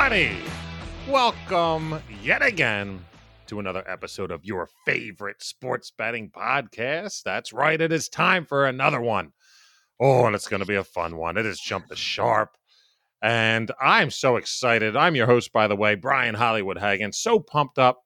everybody? 0.00 0.38
Welcome 1.10 2.00
yet 2.22 2.42
again 2.42 3.04
to 3.48 3.60
another 3.60 3.84
episode 3.86 4.30
of 4.30 4.46
your 4.46 4.66
favorite 4.86 5.42
sports 5.42 5.90
betting 5.90 6.30
podcast. 6.30 7.22
That's 7.22 7.52
right, 7.52 7.78
it 7.78 7.92
is 7.92 8.08
time 8.08 8.46
for 8.46 8.64
another 8.64 9.02
one. 9.02 9.32
Oh, 10.00 10.24
and 10.24 10.34
it's 10.34 10.48
going 10.48 10.60
to 10.60 10.66
be 10.66 10.76
a 10.76 10.84
fun 10.84 11.18
one. 11.18 11.36
It 11.36 11.44
is 11.44 11.60
Jump 11.60 11.88
the 11.88 11.96
Sharp. 11.96 12.56
And 13.20 13.70
I'm 13.78 14.10
so 14.10 14.36
excited. 14.36 14.96
I'm 14.96 15.16
your 15.16 15.26
host, 15.26 15.52
by 15.52 15.66
the 15.66 15.76
way, 15.76 15.96
Brian 15.96 16.34
Hollywood 16.34 16.78
Hagen. 16.78 17.12
So 17.12 17.38
pumped 17.38 17.78
up, 17.78 18.02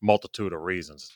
multitude 0.00 0.54
of 0.54 0.62
reasons. 0.62 1.12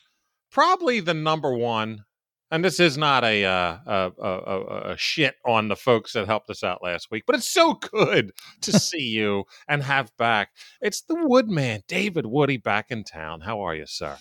Probably 0.53 1.01
the 1.01 1.15
number 1.15 1.55
one 1.55 2.05
and 2.51 2.65
this 2.65 2.79
is 2.79 2.97
not 2.97 3.25
a, 3.25 3.45
uh, 3.45 3.79
a, 3.87 4.13
a, 4.23 4.93
a, 4.93 4.97
shit 4.97 5.35
on 5.45 5.69
the 5.69 5.75
folks 5.75 6.13
that 6.13 6.27
helped 6.27 6.49
us 6.49 6.63
out 6.63 6.83
last 6.83 7.11
week, 7.11 7.25
but 7.27 7.35
it's 7.35 7.51
so 7.51 7.75
good 7.75 8.33
to 8.61 8.73
see 8.79 9.03
you 9.03 9.45
and 9.69 9.83
have 9.83 10.17
back. 10.17 10.51
It's 10.81 11.01
the 11.01 11.17
Woodman, 11.17 11.83
David 11.89 12.27
Woody, 12.27 12.57
back 12.57 12.91
in 12.91 13.03
town. 13.03 13.41
How 13.41 13.61
are 13.63 13.75
you, 13.75 13.87
sir? 13.87 14.17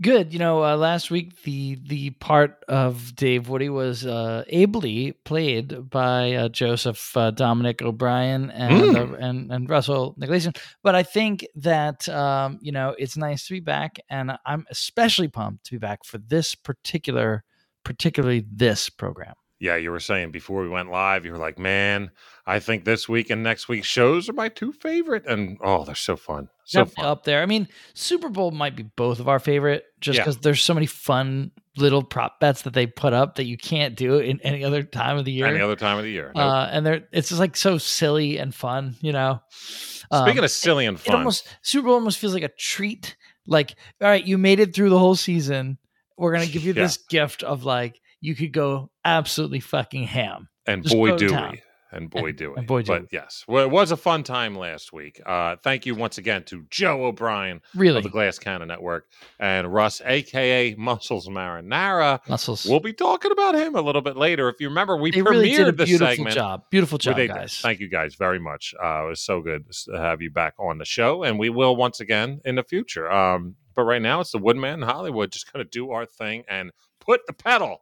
Good. 0.00 0.32
You 0.32 0.38
know, 0.38 0.64
uh, 0.64 0.76
last 0.76 1.10
week 1.10 1.42
the 1.42 1.78
the 1.86 2.10
part 2.10 2.64
of 2.68 3.14
Dave 3.14 3.48
Woody 3.48 3.68
was 3.68 4.06
uh, 4.06 4.44
ably 4.48 5.12
played 5.12 5.90
by 5.90 6.32
uh, 6.32 6.48
Joseph 6.48 7.16
uh, 7.16 7.32
Dominic 7.32 7.82
O'Brien 7.82 8.50
and, 8.50 8.82
mm. 8.82 9.18
and 9.20 9.52
and 9.52 9.68
Russell 9.68 10.14
Nicholson. 10.16 10.54
But 10.82 10.94
I 10.94 11.02
think 11.02 11.46
that 11.56 12.08
um, 12.08 12.58
you 12.62 12.72
know 12.72 12.94
it's 12.96 13.16
nice 13.16 13.46
to 13.48 13.52
be 13.54 13.60
back, 13.60 13.98
and 14.08 14.38
I'm 14.46 14.66
especially 14.70 15.28
pumped 15.28 15.66
to 15.66 15.72
be 15.72 15.78
back 15.78 16.04
for 16.04 16.18
this 16.18 16.54
particular 16.54 17.44
particularly 17.88 18.44
this 18.52 18.90
program. 18.90 19.32
Yeah, 19.60 19.76
you 19.76 19.90
were 19.90 19.98
saying 19.98 20.30
before 20.30 20.60
we 20.60 20.68
went 20.68 20.90
live, 20.90 21.24
you 21.24 21.32
were 21.32 21.38
like, 21.38 21.58
man, 21.58 22.10
I 22.46 22.58
think 22.58 22.84
this 22.84 23.08
week 23.08 23.30
and 23.30 23.42
next 23.42 23.66
week's 23.66 23.86
shows 23.86 24.28
are 24.28 24.34
my 24.34 24.50
two 24.50 24.72
favorite. 24.72 25.24
And 25.26 25.56
oh, 25.64 25.84
they're 25.84 25.94
so 25.94 26.14
fun. 26.14 26.50
So 26.66 26.84
fun. 26.84 27.06
up 27.06 27.24
there. 27.24 27.40
I 27.40 27.46
mean, 27.46 27.66
Super 27.94 28.28
Bowl 28.28 28.50
might 28.50 28.76
be 28.76 28.82
both 28.82 29.20
of 29.20 29.28
our 29.28 29.38
favorite 29.38 29.84
just 30.00 30.18
because 30.18 30.36
yeah. 30.36 30.40
there's 30.42 30.62
so 30.62 30.74
many 30.74 30.84
fun 30.84 31.50
little 31.78 32.02
prop 32.02 32.40
bets 32.40 32.60
that 32.62 32.74
they 32.74 32.86
put 32.86 33.14
up 33.14 33.36
that 33.36 33.46
you 33.46 33.56
can't 33.56 33.96
do 33.96 34.18
in 34.18 34.38
any 34.42 34.64
other 34.64 34.82
time 34.82 35.16
of 35.16 35.24
the 35.24 35.32
year. 35.32 35.46
Any 35.46 35.62
other 35.62 35.76
time 35.76 35.96
of 35.96 36.04
the 36.04 36.10
year. 36.10 36.30
Nope. 36.34 36.44
Uh, 36.44 36.68
and 36.70 36.84
they're 36.84 37.08
it's 37.10 37.30
just 37.30 37.40
like 37.40 37.56
so 37.56 37.78
silly 37.78 38.36
and 38.36 38.54
fun, 38.54 38.96
you 39.00 39.12
know. 39.12 39.40
Speaking 39.48 40.40
um, 40.40 40.44
of 40.44 40.50
silly 40.50 40.84
and 40.84 41.00
fun, 41.00 41.14
it 41.14 41.18
almost 41.20 41.48
Super 41.62 41.86
Bowl 41.86 41.94
almost 41.94 42.18
feels 42.18 42.34
like 42.34 42.42
a 42.42 42.48
treat. 42.48 43.16
Like, 43.46 43.76
all 44.02 44.08
right, 44.08 44.26
you 44.26 44.36
made 44.36 44.60
it 44.60 44.74
through 44.74 44.90
the 44.90 44.98
whole 44.98 45.14
season 45.14 45.78
we're 46.18 46.32
gonna 46.32 46.46
give 46.46 46.64
you 46.64 46.74
yeah. 46.74 46.82
this 46.82 46.96
gift 46.96 47.42
of 47.42 47.64
like 47.64 48.00
you 48.20 48.34
could 48.34 48.52
go 48.52 48.90
absolutely 49.04 49.60
fucking 49.60 50.04
ham. 50.04 50.48
And 50.66 50.82
Just 50.82 50.94
boy 50.94 51.16
do 51.16 51.32
we. 51.32 51.62
And 51.90 52.10
boy 52.10 52.32
do 52.32 52.52
we. 52.54 52.62
Boy 52.66 52.82
do 52.82 52.92
but 52.92 53.06
yes, 53.10 53.44
well, 53.48 53.64
it 53.64 53.70
was 53.70 53.92
a 53.92 53.96
fun 53.96 54.22
time 54.22 54.54
last 54.54 54.92
week. 54.92 55.22
Uh, 55.24 55.56
thank 55.56 55.86
you 55.86 55.94
once 55.94 56.18
again 56.18 56.44
to 56.44 56.66
Joe 56.68 57.06
O'Brien 57.06 57.62
really? 57.74 57.96
of 57.98 58.02
the 58.02 58.10
Glass 58.10 58.38
Cannon 58.38 58.68
Network 58.68 59.06
and 59.40 59.72
Russ, 59.72 60.02
aka 60.04 60.74
Muscles 60.74 61.28
Marinara. 61.28 62.20
Muscles. 62.28 62.66
We'll 62.66 62.80
be 62.80 62.92
talking 62.92 63.32
about 63.32 63.54
him 63.54 63.74
a 63.74 63.80
little 63.80 64.02
bit 64.02 64.18
later. 64.18 64.50
If 64.50 64.60
you 64.60 64.68
remember, 64.68 64.98
we 64.98 65.12
they 65.12 65.20
premiered 65.20 65.30
really 65.30 65.50
did 65.50 65.68
a 65.68 65.72
beautiful 65.72 66.08
segment. 66.08 66.34
job. 66.34 66.64
Beautiful 66.70 66.98
job, 66.98 67.16
guys. 67.16 67.58
Thank 67.62 67.80
you 67.80 67.88
guys 67.88 68.16
very 68.16 68.38
much. 68.38 68.74
Uh, 68.82 69.04
it 69.04 69.08
was 69.08 69.20
so 69.22 69.40
good 69.40 69.72
to 69.86 69.96
have 69.96 70.20
you 70.20 70.30
back 70.30 70.54
on 70.58 70.76
the 70.76 70.84
show, 70.84 71.22
and 71.22 71.38
we 71.38 71.48
will 71.48 71.74
once 71.74 72.00
again 72.00 72.42
in 72.44 72.56
the 72.56 72.64
future. 72.64 73.10
Um, 73.10 73.54
but 73.78 73.84
right 73.84 74.02
now, 74.02 74.18
it's 74.18 74.32
the 74.32 74.38
Woodman 74.38 74.74
in 74.74 74.82
Hollywood 74.82 75.30
just 75.30 75.52
going 75.52 75.64
to 75.64 75.70
do 75.70 75.92
our 75.92 76.04
thing 76.04 76.42
and 76.48 76.72
put 76.98 77.20
the 77.28 77.32
pedal 77.32 77.78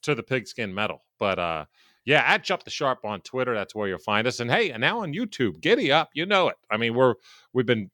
to 0.00 0.14
the 0.14 0.22
pigskin 0.22 0.72
metal. 0.72 1.04
But 1.18 1.38
uh, 1.38 1.66
yeah, 2.06 2.22
at 2.24 2.44
Jump 2.44 2.64
the 2.64 2.70
Sharp 2.70 3.04
on 3.04 3.20
Twitter, 3.20 3.52
that's 3.52 3.74
where 3.74 3.86
you'll 3.86 3.98
find 3.98 4.26
us. 4.26 4.40
And 4.40 4.50
hey, 4.50 4.70
and 4.70 4.80
now 4.80 5.00
on 5.00 5.12
YouTube, 5.12 5.60
giddy 5.60 5.92
up, 5.92 6.08
you 6.14 6.24
know 6.24 6.48
it. 6.48 6.56
I 6.70 6.78
mean, 6.78 6.94
we're 6.94 7.16
we've 7.52 7.66
been 7.66 7.90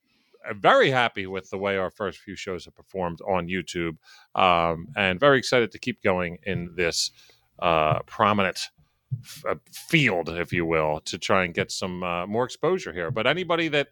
uh, 0.48 0.54
very 0.54 0.92
happy 0.92 1.26
with 1.26 1.50
the 1.50 1.58
way 1.58 1.76
our 1.76 1.90
first 1.90 2.20
few 2.20 2.36
shows 2.36 2.66
have 2.66 2.76
performed 2.76 3.18
on 3.26 3.48
YouTube, 3.48 3.96
um, 4.36 4.86
and 4.96 5.18
very 5.18 5.36
excited 5.36 5.72
to 5.72 5.80
keep 5.80 6.04
going 6.04 6.38
in 6.44 6.72
this 6.76 7.10
uh, 7.58 7.98
prominent 8.06 8.68
uh, 9.44 9.56
field, 9.72 10.28
if 10.28 10.52
you 10.52 10.64
will, 10.64 11.00
to 11.00 11.18
try 11.18 11.42
and 11.42 11.52
get 11.52 11.72
some 11.72 12.04
uh, 12.04 12.28
more 12.28 12.44
exposure 12.44 12.92
here. 12.92 13.10
But 13.10 13.26
anybody 13.26 13.66
that 13.66 13.88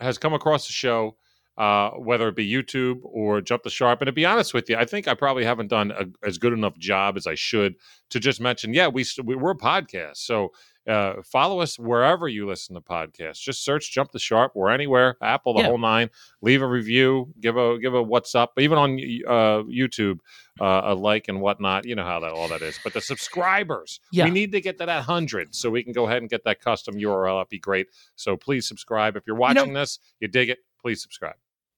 has 0.00 0.16
come 0.16 0.32
across 0.32 0.66
the 0.66 0.72
show 0.72 1.18
uh, 1.58 1.90
whether 1.90 2.28
it 2.28 2.36
be 2.36 2.50
YouTube 2.50 3.00
or 3.02 3.40
Jump 3.40 3.62
the 3.62 3.70
Sharp. 3.70 4.00
And 4.00 4.06
to 4.06 4.12
be 4.12 4.26
honest 4.26 4.52
with 4.52 4.68
you, 4.68 4.76
I 4.76 4.84
think 4.84 5.08
I 5.08 5.14
probably 5.14 5.44
haven't 5.44 5.68
done 5.68 5.90
a, 5.90 6.06
as 6.26 6.38
good 6.38 6.52
enough 6.52 6.76
job 6.78 7.16
as 7.16 7.26
I 7.26 7.34
should 7.34 7.76
to 8.10 8.20
just 8.20 8.40
mention, 8.40 8.74
yeah, 8.74 8.88
we, 8.88 9.04
we're 9.22 9.52
a 9.52 9.56
podcast. 9.56 10.18
So 10.18 10.52
uh, 10.86 11.14
follow 11.24 11.60
us 11.60 11.78
wherever 11.78 12.28
you 12.28 12.46
listen 12.46 12.74
to 12.74 12.80
podcasts. 12.80 13.40
Just 13.40 13.64
search 13.64 13.92
Jump 13.92 14.12
the 14.12 14.20
Sharp. 14.20 14.52
We're 14.54 14.70
anywhere, 14.70 15.16
Apple, 15.20 15.54
the 15.54 15.60
yeah. 15.60 15.66
whole 15.66 15.78
nine. 15.78 16.10
Leave 16.42 16.62
a 16.62 16.66
review, 16.66 17.32
give 17.40 17.56
a 17.56 17.78
give 17.78 17.94
a 17.94 18.02
what's 18.02 18.36
up. 18.36 18.52
Even 18.58 18.78
on 18.78 18.90
uh, 19.26 19.64
YouTube, 19.64 20.18
uh, 20.60 20.82
a 20.84 20.94
like 20.94 21.26
and 21.26 21.40
whatnot. 21.40 21.86
You 21.86 21.96
know 21.96 22.04
how 22.04 22.20
that 22.20 22.30
all 22.30 22.46
that 22.48 22.62
is. 22.62 22.78
But 22.84 22.92
the 22.92 23.00
subscribers, 23.00 23.98
yeah. 24.12 24.24
we 24.24 24.30
need 24.30 24.52
to 24.52 24.60
get 24.60 24.78
to 24.78 24.86
that 24.86 25.02
hundred 25.02 25.54
so 25.56 25.70
we 25.70 25.82
can 25.82 25.92
go 25.92 26.06
ahead 26.06 26.18
and 26.18 26.30
get 26.30 26.44
that 26.44 26.60
custom 26.60 26.94
URL. 26.94 27.40
That'd 27.40 27.48
be 27.48 27.58
great. 27.58 27.88
So 28.14 28.36
please 28.36 28.68
subscribe 28.68 29.16
if 29.16 29.24
you're 29.26 29.36
watching 29.36 29.66
you 29.66 29.72
know, 29.72 29.80
this. 29.80 29.98
You 30.20 30.28
dig 30.28 30.50
it? 30.50 30.58
Please 30.80 31.02
subscribe. 31.02 31.34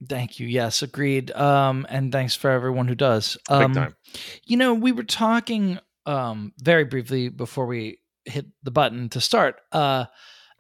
Thank 0.07 0.39
you. 0.39 0.47
Yes, 0.47 0.83
agreed. 0.83 1.31
Um, 1.33 1.87
and 1.89 2.13
thanks 2.13 2.35
for 2.35 2.51
everyone 2.51 2.87
who 2.87 2.95
does. 2.95 3.37
Um, 3.49 3.73
Big 3.73 3.83
time. 3.83 3.97
You 4.45 4.57
know, 4.57 4.75
we 4.75 4.93
were 4.93 5.05
talking 5.05 5.79
um 6.07 6.53
very 6.59 6.85
briefly 6.85 7.29
before 7.29 7.67
we 7.67 7.99
hit 8.25 8.47
the 8.63 8.71
button 8.71 9.09
to 9.11 9.21
start. 9.21 9.61
Uh, 9.73 10.05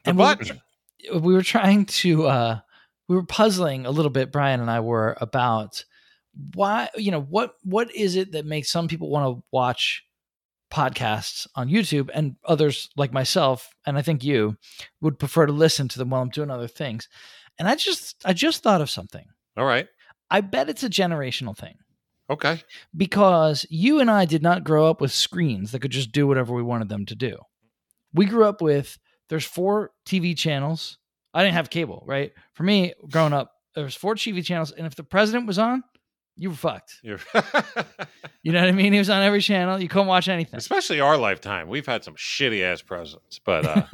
the 0.04 0.10
and 0.10 0.18
button. 0.18 0.60
We 1.04 1.10
were, 1.10 1.20
we 1.20 1.34
were 1.34 1.42
trying 1.42 1.86
to. 1.86 2.26
Uh, 2.26 2.60
we 3.08 3.16
were 3.16 3.24
puzzling 3.24 3.86
a 3.86 3.90
little 3.90 4.10
bit. 4.10 4.32
Brian 4.32 4.60
and 4.60 4.70
I 4.70 4.80
were 4.80 5.16
about 5.20 5.84
why. 6.54 6.88
You 6.96 7.12
know 7.12 7.22
what? 7.22 7.54
What 7.62 7.94
is 7.94 8.16
it 8.16 8.32
that 8.32 8.44
makes 8.44 8.70
some 8.70 8.88
people 8.88 9.08
want 9.08 9.38
to 9.38 9.44
watch 9.52 10.04
podcasts 10.70 11.46
on 11.54 11.68
YouTube 11.68 12.10
and 12.12 12.36
others 12.44 12.90
like 12.96 13.12
myself 13.12 13.70
and 13.86 13.96
I 13.96 14.02
think 14.02 14.22
you 14.22 14.56
would 15.00 15.18
prefer 15.18 15.46
to 15.46 15.52
listen 15.52 15.88
to 15.88 15.98
them 15.98 16.10
while 16.10 16.20
I'm 16.20 16.28
doing 16.28 16.50
other 16.50 16.68
things. 16.68 17.08
And 17.58 17.68
I 17.68 17.74
just 17.74 18.16
I 18.24 18.32
just 18.32 18.62
thought 18.62 18.80
of 18.80 18.90
something. 18.90 19.24
All 19.56 19.64
right. 19.64 19.88
I 20.30 20.40
bet 20.40 20.68
it's 20.68 20.84
a 20.84 20.90
generational 20.90 21.56
thing. 21.56 21.74
Okay. 22.30 22.62
Because 22.96 23.66
you 23.70 24.00
and 24.00 24.10
I 24.10 24.26
did 24.26 24.42
not 24.42 24.64
grow 24.64 24.88
up 24.88 25.00
with 25.00 25.12
screens 25.12 25.72
that 25.72 25.80
could 25.80 25.90
just 25.90 26.12
do 26.12 26.26
whatever 26.26 26.54
we 26.54 26.62
wanted 26.62 26.88
them 26.88 27.06
to 27.06 27.14
do. 27.14 27.38
We 28.12 28.26
grew 28.26 28.44
up 28.44 28.60
with 28.60 28.98
there's 29.28 29.44
four 29.44 29.90
TV 30.06 30.36
channels. 30.36 30.98
I 31.32 31.42
didn't 31.42 31.54
have 31.54 31.70
cable, 31.70 32.04
right? 32.06 32.32
For 32.54 32.62
me, 32.62 32.94
growing 33.10 33.32
up, 33.32 33.52
there 33.74 33.84
was 33.84 33.94
four 33.94 34.14
TV 34.14 34.44
channels, 34.44 34.72
and 34.72 34.86
if 34.86 34.96
the 34.96 35.04
president 35.04 35.46
was 35.46 35.58
on, 35.58 35.82
you 36.38 36.50
were 36.50 36.56
fucked. 36.56 37.00
You 38.44 38.52
know 38.52 38.60
what 38.60 38.68
I 38.68 38.72
mean? 38.72 38.94
He 38.94 38.98
was 38.98 39.10
on 39.10 39.20
every 39.20 39.42
channel. 39.42 39.78
You 39.78 39.88
couldn't 39.88 40.06
watch 40.06 40.26
anything. 40.26 40.56
Especially 40.56 41.00
our 41.00 41.18
lifetime. 41.18 41.68
We've 41.68 41.84
had 41.84 42.02
some 42.02 42.14
shitty 42.14 42.62
ass 42.62 42.80
presidents, 42.80 43.40
but 43.44 43.66
uh, 43.66 43.82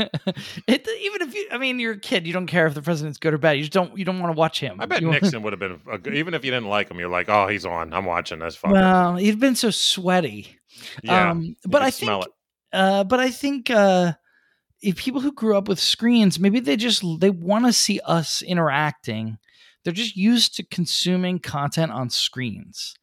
it, 0.68 0.86
even 1.00 1.22
if 1.22 1.34
you, 1.34 1.48
I 1.50 1.58
mean, 1.58 1.80
you're 1.80 1.94
a 1.94 1.98
kid. 1.98 2.24
You 2.24 2.32
don't 2.32 2.46
care 2.46 2.66
if 2.68 2.74
the 2.74 2.82
president's 2.82 3.18
good 3.18 3.34
or 3.34 3.38
bad. 3.38 3.52
You 3.52 3.62
just 3.62 3.72
don't. 3.72 3.98
You 3.98 4.04
don't 4.04 4.20
want 4.20 4.32
to 4.32 4.38
watch 4.38 4.60
him. 4.60 4.80
I 4.80 4.86
bet 4.86 5.00
you 5.00 5.10
Nixon 5.10 5.42
would 5.42 5.54
have 5.54 5.58
been 5.58 5.80
a, 5.90 6.08
even 6.10 6.34
if 6.34 6.44
you 6.44 6.52
didn't 6.52 6.68
like 6.68 6.88
him. 6.88 7.00
You're 7.00 7.08
like, 7.08 7.28
oh, 7.28 7.48
he's 7.48 7.66
on. 7.66 7.92
I'm 7.92 8.04
watching 8.04 8.38
this. 8.38 8.56
Fucker. 8.56 8.72
Well, 8.72 9.16
he'd 9.16 9.40
been 9.40 9.56
so 9.56 9.70
sweaty. 9.70 10.56
Yeah, 11.02 11.30
um, 11.30 11.56
but 11.66 11.82
I 11.82 11.90
think. 11.90 12.24
Uh, 12.72 13.02
but 13.02 13.18
I 13.18 13.30
think. 13.30 13.70
Uh, 13.70 14.12
if 14.82 14.96
people 14.96 15.22
who 15.22 15.32
grew 15.32 15.56
up 15.56 15.66
with 15.66 15.80
screens, 15.80 16.38
maybe 16.38 16.60
they 16.60 16.76
just 16.76 17.02
they 17.18 17.30
want 17.30 17.64
to 17.64 17.72
see 17.72 18.00
us 18.04 18.42
interacting 18.42 19.38
they're 19.84 19.92
just 19.92 20.16
used 20.16 20.56
to 20.56 20.64
consuming 20.64 21.38
content 21.38 21.92
on 21.92 22.10
screens. 22.10 22.94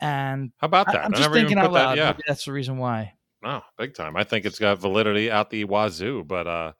And 0.00 0.52
how 0.58 0.66
about 0.66 0.86
that? 0.86 1.02
I, 1.02 1.04
am 1.04 1.12
just 1.12 1.30
thinking 1.32 1.58
out 1.58 1.72
loud. 1.72 1.90
That, 1.90 1.96
yeah. 1.98 2.10
Maybe 2.12 2.22
that's 2.26 2.44
the 2.46 2.52
reason 2.52 2.78
why. 2.78 3.14
No, 3.42 3.62
big 3.76 3.94
time. 3.94 4.16
I 4.16 4.24
think 4.24 4.46
it's 4.46 4.58
got 4.58 4.78
validity 4.78 5.30
out 5.30 5.50
the 5.50 5.64
wazoo, 5.64 6.24
but 6.24 6.46
uh 6.46 6.72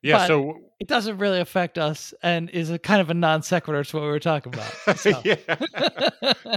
yeah, 0.00 0.18
but 0.18 0.26
so 0.28 0.60
it 0.78 0.86
doesn't 0.86 1.18
really 1.18 1.40
affect 1.40 1.76
us 1.76 2.14
and 2.22 2.50
is 2.50 2.70
a 2.70 2.78
kind 2.78 3.00
of 3.00 3.10
a 3.10 3.14
non 3.14 3.42
sequitur 3.42 3.82
to 3.82 3.96
what 3.96 4.02
we 4.02 4.08
were 4.08 4.20
talking 4.20 4.54
about. 4.54 4.72
So. 4.98 5.20
yeah. 5.24 5.36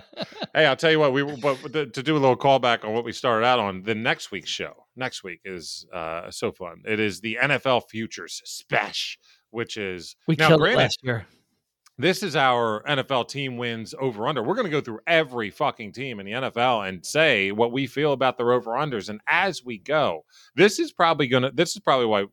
hey, 0.54 0.66
I'll 0.66 0.76
tell 0.76 0.92
you 0.92 1.00
what, 1.00 1.12
we 1.12 1.24
but 1.24 1.74
to 1.74 2.04
do 2.04 2.16
a 2.16 2.20
little 2.20 2.38
callback 2.38 2.84
on 2.84 2.94
what 2.94 3.04
we 3.04 3.12
started 3.14 3.46
out 3.46 3.60
on, 3.60 3.84
the 3.84 3.96
next 3.96 4.32
week's 4.32 4.50
show, 4.50 4.86
next 4.96 5.24
week 5.24 5.42
is 5.46 5.86
uh 5.94 6.30
so 6.30 6.52
fun. 6.52 6.84
It 6.86 7.00
is 7.00 7.22
the 7.22 7.40
NFL 7.42 7.90
Futures 7.90 8.42
Special, 8.46 9.20
which 9.50 9.78
is 9.78 10.16
we 10.28 10.36
now, 10.36 10.50
killed 10.50 10.62
granted, 10.62 10.78
last 10.78 11.00
year 11.04 11.26
this 12.02 12.24
is 12.24 12.36
our 12.36 12.84
NFL 12.84 13.28
team 13.28 13.58
wins 13.58 13.94
over 14.00 14.28
under. 14.28 14.44
We're 14.44 14.56
going 14.56 14.66
to 14.66 14.72
go 14.72 14.82
through 14.82 15.00
every 15.08 15.50
fucking 15.50 15.92
team 15.94 16.20
in 16.20 16.26
the 16.26 16.32
NFL 16.34 16.88
and 16.88 17.06
say 17.06 17.52
what 17.52 17.72
we 17.72 17.88
feel 17.88 18.14
about 18.14 18.38
their 18.38 18.52
over 18.52 18.72
unders. 18.72 19.10
And 19.10 19.20
as 19.28 19.64
we 19.64 19.78
go, 19.78 20.26
this 20.56 20.80
is 20.80 20.92
probably 20.92 21.28
going 21.28 21.44
to, 21.44 21.52
this 21.52 21.76
is 21.76 21.80
probably 21.80 22.06
why 22.06 22.26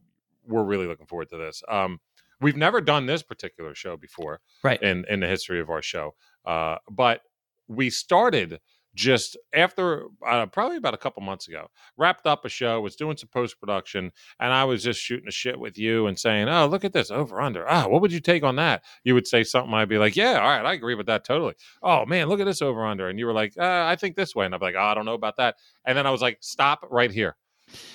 we're 0.47 0.65
really 0.65 0.87
looking 0.87 1.07
forward 1.07 1.29
to 1.31 1.37
this. 1.37 1.63
Um, 1.69 2.01
we've 2.41 2.57
never 2.57 2.81
done 2.81 3.07
this 3.07 3.23
particular 3.23 3.75
show 3.75 3.97
before, 3.97 4.41
right? 4.63 4.83
In 4.83 5.05
in 5.09 5.21
the 5.21 5.27
history 5.27 5.61
of 5.61 5.71
our 5.71 5.83
show, 5.83 6.15
uh, 6.45 6.77
but 6.91 7.23
we 7.69 7.91
started 7.91 8.61
just 8.99 9.37
after 9.55 10.09
uh, 10.27 10.45
probably 10.47 10.77
about 10.77 10.93
a 10.93 10.99
couple 10.99 11.23
months 11.23 11.47
ago, 11.47 11.69
wrapped 11.97 12.27
up 12.27 12.45
a 12.45 12.49
show, 12.49 12.81
was 12.81 12.97
doing 12.97 13.17
some 13.17 13.29
post 13.29 13.61
production, 13.61 14.11
and 14.41 14.53
I 14.53 14.65
was 14.65 14.83
just 14.83 15.01
shooting 15.01 15.29
a 15.29 15.31
shit 15.31 15.59
with 15.59 15.79
you 15.79 16.09
and 16.09 16.19
saying, 16.19 16.49
"Oh, 16.49 16.67
look 16.67 16.85
at 16.85 16.93
this 16.93 17.11
over 17.13 17.41
under. 17.41 17.65
Ah, 17.71 17.87
what 17.87 18.03
would 18.03 18.13
you 18.13 18.19
take 18.21 18.43
on 18.43 18.57
that?" 18.57 18.83
You 19.05 19.15
would 19.15 19.29
say 19.29 19.45
something, 19.45 19.73
I'd 19.73 19.89
be 19.89 19.99
like, 19.99 20.17
"Yeah, 20.17 20.41
all 20.41 20.49
right, 20.49 20.67
I 20.67 20.73
agree 20.73 20.97
with 20.97 21.07
that 21.07 21.25
totally." 21.25 21.55
Oh 21.81 22.05
man, 22.07 22.29
look 22.29 22.41
at 22.41 22.45
this 22.47 22.61
over 22.61 22.85
under, 22.85 23.09
and 23.09 23.21
you 23.21 23.27
were 23.27 23.33
like, 23.33 23.53
uh, 23.57 23.85
"I 23.87 23.95
think 23.95 24.17
this 24.17 24.35
way," 24.35 24.47
and 24.47 24.55
I'm 24.55 24.61
like, 24.61 24.75
"Oh, 24.77 24.83
I 24.83 24.95
don't 24.95 25.05
know 25.07 25.15
about 25.15 25.37
that," 25.37 25.55
and 25.85 25.97
then 25.97 26.05
I 26.07 26.11
was 26.11 26.21
like, 26.21 26.39
"Stop 26.41 26.85
right 26.91 27.13
here. 27.13 27.37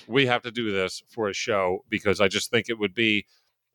We 0.08 0.26
have 0.28 0.42
to 0.44 0.52
do 0.52 0.72
this 0.72 1.04
for 1.10 1.28
a 1.28 1.34
show 1.34 1.84
because 1.90 2.22
I 2.22 2.30
just 2.30 2.50
think 2.50 2.70
it 2.70 2.80
would 2.80 2.94
be." 2.94 3.26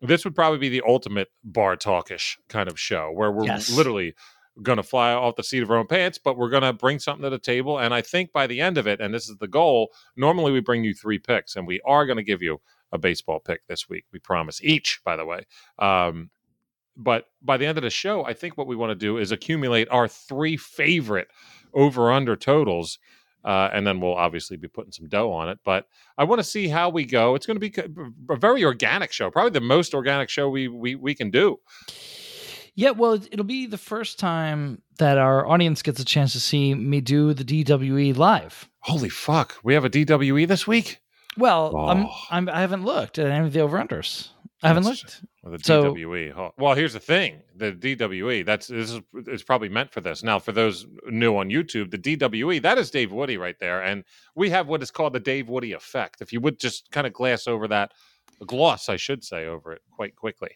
This 0.00 0.24
would 0.24 0.34
probably 0.36 0.58
be 0.60 0.68
the 0.68 0.82
ultimate 0.86 1.26
bar 1.42 1.76
talkish 1.76 2.36
kind 2.48 2.68
of 2.70 2.78
show 2.78 3.10
where 3.12 3.32
we're 3.32 3.46
Yes. 3.46 3.68
literally 3.68 4.14
going 4.62 4.76
to 4.76 4.82
fly 4.82 5.12
off 5.12 5.36
the 5.36 5.44
seat 5.44 5.62
of 5.62 5.70
our 5.70 5.76
own 5.76 5.86
pants, 5.86 6.18
but 6.18 6.36
we're 6.36 6.50
going 6.50 6.62
to 6.62 6.72
bring 6.72 6.98
something 6.98 7.22
to 7.22 7.30
the 7.30 7.38
table. 7.38 7.78
And 7.78 7.94
I 7.94 8.02
think 8.02 8.32
by 8.32 8.46
the 8.46 8.60
end 8.60 8.78
of 8.78 8.86
it, 8.86 9.00
and 9.00 9.12
this 9.12 9.28
is 9.28 9.36
the 9.36 9.48
goal, 9.48 9.90
normally 10.16 10.52
we 10.52 10.60
bring 10.60 10.84
you 10.84 10.94
three 10.94 11.18
picks, 11.18 11.56
and 11.56 11.66
we 11.66 11.80
are 11.84 12.06
going 12.06 12.16
to 12.16 12.22
give 12.22 12.42
you 12.42 12.60
a 12.92 12.98
baseball 12.98 13.38
pick 13.38 13.66
this 13.66 13.88
week. 13.88 14.04
We 14.12 14.18
promise 14.18 14.62
each, 14.62 15.00
by 15.04 15.16
the 15.16 15.24
way. 15.24 15.46
Um, 15.78 16.30
but 16.96 17.26
by 17.42 17.56
the 17.56 17.66
end 17.66 17.78
of 17.78 17.84
the 17.84 17.90
show, 17.90 18.24
I 18.24 18.34
think 18.34 18.56
what 18.56 18.66
we 18.66 18.74
want 18.76 18.90
to 18.90 18.96
do 18.96 19.18
is 19.18 19.30
accumulate 19.30 19.88
our 19.90 20.08
three 20.08 20.56
favorite 20.56 21.28
over 21.74 22.10
under 22.10 22.34
totals. 22.34 22.98
Uh, 23.44 23.70
and 23.72 23.86
then 23.86 24.00
we'll 24.00 24.16
obviously 24.16 24.56
be 24.56 24.66
putting 24.66 24.90
some 24.90 25.08
dough 25.08 25.30
on 25.30 25.48
it. 25.48 25.58
But 25.64 25.86
I 26.18 26.24
want 26.24 26.40
to 26.40 26.44
see 26.44 26.66
how 26.66 26.88
we 26.88 27.04
go. 27.04 27.36
It's 27.36 27.46
going 27.46 27.58
to 27.58 27.70
be 27.70 27.72
a 28.28 28.36
very 28.36 28.64
organic 28.64 29.12
show, 29.12 29.30
probably 29.30 29.52
the 29.52 29.60
most 29.60 29.94
organic 29.94 30.28
show 30.28 30.50
we 30.50 30.66
we, 30.66 30.96
we 30.96 31.14
can 31.14 31.30
do. 31.30 31.58
Yeah, 32.78 32.90
well, 32.90 33.14
it- 33.14 33.28
it'll 33.32 33.44
be 33.44 33.66
the 33.66 33.76
first 33.76 34.20
time 34.20 34.82
that 34.98 35.18
our 35.18 35.44
audience 35.48 35.82
gets 35.82 35.98
a 35.98 36.04
chance 36.04 36.32
to 36.34 36.38
see 36.40 36.74
me 36.76 37.00
do 37.00 37.34
the 37.34 37.42
DWE 37.42 38.12
live. 38.12 38.68
Holy 38.82 39.08
fuck, 39.08 39.56
we 39.64 39.74
have 39.74 39.84
a 39.84 39.90
DWE 39.90 40.46
this 40.46 40.64
week. 40.64 40.98
Well, 41.36 41.76
I'm, 41.76 42.06
Oh. 42.06 42.12
I'm, 42.30 42.48
I 42.48 42.60
haven't 42.60 42.84
looked 42.84 43.18
at 43.18 43.26
any 43.32 43.44
of 43.44 43.52
the 43.52 43.60
over 43.60 43.78
unders. 43.78 44.28
I 44.62 44.68
haven't 44.68 44.84
That's 44.84 45.02
looked. 45.02 45.24
Well, 45.42 45.52
the 45.56 45.64
So- 45.64 45.92
DWE. 45.92 46.52
Well, 46.56 46.74
here's 46.74 46.92
the 46.92 47.00
thing: 47.00 47.42
the 47.56 47.72
DWE. 47.72 48.44
That's 48.44 48.68
this 48.68 48.92
is 48.92 49.00
it's 49.26 49.42
probably 49.42 49.68
meant 49.68 49.90
for 49.90 50.00
this. 50.00 50.22
Now, 50.22 50.38
for 50.38 50.52
those 50.52 50.86
new 51.08 51.36
on 51.36 51.48
YouTube, 51.48 51.90
the 51.90 51.98
DWE 51.98 52.60
that 52.62 52.78
is 52.78 52.90
Dave 52.92 53.10
Woody 53.10 53.36
right 53.36 53.58
there, 53.58 53.82
and 53.82 54.04
we 54.36 54.50
have 54.50 54.68
what 54.68 54.82
is 54.84 54.92
called 54.92 55.14
the 55.14 55.20
Dave 55.20 55.48
Woody 55.48 55.72
effect. 55.72 56.20
If 56.20 56.32
you 56.32 56.40
would 56.40 56.60
just 56.60 56.90
kind 56.92 57.08
of 57.08 57.12
glass 57.12 57.48
over 57.48 57.66
that, 57.68 57.90
gloss, 58.46 58.88
I 58.88 58.96
should 58.96 59.24
say, 59.24 59.46
over 59.46 59.72
it 59.72 59.82
quite 59.90 60.14
quickly. 60.14 60.50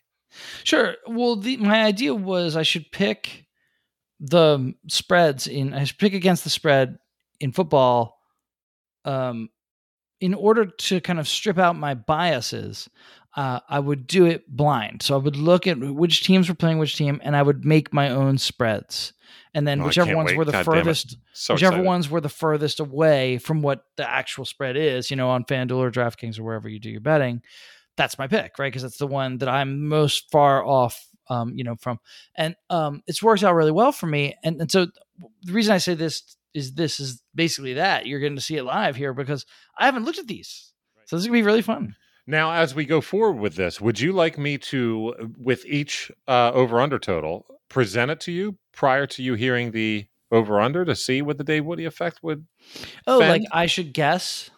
Sure. 0.64 0.94
Well, 1.06 1.36
the, 1.36 1.56
my 1.58 1.84
idea 1.84 2.14
was 2.14 2.56
I 2.56 2.62
should 2.62 2.90
pick 2.90 3.46
the 4.20 4.74
spreads 4.88 5.46
in. 5.46 5.74
I 5.74 5.84
should 5.84 5.98
pick 5.98 6.14
against 6.14 6.44
the 6.44 6.50
spread 6.50 6.98
in 7.40 7.52
football, 7.52 8.18
um, 9.04 9.50
in 10.20 10.34
order 10.34 10.66
to 10.66 11.00
kind 11.00 11.18
of 11.18 11.26
strip 11.28 11.58
out 11.58 11.76
my 11.76 11.94
biases. 11.94 12.88
Uh, 13.34 13.60
I 13.66 13.78
would 13.78 14.06
do 14.06 14.26
it 14.26 14.46
blind. 14.46 15.00
So 15.02 15.14
I 15.14 15.18
would 15.18 15.36
look 15.36 15.66
at 15.66 15.78
which 15.78 16.22
teams 16.22 16.50
were 16.50 16.54
playing 16.54 16.78
which 16.78 16.96
team, 16.96 17.18
and 17.24 17.34
I 17.34 17.42
would 17.42 17.64
make 17.64 17.92
my 17.92 18.10
own 18.10 18.36
spreads. 18.36 19.14
And 19.54 19.66
then 19.66 19.80
Oh, 19.80 19.86
whichever 19.86 20.14
ones 20.14 20.28
wait. 20.28 20.36
were 20.36 20.44
the 20.44 20.52
God 20.52 20.64
furthest, 20.66 21.16
So 21.32 21.54
whichever 21.54 21.76
excited. 21.76 21.86
ones 21.86 22.10
were 22.10 22.20
the 22.20 22.28
furthest 22.28 22.78
away 22.78 23.38
from 23.38 23.62
what 23.62 23.84
the 23.96 24.08
actual 24.08 24.44
spread 24.44 24.76
is, 24.76 25.10
you 25.10 25.16
know, 25.16 25.30
on 25.30 25.44
FanDuel 25.44 25.76
or 25.78 25.90
DraftKings 25.90 26.38
or 26.38 26.42
wherever 26.42 26.68
you 26.68 26.78
do 26.78 26.90
your 26.90 27.00
betting, 27.00 27.40
that's 27.96 28.18
my 28.18 28.26
pick, 28.26 28.58
right? 28.58 28.68
Because 28.68 28.82
that's 28.82 28.98
the 28.98 29.06
one 29.06 29.38
that 29.38 29.48
I'm 29.48 29.86
most 29.88 30.30
far 30.30 30.64
off, 30.64 31.06
um, 31.28 31.52
you 31.54 31.64
know, 31.64 31.76
from. 31.76 31.98
And 32.34 32.56
um, 32.70 33.02
it's 33.06 33.22
worked 33.22 33.44
out 33.44 33.54
really 33.54 33.72
well 33.72 33.92
for 33.92 34.06
me. 34.06 34.34
And, 34.42 34.60
and 34.60 34.70
so 34.70 34.86
the 35.42 35.52
reason 35.52 35.74
I 35.74 35.78
say 35.78 35.94
this 35.94 36.36
is 36.54 36.74
this 36.74 37.00
is 37.00 37.22
basically 37.34 37.74
that 37.74 38.06
you're 38.06 38.20
getting 38.20 38.36
to 38.36 38.42
see 38.42 38.56
it 38.56 38.64
live 38.64 38.96
here 38.96 39.14
because 39.14 39.46
I 39.78 39.86
haven't 39.86 40.04
looked 40.04 40.18
at 40.18 40.26
these. 40.26 40.72
So 41.06 41.16
this 41.16 41.22
is 41.22 41.26
gonna 41.26 41.38
be 41.38 41.42
really 41.42 41.62
fun. 41.62 41.96
Now, 42.26 42.52
as 42.52 42.74
we 42.74 42.84
go 42.84 43.00
forward 43.00 43.40
with 43.40 43.56
this, 43.56 43.80
would 43.80 43.98
you 43.98 44.12
like 44.12 44.38
me 44.38 44.56
to, 44.58 45.34
with 45.36 45.66
each 45.66 46.12
uh, 46.28 46.52
over 46.54 46.80
under 46.80 46.98
total, 46.98 47.46
present 47.68 48.10
it 48.10 48.20
to 48.20 48.32
you 48.32 48.58
prior 48.72 49.06
to 49.08 49.22
you 49.22 49.34
hearing 49.34 49.72
the 49.72 50.06
over 50.30 50.60
under 50.60 50.84
to 50.84 50.94
see 50.94 51.20
what 51.20 51.36
the 51.36 51.44
Dave 51.44 51.64
Woody 51.64 51.84
effect 51.84 52.20
would? 52.22 52.46
Oh, 53.06 53.18
like 53.18 53.42
I 53.50 53.66
should 53.66 53.92
guess. 53.92 54.50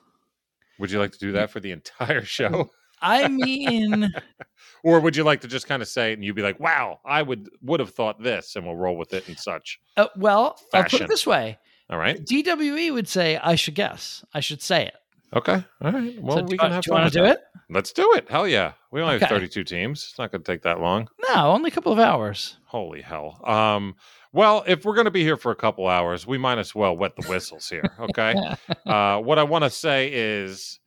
Would 0.78 0.90
you 0.90 0.98
like 0.98 1.12
to 1.12 1.18
do 1.18 1.32
that 1.32 1.50
for 1.50 1.60
the 1.60 1.70
entire 1.70 2.22
show? 2.24 2.70
I 3.04 3.28
mean, 3.28 4.10
or 4.82 4.98
would 5.00 5.14
you 5.14 5.24
like 5.24 5.42
to 5.42 5.48
just 5.48 5.66
kind 5.68 5.82
of 5.82 5.88
say 5.88 6.10
it 6.10 6.14
and 6.14 6.24
you'd 6.24 6.34
be 6.36 6.42
like, 6.42 6.58
"Wow, 6.58 7.00
I 7.04 7.22
would 7.22 7.48
would 7.62 7.80
have 7.80 7.90
thought 7.90 8.22
this," 8.22 8.56
and 8.56 8.64
we'll 8.66 8.76
roll 8.76 8.96
with 8.96 9.12
it 9.12 9.28
and 9.28 9.38
such. 9.38 9.78
uh, 9.96 10.06
well, 10.16 10.58
I'll 10.72 10.84
put 10.84 11.00
it 11.02 11.08
this 11.08 11.26
way: 11.26 11.58
All 11.90 11.98
right. 11.98 12.18
DWE 12.24 12.92
would 12.94 13.08
say 13.08 13.36
I 13.36 13.54
should 13.56 13.74
guess. 13.74 14.24
I 14.32 14.40
should 14.40 14.62
say 14.62 14.86
it. 14.86 14.94
Okay. 15.36 15.64
All 15.82 15.92
right. 15.92 16.20
Well, 16.22 16.38
so 16.38 16.42
we 16.44 16.56
can 16.56 16.68
you- 16.68 16.74
have 16.74 16.84
do 16.84 16.90
you 16.90 16.94
want 16.94 17.12
to 17.12 17.18
do 17.18 17.24
that. 17.24 17.36
it? 17.38 17.40
Let's 17.70 17.92
do 17.92 18.12
it. 18.14 18.28
Hell 18.30 18.46
yeah. 18.46 18.72
We 18.92 19.00
only 19.00 19.14
Okay. 19.16 19.24
have 19.24 19.30
32 19.30 19.64
teams. 19.64 20.06
It's 20.08 20.18
not 20.18 20.30
going 20.30 20.42
to 20.42 20.52
take 20.52 20.62
that 20.62 20.80
long. 20.80 21.08
No, 21.28 21.50
only 21.50 21.68
a 21.68 21.70
couple 21.72 21.92
of 21.92 21.98
hours. 21.98 22.58
Holy 22.66 23.00
hell. 23.00 23.40
Um, 23.44 23.96
well, 24.32 24.62
if 24.66 24.84
we're 24.84 24.94
going 24.94 25.06
to 25.06 25.10
be 25.10 25.22
here 25.24 25.36
for 25.36 25.50
a 25.50 25.56
couple 25.56 25.88
hours, 25.88 26.26
we 26.26 26.38
might 26.38 26.58
as 26.58 26.74
well 26.74 26.96
wet 26.96 27.16
the 27.16 27.26
whistles 27.26 27.68
here. 27.68 27.96
Okay. 27.98 28.34
uh, 28.86 29.18
what 29.18 29.38
I 29.38 29.42
want 29.44 29.64
to 29.64 29.70
say 29.70 30.10
is 30.12 30.78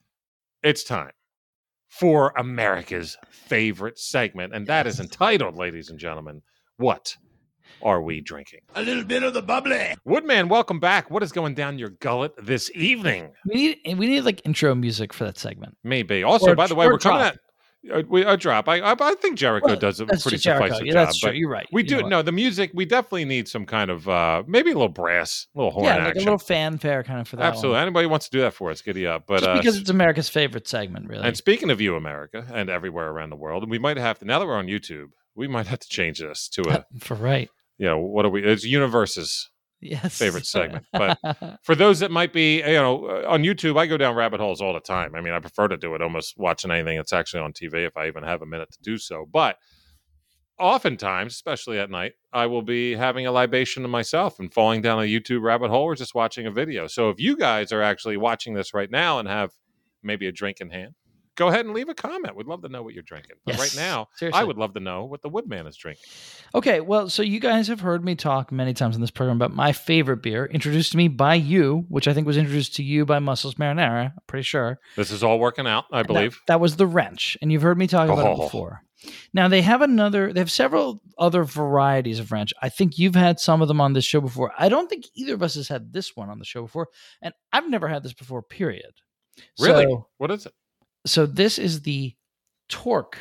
it's 0.63 0.83
time 0.83 1.11
for 1.99 2.33
America's 2.37 3.17
favorite 3.29 3.97
segment, 3.99 4.53
and 4.53 4.67
that 4.67 4.87
is 4.87 4.99
entitled, 4.99 5.55
ladies 5.57 5.89
and 5.89 5.99
gentlemen, 5.99 6.41
What 6.77 7.15
Are 7.81 8.01
We 8.01 8.21
Drinking? 8.21 8.59
A 8.75 8.81
little 8.81 9.03
bit 9.03 9.23
of 9.23 9.33
the 9.33 9.41
bubbly. 9.41 9.95
Woodman, 10.05 10.47
welcome 10.49 10.79
back. 10.79 11.09
What 11.09 11.23
is 11.23 11.31
going 11.31 11.53
down 11.55 11.79
your 11.79 11.89
gullet 11.89 12.33
this 12.37 12.69
evening? 12.75 13.31
We 13.45 13.55
need 13.83 13.97
we 13.97 14.07
need 14.07 14.21
like 14.21 14.41
intro 14.45 14.75
music 14.75 15.13
for 15.13 15.25
that 15.25 15.37
segment. 15.37 15.75
Maybe. 15.83 16.23
Also, 16.23 16.51
Or- 16.51 16.55
by 16.55 16.67
the 16.67 16.75
way, 16.75 16.85
or 16.85 16.93
we're 16.93 16.99
coming 16.99 17.19
drop. 17.19 17.33
at 17.33 17.39
we, 18.09 18.23
a 18.23 18.37
drop. 18.37 18.67
I, 18.69 18.79
I 18.79 18.95
I 18.99 19.15
think 19.15 19.37
Jericho 19.37 19.67
Well, 19.67 19.75
does 19.77 19.99
a 19.99 20.05
pretty 20.05 20.37
Jericho. 20.37 20.65
sufficient 20.67 20.87
Yeah, 20.87 20.93
job. 20.93 21.07
that's 21.07 21.19
true. 21.19 21.29
but 21.29 21.35
You're 21.35 21.49
right. 21.49 21.67
we 21.71 21.83
You 21.83 21.87
do 21.87 22.03
no 22.03 22.21
the 22.21 22.31
music. 22.31 22.71
We 22.73 22.85
definitely 22.85 23.25
need 23.25 23.47
some 23.47 23.65
kind 23.65 23.89
of 23.91 24.07
uh 24.09 24.43
maybe 24.47 24.71
a 24.71 24.73
little 24.73 24.89
brass, 24.89 25.47
a 25.55 25.57
little 25.57 25.71
horn 25.71 25.85
yeah, 25.85 26.05
like 26.05 26.15
a 26.15 26.19
little 26.19 26.37
fanfare 26.37 27.03
kind 27.03 27.19
of 27.21 27.27
for 27.27 27.35
that. 27.37 27.43
one. 27.43 27.53
Absolutely. 27.53 27.79
Anybody 27.81 28.07
wants 28.07 28.27
to 28.29 28.31
do 28.37 28.41
that 28.41 28.53
for 28.53 28.71
us, 28.71 28.81
giddy 28.81 29.05
up. 29.07 29.25
But 29.27 29.39
Just 29.39 29.49
uh, 29.49 29.57
because 29.57 29.77
it's 29.77 29.89
America's 29.89 30.29
favorite 30.29 30.67
segment, 30.67 31.07
really. 31.07 31.23
and 31.27 31.35
speaking 31.37 31.69
of 31.69 31.79
you, 31.81 31.95
America, 31.95 32.45
and 32.53 32.69
everywhere 32.69 33.09
around 33.09 33.29
the 33.29 33.35
world, 33.35 33.63
and 33.63 33.71
we 33.71 33.79
might 33.79 33.97
have 33.97 34.19
to 34.19 34.25
now 34.25 34.39
that 34.39 34.45
we're 34.47 34.55
on 34.57 34.67
YouTube, 34.67 35.07
we 35.35 35.47
might 35.47 35.67
have 35.67 35.79
to 35.79 35.87
change 35.87 36.19
this 36.19 36.47
to 36.49 36.61
a 36.69 36.85
for 36.99 37.15
right. 37.15 37.49
you 37.77 37.85
know 37.85 37.99
what 37.99 38.25
are 38.25 38.29
we? 38.29 38.43
It's 38.43 38.63
universes. 38.63 39.49
Yes. 39.79 40.17
Favorite 40.17 40.45
segment, 40.45 40.85
but- 40.91 41.19
For 41.63 41.75
those 41.75 41.99
that 41.99 42.09
might 42.11 42.33
be, 42.33 42.57
you 42.57 42.73
know, 42.73 43.05
uh, 43.05 43.25
on 43.27 43.43
YouTube, 43.43 43.77
I 43.77 43.85
go 43.85 43.97
down 43.97 44.15
rabbit 44.15 44.39
holes 44.39 44.61
all 44.61 44.73
the 44.73 44.79
time. 44.79 45.13
I 45.15 45.21
mean, 45.21 45.33
I 45.33 45.39
prefer 45.39 45.67
to 45.67 45.77
do 45.77 45.93
it 45.95 46.01
almost 46.01 46.35
watching 46.37 46.71
anything 46.71 46.97
that's 46.97 47.13
actually 47.13 47.41
on 47.43 47.53
TV 47.53 47.85
if 47.85 47.95
I 47.95 48.07
even 48.07 48.23
have 48.23 48.41
a 48.41 48.45
minute 48.45 48.71
to 48.71 48.79
do 48.81 48.97
so. 48.97 49.27
But 49.31 49.57
oftentimes, 50.59 51.33
especially 51.33 51.79
at 51.79 51.89
night, 51.89 52.13
I 52.33 52.47
will 52.47 52.61
be 52.63 52.95
having 52.95 53.27
a 53.27 53.31
libation 53.31 53.83
to 53.83 53.89
myself 53.89 54.39
and 54.39 54.51
falling 54.53 54.81
down 54.81 54.99
a 54.99 55.03
YouTube 55.03 55.41
rabbit 55.43 55.69
hole 55.69 55.83
or 55.83 55.95
just 55.95 56.15
watching 56.15 56.47
a 56.47 56.51
video. 56.51 56.87
So 56.87 57.09
if 57.09 57.19
you 57.19 57.37
guys 57.37 57.71
are 57.71 57.81
actually 57.83 58.17
watching 58.17 58.53
this 58.55 58.73
right 58.73 58.89
now 58.89 59.19
and 59.19 59.27
have 59.27 59.51
maybe 60.01 60.27
a 60.27 60.31
drink 60.31 60.59
in 60.59 60.69
hand, 60.71 60.95
go 61.37 61.47
ahead 61.47 61.65
and 61.65 61.73
leave 61.73 61.87
a 61.87 61.93
comment. 61.93 62.35
We'd 62.35 62.47
love 62.47 62.61
to 62.63 62.69
know 62.69 62.83
what 62.83 62.93
you're 62.93 63.03
drinking. 63.03 63.37
But 63.45 63.57
right 63.57 63.73
now, 63.77 64.09
Seriously. 64.15 64.41
I 64.41 64.43
would 64.43 64.57
love 64.57 64.73
to 64.73 64.79
know 64.81 65.05
what 65.05 65.21
the 65.21 65.29
Woodman 65.29 65.65
is 65.67 65.77
drinking. 65.77 66.03
Okay, 66.53 66.81
well, 66.81 67.09
so 67.09 67.21
you 67.23 67.39
guys 67.39 67.67
have 67.69 67.79
heard 67.79 68.03
me 68.03 68.15
talk 68.15 68.51
many 68.51 68.73
times 68.73 68.95
in 68.95 69.01
this 69.01 69.11
program 69.11 69.37
about 69.37 69.53
my 69.55 69.71
favorite 69.71 70.21
beer, 70.21 70.45
introduced 70.47 70.91
to 70.91 70.97
me 70.97 71.07
by 71.07 71.35
you, 71.35 71.85
which 71.87 72.07
I 72.07 72.13
think 72.13 72.27
was 72.27 72.37
introduced 72.37 72.75
to 72.75 72.83
you 72.83 73.05
by 73.05 73.19
Muscles 73.19 73.55
Marinara. 73.55 74.07
I'm 74.11 74.13
pretty 74.27 74.43
sure. 74.43 74.79
This 74.97 75.11
is 75.11 75.23
all 75.23 75.39
working 75.39 75.67
out, 75.67 75.85
I 75.91 75.99
And 76.01 76.09
that- 76.09 76.13
believe. 76.13 76.41
That, 76.47 76.59
was 76.59 76.75
the 76.75 76.87
wrench, 76.87 77.37
and 77.41 77.51
you've 77.51 77.61
heard 77.61 77.77
me 77.77 77.87
talk 77.87 78.09
about 78.09 78.25
Oh. 78.27 78.33
it 78.33 78.45
before. 78.45 78.81
Now 79.31 79.47
they 79.47 79.61
have 79.61 79.83
another. 79.83 80.33
They 80.33 80.39
have 80.39 80.51
several 80.51 81.03
other 81.19 81.43
varieties 81.43 82.17
of 82.17 82.31
wrench. 82.31 82.51
I 82.63 82.69
think 82.69 82.97
you've 82.97 83.13
had 83.13 83.39
some 83.39 83.61
of 83.61 83.67
them 83.67 83.79
on 83.79 83.93
this 83.93 84.03
show 84.05 84.19
before. 84.19 84.51
I 84.57 84.69
don't 84.69 84.89
think 84.89 85.05
either 85.13 85.35
of 85.35 85.43
us 85.43 85.53
has 85.53 85.67
had 85.67 85.93
this 85.93 86.15
one 86.15 86.29
on 86.31 86.39
the 86.39 86.45
show 86.45 86.63
before, 86.63 86.87
and 87.21 87.31
I've 87.53 87.69
never 87.69 87.87
had 87.87 88.01
this 88.01 88.13
before. 88.13 88.41
Period. 88.41 88.91
Really? 89.59 89.83
So, 89.85 90.07
what 90.17 90.31
is 90.31 90.47
it? 90.47 90.53
So 91.07 91.25
this 91.25 91.57
is 91.57 91.81
the 91.81 92.13
Torque 92.69 93.17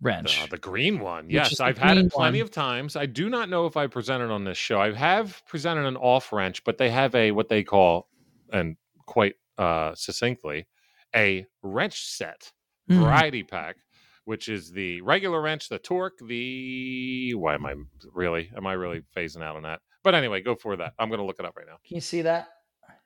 wrench. 0.00 0.40
Uh, 0.42 0.46
the 0.46 0.58
green 0.58 0.98
one. 0.98 1.30
Yes, 1.30 1.60
I've 1.60 1.78
had 1.78 1.96
it 1.98 2.10
plenty 2.12 2.38
one. 2.38 2.42
of 2.44 2.50
times. 2.50 2.96
I 2.96 3.06
do 3.06 3.28
not 3.28 3.48
know 3.48 3.66
if 3.66 3.76
I 3.76 3.86
presented 3.86 4.30
on 4.30 4.44
this 4.44 4.58
show. 4.58 4.80
I 4.80 4.92
have 4.92 5.42
presented 5.46 5.84
an 5.86 5.96
off 5.96 6.32
wrench, 6.32 6.64
but 6.64 6.78
they 6.78 6.90
have 6.90 7.14
a 7.14 7.30
what 7.32 7.48
they 7.48 7.62
call, 7.62 8.08
and 8.52 8.76
quite 9.06 9.34
uh, 9.58 9.94
succinctly, 9.94 10.66
a 11.14 11.46
wrench 11.62 12.04
set 12.06 12.52
Mm. 12.90 13.00
variety 13.00 13.44
pack, 13.44 13.76
which 14.24 14.48
is 14.48 14.72
the 14.72 15.00
regular 15.02 15.40
wrench, 15.40 15.68
the 15.68 15.78
torque, 15.78 16.18
the 16.26 17.32
why 17.34 17.54
am 17.54 17.64
I 17.64 17.74
really 18.12 18.50
am 18.56 18.66
I 18.66 18.72
really 18.72 19.02
phasing 19.16 19.40
out 19.40 19.54
on 19.54 19.62
that? 19.62 19.80
But 20.02 20.16
anyway, 20.16 20.42
go 20.42 20.56
for 20.56 20.74
that. 20.76 20.94
I'm 20.98 21.08
going 21.08 21.20
to 21.20 21.24
look 21.24 21.38
it 21.38 21.46
up 21.46 21.54
right 21.56 21.66
now. 21.66 21.76
Can 21.86 21.94
you 21.94 22.00
see 22.00 22.22
that? 22.22 22.48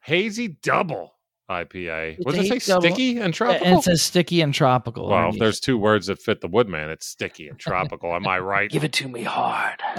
Hazy 0.00 0.56
Double 0.62 1.15
IPA. 1.50 2.14
It's 2.16 2.24
What 2.24 2.34
does 2.34 2.50
it 2.50 2.62
say? 2.62 2.72
Double. 2.72 2.82
Sticky 2.88 3.18
and 3.18 3.32
tropical. 3.34 3.66
And 3.66 3.78
it 3.78 3.82
says 3.84 4.02
sticky 4.02 4.40
and 4.40 4.52
tropical. 4.52 5.08
well, 5.08 5.30
if 5.30 5.38
there's 5.38 5.60
two 5.60 5.78
words 5.78 6.06
that 6.08 6.20
fit 6.20 6.40
the 6.40 6.48
Woodman. 6.48 6.90
It's 6.90 7.06
sticky 7.06 7.48
and 7.48 7.58
tropical. 7.58 8.14
Am 8.14 8.26
I 8.26 8.38
right? 8.38 8.70
give 8.70 8.84
it 8.84 8.92
to 8.94 9.08
me 9.08 9.22
hard. 9.22 9.80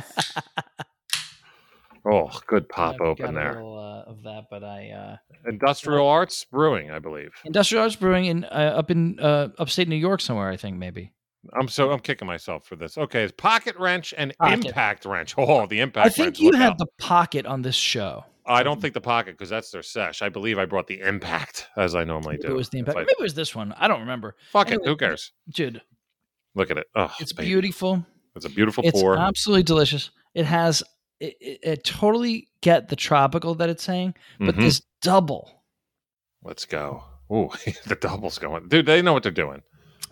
Oh, 2.10 2.30
good 2.48 2.70
pop 2.70 2.96
I've 2.96 3.02
open 3.02 3.26
got 3.26 3.32
a 3.32 3.36
there. 3.36 3.54
little, 3.56 3.78
uh, 3.78 4.10
of 4.10 4.24
that, 4.24 4.46
but 4.50 4.64
I 4.64 4.90
uh, 4.92 5.18
Industrial 5.50 6.08
Arts 6.08 6.46
Brewing, 6.46 6.90
I 6.90 7.00
believe. 7.00 7.32
Industrial 7.44 7.84
Arts 7.84 7.96
Brewing 7.98 8.26
in 8.26 8.44
uh, 8.46 8.74
up 8.78 8.90
in 8.92 9.20
uh, 9.20 9.50
upstate 9.58 9.88
New 9.90 9.96
York 9.98 10.22
somewhere. 10.22 10.50
I 10.50 10.56
think 10.58 10.78
maybe. 10.78 11.12
I'm 11.60 11.68
so 11.68 11.92
I'm 11.92 12.00
kicking 12.00 12.28
myself 12.28 12.66
for 12.66 12.76
this. 12.76 12.98
Okay, 12.98 13.24
it's 13.24 13.34
Pocket 13.36 13.76
Wrench 13.78 14.14
and 14.18 14.34
Pocket. 14.38 14.68
Impact 14.68 15.06
Wrench. 15.06 15.36
Oh, 15.38 15.66
the 15.66 15.80
Impact 15.82 16.06
I 16.06 16.10
think 16.10 16.26
Wrench. 16.28 16.40
you 16.40 16.52
look 16.52 16.60
have 16.62 16.72
out. 16.74 16.78
the 16.78 16.88
pocket 16.98 17.46
on 17.46 17.62
this 17.62 17.76
show. 17.76 18.24
I 18.48 18.64
don't 18.64 18.82
think 18.82 18.94
the 18.94 19.02
Pocket 19.02 19.34
because 19.38 19.50
that's 19.50 19.72
their 19.72 19.84
sesh. 19.84 20.22
I 20.22 20.30
believe 20.30 20.58
I 20.58 20.66
brought 20.66 20.88
the 20.88 21.00
Impact 21.02 21.68
as 21.78 21.96
I 21.96 22.04
normally 22.04 22.38
do. 22.38 22.48
it 22.48 22.54
was 22.54 22.70
the 22.70 22.80
impact. 22.80 22.98
I- 22.98 23.02
Maybe 23.02 23.12
it 23.20 23.22
was 23.22 23.34
this 23.34 23.54
one. 23.56 23.74
I 23.78 23.88
don't 23.88 24.00
remember. 24.02 24.36
Fuck 24.52 24.72
it. 24.72 24.80
Who 24.84 24.96
cares? 24.96 25.32
Dude, 25.50 25.82
Look 26.56 26.72
at 26.72 26.78
it. 26.78 26.88
Oh, 26.96 27.14
it's 27.20 27.34
baby. 27.34 27.50
beautiful. 27.50 28.06
It's 28.36 28.46
a 28.46 28.50
beautiful 28.50 28.84
It's 28.86 29.00
pour. 29.00 29.18
absolutely 29.18 29.64
delicious. 29.64 30.10
It 30.34 30.46
has. 30.46 30.82
It, 31.20 31.36
it, 31.42 31.60
it 31.64 31.84
totally 31.84 32.48
get 32.62 32.90
the 32.90 32.96
tropical 32.96 33.56
that 33.56 33.70
it's 33.70 33.84
saying, 33.84 34.14
but 34.40 34.56
Mhm. 34.56 34.62
this 34.62 34.82
double. 35.02 35.64
Let's 36.44 36.66
go. 36.66 37.04
Ooh, 37.32 37.50
the 37.88 37.96
double's 37.96 38.38
going. 38.38 38.68
Dude, 38.70 38.86
they 38.86 39.02
know 39.02 39.14
what 39.14 39.24
they're 39.24 39.32
doing. 39.32 39.62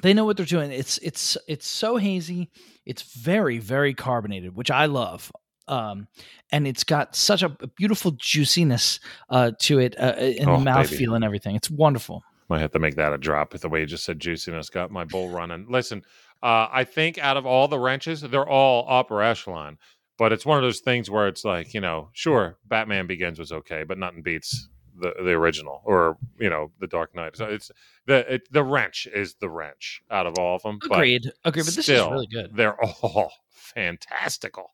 They 0.02 0.14
know 0.14 0.26
what 0.26 0.36
they're 0.38 0.46
doing. 0.46 0.72
It's 0.72 0.98
it's 1.00 1.38
it's 1.48 1.68
so 1.68 1.98
hazy. 1.98 2.50
It's 2.86 3.02
very 3.04 3.58
very 3.60 3.94
carbonated, 3.94 4.56
which 4.56 4.70
I 4.72 4.86
love. 4.88 5.32
Um, 5.68 6.08
and 6.52 6.68
it's 6.68 6.84
got 6.84 7.16
such 7.16 7.44
a, 7.44 7.50
beautiful 7.50 8.12
juiciness 8.12 9.00
uh, 9.30 9.52
to 9.60 9.80
it 9.80 9.96
uh, 10.00 10.16
in 10.18 10.48
Oh, 10.48 10.60
the 10.60 10.66
mouthfeel 10.66 11.16
and 11.16 11.24
everything. 11.24 11.56
It's 11.56 11.70
wonderful. 11.70 12.24
Might 12.50 12.62
have 12.62 12.72
to 12.72 12.80
make 12.80 12.96
that 12.96 13.14
a 13.14 13.18
drop 13.18 13.54
with 13.54 13.64
the 13.64 13.70
way 13.70 13.80
you 13.80 13.86
just 13.88 14.06
said 14.06 14.20
juiciness 14.20 14.70
got 14.70 14.92
my 14.92 15.04
bowl 15.04 15.30
running. 15.30 15.66
Listen, 15.68 16.04
uh, 16.44 16.68
I 16.72 16.84
think 16.84 17.18
out 17.18 17.38
of 17.38 17.46
all 17.46 17.68
the 17.68 17.80
wrenches, 17.80 18.22
they're 18.22 18.48
all 18.48 18.86
upper 18.88 19.22
echelon. 19.24 19.78
But 20.18 20.32
it's 20.32 20.46
one 20.46 20.58
of 20.58 20.64
those 20.64 20.80
things 20.80 21.10
where 21.10 21.28
it's 21.28 21.44
like, 21.44 21.74
you 21.74 21.82
know, 21.82 22.10
sure, 22.14 22.58
Batman 22.66 23.08
Begins 23.08 23.38
was 23.38 23.52
okay, 23.52 23.84
but 23.84 23.98
nothing 23.98 24.22
beats 24.22 24.70
the 24.98 25.14
the 25.24 25.32
original 25.32 25.82
or 25.84 26.18
you 26.40 26.50
know 26.50 26.72
the 26.80 26.88
Dark 26.88 27.16
Knight. 27.16 27.36
So 27.36 27.46
it's 27.46 27.72
the 28.06 28.36
it, 28.36 28.52
the 28.52 28.64
wrench 28.64 29.08
is 29.14 29.36
the 29.36 29.50
wrench 29.50 30.02
out 30.10 30.26
of 30.26 30.38
all 30.38 30.56
of 30.56 30.64
them. 30.64 30.80
but 30.80 31.00
Agreed. 31.00 31.32
Agreed. 31.44 31.66
But 31.66 31.76
this 31.76 31.84
still, 31.86 32.06
is 32.06 32.12
really 32.12 32.28
good. 32.28 32.56
They're 32.56 32.82
all 33.02 33.32
fantastical. 33.50 34.72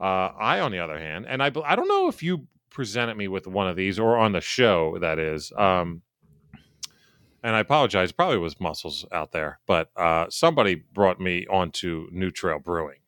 Uh, 0.00 0.32
I, 0.38 0.60
on 0.60 0.72
the 0.72 0.78
other 0.78 0.98
hand, 0.98 1.26
and 1.28 1.42
I, 1.42 1.52
I 1.64 1.76
don't 1.76 1.88
know 1.88 2.08
if 2.08 2.22
you 2.22 2.46
presented 2.70 3.16
me 3.16 3.28
with 3.28 3.46
one 3.46 3.68
of 3.68 3.76
these 3.76 3.98
or 3.98 4.16
on 4.16 4.32
the 4.32 4.40
show 4.40 4.96
that 4.98 5.18
is. 5.18 5.52
Um, 5.56 6.02
and 7.42 7.56
I 7.56 7.60
apologize, 7.60 8.12
probably 8.12 8.38
was 8.38 8.60
muscles 8.60 9.06
out 9.12 9.32
there, 9.32 9.60
but 9.66 9.90
uh, 9.96 10.26
somebody 10.28 10.74
brought 10.74 11.20
me 11.20 11.46
onto 11.48 12.08
New 12.12 12.30
Trail 12.30 12.58
Brewing. 12.58 12.98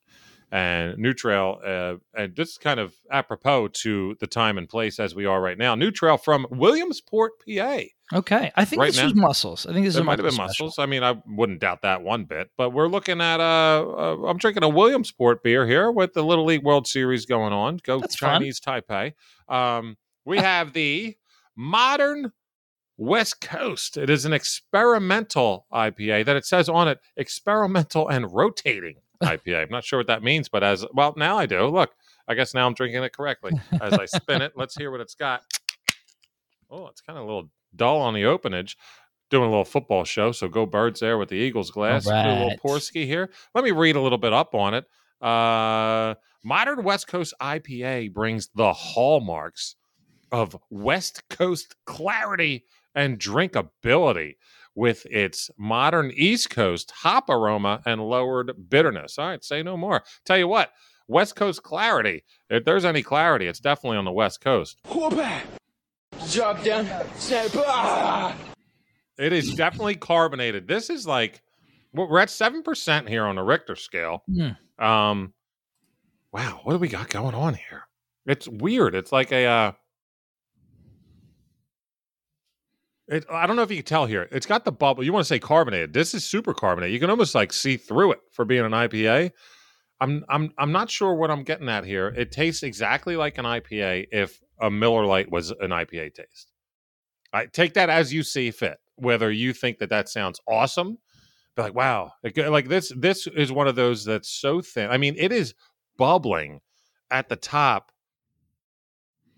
And 0.50 0.98
New 0.98 1.14
Trail, 1.14 1.60
uh, 1.64 1.94
and 2.14 2.34
just 2.34 2.60
kind 2.60 2.78
of 2.78 2.94
apropos 3.10 3.68
to 3.68 4.16
the 4.20 4.26
time 4.26 4.58
and 4.58 4.68
place 4.68 5.00
as 5.00 5.14
we 5.14 5.24
are 5.24 5.40
right 5.40 5.56
now, 5.56 5.74
New 5.74 5.90
Trail 5.90 6.18
from 6.18 6.46
Williamsport, 6.50 7.32
PA. 7.46 7.80
Okay. 8.12 8.52
I 8.56 8.64
think 8.64 8.80
Right 8.80 8.88
this 8.92 8.98
now- 8.98 9.04
was 9.04 9.14
muscles. 9.14 9.66
I 9.66 9.72
think 9.72 9.86
this 9.86 9.96
is 9.96 10.02
might 10.02 10.18
have 10.18 10.24
been 10.24 10.32
special. 10.32 10.66
muscles. 10.66 10.78
I 10.78 10.86
mean, 10.86 11.02
I 11.02 11.20
wouldn't 11.26 11.60
doubt 11.60 11.82
that 11.82 12.02
one 12.02 12.24
bit. 12.24 12.50
But 12.56 12.70
we're 12.70 12.88
looking 12.88 13.20
at 13.20 13.40
uh, 13.40 13.84
uh 13.88 14.26
I'm 14.26 14.38
drinking 14.38 14.64
a 14.64 14.68
Williamsport 14.68 15.42
beer 15.42 15.66
here 15.66 15.90
with 15.90 16.12
the 16.12 16.22
Little 16.22 16.44
League 16.44 16.62
World 16.62 16.86
Series 16.86 17.24
going 17.26 17.52
on. 17.52 17.78
Go 17.82 18.00
That's 18.00 18.16
fun. 18.16 18.40
Chinese 18.40 18.60
Taipei. 18.60 19.14
Um, 19.48 19.96
we 20.24 20.38
have 20.50 20.72
the 20.72 21.16
modern 21.56 22.32
West 22.98 23.40
Coast. 23.40 23.96
It 23.96 24.10
is 24.10 24.24
an 24.24 24.32
experimental 24.32 25.66
IPA 25.72 26.26
that 26.26 26.36
it 26.36 26.44
says 26.44 26.68
on 26.68 26.88
it 26.88 27.00
experimental 27.16 28.08
and 28.08 28.32
rotating 28.32 28.96
IPA. 29.22 29.62
I'm 29.62 29.70
not 29.70 29.84
sure 29.84 29.98
what 29.98 30.06
that 30.08 30.22
means, 30.22 30.48
but 30.48 30.62
as 30.62 30.84
well 30.92 31.14
now 31.16 31.38
I 31.38 31.46
do. 31.46 31.66
Look, 31.66 31.92
I 32.28 32.34
guess 32.34 32.52
now 32.54 32.66
I'm 32.66 32.74
drinking 32.74 33.02
it 33.02 33.12
correctly. 33.16 33.52
As 33.80 33.94
I 33.94 34.04
spin 34.04 34.42
it, 34.42 34.52
let's 34.54 34.76
hear 34.76 34.90
what 34.90 35.00
it's 35.00 35.14
got. 35.14 35.42
Oh, 36.70 36.86
it's 36.86 37.00
kind 37.00 37.18
of 37.18 37.24
a 37.24 37.26
little 37.26 37.50
dull 37.74 38.00
on 38.00 38.14
the 38.14 38.22
openage. 38.22 38.76
Doing 39.30 39.44
a 39.44 39.48
little 39.48 39.64
football 39.64 40.04
show, 40.04 40.30
so 40.30 40.46
go 40.46 40.66
birds 40.66 41.00
there 41.00 41.16
with 41.16 41.30
the 41.30 41.36
Eagles 41.36 41.70
glass. 41.70 42.04
Do 42.04 42.10
a 42.10 42.12
little. 42.12 42.58
Porsky 42.62 43.06
here. 43.06 43.30
Let 43.54 43.64
me 43.64 43.70
read 43.70 43.96
a 43.96 44.00
little 44.00 44.18
bit 44.18 44.34
up 44.34 44.54
on 44.54 44.74
it. 44.74 44.84
Uh, 45.26 46.16
modern 46.44 46.84
West 46.84 47.06
Coast 47.06 47.32
IPA 47.40 48.12
brings 48.12 48.50
the 48.54 48.74
hallmarks 48.74 49.76
of 50.30 50.56
West 50.68 51.22
Coast 51.30 51.76
clarity 51.86 52.66
and 52.94 53.18
drinkability 53.18 54.34
with 54.74 55.06
its 55.06 55.50
modern 55.58 56.10
East 56.14 56.50
Coast 56.50 56.90
hop 56.96 57.28
aroma 57.28 57.80
and 57.86 58.02
lowered 58.02 58.68
bitterness. 58.68 59.18
All 59.18 59.28
right, 59.28 59.44
say 59.44 59.62
no 59.62 59.76
more. 59.76 60.02
Tell 60.24 60.38
you 60.38 60.48
what, 60.48 60.72
West 61.08 61.36
Coast 61.36 61.62
clarity. 61.62 62.24
If 62.50 62.64
there's 62.64 62.84
any 62.84 63.02
clarity, 63.02 63.46
it's 63.46 63.60
definitely 63.60 63.98
on 63.98 64.04
the 64.04 64.12
West 64.12 64.40
Coast. 64.40 64.78
Whoop-a! 64.88 65.42
Drop 66.30 66.62
down, 66.62 66.86
snap, 67.16 67.50
ah! 67.56 68.36
It 69.18 69.32
is 69.32 69.54
definitely 69.54 69.96
carbonated. 69.96 70.66
This 70.66 70.88
is 70.90 71.06
like 71.06 71.42
we're 71.92 72.18
at 72.18 72.30
seven 72.30 72.62
percent 72.62 73.08
here 73.08 73.24
on 73.24 73.36
the 73.36 73.42
Richter 73.42 73.76
scale. 73.76 74.22
Hmm. 74.26 74.84
Um, 74.84 75.34
wow, 76.32 76.60
what 76.64 76.72
do 76.72 76.78
we 76.78 76.88
got 76.88 77.08
going 77.08 77.34
on 77.34 77.54
here? 77.54 77.84
It's 78.26 78.48
weird. 78.48 78.94
It's 78.94 79.12
like 79.12 79.32
a. 79.32 79.44
Uh, 79.44 79.72
it, 83.08 83.26
I 83.30 83.46
don't 83.46 83.56
know 83.56 83.62
if 83.62 83.70
you 83.70 83.76
can 83.76 83.84
tell 83.84 84.06
here. 84.06 84.28
It's 84.30 84.46
got 84.46 84.64
the 84.64 84.72
bubble. 84.72 85.04
You 85.04 85.12
want 85.12 85.24
to 85.24 85.28
say 85.28 85.38
carbonated? 85.38 85.92
This 85.92 86.14
is 86.14 86.24
super 86.24 86.54
carbonated. 86.54 86.94
You 86.94 87.00
can 87.00 87.10
almost 87.10 87.34
like 87.34 87.52
see 87.52 87.76
through 87.76 88.12
it 88.12 88.20
for 88.32 88.44
being 88.44 88.64
an 88.64 88.72
IPA. 88.72 89.32
I'm 90.00 90.24
I'm 90.28 90.52
I'm 90.58 90.72
not 90.72 90.90
sure 90.90 91.14
what 91.14 91.30
I'm 91.30 91.44
getting 91.44 91.68
at 91.68 91.84
here. 91.84 92.08
It 92.08 92.32
tastes 92.32 92.62
exactly 92.62 93.16
like 93.16 93.38
an 93.38 93.44
IPA 93.44 94.06
if 94.10 94.40
a 94.62 94.70
Miller 94.70 95.04
Lite 95.04 95.30
was 95.30 95.50
an 95.50 95.70
IPA 95.70 96.14
taste. 96.14 96.50
I 97.34 97.46
take 97.46 97.74
that 97.74 97.90
as 97.90 98.12
you 98.14 98.22
see 98.22 98.50
fit. 98.50 98.78
Whether 98.96 99.30
you 99.30 99.52
think 99.52 99.78
that 99.78 99.88
that 99.90 100.08
sounds 100.08 100.38
awesome, 100.46 100.98
be 101.56 101.62
like, 101.62 101.74
wow, 101.74 102.12
Like- 102.22 102.36
like 102.36 102.68
this. 102.68 102.92
This 102.96 103.26
is 103.26 103.50
one 103.52 103.66
of 103.68 103.74
those 103.74 104.04
that's 104.04 104.28
so 104.30 104.60
thin. 104.60 104.90
I 104.90 104.96
mean, 104.98 105.14
it 105.18 105.32
is 105.32 105.54
bubbling 105.98 106.60
at 107.10 107.28
the 107.28 107.36
top 107.36 107.90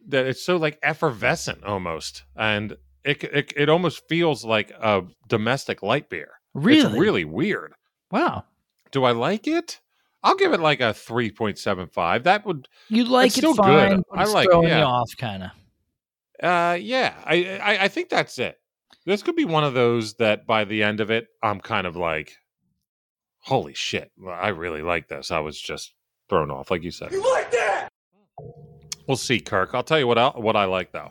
that 0.08 0.26
it's 0.26 0.42
so 0.44 0.56
like 0.56 0.78
effervescent 0.82 1.64
almost, 1.64 2.24
and 2.36 2.76
it 3.04 3.24
it, 3.24 3.52
it 3.56 3.68
almost 3.68 4.02
feels 4.08 4.44
like 4.44 4.70
a 4.72 5.02
domestic 5.28 5.82
light 5.82 6.10
beer. 6.10 6.32
Really? 6.52 6.82
It's 6.82 6.94
really 6.94 7.24
weird. 7.24 7.74
Wow. 8.10 8.44
Do 8.90 9.04
I 9.04 9.12
like 9.12 9.46
it? 9.48 9.80
I'll 10.24 10.34
give 10.36 10.52
it 10.52 10.58
like 10.60 10.80
a 10.80 10.92
three 10.92 11.30
point 11.30 11.58
seven 11.58 11.86
five. 11.86 12.24
That 12.24 12.44
would, 12.46 12.66
You 12.88 13.04
like 13.04 13.28
It's 13.28 13.36
it 13.36 13.40
still 13.42 13.54
good. 13.54 13.62
fine. 13.90 14.02
but 14.10 14.18
I 14.18 14.24
like- 14.24 14.48
throwing 14.48 14.68
yeah. 14.68 14.78
you 14.80 14.84
off, 14.84 15.10
kind 15.16 15.42
of. 15.44 15.50
uh, 16.42 16.74
yeah. 16.80 17.14
I, 17.24 17.58
I 17.62 17.84
I 17.84 17.88
think 17.88 18.08
that's 18.08 18.38
it. 18.38 18.58
This 19.06 19.22
could 19.22 19.36
be 19.36 19.44
one 19.44 19.64
of 19.64 19.74
those 19.74 20.14
that 20.14 20.46
by 20.46 20.64
the 20.64 20.82
end 20.82 21.00
of 21.00 21.10
it, 21.10 21.28
I'm 21.42 21.60
kind 21.60 21.86
of 21.86 21.94
like, 21.94 22.32
holy 23.40 23.74
shit, 23.74 24.10
I 24.26 24.48
really 24.48 24.80
like 24.80 25.08
this. 25.08 25.30
I 25.30 25.40
was 25.40 25.60
just 25.60 25.92
thrown 26.30 26.50
off, 26.50 26.70
like 26.70 26.82
you 26.82 26.90
said. 26.90 27.12
You 27.12 27.22
like 27.34 27.50
that? 27.50 27.88
We'll 29.06 29.18
see, 29.18 29.40
Kirk. 29.40 29.74
I'll 29.74 29.82
tell 29.82 29.98
you 29.98 30.06
what 30.06 30.16
I, 30.16 30.28
what 30.30 30.56
I 30.56 30.64
like 30.64 30.90
though. 30.92 31.10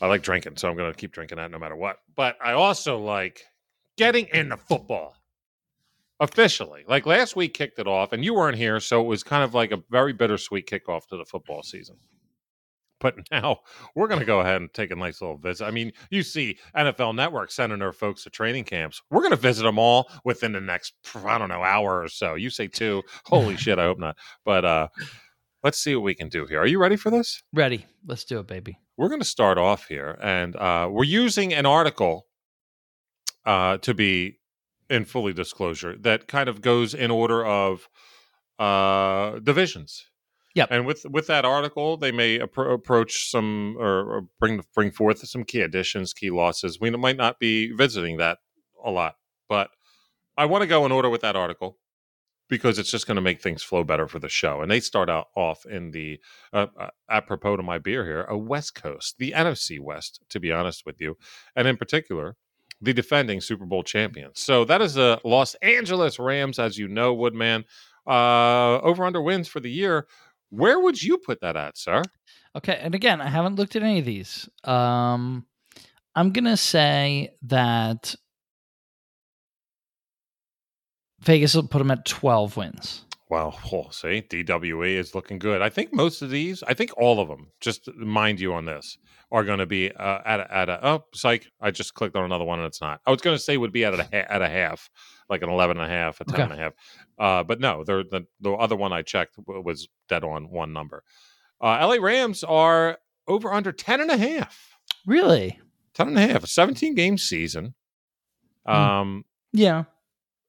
I 0.00 0.06
like 0.06 0.22
drinking, 0.22 0.56
so 0.56 0.70
I'm 0.70 0.76
going 0.76 0.90
to 0.90 0.96
keep 0.96 1.12
drinking 1.12 1.36
that 1.36 1.50
no 1.50 1.58
matter 1.58 1.76
what. 1.76 1.98
But 2.16 2.36
I 2.42 2.52
also 2.52 2.98
like 2.98 3.42
getting 3.98 4.26
into 4.32 4.56
football 4.56 5.14
officially. 6.20 6.84
Like 6.86 7.06
last 7.06 7.36
week 7.36 7.54
kicked 7.54 7.78
it 7.78 7.86
off, 7.86 8.12
and 8.12 8.24
you 8.24 8.34
weren't 8.34 8.56
here, 8.56 8.80
so 8.80 9.00
it 9.00 9.06
was 9.06 9.22
kind 9.22 9.44
of 9.44 9.54
like 9.54 9.72
a 9.72 9.82
very 9.90 10.12
bittersweet 10.12 10.68
kickoff 10.68 11.06
to 11.08 11.16
the 11.16 11.24
football 11.24 11.62
season. 11.62 11.96
But 13.00 13.16
now 13.30 13.60
we're 13.94 14.08
going 14.08 14.20
to 14.20 14.26
go 14.26 14.40
ahead 14.40 14.60
and 14.60 14.72
take 14.72 14.90
a 14.90 14.96
nice 14.96 15.20
little 15.20 15.38
visit. 15.38 15.64
I 15.64 15.70
mean, 15.70 15.92
you 16.10 16.22
see 16.22 16.58
NFL 16.76 17.14
Network 17.14 17.50
sending 17.50 17.78
their 17.78 17.92
folks 17.92 18.24
to 18.24 18.30
training 18.30 18.64
camps. 18.64 19.00
We're 19.10 19.20
going 19.20 19.30
to 19.30 19.36
visit 19.36 19.62
them 19.62 19.78
all 19.78 20.10
within 20.24 20.52
the 20.52 20.60
next, 20.60 20.94
I 21.14 21.38
don't 21.38 21.48
know, 21.48 21.62
hour 21.62 22.02
or 22.02 22.08
so. 22.08 22.34
You 22.34 22.50
say 22.50 22.66
two. 22.66 23.02
Holy 23.26 23.56
shit, 23.56 23.78
I 23.78 23.84
hope 23.84 23.98
not. 23.98 24.16
But 24.44 24.64
uh, 24.64 24.88
let's 25.62 25.78
see 25.78 25.94
what 25.94 26.04
we 26.04 26.14
can 26.14 26.28
do 26.28 26.46
here. 26.46 26.60
Are 26.60 26.66
you 26.66 26.78
ready 26.78 26.96
for 26.96 27.10
this? 27.10 27.42
Ready. 27.52 27.86
Let's 28.06 28.24
do 28.24 28.40
it, 28.40 28.46
baby. 28.46 28.78
we're 28.96 29.08
going 29.08 29.20
to 29.20 29.24
start 29.24 29.58
off 29.58 29.86
here, 29.86 30.18
and 30.20 30.56
uh, 30.56 30.88
we're 30.90 31.04
using 31.04 31.54
an 31.54 31.66
article 31.66 32.26
uh, 33.46 33.78
to 33.78 33.94
be 33.94 34.38
in 34.90 35.04
fully 35.04 35.32
disclosure 35.32 35.96
that 35.98 36.28
kind 36.28 36.48
of 36.48 36.60
goes 36.60 36.94
in 36.94 37.10
order 37.10 37.44
of 37.44 37.88
uh, 38.58 39.38
divisions. 39.40 40.06
Yep. 40.54 40.68
And 40.70 40.86
with 40.86 41.04
with 41.08 41.26
that 41.28 41.44
article, 41.44 41.96
they 41.96 42.10
may 42.10 42.38
appro- 42.38 42.72
approach 42.72 43.30
some 43.30 43.76
or, 43.78 44.16
or 44.16 44.22
bring 44.40 44.62
bring 44.74 44.90
forth 44.90 45.26
some 45.28 45.44
key 45.44 45.60
additions, 45.60 46.12
key 46.12 46.30
losses. 46.30 46.80
We 46.80 46.90
might 46.90 47.16
not 47.16 47.38
be 47.38 47.72
visiting 47.72 48.16
that 48.16 48.38
a 48.84 48.90
lot, 48.90 49.16
but 49.48 49.70
I 50.36 50.46
want 50.46 50.62
to 50.62 50.66
go 50.66 50.84
in 50.86 50.92
order 50.92 51.10
with 51.10 51.20
that 51.20 51.36
article 51.36 51.78
because 52.48 52.78
it's 52.78 52.90
just 52.90 53.06
going 53.06 53.16
to 53.16 53.22
make 53.22 53.40
things 53.40 53.62
flow 53.62 53.84
better 53.84 54.08
for 54.08 54.18
the 54.18 54.28
show. 54.28 54.62
And 54.62 54.70
they 54.70 54.80
start 54.80 55.10
out 55.10 55.26
off 55.36 55.66
in 55.66 55.90
the 55.90 56.18
uh, 56.52 56.66
uh, 56.80 56.88
apropos 57.10 57.56
to 57.56 57.62
my 57.62 57.78
beer 57.78 58.04
here, 58.04 58.24
a 58.24 58.36
West 58.36 58.74
Coast, 58.74 59.16
the 59.18 59.32
NFC 59.32 59.78
West, 59.78 60.24
to 60.30 60.40
be 60.40 60.50
honest 60.50 60.84
with 60.86 61.00
you, 61.00 61.18
and 61.54 61.68
in 61.68 61.76
particular, 61.76 62.36
the 62.80 62.92
defending 62.94 63.40
Super 63.40 63.66
Bowl 63.66 63.82
champions. 63.82 64.40
So 64.40 64.64
that 64.66 64.80
is 64.80 64.94
the 64.94 65.20
Los 65.24 65.54
Angeles 65.56 66.18
Rams, 66.18 66.58
as 66.58 66.78
you 66.78 66.88
know, 66.88 67.14
Woodman. 67.14 67.64
Uh, 68.06 68.78
over 68.80 69.04
under 69.04 69.20
wins 69.20 69.48
for 69.48 69.60
the 69.60 69.70
year 69.70 70.06
Where 70.50 70.80
would 70.80 71.02
you 71.02 71.18
put 71.18 71.40
that 71.42 71.56
at, 71.56 71.76
sir? 71.76 72.02
Okay, 72.56 72.78
and 72.80 72.94
again, 72.94 73.20
I 73.20 73.28
haven't 73.28 73.56
looked 73.56 73.76
at 73.76 73.82
any 73.82 73.98
of 73.98 74.06
these. 74.06 74.48
Um, 74.64 75.46
I'm 76.14 76.32
gonna 76.32 76.56
say 76.56 77.34
that 77.42 78.14
Vegas 81.20 81.54
will 81.54 81.68
put 81.68 81.78
them 81.78 81.90
at 81.90 82.04
12 82.06 82.56
wins. 82.56 83.04
Well, 83.30 83.58
oh, 83.72 83.88
see, 83.90 84.22
DWE 84.28 84.96
is 84.96 85.14
looking 85.14 85.38
good. 85.38 85.60
I 85.62 85.68
think 85.68 85.92
most 85.92 86.22
of 86.22 86.30
these, 86.30 86.62
I 86.62 86.74
think 86.74 86.92
all 86.96 87.20
of 87.20 87.28
them, 87.28 87.48
just 87.60 87.92
mind 87.94 88.40
you 88.40 88.54
on 88.54 88.64
this, 88.64 88.98
are 89.30 89.44
going 89.44 89.58
to 89.58 89.66
be 89.66 89.92
uh, 89.92 90.20
at 90.24 90.40
a, 90.40 90.54
at 90.54 90.68
a 90.70 90.86
oh 90.86 91.04
psych. 91.14 91.46
I 91.60 91.70
just 91.70 91.92
clicked 91.94 92.16
on 92.16 92.24
another 92.24 92.44
one 92.44 92.58
and 92.60 92.66
it's 92.66 92.80
not. 92.80 93.00
I 93.06 93.10
was 93.10 93.20
going 93.20 93.36
to 93.36 93.42
say 93.42 93.56
would 93.58 93.72
be 93.72 93.84
at 93.84 93.92
a 93.92 94.02
ha- 94.02 94.08
at 94.12 94.40
a 94.40 94.48
half, 94.48 94.88
like 95.28 95.42
an 95.42 95.50
11 95.50 95.76
and 95.76 95.84
a 95.84 95.88
half, 95.94 96.20
a 96.20 96.24
10 96.24 96.34
Okay. 96.34 96.42
and 96.44 96.52
a 96.52 96.56
half. 96.56 96.72
Uh, 97.18 97.42
but 97.44 97.60
no, 97.60 97.84
the 97.84 98.04
the 98.10 98.26
the 98.40 98.52
other 98.52 98.76
one 98.76 98.92
I 98.92 99.02
checked 99.02 99.34
was 99.46 99.88
dead 100.08 100.24
on 100.24 100.48
one 100.50 100.72
number. 100.72 101.02
Uh, 101.60 101.86
LA 101.86 101.96
Rams 102.02 102.42
are 102.44 102.98
over 103.26 103.52
under 103.52 103.72
10 103.72 104.00
and 104.00 104.10
a 104.10 104.16
half. 104.16 104.78
Really? 105.06 105.58
10 105.94 106.08
and 106.08 106.18
a 106.18 106.26
half, 106.28 106.46
17 106.46 106.94
game 106.94 107.18
season. 107.18 107.74
Hmm. 108.64 108.72
Um, 108.72 109.24
Yeah. 109.52 109.84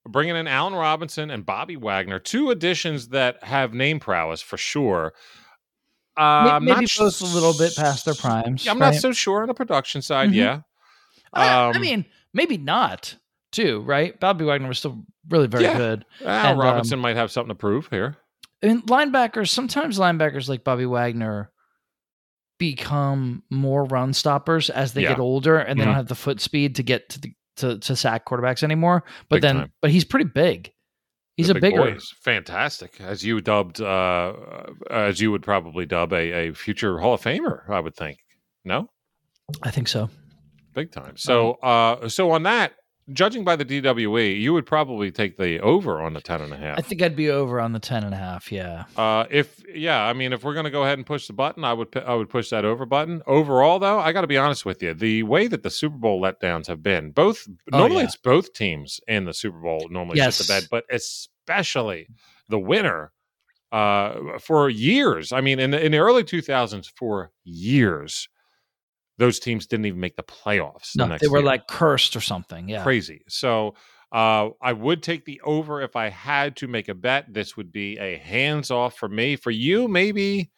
Bringing 0.08 0.36
in 0.36 0.46
Allen 0.46 0.74
Robinson 0.74 1.30
and 1.30 1.44
Bobby 1.44 1.76
Wagner, 1.76 2.18
two 2.18 2.50
additions 2.50 3.08
that 3.08 3.42
have 3.44 3.74
name 3.74 4.00
prowess 4.00 4.40
for 4.40 4.56
sure. 4.56 5.12
Uh, 6.16 6.58
Maybe 6.60 6.82
not 6.82 6.84
both 6.98 7.20
a 7.22 7.24
little 7.24 7.54
bit 7.56 7.74
past 7.76 8.04
their 8.04 8.14
primes. 8.14 8.66
I'm 8.66 8.78
not 8.78 8.94
so 8.94 9.12
sure 9.12 9.42
on 9.42 9.48
the 9.48 9.54
production 9.54 10.02
side. 10.02 10.30
Mhm. 10.30 10.34
Yeah, 10.34 10.60
I, 11.32 11.70
I 11.70 11.72
Um, 11.72 11.80
mean, 11.80 12.04
maybe 12.34 12.58
not, 12.58 13.16
too, 13.52 13.80
right? 13.82 14.18
Bobby 14.20 14.44
Wagner 14.44 14.68
was 14.68 14.78
still 14.78 15.04
really 15.28 15.46
very 15.46 15.64
Yeah. 15.64 15.76
good. 15.76 16.04
Al 16.24 16.52
and, 16.52 16.60
um, 16.60 16.66
Robinson 16.66 16.98
might 16.98 17.16
have 17.16 17.30
something 17.30 17.48
to 17.50 17.54
prove 17.54 17.88
here. 17.90 18.16
I 18.62 18.66
mean, 18.66 18.82
linebackers, 18.82 19.48
sometimes 19.48 19.98
linebackers 19.98 20.48
like 20.48 20.64
Bobby 20.64 20.84
Wagner 20.86 21.50
become 22.58 23.42
more 23.48 23.84
run 23.84 24.12
stoppers 24.12 24.68
as 24.68 24.92
they 24.92 25.02
Yeah. 25.02 25.10
get 25.10 25.20
older 25.20 25.56
and 25.58 25.78
they 25.80 25.84
Mhm. 25.84 25.86
don't 25.86 25.94
have 25.94 26.08
the 26.08 26.14
foot 26.14 26.40
speed 26.40 26.74
to 26.76 26.82
get 26.82 27.08
to 27.10 27.20
the 27.20 27.32
to, 27.60 27.78
to 27.78 27.96
sack 27.96 28.26
quarterbacks 28.26 28.62
anymore. 28.62 29.04
But 29.28 29.36
Big 29.36 29.42
then 29.42 29.56
time. 29.56 29.72
but 29.80 29.90
he's 29.90 30.04
pretty 30.04 30.28
big. 30.32 30.72
He's 31.36 31.46
The 31.46 31.52
a 31.52 31.54
big 31.54 31.72
bigger 31.72 31.92
boy 31.92 31.98
fantastic, 32.22 33.00
as 33.00 33.24
you 33.24 33.40
dubbed, 33.40 33.80
uh, 33.80 34.32
as 34.90 35.20
you 35.20 35.30
would 35.30 35.42
probably 35.42 35.86
dub 35.86 36.12
a, 36.12 36.48
a 36.48 36.54
future 36.54 36.98
Hall 36.98 37.14
of 37.14 37.22
Famer. 37.22 37.68
I 37.70 37.80
would 37.80 37.96
think. 37.96 38.18
No, 38.64 38.90
I 39.62 39.70
think 39.70 39.88
so. 39.88 40.10
big 40.74 40.92
time. 40.92 41.16
So, 41.16 41.52
uh, 41.62 42.08
so 42.10 42.30
on 42.32 42.42
that, 42.42 42.74
judging 43.12 43.44
by 43.44 43.56
the 43.56 43.64
DWE, 43.64 44.40
you 44.40 44.52
would 44.52 44.66
probably 44.66 45.10
take 45.10 45.36
the 45.36 45.58
over 45.60 46.00
on 46.00 46.12
the 46.14 46.20
ten 46.20 46.40
and 46.40 46.52
a 46.52 46.56
half. 46.56 46.78
I 46.78 46.82
think 46.82 47.02
I'd 47.02 47.16
be 47.16 47.30
over 47.30 47.60
on 47.60 47.72
the 47.72 47.78
10 47.78 48.04
and 48.04 48.14
a 48.14 48.16
half, 48.16 48.50
yeah. 48.52 48.84
Uh, 48.96 49.26
if 49.30 49.62
yeah, 49.74 50.02
I 50.04 50.12
mean, 50.12 50.32
if 50.32 50.44
we're 50.44 50.54
gonna 50.54 50.70
go 50.70 50.82
ahead 50.84 50.98
and 50.98 51.06
push 51.06 51.26
the 51.26 51.32
button, 51.32 51.64
I 51.64 51.72
would 51.72 51.96
I 51.96 52.14
would 52.14 52.28
push 52.28 52.50
that 52.50 52.64
over 52.64 52.86
button. 52.86 53.22
Overall, 53.26 53.78
though, 53.78 53.98
I 53.98 54.12
got 54.12 54.20
to 54.22 54.26
be 54.26 54.38
honest 54.38 54.64
with 54.64 54.82
you, 54.82 54.94
the 54.94 55.22
way 55.24 55.46
that 55.46 55.62
the 55.62 55.70
Super 55.70 55.96
Bowl 55.96 56.20
letdowns 56.20 56.66
have 56.66 56.82
been, 56.82 57.10
both 57.10 57.46
Oh, 57.72 57.78
normally 57.78 58.00
yeah. 58.00 58.04
it's 58.06 58.16
both 58.16 58.52
teams 58.52 59.00
in 59.08 59.24
the 59.24 59.34
Super 59.34 59.58
Bowl 59.60 59.88
normally 59.90 60.18
shit 60.20 60.34
the 60.34 60.44
bed, 60.48 60.68
but 60.70 60.84
especially 60.90 62.08
the 62.48 62.58
winner. 62.58 63.12
Uh, 63.72 64.36
for 64.40 64.68
years, 64.68 65.30
I 65.30 65.40
mean, 65.40 65.60
in 65.60 65.70
the, 65.70 65.80
in 65.80 65.92
the 65.92 65.98
early 65.98 66.24
2000s, 66.24 66.90
for 66.96 67.30
years, 67.44 68.28
those 69.20 69.38
teams 69.38 69.66
didn't 69.66 69.84
even 69.84 70.00
make 70.00 70.16
the 70.16 70.22
playoffs. 70.22 70.92
the 70.94 71.04
No, 71.04 71.06
next 71.08 71.20
they 71.20 71.28
were 71.28 71.38
year 71.38 71.46
like 71.46 71.68
cursed 71.68 72.16
or 72.16 72.20
something. 72.22 72.68
Yeah. 72.68 72.82
crazy. 72.82 73.22
So 73.28 73.74
uh, 74.10 74.48
I 74.62 74.72
would 74.72 75.02
take 75.02 75.26
the 75.26 75.40
over 75.44 75.82
if 75.82 75.94
I 75.94 76.08
had 76.08 76.56
to 76.56 76.66
make 76.66 76.88
a 76.88 76.94
bet. 76.94 77.26
This 77.32 77.56
would 77.56 77.70
be 77.70 77.98
a 77.98 78.16
hands 78.16 78.70
off 78.70 78.96
for 78.96 79.08
me. 79.10 79.36
For 79.36 79.50
you, 79.50 79.88
maybe, 79.88 80.50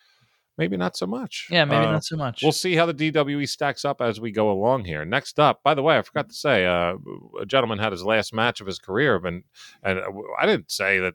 maybe 0.56 0.76
not 0.76 0.96
so 0.96 1.06
much. 1.06 1.48
Yeah, 1.50 1.64
maybe 1.64 1.84
Uh, 1.86 1.92
not 1.92 2.04
so 2.04 2.16
much. 2.16 2.40
We'll 2.42 2.52
see 2.52 2.76
how 2.76 2.86
the 2.86 2.94
DWE 2.94 3.48
stacks 3.48 3.84
up 3.84 4.00
as 4.00 4.20
we 4.20 4.30
go 4.30 4.50
along 4.52 4.84
here. 4.84 5.04
Next 5.04 5.40
up, 5.40 5.60
by 5.64 5.74
the 5.74 5.82
way, 5.82 5.98
I 5.98 6.02
forgot 6.02 6.28
to 6.28 6.34
say, 6.34 6.64
uh, 6.64 6.94
a 7.40 7.44
gentleman 7.46 7.78
had 7.80 7.90
his 7.90 8.04
last 8.04 8.32
match 8.32 8.60
of 8.60 8.66
his 8.68 8.78
career, 8.78 9.16
and 9.16 9.42
and 9.82 10.00
I 10.40 10.46
didn't 10.46 10.70
say 10.70 11.00
that 11.00 11.14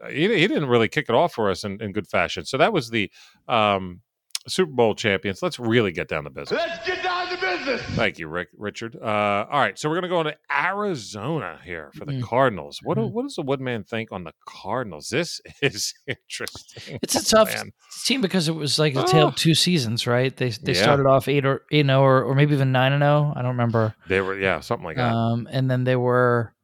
uh, 0.00 0.08
he, 0.08 0.22
he 0.28 0.46
didn't 0.46 0.68
really 0.68 0.88
kick 0.88 1.06
it 1.08 1.14
off 1.14 1.34
for 1.34 1.50
us 1.50 1.64
in, 1.64 1.82
in 1.82 1.92
good 1.92 2.06
fashion. 2.06 2.44
So 2.44 2.56
that 2.58 2.72
was 2.72 2.88
the 2.90 3.10
um, 3.48 4.00
Super 4.48 4.72
Bowl 4.72 4.94
champions. 4.94 5.42
Let's 5.42 5.58
really 5.58 5.92
get 5.92 6.08
down 6.08 6.24
to 6.24 6.30
business. 6.30 6.60
Let's 6.60 6.86
get 6.86 7.02
down 7.02 7.28
to 7.28 7.36
business. 7.40 7.80
Thank 7.96 8.18
you, 8.18 8.28
Rick 8.28 8.48
Richard. 8.56 8.96
Uh, 8.96 9.46
all 9.50 9.58
right, 9.60 9.78
so 9.78 9.88
we're 9.88 9.94
going 10.00 10.02
to 10.02 10.08
go 10.08 10.20
into 10.20 10.36
Arizona 10.54 11.58
here 11.64 11.90
for 11.94 12.04
the 12.04 12.12
Mhm. 12.12 12.22
Cardinals. 12.22 12.78
What 12.82 12.96
do, 12.96 13.02
Mhm. 13.02 13.12
what 13.12 13.22
does 13.22 13.34
the 13.36 13.42
Woodman 13.42 13.84
think 13.84 14.12
on 14.12 14.24
the 14.24 14.32
Cardinals? 14.46 15.08
This 15.08 15.40
is 15.62 15.94
interesting. 16.06 16.98
It's 17.02 17.14
a 17.14 17.18
Oh, 17.20 17.44
tough 17.44 17.54
man. 17.54 17.72
team 18.04 18.20
because 18.20 18.48
it 18.48 18.54
was 18.54 18.78
like 18.78 18.94
a 18.96 19.04
tale 19.04 19.24
Oh. 19.24 19.28
of 19.28 19.36
two 19.36 19.54
seasons, 19.54 20.06
right? 20.06 20.36
They 20.36 20.50
they 20.50 20.72
Yeah. 20.74 20.82
started 20.82 21.06
off 21.06 21.28
eight 21.28 21.44
or 21.46 21.62
eight 21.72 21.80
and 21.80 21.88
zero, 21.88 22.00
or, 22.02 22.22
or 22.24 22.34
maybe 22.34 22.54
even 22.54 22.72
nine 22.72 22.92
and 22.92 23.02
zero. 23.02 23.32
I 23.34 23.40
don't 23.42 23.52
remember. 23.52 23.94
They 24.08 24.20
were 24.20 24.38
yeah, 24.38 24.60
something 24.60 24.84
like 24.84 24.96
that. 24.96 25.12
Um, 25.12 25.48
and 25.50 25.70
then 25.70 25.84
they 25.84 25.96
were, 25.96 26.54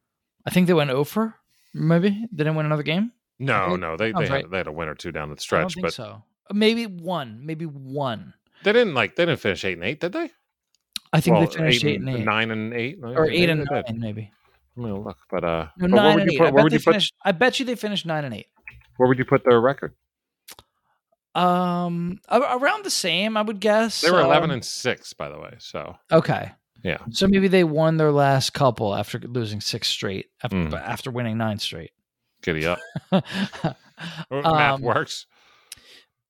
I 0.45 0.49
think 0.51 0.67
they 0.67 0.73
went 0.73 0.89
over. 0.91 1.35
Maybe 1.73 2.09
they 2.31 2.37
didn't 2.43 2.55
win 2.55 2.65
another 2.65 2.83
game. 2.83 3.11
no, 3.39 3.75
no, 3.75 3.97
they 3.97 4.07
they 4.07 4.11
sounds 4.13 4.27
had, 4.29 4.33
right. 4.35 4.51
they 4.51 4.57
had 4.57 4.67
a 4.67 4.71
win 4.71 4.87
or 4.87 4.93
two 4.95 5.11
down 5.11 5.29
the 5.29 5.33
I 5.33 5.35
don't 5.35 5.39
stretch, 5.41 5.73
think 5.73 5.85
but 5.85 5.93
so. 5.93 6.23
Maybe 6.53 6.85
one, 6.87 7.45
maybe 7.45 7.65
one. 7.65 8.33
they 8.63 8.73
didn't 8.73 8.93
like 8.93 9.15
they 9.15 9.25
didn't 9.25 9.39
finish 9.39 9.63
eight 9.65 9.73
and 9.77 9.83
eight, 9.85 9.99
did 9.99 10.13
they? 10.13 10.29
I 11.13 11.19
think 11.21 11.37
Well, 11.37 11.47
they 11.47 11.53
finished 11.55 11.83
eight, 11.83 11.99
and 11.99 12.09
eight, 12.09 12.23
nine 12.25 12.51
and 12.51 12.73
eight, 12.73 12.99
or 13.03 13.29
eight 13.29 13.49
and 13.49 13.59
Maybe 13.69 13.81
nine, 13.89 13.99
maybe. 13.99 14.31
I'm 14.77 14.83
gonna 14.83 14.99
look, 15.01 15.17
but 15.29 15.43
uh, 15.43 15.67
No, 15.77 15.87
but 15.89 15.95
nine 15.95 16.19
and 16.21 16.31
eight. 16.31 16.37
put 16.37 16.47
I 16.47 16.51
bet 16.51 16.63
would 16.63 16.71
they 16.71 16.77
you 16.77 16.81
put. 16.83 17.11
I 17.25 17.31
bet 17.33 17.59
you 17.59 17.65
they 17.65 17.75
finished 17.75 18.05
nine 18.05 18.23
and 18.25 18.33
eight. 18.33 18.47
where 18.97 19.09
would 19.09 19.17
you 19.19 19.25
put 19.25 19.43
their 19.43 19.59
record? 19.59 19.93
Um, 21.33 22.19
around 22.29 22.83
the 22.83 22.89
same, 22.89 23.37
I 23.37 23.41
would 23.41 23.59
guess. 23.61 24.01
They 24.01 24.11
were 24.11 24.19
eleven 24.21 24.49
Um, 24.49 24.55
and 24.55 24.65
six, 24.65 25.13
by 25.13 25.29
the 25.29 25.39
way. 25.39 25.55
So 25.59 25.95
Okay. 26.11 26.51
Yeah. 26.83 26.97
So 27.11 27.27
maybe 27.27 27.47
they 27.47 27.63
won 27.63 27.97
their 27.97 28.11
last 28.11 28.53
couple 28.53 28.95
after 28.95 29.19
losing 29.19 29.61
six 29.61 29.87
straight 29.87 30.27
after, 30.43 30.55
Mm. 30.57 30.73
after 30.81 31.11
winning 31.11 31.37
nine 31.37 31.59
straight. 31.59 31.91
giddy 32.41 32.65
up. 32.65 32.79
Math 33.11 33.75
Um, 34.31 34.81
works. 34.81 35.25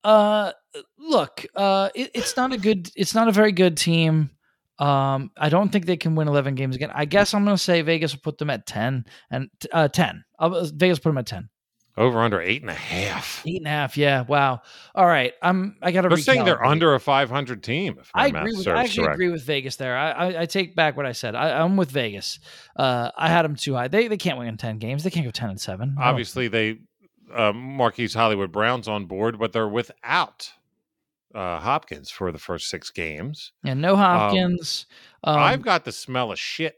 Uh, 0.04 0.52
look, 0.98 1.46
uh, 1.56 1.90
it, 1.96 2.12
it's 2.14 2.36
not 2.36 2.54
a 2.54 2.58
good. 2.58 2.90
It's 2.96 3.14
not 3.14 3.28
a 3.28 3.32
very 3.32 3.52
good 3.52 3.78
team. 3.78 4.32
Um, 4.80 5.32
I 5.38 5.50
don't 5.50 5.70
think 5.70 5.86
they 5.86 5.98
can 5.98 6.16
win 6.16 6.28
eleven 6.28 6.56
games 6.56 6.76
again. 6.76 6.92
I 6.94 7.06
guess 7.06 7.34
I'm 7.34 7.44
going 7.46 7.56
to 7.56 7.62
say 7.62 7.82
Vegas 7.82 8.14
will 8.14 8.22
put 8.22 8.38
them 8.38 8.50
at 8.50 8.66
ten 8.66 9.06
and 9.30 9.50
uh 9.72 9.88
ten. 9.88 10.24
I'll, 10.40 10.66
Vegas 10.66 11.00
put 11.00 11.10
them 11.10 11.18
at 11.20 11.28
ten. 11.28 11.50
Over 11.98 12.22
under 12.22 12.42
eight 12.42 12.62
and 12.62 12.72
a 12.72 12.74
half. 12.74 13.44
Eight 13.46 13.58
and 13.58 13.68
a 13.68 13.70
half. 13.70 13.98
Yeah. 13.98 14.22
Wow. 14.22 14.62
All 14.96 15.06
right. 15.06 15.34
I'm. 15.42 15.76
I 15.82 15.92
got 15.92 16.02
to. 16.02 16.10
They're 16.10 16.18
saying 16.18 16.46
they're 16.46 16.64
under 16.64 16.96
a 16.96 17.00
500 17.00 17.62
team. 17.62 17.98
If 18.00 18.10
I 18.14 18.28
agree 18.28 18.54
with. 18.56 18.68
I 18.68 18.84
actually 18.84 19.04
correct. 19.04 19.16
agree 19.16 19.30
with 19.30 19.44
Vegas 19.44 19.76
there. 19.76 19.98
I, 19.98 20.12
I, 20.12 20.42
I 20.42 20.46
take 20.46 20.74
back 20.74 20.96
what 20.96 21.06
I 21.06 21.12
said. 21.12 21.36
I, 21.36 21.62
I'm 21.62 21.76
with 21.76 21.92
Vegas. 21.92 22.40
Uh, 22.78 23.12
I 23.18 23.28
had 23.28 23.44
them 23.44 23.56
too 23.56 23.74
high. 23.74 23.90
They 23.90 24.08
they 24.08 24.16
can't 24.16 24.40
win 24.40 24.48
in 24.48 24.56
ten 24.56 24.78
games. 24.78 25.04
They 25.04 25.10
can't 25.10 25.26
go 25.26 25.32
ten 25.32 25.50
and 25.50 25.60
seven. 25.60 25.98
Obviously, 26.00 26.48
they 26.48 26.80
uh, 27.34 27.54
Marquise 27.54 28.14
Hollywood 28.14 28.52
Brown's 28.52 28.88
on 28.88 29.06
board, 29.06 29.40
but 29.40 29.54
they're 29.54 29.68
without 29.68 30.52
uh, 31.34 31.60
Hopkins 31.60 32.10
for 32.10 32.32
the 32.32 32.40
first 32.40 32.70
six 32.70 32.90
games. 32.90 33.52
And 33.66 33.82
no 33.82 33.96
Hopkins. 33.96 34.86
Um, 35.24 35.38
I've 35.38 35.62
got 35.62 35.86
the 35.86 35.92
smell 35.92 36.32
of 36.32 36.40
shit 36.40 36.76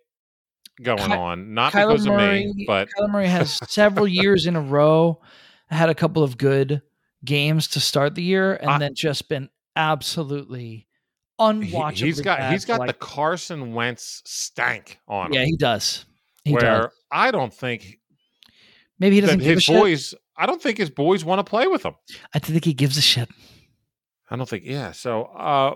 going 0.82 0.98
Ky- 1.00 1.14
on, 1.14 1.54
not 1.54 1.74
Kyler 1.74 1.90
because 1.90 2.08
Murray, 2.08 2.46
of 2.50 2.56
me, 2.56 2.66
but 2.68 2.90
Kyler 2.98 3.10
Murray 3.10 3.28
has 3.28 3.60
several 3.72 4.08
years 4.08 4.46
in 4.46 4.56
a 4.56 4.62
row 4.62 5.22
had 5.70 5.90
a 5.90 5.96
couple 5.96 6.24
of 6.24 6.38
good 6.38 6.82
games 7.26 7.68
to 7.70 7.80
start 7.80 8.16
the 8.16 8.24
year, 8.24 8.54
and 8.56 8.70
I- 8.70 8.78
then 8.80 8.96
just 8.96 9.30
been 9.30 9.50
absolutely 9.76 10.88
unwatchable. 11.40 11.64
he, 11.64 11.74
unwatchable. 11.74 12.06
has 12.08 12.22
got 12.22 12.52
he's 12.52 12.66
got 12.66 12.86
the 12.88 12.94
Carson 12.94 13.74
Wentz 13.74 14.22
stank 14.26 15.00
on 15.08 15.28
him. 15.28 15.34
yeah, 15.34 15.46
he 15.46 15.56
does. 15.58 16.06
He 16.44 16.54
where 16.54 16.62
does. 16.62 16.90
I 17.12 17.32
don't 17.32 17.54
think 17.54 18.00
Maybe 19.00 19.16
he 19.16 19.22
doesn't 19.22 19.40
his 19.40 19.64
shit. 19.64 20.14
I 20.38 20.46
don't 20.46 20.62
think 20.62 20.78
his 20.78 20.90
boys 20.90 21.24
want 21.24 21.40
to 21.40 21.44
play 21.50 21.68
with 21.68 21.84
him. 21.84 21.96
I 22.34 22.40
think 22.40 22.66
he 22.66 22.74
gives 22.74 22.98
a 22.98 23.02
shit. 23.02 23.30
I 24.30 24.36
don't 24.36 24.50
think. 24.50 24.64
Yeah. 24.66 24.92
So 24.92 25.24
uh, 25.26 25.76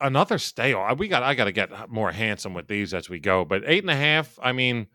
another 0.00 0.38
stay. 0.38 0.72
uh, 0.74 0.94
We 0.94 1.08
got. 1.08 1.22
I 1.22 1.34
got 1.34 1.44
to 1.46 1.52
get 1.52 1.90
more 1.90 2.12
handsome 2.12 2.54
with 2.54 2.68
these 2.68 2.94
as 2.94 3.08
we 3.08 3.18
go. 3.18 3.44
But 3.44 3.62
eight 3.66 3.82
and 3.82 3.90
a 3.90 3.96
half. 3.96 4.38
I 4.42 4.52
mean, 4.52 4.86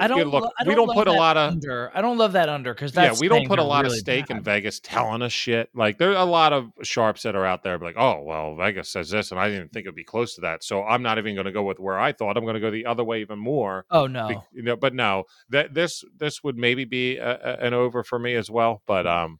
I 0.00 0.08
don't. 0.08 0.18
Good 0.18 0.26
look. 0.28 0.44
lo- 0.44 0.50
I 0.58 0.66
We 0.66 0.74
don't 0.74 0.92
put 0.92 1.06
a 1.08 1.12
lot 1.12 1.36
of- 1.36 1.52
under. 1.52 1.90
I 1.94 2.00
don't 2.00 2.18
love 2.18 2.32
that 2.32 2.48
under 2.48 2.72
because 2.74 2.94
yeah, 2.94 3.14
we 3.20 3.28
don't 3.28 3.46
put 3.46 3.58
a 3.58 3.62
lot 3.62 3.84
of 3.84 3.90
really 3.90 4.00
stake 4.00 4.30
in. 4.30 4.42
Vegas 4.42 4.80
telling 4.80 5.22
us 5.22 5.32
shit. 5.32 5.68
Like 5.74 5.98
there 5.98 6.10
are 6.10 6.16
a 6.16 6.24
lot 6.24 6.52
of 6.52 6.70
sharps 6.82 7.22
that 7.22 7.34
are 7.36 7.44
out 7.44 7.62
there, 7.62 7.78
like, 7.78 7.96
oh 7.98 8.22
well, 8.22 8.56
Vegas 8.56 8.90
says 8.90 9.10
this, 9.10 9.30
and 9.30 9.38
I 9.40 9.48
didn't 9.48 9.72
think 9.72 9.84
it'd 9.84 9.94
be 9.94 10.04
close 10.04 10.34
to 10.36 10.40
that. 10.42 10.64
So 10.64 10.82
I'm 10.84 11.02
not 11.02 11.18
even 11.18 11.34
going 11.34 11.46
to 11.46 11.52
go 11.52 11.62
with 11.62 11.78
where 11.78 11.98
I 11.98 12.12
thought. 12.12 12.36
I'm 12.36 12.44
going 12.44 12.54
to 12.54 12.60
go 12.60 12.70
the 12.70 12.86
other 12.86 13.04
way 13.04 13.20
even 13.20 13.38
more. 13.38 13.84
Oh 13.90 14.06
no, 14.06 14.28
Be- 14.28 14.38
you 14.58 14.62
know, 14.62 14.76
but 14.76 14.94
no, 14.94 15.24
that 15.50 15.74
this 15.74 16.04
this 16.16 16.42
would 16.42 16.56
maybe 16.56 16.84
be 16.84 17.16
a, 17.18 17.30
a- 17.38 17.66
an 17.66 17.74
over 17.74 18.02
for 18.02 18.18
me 18.18 18.34
as 18.34 18.50
well. 18.50 18.82
But 18.86 19.06
um, 19.06 19.38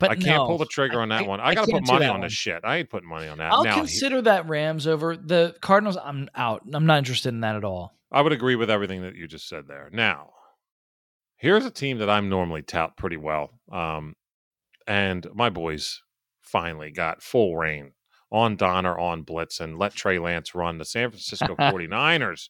but 0.00 0.10
I 0.10 0.14
can't 0.16 0.26
no. 0.42 0.46
pull 0.46 0.58
the 0.58 0.66
trigger 0.66 1.00
on 1.00 1.08
that 1.10 1.22
I- 1.22 1.26
one. 1.26 1.40
I 1.40 1.48
I, 1.48 1.54
got 1.54 1.66
to 1.66 1.72
put 1.72 1.86
money 1.86 2.06
on 2.06 2.12
one. 2.14 2.20
this 2.22 2.32
shit. 2.32 2.60
I 2.64 2.78
ain't 2.78 2.90
putting 2.90 3.08
money 3.08 3.28
on 3.28 3.38
that. 3.38 3.52
I'll 3.52 3.64
now, 3.64 3.74
he- 3.74 3.80
consider 3.80 4.20
that 4.22 4.48
Rams 4.48 4.86
over 4.86 5.16
the 5.16 5.54
Cardinals. 5.60 5.96
I'm 6.02 6.28
out. 6.34 6.62
I'm 6.72 6.86
not 6.86 6.98
interested 6.98 7.28
in 7.30 7.40
that 7.40 7.56
at 7.56 7.64
all. 7.64 7.94
I 8.12 8.20
would 8.20 8.32
agree 8.32 8.56
with 8.56 8.70
everything 8.70 9.02
that 9.02 9.14
you 9.16 9.26
just 9.26 9.48
said 9.48 9.66
there. 9.68 9.88
Now, 9.92 10.30
here's 11.36 11.64
a 11.64 11.70
team 11.70 11.98
that 11.98 12.08
I'm 12.10 12.28
normally 12.28 12.62
tout 12.62 12.96
pretty 12.96 13.16
well. 13.16 13.50
Um, 13.72 14.14
and 14.86 15.26
my 15.34 15.50
boys 15.50 16.00
finally 16.42 16.90
got 16.90 17.22
full 17.22 17.56
reign 17.56 17.92
on 18.30 18.56
Donner 18.56 18.98
on 18.98 19.22
blitz 19.22 19.60
and 19.60 19.78
let 19.78 19.94
Trey 19.94 20.18
Lance 20.18 20.54
run 20.54 20.78
the 20.78 20.84
San 20.84 21.10
Francisco 21.10 21.54
49ers. 21.58 22.48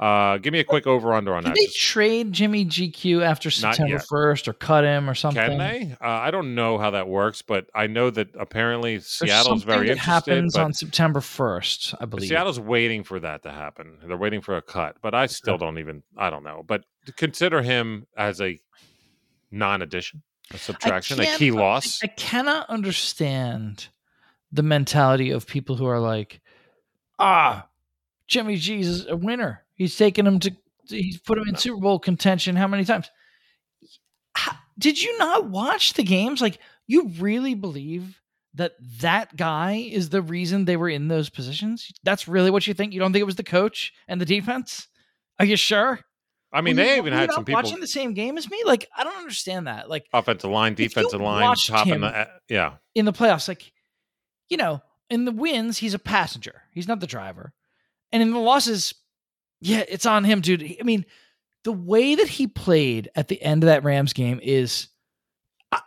Uh, 0.00 0.38
give 0.38 0.52
me 0.52 0.60
a 0.60 0.64
quick 0.64 0.86
over 0.86 1.12
under 1.12 1.34
on 1.34 1.42
Did 1.42 1.50
that. 1.50 1.54
they 1.56 1.66
Just- 1.66 1.80
trade 1.80 2.32
Jimmy 2.32 2.64
GQ 2.64 3.22
after 3.22 3.50
September 3.50 3.98
first 3.98 4.46
or 4.46 4.52
cut 4.52 4.84
him 4.84 5.10
or 5.10 5.14
something? 5.14 5.42
Can 5.42 5.58
they? 5.58 5.92
Uh, 6.00 6.06
I 6.08 6.30
don't 6.30 6.54
know 6.54 6.78
how 6.78 6.90
that 6.92 7.08
works, 7.08 7.42
but 7.42 7.68
I 7.74 7.88
know 7.88 8.08
that 8.10 8.28
apparently 8.38 8.92
There's 8.94 9.06
Seattle's 9.08 9.64
very 9.64 9.88
that 9.88 9.92
interested. 9.98 10.30
happens 10.30 10.56
on 10.56 10.72
September 10.72 11.20
first, 11.20 11.94
I 12.00 12.04
believe. 12.04 12.28
Seattle's 12.28 12.60
waiting 12.60 13.02
for 13.02 13.18
that 13.18 13.42
to 13.42 13.50
happen. 13.50 13.98
They're 14.04 14.16
waiting 14.16 14.40
for 14.40 14.56
a 14.56 14.62
cut, 14.62 14.96
but 15.02 15.14
I 15.14 15.26
still 15.26 15.58
don't 15.58 15.78
even. 15.78 16.04
I 16.16 16.30
don't 16.30 16.44
know. 16.44 16.62
But 16.64 16.84
consider 17.16 17.60
him 17.62 18.06
as 18.16 18.40
a 18.40 18.58
non-addition, 19.50 20.22
a 20.52 20.58
subtraction, 20.58 21.18
a 21.20 21.36
key 21.36 21.50
loss. 21.50 22.00
I 22.02 22.06
cannot 22.08 22.68
understand 22.70 23.88
the 24.52 24.62
mentality 24.62 25.30
of 25.30 25.46
people 25.46 25.76
who 25.76 25.86
are 25.86 25.98
like, 26.00 26.40
ah, 27.18 27.66
Jimmy 28.26 28.56
G's 28.56 29.06
a 29.06 29.16
winner. 29.16 29.64
He's 29.78 29.96
taken 29.96 30.26
him 30.26 30.40
to, 30.40 30.54
he's 30.88 31.18
put 31.18 31.38
him 31.38 31.48
in 31.48 31.56
Super 31.56 31.80
Bowl 31.80 31.98
contention 31.98 32.56
how 32.56 32.66
many 32.66 32.84
times? 32.84 33.10
How, 34.34 34.52
did 34.78 35.00
you 35.00 35.16
not 35.18 35.48
watch 35.48 35.94
the 35.94 36.02
games? 36.02 36.40
Like, 36.40 36.58
you 36.86 37.08
really 37.18 37.54
believe 37.54 38.20
that 38.54 38.72
that 39.00 39.36
guy 39.36 39.88
is 39.90 40.08
the 40.08 40.20
reason 40.20 40.64
they 40.64 40.76
were 40.76 40.88
in 40.88 41.08
those 41.08 41.30
positions? 41.30 41.90
That's 42.02 42.26
really 42.26 42.50
what 42.50 42.66
you 42.66 42.74
think? 42.74 42.92
You 42.92 42.98
don't 42.98 43.12
think 43.12 43.20
it 43.22 43.26
was 43.26 43.36
the 43.36 43.44
coach 43.44 43.92
and 44.08 44.20
the 44.20 44.26
defense? 44.26 44.88
Are 45.38 45.44
you 45.44 45.56
sure? 45.56 46.00
I 46.52 46.60
mean, 46.60 46.76
Were 46.76 46.82
you- 46.82 46.88
they 46.88 46.98
even 46.98 47.12
had 47.12 47.30
some 47.30 47.44
people 47.44 47.62
watching 47.62 47.80
the 47.80 47.86
same 47.86 48.14
game 48.14 48.36
as 48.36 48.50
me. 48.50 48.62
Like, 48.64 48.88
I 48.96 49.04
don't 49.04 49.18
understand 49.18 49.68
that. 49.68 49.88
Like, 49.88 50.06
offensive 50.12 50.50
line, 50.50 50.74
defensive 50.74 51.20
line, 51.20 51.54
top 51.66 51.86
in 51.86 52.00
the 52.00 52.18
eh, 52.18 52.26
yeah. 52.48 52.72
in 52.94 53.04
the 53.04 53.12
playoffs, 53.12 53.46
like, 53.46 53.70
you 54.48 54.56
know, 54.56 54.82
in 55.10 55.24
the 55.24 55.32
wins, 55.32 55.78
he's 55.78 55.94
a 55.94 55.98
passenger. 55.98 56.62
He's 56.72 56.88
not 56.88 57.00
the 57.00 57.06
driver. 57.06 57.52
And 58.12 58.22
in 58.22 58.32
the 58.32 58.38
losses, 58.38 58.94
yeah, 59.60 59.84
it's 59.88 60.06
on 60.06 60.24
him, 60.24 60.40
dude. 60.40 60.62
I 60.80 60.82
mean, 60.84 61.04
the 61.64 61.72
way 61.72 62.14
that 62.14 62.28
he 62.28 62.46
played 62.46 63.10
at 63.14 63.28
the 63.28 63.40
end 63.42 63.62
of 63.64 63.68
that 63.68 63.84
Rams 63.84 64.12
game 64.12 64.40
is. 64.42 64.88
I- 65.72 65.80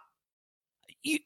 you, 1.04 1.20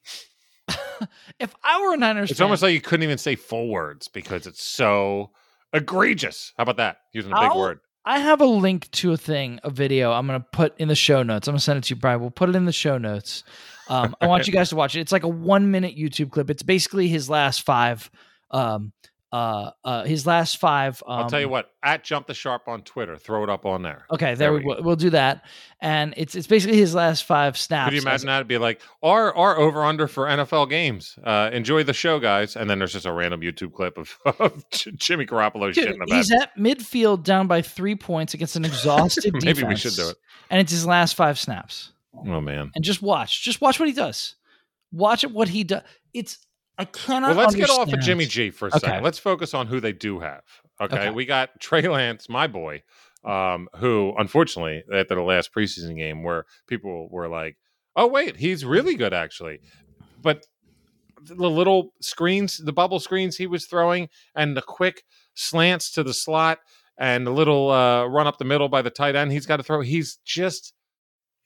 if 1.38 1.54
I 1.62 1.80
were 1.82 1.94
a 1.94 1.96
Niners 1.96 2.30
It's 2.30 2.38
fan, 2.38 2.44
almost 2.46 2.62
like 2.62 2.72
you 2.72 2.80
couldn't 2.80 3.04
even 3.04 3.18
say 3.18 3.36
full 3.36 3.68
words 3.68 4.08
because 4.08 4.46
it's 4.46 4.62
so 4.62 5.30
egregious. 5.72 6.52
How 6.56 6.62
about 6.62 6.78
that? 6.78 6.98
Using 7.12 7.32
a 7.32 7.36
big 7.36 7.50
I'll- 7.50 7.58
word. 7.58 7.80
I 8.08 8.20
have 8.20 8.40
a 8.40 8.46
link 8.46 8.88
to 8.92 9.12
a 9.12 9.16
thing, 9.16 9.58
a 9.64 9.70
video 9.70 10.12
I'm 10.12 10.28
going 10.28 10.40
to 10.40 10.46
put 10.52 10.78
in 10.78 10.86
the 10.86 10.94
show 10.94 11.24
notes. 11.24 11.48
I'm 11.48 11.54
going 11.54 11.58
to 11.58 11.64
send 11.64 11.78
it 11.78 11.84
to 11.84 11.94
you, 11.96 12.00
Brian. 12.00 12.20
We'll 12.20 12.30
put 12.30 12.48
it 12.48 12.54
in 12.54 12.64
the 12.64 12.70
show 12.72 12.98
notes. 12.98 13.42
Um, 13.88 14.14
I 14.20 14.28
want 14.28 14.46
you 14.46 14.52
guys 14.52 14.68
to 14.68 14.76
watch 14.76 14.94
it. 14.94 15.00
It's 15.00 15.10
like 15.10 15.24
a 15.24 15.28
one 15.28 15.72
minute 15.72 15.96
YouTube 15.96 16.30
clip. 16.30 16.48
It's 16.48 16.62
basically 16.62 17.08
his 17.08 17.28
last 17.28 17.62
five, 17.62 18.08
um, 18.52 18.92
uh, 19.36 19.70
uh, 19.84 20.04
his 20.04 20.26
last 20.26 20.58
five. 20.58 21.02
Um, 21.06 21.20
I'll 21.20 21.30
tell 21.30 21.40
you 21.40 21.48
what. 21.48 21.70
At 21.82 22.02
Jump 22.02 22.26
the 22.26 22.34
Sharp 22.34 22.68
on 22.68 22.82
Twitter, 22.82 23.16
throw 23.16 23.44
it 23.44 23.50
up 23.50 23.66
on 23.66 23.82
there. 23.82 24.06
Okay, 24.10 24.34
there, 24.34 24.36
There 24.36 24.52
we 24.52 24.60
we 24.60 24.74
go. 24.74 24.82
We'll 24.82 24.96
do 24.96 25.10
that, 25.10 25.44
and 25.80 26.14
it's 26.16 26.34
it's 26.34 26.46
basically 26.46 26.78
his 26.78 26.94
last 26.94 27.24
five 27.24 27.56
snaps. 27.58 27.90
Could 27.90 27.94
you 27.94 28.00
imagine 28.00 28.26
that? 28.26 28.36
It'd 28.36 28.48
be 28.48 28.58
like 28.58 28.80
our 29.02 29.34
our 29.34 29.56
over 29.58 29.84
under 29.84 30.08
for 30.08 30.26
NFL 30.26 30.70
games. 30.70 31.18
Uh, 31.22 31.50
enjoy 31.52 31.82
the 31.84 31.92
show, 31.92 32.18
guys. 32.18 32.56
And 32.56 32.68
then 32.70 32.78
there's 32.78 32.92
just 32.92 33.06
a 33.06 33.12
random 33.12 33.42
YouTube 33.42 33.72
clip 33.74 33.98
of, 33.98 34.16
of 34.40 34.64
Jimmy 34.70 35.26
Garoppolo 35.26 35.72
Dude, 35.72 35.86
shitting 35.86 35.98
the 35.98 36.06
bed. 36.06 36.16
he's 36.16 36.32
at 36.32 36.56
midfield 36.56 37.22
down 37.22 37.46
by 37.46 37.62
three 37.62 37.94
points 37.94 38.34
against 38.34 38.56
an 38.56 38.64
exhausted 38.64 39.32
defense. 39.34 39.44
Maybe 39.44 39.64
we 39.64 39.76
should 39.76 39.94
do 39.94 40.08
it. 40.08 40.16
And 40.50 40.60
it's 40.60 40.72
his 40.72 40.86
last 40.86 41.14
five 41.14 41.38
snaps. 41.38 41.92
Oh 42.14 42.40
man. 42.40 42.70
And 42.74 42.82
just 42.84 43.02
watch, 43.02 43.42
just 43.42 43.60
watch 43.60 43.78
what 43.78 43.88
he 43.88 43.94
does. 43.94 44.34
Watch 44.92 45.22
what 45.22 45.48
he 45.48 45.64
does. 45.64 45.82
It's 46.14 46.45
I 46.78 46.84
cannot. 46.84 47.30
Well, 47.30 47.38
let's 47.38 47.54
get 47.54 47.70
off 47.70 47.92
of 47.92 48.00
Jimmy 48.00 48.26
G 48.26 48.50
for 48.50 48.66
a 48.66 48.68
Okay. 48.68 48.78
second. 48.80 49.02
Let's 49.02 49.18
focus 49.18 49.54
on 49.54 49.66
who 49.66 49.80
they 49.80 49.92
do 49.92 50.20
have. 50.20 50.42
Okay, 50.80 50.96
Okay. 50.96 51.10
we 51.10 51.24
got 51.24 51.58
Trey 51.60 51.82
Lance, 51.88 52.28
my 52.28 52.46
boy, 52.46 52.82
um, 53.24 53.68
who 53.76 54.14
unfortunately 54.18 54.82
after 54.92 55.14
the 55.14 55.22
last 55.22 55.54
preseason 55.54 55.96
game, 55.96 56.22
where 56.22 56.44
people 56.66 57.08
were 57.10 57.28
like, 57.28 57.56
"Oh 57.96 58.06
wait, 58.06 58.36
he's 58.36 58.64
really 58.64 58.94
good 58.94 59.14
actually," 59.14 59.60
but 60.22 60.44
the 61.22 61.48
little 61.50 61.92
screens, 62.02 62.58
the 62.58 62.72
bubble 62.72 63.00
screens 63.00 63.36
he 63.38 63.46
was 63.46 63.66
throwing, 63.66 64.08
and 64.34 64.54
the 64.56 64.62
quick 64.62 65.02
slants 65.34 65.90
to 65.92 66.02
the 66.02 66.12
slot, 66.14 66.58
and 66.98 67.26
the 67.26 67.30
little 67.32 67.70
uh, 67.70 68.04
run 68.04 68.26
up 68.26 68.36
the 68.38 68.44
middle 68.44 68.68
by 68.68 68.82
the 68.82 68.90
tight 68.90 69.16
end, 69.16 69.32
he's 69.32 69.46
got 69.46 69.56
to 69.56 69.62
throw. 69.62 69.80
He's 69.80 70.18
just 70.26 70.74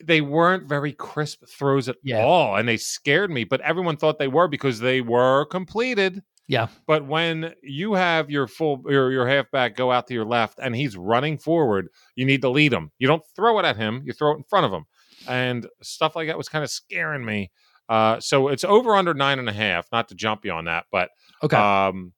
they 0.02 0.20
weren't 0.20 0.68
very 0.68 0.92
crisp 0.92 1.44
throws 1.48 1.88
at 1.88 1.96
Yeah. 2.02 2.22
all, 2.22 2.56
and 2.56 2.68
they 2.68 2.76
scared 2.76 3.30
me. 3.30 3.44
But 3.44 3.60
everyone 3.60 3.96
thought 3.96 4.18
they 4.18 4.28
were 4.28 4.48
because 4.48 4.80
they 4.80 5.00
were 5.00 5.44
completed. 5.46 6.22
Yeah. 6.48 6.66
But 6.86 7.06
when 7.06 7.54
you 7.62 7.94
have 7.94 8.28
your 8.30 8.46
full 8.48 8.82
your 8.88 9.12
your 9.12 9.26
halfback 9.28 9.76
go 9.76 9.92
out 9.92 10.06
to 10.08 10.14
your 10.14 10.24
left 10.24 10.58
and 10.60 10.74
he's 10.74 10.96
running 10.96 11.38
forward, 11.38 11.88
you 12.16 12.24
need 12.24 12.42
to 12.42 12.48
lead 12.50 12.72
him. 12.72 12.90
You 12.98 13.06
don't 13.06 13.22
throw 13.36 13.58
it 13.60 13.64
at 13.64 13.76
him; 13.76 14.02
you 14.04 14.12
throw 14.12 14.32
it 14.32 14.38
in 14.38 14.44
front 14.44 14.66
of 14.66 14.72
him. 14.72 14.84
And 15.28 15.66
stuff 15.82 16.16
like 16.16 16.26
that 16.28 16.38
was 16.38 16.48
kind 16.48 16.64
of 16.64 16.70
scaring 16.70 17.24
me. 17.24 17.50
Uh, 17.88 18.18
so 18.20 18.48
it's 18.48 18.64
over 18.64 18.94
under 18.96 19.14
nine 19.14 19.38
and 19.38 19.48
a 19.48 19.52
half. 19.52 19.86
Not 19.92 20.08
to 20.08 20.14
jump 20.14 20.44
you 20.44 20.52
on 20.52 20.64
that, 20.64 20.86
but 20.90 21.10
Okay. 21.42 21.56
um, 21.56 22.12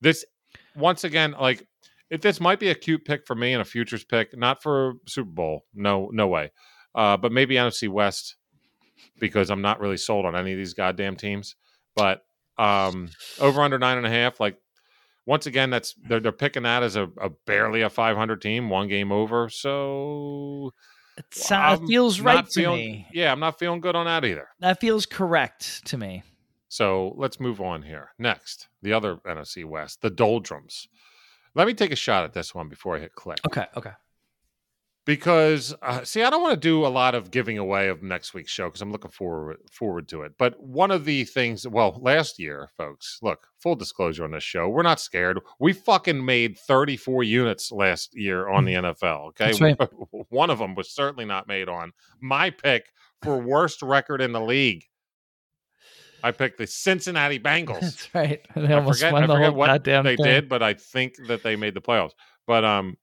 this 0.00 0.24
once 0.76 1.04
again, 1.04 1.34
like 1.38 1.66
if 2.10 2.20
this 2.20 2.40
might 2.40 2.60
be 2.60 2.68
a 2.68 2.74
cute 2.74 3.04
pick 3.04 3.26
for 3.26 3.34
me 3.34 3.52
and 3.52 3.60
a 3.62 3.64
futures 3.64 4.04
pick, 4.04 4.36
not 4.36 4.62
for 4.62 4.94
Super 5.08 5.30
Bowl. 5.30 5.64
No, 5.74 6.10
no 6.12 6.28
way. 6.28 6.52
Uh, 6.94 7.16
but 7.16 7.32
maybe 7.32 7.56
NFC 7.56 7.88
West 7.88 8.36
because 9.18 9.50
I'm 9.50 9.62
not 9.62 9.80
really 9.80 9.96
sold 9.96 10.26
on 10.26 10.36
any 10.36 10.52
of 10.52 10.58
these 10.58 10.74
goddamn 10.74 11.16
teams. 11.16 11.56
But 11.96 12.22
um, 12.58 13.10
over 13.40 13.60
under 13.62 13.78
nine 13.78 13.98
and 13.98 14.06
a 14.06 14.10
half, 14.10 14.40
like 14.40 14.56
once 15.26 15.46
again, 15.46 15.70
that's 15.70 15.94
they're 16.08 16.20
they're 16.20 16.32
picking 16.32 16.64
that 16.64 16.82
as 16.82 16.96
a, 16.96 17.04
a 17.20 17.30
barely 17.46 17.82
a 17.82 17.90
500 17.90 18.40
team, 18.40 18.68
one 18.68 18.88
game 18.88 19.12
over. 19.12 19.48
So 19.48 20.72
it 21.16 21.26
sounds, 21.32 21.80
I'm 21.80 21.86
feels 21.86 22.20
right 22.20 22.44
to 22.44 22.50
feeling, 22.50 22.78
me. 22.78 23.06
Yeah, 23.12 23.32
I'm 23.32 23.40
not 23.40 23.58
feeling 23.58 23.80
good 23.80 23.96
on 23.96 24.06
that 24.06 24.24
either. 24.24 24.48
That 24.60 24.80
feels 24.80 25.06
correct 25.06 25.86
to 25.86 25.96
me. 25.96 26.22
So 26.68 27.14
let's 27.16 27.38
move 27.38 27.60
on 27.60 27.82
here. 27.82 28.10
Next, 28.18 28.68
the 28.82 28.92
other 28.92 29.16
NFC 29.26 29.64
West, 29.64 30.02
the 30.02 30.10
Doldrums. 30.10 30.88
Let 31.54 31.68
me 31.68 31.74
take 31.74 31.92
a 31.92 31.96
shot 31.96 32.24
at 32.24 32.32
this 32.32 32.52
one 32.52 32.68
before 32.68 32.96
I 32.96 33.00
hit 33.00 33.14
click. 33.14 33.38
Okay. 33.46 33.66
Okay. 33.76 33.92
Because, 35.06 35.74
uh, 35.82 36.02
see, 36.02 36.22
I 36.22 36.30
don't 36.30 36.40
want 36.40 36.54
to 36.54 36.68
do 36.68 36.86
a 36.86 36.88
lot 36.88 37.14
of 37.14 37.30
giving 37.30 37.58
away 37.58 37.88
of 37.88 38.02
next 38.02 38.32
week's 38.32 38.50
show 38.50 38.68
because 38.68 38.80
I'm 38.80 38.90
looking 38.90 39.10
forward 39.10 39.58
forward 39.70 40.08
to 40.08 40.22
it. 40.22 40.32
But 40.38 40.58
one 40.62 40.90
of 40.90 41.04
the 41.04 41.24
things, 41.24 41.68
well, 41.68 41.98
last 42.00 42.38
year, 42.38 42.70
folks, 42.74 43.18
look, 43.20 43.48
full 43.58 43.76
disclosure 43.76 44.24
on 44.24 44.30
this 44.30 44.44
show, 44.44 44.66
we're 44.68 44.82
not 44.82 45.00
scared. 45.00 45.40
We 45.60 45.74
fucking 45.74 46.24
made 46.24 46.56
34 46.58 47.22
units 47.22 47.70
last 47.70 48.16
year 48.16 48.48
on 48.48 48.64
the 48.64 48.74
NFL. 48.74 49.28
Okay, 49.28 49.52
right. 49.60 49.78
one 50.30 50.48
of 50.48 50.58
them 50.58 50.74
was 50.74 50.90
certainly 50.90 51.26
not 51.26 51.48
made 51.48 51.68
on 51.68 51.92
my 52.22 52.48
pick 52.48 52.86
for 53.22 53.38
worst 53.38 53.82
record 53.82 54.22
in 54.22 54.32
the 54.32 54.40
league. 54.40 54.84
I 56.22 56.30
picked 56.30 56.56
the 56.56 56.66
Cincinnati 56.66 57.38
Bengals. 57.40 57.80
That's 57.80 58.14
right. 58.14 58.40
They 58.56 58.68
I 58.68 58.78
almost 58.78 59.00
forget, 59.00 59.12
won 59.12 59.26
the 59.26 59.36
whole 59.36 59.52
what 59.52 59.66
goddamn 59.66 60.04
they 60.04 60.16
thing. 60.16 60.24
did, 60.24 60.48
but 60.48 60.62
I 60.62 60.72
think 60.72 61.16
that 61.28 61.42
they 61.42 61.56
made 61.56 61.74
the 61.74 61.82
playoffs. 61.82 62.12
But 62.46 62.64
um, 62.64 62.96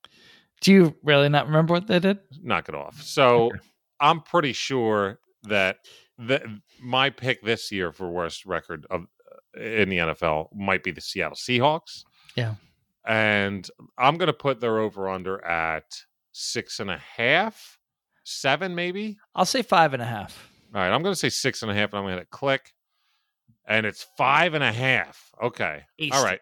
Do 0.61 0.71
you 0.71 0.95
really 1.03 1.27
not 1.29 1.47
remember 1.47 1.73
what 1.73 1.87
they 1.87 1.99
did? 1.99 2.19
knock 2.41 2.69
it 2.69 2.75
off. 2.75 3.01
So 3.01 3.51
I'm 3.99 4.21
pretty 4.21 4.53
sure 4.53 5.19
that 5.43 5.77
the, 6.17 6.61
my 6.81 7.09
pick 7.09 7.41
this 7.43 7.71
year 7.71 7.91
for 7.91 8.09
worst 8.09 8.45
record 8.45 8.85
of 8.89 9.07
uh, 9.57 9.59
in 9.59 9.89
the 9.89 9.97
NFL 9.97 10.47
might 10.55 10.83
be 10.83 10.91
the 10.91 11.01
Seattle 11.01 11.35
Seahawks. 11.35 12.03
Yeah. 12.35 12.55
and 13.05 13.67
I'm 13.97 14.17
going 14.17 14.27
to 14.27 14.33
put 14.33 14.61
their 14.61 14.79
over 14.79 15.09
under 15.09 15.43
at 15.43 15.83
six 16.31 16.79
and 16.79 16.89
a 16.89 16.97
half, 17.17 17.77
seven 18.23 18.75
maybe. 18.75 19.17
I'll 19.35 19.45
say 19.45 19.61
five 19.63 19.93
and 19.93 20.01
a 20.01 20.05
half. 20.05 20.49
All 20.73 20.79
right, 20.79 20.91
I'm 20.93 21.01
going 21.01 21.13
to 21.13 21.19
say 21.19 21.29
six 21.29 21.61
and 21.63 21.71
a 21.71 21.73
half, 21.73 21.91
and 21.91 21.99
I'm 21.99 22.05
going 22.05 22.19
to 22.19 22.25
click, 22.25 22.73
and 23.67 23.85
it's 23.85 24.05
five 24.17 24.53
and 24.53 24.63
a 24.63 24.71
half. 24.71 25.31
Okay, 25.43 25.81
East. 25.97 26.15
all 26.15 26.23
right. 26.23 26.39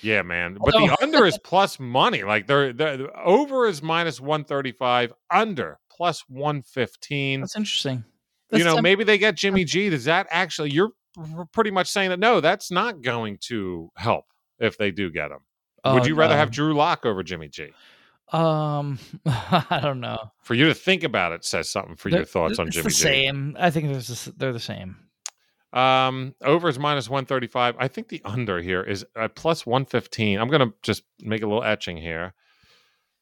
Yeah, 0.00 0.22
man. 0.22 0.56
But 0.64 0.74
Although- 0.74 0.88
the 0.96 1.02
under 1.02 1.26
is 1.26 1.38
plus 1.44 1.78
money. 1.78 2.22
Like 2.22 2.46
they're, 2.46 2.72
the 2.72 3.10
over 3.22 3.66
is 3.66 3.82
minus 3.82 4.20
one 4.20 4.44
thirty 4.44 4.72
five, 4.72 5.12
under 5.30 5.78
plus 5.90 6.24
one 6.28 6.62
fifteen. 6.62 7.40
That's 7.40 7.56
interesting. 7.56 8.04
You 8.52 8.64
know, 8.64 8.74
temp- 8.74 8.82
maybe 8.82 9.04
they 9.04 9.18
get 9.18 9.34
Jimmy 9.36 9.64
G. 9.64 9.90
Does 9.90 10.04
that 10.04 10.26
actually? 10.30 10.70
You're 10.70 10.92
pretty 11.52 11.70
much 11.70 11.88
saying 11.90 12.10
that 12.10 12.18
no, 12.18 12.40
that's 12.40 12.70
not 12.70 13.02
going 13.02 13.38
to 13.42 13.90
help 13.96 14.26
if 14.58 14.78
they 14.78 14.90
do 14.90 15.10
get 15.10 15.30
him. 15.30 15.38
Would 15.84 16.02
Oh, 16.02 16.06
you 16.06 16.14
rather 16.14 16.36
have. 16.36 16.50
Drew 16.50 16.74
Lock 16.74 17.04
over 17.04 17.22
Jimmy 17.22 17.48
G? 17.48 17.68
Um, 18.32 18.98
I 19.26 19.80
don't 19.82 20.00
know. 20.00 20.18
For 20.42 20.54
you 20.54 20.66
to 20.66 20.74
think 20.74 21.04
about 21.04 21.32
it 21.32 21.44
says 21.44 21.68
something 21.70 21.96
for 21.96 22.08
your 22.08 22.20
They're- 22.20 22.24
thoughts 22.26 22.58
on 22.58 22.70
Jimmy 22.70 22.84
the 22.84 22.90
G. 22.90 22.94
same. 22.96 23.56
I 23.60 23.70
think 23.70 23.88
they're 23.88 23.96
the, 24.00 24.34
they're 24.36 24.52
the 24.52 24.60
same. 24.60 24.96
Um, 25.74 26.34
over 26.42 26.68
is 26.68 26.78
minus 26.78 27.08
one 27.10 27.26
thirty 27.26 27.46
five. 27.48 27.74
I 27.78 27.88
think 27.88 28.08
the 28.08 28.22
under 28.24 28.60
here 28.62 28.82
is 28.82 29.04
at 29.16 29.34
plus 29.34 29.66
one 29.66 29.84
fifteen. 29.84 30.38
I'm 30.38 30.48
gonna 30.48 30.72
just 30.82 31.02
make 31.20 31.42
a 31.42 31.46
little 31.46 31.64
etching 31.64 31.96
here. 31.96 32.32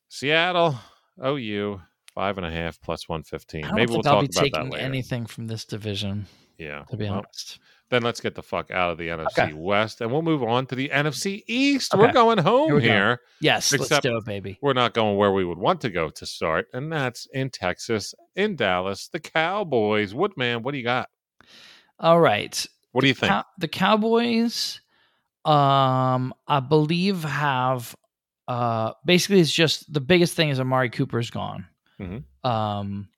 Seattle, 0.09 0.77
OU, 1.25 1.81
five 2.15 2.37
and 2.37 2.47
a 2.47 2.51
half 2.51 2.81
plus 2.81 3.09
one 3.09 3.23
fifteen. 3.23 3.65
I 3.65 3.69
don't 3.69 3.77
Maybe 3.77 3.93
think 3.93 4.05
we'll 4.05 4.15
I'll 4.15 4.21
talk 4.23 4.31
be 4.31 4.37
about 4.37 4.43
taking 4.45 4.65
that 4.71 4.73
later. 4.75 4.85
anything 4.85 5.27
from 5.27 5.47
this 5.47 5.65
division. 5.65 6.27
Yeah. 6.59 6.85
to 6.91 6.97
be 6.97 7.07
Well, 7.07 7.15
honest. 7.15 7.59
then 7.91 8.03
let's 8.03 8.21
get 8.21 8.35
the 8.37 8.43
fuck 8.43 8.71
out 8.71 8.91
of 8.93 8.99
the 8.99 9.09
NFC 9.09 9.39
Okay. 9.45 9.53
West 9.55 10.01
and 10.01 10.13
we'll 10.13 10.23
move 10.23 10.43
on 10.45 10.67
to 10.67 10.75
the 10.77 10.91
NFC 10.91 11.43
East. 11.49 11.93
Okay. 11.95 12.01
We're 12.07 12.13
going 12.13 12.39
home 12.39 12.69
Here 12.69 12.79
go. 12.81 12.87
here. 12.87 13.21
Yes, 13.41 13.73
except- 13.73 13.91
let's 13.91 14.03
do 14.03 14.17
it, 14.19 14.25
baby. 14.27 14.59
We're 14.63 14.75
not 14.75 14.93
going 14.95 15.17
where 15.17 15.33
we 15.33 15.45
would 15.45 15.59
want 15.59 15.81
to 15.81 15.91
go 15.91 16.11
to 16.11 16.27
start, 16.27 16.69
and 16.73 16.93
that's 16.93 17.27
in 17.33 17.51
Texas, 17.51 18.15
in 18.37 18.55
Dallas, 18.55 19.09
the 19.09 19.19
Cowboys. 19.19 20.15
Woodman, 20.15 20.63
what 20.63 20.73
do 20.73 20.79
you 20.79 20.85
got? 20.85 21.09
All 22.03 22.21
right. 22.21 22.67
What 22.93 23.01
do 23.03 23.09
you 23.09 23.15
think? 23.15 23.31
Cow- 23.31 23.45
the 23.59 23.69
Cowboys, 23.69 24.81
um, 25.45 26.35
I 26.47 26.61
believe 26.61 27.25
have 27.25 27.95
uh 28.49 28.93
basically 29.07 29.39
it's 29.41 29.53
just 29.53 29.91
the 29.93 30.01
biggest 30.01 30.35
thing 30.35 30.49
is 30.49 30.59
Amari 30.61 30.91
Cooper's 30.91 31.31
gone. 31.31 31.67
Mhm. 32.01 32.25
Um, 32.45 33.09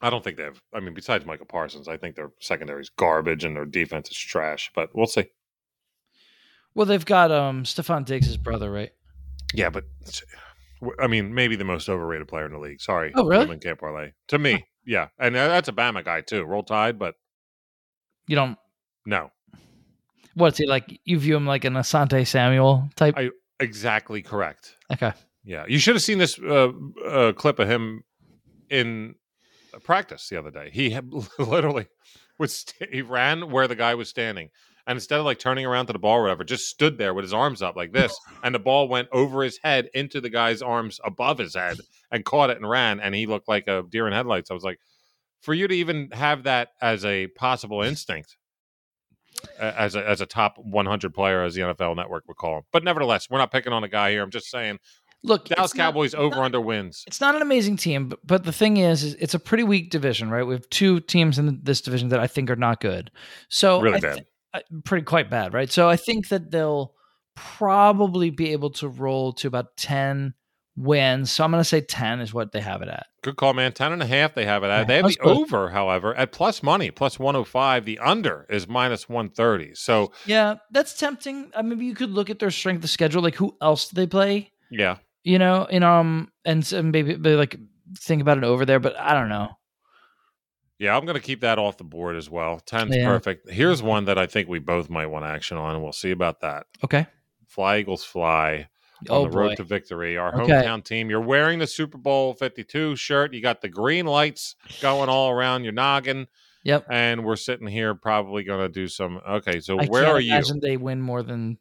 I 0.00 0.08
don't 0.08 0.24
think 0.24 0.38
they 0.38 0.44
have. 0.44 0.58
I 0.74 0.80
mean, 0.80 0.94
besides 0.94 1.26
Micah 1.26 1.44
Parsons, 1.44 1.86
I 1.86 1.98
think 1.98 2.16
their 2.16 2.30
secondary 2.40 2.80
is 2.80 2.88
garbage 2.88 3.44
and 3.44 3.54
their 3.54 3.66
defense 3.66 4.10
is 4.10 4.16
trash. 4.16 4.70
But 4.74 4.88
we'll 4.94 5.06
see. 5.06 5.26
well, 6.74 6.86
they've 6.86 7.04
got 7.04 7.30
um 7.30 7.64
Stefon 7.64 8.04
Diggs' 8.06 8.36
brother, 8.38 8.70
right? 8.72 8.92
Yeah, 9.52 9.68
but 9.70 9.84
I 10.98 11.06
mean, 11.08 11.34
maybe 11.34 11.56
the 11.56 11.64
most 11.64 11.88
overrated 11.90 12.28
player 12.28 12.46
in 12.46 12.52
the 12.52 12.58
league. 12.58 12.80
Sorry, 12.80 13.12
Oh, 13.14 13.26
really? 13.26 13.58
Can't 13.58 13.78
parlay 13.78 14.12
to 14.28 14.38
me. 14.38 14.64
Yeah, 14.86 15.08
and 15.18 15.36
uh, 15.36 15.48
that's 15.48 15.68
a 15.68 15.72
Bama 15.72 16.02
guy 16.04 16.22
too. 16.22 16.42
Roll 16.44 16.62
Tide, 16.62 16.98
but 16.98 17.16
You 18.30 18.36
don't. 18.36 18.56
no, 19.06 19.32
What's 20.34 20.56
he 20.58 20.66
like? 20.68 21.00
You 21.04 21.18
view 21.18 21.34
him 21.36 21.46
like 21.46 21.64
an 21.64 21.74
Asante 21.74 22.24
Samuel 22.24 22.88
type? 22.94 23.14
I- 23.18 23.30
exactly 23.58 24.22
correct. 24.22 24.76
okay. 24.92 25.12
Yeah, 25.42 25.64
you 25.66 25.80
should 25.80 25.96
have 25.96 26.02
seen 26.02 26.18
this 26.18 26.38
uh, 26.38 26.70
uh, 27.04 27.32
clip 27.32 27.58
of 27.58 27.68
him 27.68 28.04
in 28.68 29.16
practice 29.82 30.28
the 30.28 30.38
other 30.38 30.52
day. 30.52 30.70
He 30.72 30.90
had 30.90 31.10
literally 31.40 31.88
was 32.38 32.56
st- 32.58 32.94
he 32.94 33.02
ran 33.02 33.50
where 33.50 33.66
the 33.66 33.74
guy 33.74 33.96
was 33.96 34.08
standing, 34.08 34.50
and 34.86 34.96
instead 34.96 35.18
of 35.18 35.24
like 35.24 35.40
turning 35.40 35.66
around 35.66 35.86
to 35.86 35.92
the 35.92 35.98
ball 35.98 36.18
or 36.18 36.22
whatever, 36.22 36.44
just 36.44 36.68
stood 36.70 36.98
there 36.98 37.12
with 37.14 37.24
his 37.24 37.34
arms 37.34 37.62
up 37.62 37.74
like 37.74 37.92
this, 37.92 38.16
and 38.44 38.54
the 38.54 38.60
ball 38.60 38.86
went 38.88 39.08
over 39.10 39.42
his 39.42 39.58
head 39.64 39.88
into 39.92 40.20
the 40.20 40.30
guy's 40.30 40.62
arms 40.62 41.00
above 41.04 41.38
his 41.38 41.56
head 41.56 41.78
and 42.12 42.24
caught 42.24 42.50
it 42.50 42.58
and 42.58 42.70
ran, 42.70 43.00
and 43.00 43.12
he 43.12 43.26
looked 43.26 43.48
like 43.48 43.66
a 43.66 43.82
deer 43.90 44.06
in 44.06 44.12
headlights. 44.12 44.52
I 44.52 44.54
was 44.54 44.62
like, 44.62 44.78
for 45.40 45.54
you 45.54 45.68
to 45.68 45.74
even 45.74 46.10
have 46.12 46.44
that 46.44 46.68
as 46.80 47.04
a 47.04 47.26
possible 47.28 47.82
instinct. 47.82 48.36
As 49.58 49.94
a, 49.94 50.06
as 50.06 50.20
a 50.20 50.26
top 50.26 50.56
100 50.58 51.14
player, 51.14 51.42
as 51.44 51.54
the 51.54 51.62
NFL 51.62 51.96
Network 51.96 52.24
would 52.28 52.36
call 52.36 52.58
him, 52.58 52.64
but 52.72 52.84
nevertheless, 52.84 53.30
we're 53.30 53.38
not 53.38 53.50
picking 53.50 53.72
on 53.72 53.82
a 53.84 53.88
guy 53.88 54.10
here. 54.10 54.22
I'm 54.22 54.30
just 54.30 54.50
saying 54.50 54.78
Look, 55.22 55.46
Dallas 55.48 55.70
it's 55.70 55.78
not- 55.78 55.84
Cowboys 55.84 56.14
over 56.14 56.36
not- 56.36 56.44
under 56.46 56.60
wins. 56.60 57.04
It's 57.06 57.22
not 57.22 57.34
an 57.36 57.40
amazing 57.40 57.76
team, 57.78 58.08
but, 58.08 58.18
but 58.26 58.44
the 58.44 58.52
thing 58.52 58.76
is, 58.78 59.02
is, 59.02 59.14
it's 59.14 59.32
a 59.32 59.38
pretty 59.38 59.62
weak 59.62 59.90
division, 59.90 60.30
right? 60.30 60.42
We 60.42 60.54
have 60.54 60.68
two 60.68 61.00
teams 61.00 61.38
in 61.38 61.60
this 61.62 61.80
division 61.80 62.08
that 62.08 62.20
I 62.20 62.26
think 62.26 62.50
are 62.50 62.56
not 62.56 62.80
good. 62.80 63.10
So 63.48 63.80
Really 63.80 64.00
bad. 64.00 64.26
I- 64.52 64.58
uh, 64.58 64.60
pretty 64.84 65.04
quite 65.04 65.30
bad, 65.30 65.54
right? 65.54 65.70
So 65.70 65.88
I 65.88 65.96
think 65.96 66.28
that 66.28 66.50
they'll 66.50 66.92
probably 67.36 68.30
be 68.30 68.52
able 68.52 68.70
to 68.70 68.88
roll 68.88 69.32
to 69.34 69.46
about 69.46 69.76
ten 69.76 70.34
wins. 70.76 71.30
So 71.32 71.44
I'm 71.44 71.50
going 71.50 71.60
to 71.60 71.64
say 71.64 71.80
ten 71.80 72.20
is 72.20 72.32
what 72.32 72.52
they 72.52 72.60
have 72.60 72.82
it 72.82 72.88
at. 72.88 73.06
Good 73.22 73.36
call, 73.36 73.52
man. 73.54 73.72
Ten 73.72 73.92
and 73.92 74.02
a 74.02 74.06
half 74.06 74.34
they 74.34 74.44
have 74.46 74.62
it 74.64 74.68
at. 74.68 74.78
Yeah, 74.80 74.84
They 74.84 74.96
have 74.96 75.06
the 75.06 75.16
good. 75.16 75.36
over, 75.36 75.68
however, 75.70 76.14
at 76.14 76.32
plus 76.32 76.62
money, 76.62 76.90
plus 76.90 77.18
105. 77.18 77.84
The 77.84 77.98
under 77.98 78.46
is 78.48 78.66
minus 78.68 79.08
130. 79.08 79.74
So, 79.74 80.12
Yeah, 80.26 80.56
that's 80.70 80.94
tempting. 80.96 81.50
Uh, 81.54 81.62
maybe 81.62 81.84
you 81.84 81.94
could 81.94 82.10
look 82.10 82.30
at 82.30 82.38
their 82.38 82.50
strength 82.50 82.82
of 82.84 82.90
schedule, 82.90 83.22
like 83.22 83.34
who 83.34 83.56
else 83.60 83.88
do 83.88 83.94
they 83.96 84.06
play? 84.06 84.52
yeah. 84.70 84.96
You 85.22 85.38
know, 85.38 85.66
and 85.70 85.84
um, 85.84 86.32
and 86.46 86.64
so 86.64 86.82
maybe, 86.82 87.14
maybe 87.14 87.36
like 87.36 87.54
think 87.98 88.22
about 88.22 88.38
it 88.38 88.44
over 88.44 88.64
there, 88.64 88.80
but 88.80 88.98
I 88.98 89.12
don't 89.12 89.28
know. 89.28 89.50
Yeah, 90.78 90.96
I'm 90.96 91.04
going 91.04 91.14
to 91.16 91.20
keep 91.20 91.42
that 91.42 91.58
off 91.58 91.76
the 91.76 91.84
board 91.84 92.16
as 92.16 92.30
well. 92.30 92.58
10's 92.64 92.96
Yeah. 92.96 93.04
perfect. 93.04 93.50
Here's 93.50 93.82
one 93.82 94.06
that 94.06 94.16
I 94.16 94.26
think 94.26 94.48
we 94.48 94.60
both 94.60 94.88
might 94.88 95.08
want 95.08 95.26
action 95.26 95.58
on, 95.58 95.74
and 95.74 95.82
we'll 95.84 95.92
see 95.92 96.10
about 96.10 96.40
that. 96.40 96.64
Okay. 96.82 97.06
Fly 97.48 97.80
Eagles 97.80 98.02
fly 98.02 98.68
on 99.08 99.16
Oh 99.16 99.24
the 99.24 99.30
boy. 99.30 99.36
road 99.38 99.56
to 99.56 99.64
victory. 99.64 100.16
Our 100.16 100.42
Okay. 100.42 100.52
hometown 100.52 100.84
team. 100.84 101.08
You're 101.10 101.20
wearing 101.20 101.58
the 101.58 101.66
Super 101.66 101.96
Bowl 101.98 102.34
52 102.34 102.96
shirt. 102.96 103.32
You 103.32 103.40
got 103.40 103.60
the 103.60 103.68
green 103.68 104.06
lights 104.06 104.56
going 104.80 105.08
all 105.08 105.30
around 105.30 105.64
your 105.64 105.72
noggin, 105.72 106.26
Yep. 106.64 106.86
and 106.90 107.24
we're 107.24 107.36
sitting 107.36 107.66
here 107.66 107.94
probably 107.94 108.42
going 108.44 108.60
to 108.60 108.68
do 108.68 108.88
some. 108.88 109.20
Okay, 109.28 109.60
so 109.60 109.78
I 109.78 109.86
where 109.86 110.06
are 110.06 110.20
you? 110.20 110.32
imagine 110.32 110.60
they 110.60 110.76
win 110.76 111.00
more 111.00 111.22
than. 111.22 111.58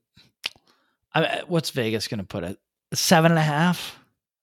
I 1.13 1.43
what's 1.47 1.69
Vegas 1.71 2.08
going 2.08 2.19
to 2.19 2.25
put 2.25 2.43
it? 2.43 2.60
Seven 2.93 3.32
and 3.32 3.39
a 3.39 3.43
half. 3.43 3.97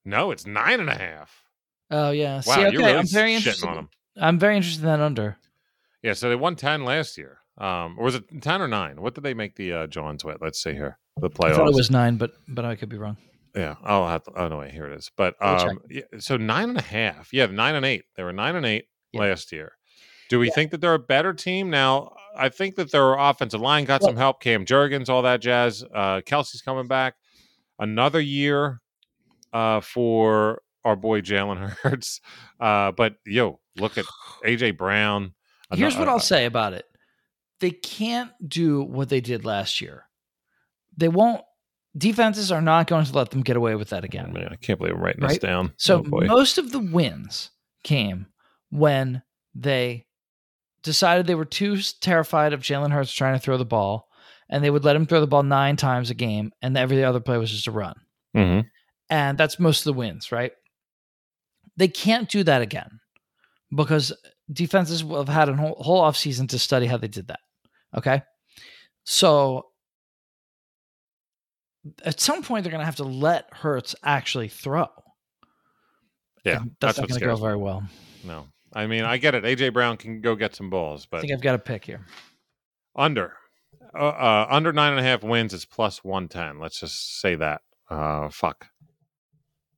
No, 0.05 0.31
it's 0.31 0.47
nine 0.47 0.81
and 0.81 0.89
a 0.91 0.95
half. 0.95 1.45
Oh 1.91 2.11
yeah. 2.11 2.37
Wow, 2.37 2.41
See, 2.43 2.53
okay, 2.63 2.73
you're 2.73 2.83
really 2.83 2.99
I'm 2.99 3.07
very 3.07 3.33
shitting 3.33 3.37
interested. 3.37 3.67
on 3.69 3.77
them. 3.77 3.89
I'm 4.17 4.39
very 4.39 4.57
interested 4.57 4.83
in 4.85 4.87
that 4.91 5.01
under. 5.01 5.37
Yeah, 6.03 6.15
so 6.15 6.29
they 6.29 6.37
won 6.37 6.57
ten 6.57 6.85
last 6.85 7.19
year. 7.19 7.39
Um, 7.59 7.97
or 7.99 8.05
was 8.05 8.15
it 8.15 8.43
ten 8.43 8.61
or 8.61 8.69
nine? 8.69 9.01
What 9.01 9.15
did 9.15 9.25
they 9.25 9.35
make 9.35 9.57
the 9.57 9.73
uh, 9.73 9.87
Johns 9.87 10.25
with? 10.25 10.39
Let's 10.41 10.63
see 10.63 10.73
here. 10.73 10.99
The 11.19 11.31
playoffs. 11.31 11.53
I 11.53 11.57
thought 11.57 11.69
it 11.69 11.75
was 11.75 11.91
nine, 11.91 12.17
but 12.17 12.33
but 12.49 12.65
I 12.65 12.77
could 12.77 12.89
be 12.89 12.99
wrong. 12.99 13.17
yeah, 13.55 13.77
I'll 13.83 14.07
have 14.09 14.25
to. 14.25 14.33
Oh 14.37 14.49
no, 14.49 14.59
wait, 14.59 14.73
here 14.73 14.87
it 14.91 14.97
is. 14.99 15.11
But 15.17 15.35
um, 15.41 15.81
yeah, 15.89 16.03
so 16.19 16.37
nine 16.37 16.69
and 16.71 16.79
a 16.79 16.83
half. 16.83 17.33
Yeah, 17.33 17.47
nine 17.47 17.75
and 17.75 17.87
eight. 17.87 18.05
They 18.17 18.23
were 18.23 18.33
nine 18.33 18.55
and 18.57 18.67
eight 18.67 18.87
Yeah. 19.13 19.21
last 19.23 19.51
year. 19.53 19.73
Do 20.29 20.39
we 20.39 20.51
think 20.51 20.73
that 20.73 20.81
they're 20.81 20.95
a 20.95 20.99
better 20.99 21.33
team 21.33 21.71
now? 21.71 22.13
I 22.37 22.49
think 22.51 22.75
that 22.77 22.91
their 22.93 23.15
offensive 23.15 23.61
line 23.61 23.85
got 23.87 24.03
Well- 24.03 24.11
some 24.11 24.17
help. 24.17 24.43
Cam 24.43 24.67
Jurgens, 24.67 25.09
all 25.09 25.23
that 25.23 25.41
jazz. 25.41 25.83
Uh, 25.83 26.21
Kelce's 26.21 26.61
coming 26.63 26.87
back. 26.87 27.15
Another 27.79 28.21
year 28.21 28.81
uh, 29.53 29.81
for 29.81 30.61
our 30.85 30.97
boy 30.97 31.21
Jalen 31.23 31.71
Hurts. 31.83 32.21
Uh, 32.61 32.93
but 32.93 33.15
yo, 33.25 33.61
look 33.79 33.97
at 33.97 34.05
AJ 34.45 34.77
Brown. 34.77 35.33
Here's 35.73 35.97
what 35.97 36.09
uh, 36.09 36.11
I'll 36.13 36.21
say 36.21 36.45
about 36.45 36.75
it: 36.75 36.85
they 37.61 37.71
can't 37.71 38.33
do 38.47 38.83
what 38.83 39.09
they 39.09 39.21
did 39.23 39.45
last 39.47 39.81
year. 39.81 40.06
They 40.97 41.09
won't. 41.09 41.43
Defenses 41.97 42.53
are 42.53 42.61
not 42.61 42.89
going 42.89 43.07
to 43.07 43.13
let 43.15 43.31
them 43.31 43.43
get 43.43 43.57
away 43.57 43.75
with 43.75 43.89
that 43.89 44.05
again. 44.05 44.33
man, 44.33 44.49
I 44.51 44.57
can't 44.57 44.79
believe 44.79 44.95
I'm 44.95 45.01
writing 45.03 45.27
this 45.27 45.39
down. 45.39 45.73
So 45.79 46.05
oh, 46.13 46.21
most 46.27 46.59
of 46.59 46.71
the 46.71 46.79
wins 46.79 47.51
came 47.85 48.27
when 48.71 49.23
they 49.55 50.07
decided 50.83 51.27
they 51.27 51.35
were 51.35 51.47
too 51.47 51.79
terrified 52.01 52.53
of 52.53 52.61
Jalen 52.61 52.93
Hurts 52.93 53.13
trying 53.13 53.35
to 53.35 53.41
throw 53.41 53.57
the 53.57 53.65
ball, 53.65 54.09
and 54.51 54.63
they 54.63 54.71
would 54.71 54.85
let 54.85 54.95
him 54.95 55.07
throw 55.07 55.21
the 55.21 55.27
ball 55.27 55.43
nine 55.43 55.77
times 55.77 56.11
a 56.11 56.15
game, 56.15 56.53
and 56.61 56.77
every 56.77 57.03
other 57.03 57.21
play 57.21 57.39
was 57.39 57.51
just 57.51 57.67
a 57.67 57.73
run. 57.73 57.95
Mhm. 58.35 58.69
And 59.09 59.39
that's 59.39 59.59
most 59.59 59.81
of 59.81 59.85
the 59.85 59.99
wins, 59.99 60.31
right? 60.31 60.53
They 61.77 61.89
can't 61.89 62.29
do 62.29 62.43
that 62.45 62.61
again 62.61 63.01
because 63.75 64.13
defenses 64.53 65.03
will 65.03 65.19
have 65.19 65.29
had 65.29 65.49
a 65.49 65.57
whole, 65.57 65.77
whole 65.81 66.03
offseason 66.03 66.49
to 66.51 66.59
study 66.59 66.87
how 66.87 66.97
they 66.97 67.09
did 67.09 67.29
that. 67.29 67.41
Okay. 67.97 68.23
So 69.05 69.67
at 72.05 72.21
some 72.21 72.43
point, 72.43 72.65
they're 72.65 72.71
going 72.71 72.81
to 72.81 72.87
have 72.87 72.97
to 72.97 73.05
let 73.05 73.49
Hurts 73.53 73.95
actually 74.03 74.49
throw. 74.49 74.87
Yeah, 76.45 76.61
And 76.61 76.71
that's, 76.81 76.97
that's, 76.97 76.99
not 76.99 77.09
going 77.09 77.21
to 77.21 77.27
go 77.27 77.37
very 77.37 77.57
well. 77.57 77.83
No, 78.25 78.47
I 78.73 78.87
mean 78.87 79.05
I 79.05 79.17
get 79.17 79.35
it. 79.35 79.45
AJ 79.45 79.73
Brown 79.73 79.97
can 79.97 80.21
go 80.21 80.37
get 80.37 80.55
some 80.55 80.71
balls, 80.71 81.07
but 81.07 81.19
I 81.19 81.21
think 81.23 81.33
I've 81.33 81.41
got 81.41 81.57
a 81.57 81.59
pick 81.59 81.85
here. 81.85 82.07
under 82.95 83.35
uh, 83.95 84.09
uh, 84.09 84.47
under 84.49 84.73
nine 84.73 84.93
and 84.93 85.01
a 85.01 85.03
half 85.03 85.25
wins 85.25 85.53
is 85.53 85.65
plus 85.65 86.05
one 86.05 86.29
ten. 86.29 86.61
Let's 86.61 86.81
just 86.81 87.21
say 87.21 87.35
that. 87.35 87.63
Uh, 87.91 88.29
fuck. 88.29 88.67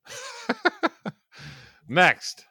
Next, 1.87 2.45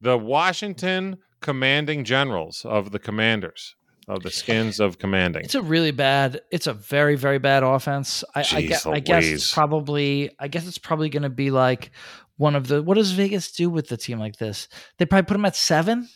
the 0.00 0.16
Washington 0.16 1.18
Commanding 1.40 2.04
Generals 2.04 2.64
of 2.64 2.92
the 2.92 2.98
Commanders 2.98 3.74
of 4.08 4.22
the 4.22 4.30
Skins 4.30 4.80
of 4.80 4.98
Commanding. 4.98 5.44
It's 5.44 5.54
a 5.54 5.62
really 5.62 5.90
bad. 5.90 6.40
It's 6.50 6.66
a 6.66 6.72
very 6.72 7.16
very 7.16 7.38
bad 7.38 7.62
offense. 7.62 8.24
I, 8.34 8.40
I, 8.40 8.42
Jeez 8.42 8.68
guess, 8.68 8.86
I 8.86 9.00
guess 9.00 9.24
it's 9.24 9.52
probably. 9.52 10.30
I 10.38 10.48
guess 10.48 10.66
it's 10.66 10.78
probably 10.78 11.08
going 11.08 11.24
to 11.24 11.30
be 11.30 11.50
like 11.50 11.90
one 12.36 12.54
of 12.54 12.68
the. 12.68 12.82
What 12.82 12.94
does 12.94 13.12
Vegas 13.12 13.52
do 13.52 13.68
with 13.70 13.88
the 13.88 13.96
team 13.96 14.18
like 14.18 14.36
this? 14.36 14.68
They 14.98 15.06
probably 15.06 15.26
put 15.26 15.34
them 15.34 15.44
at 15.44 15.56
seven. 15.56 16.08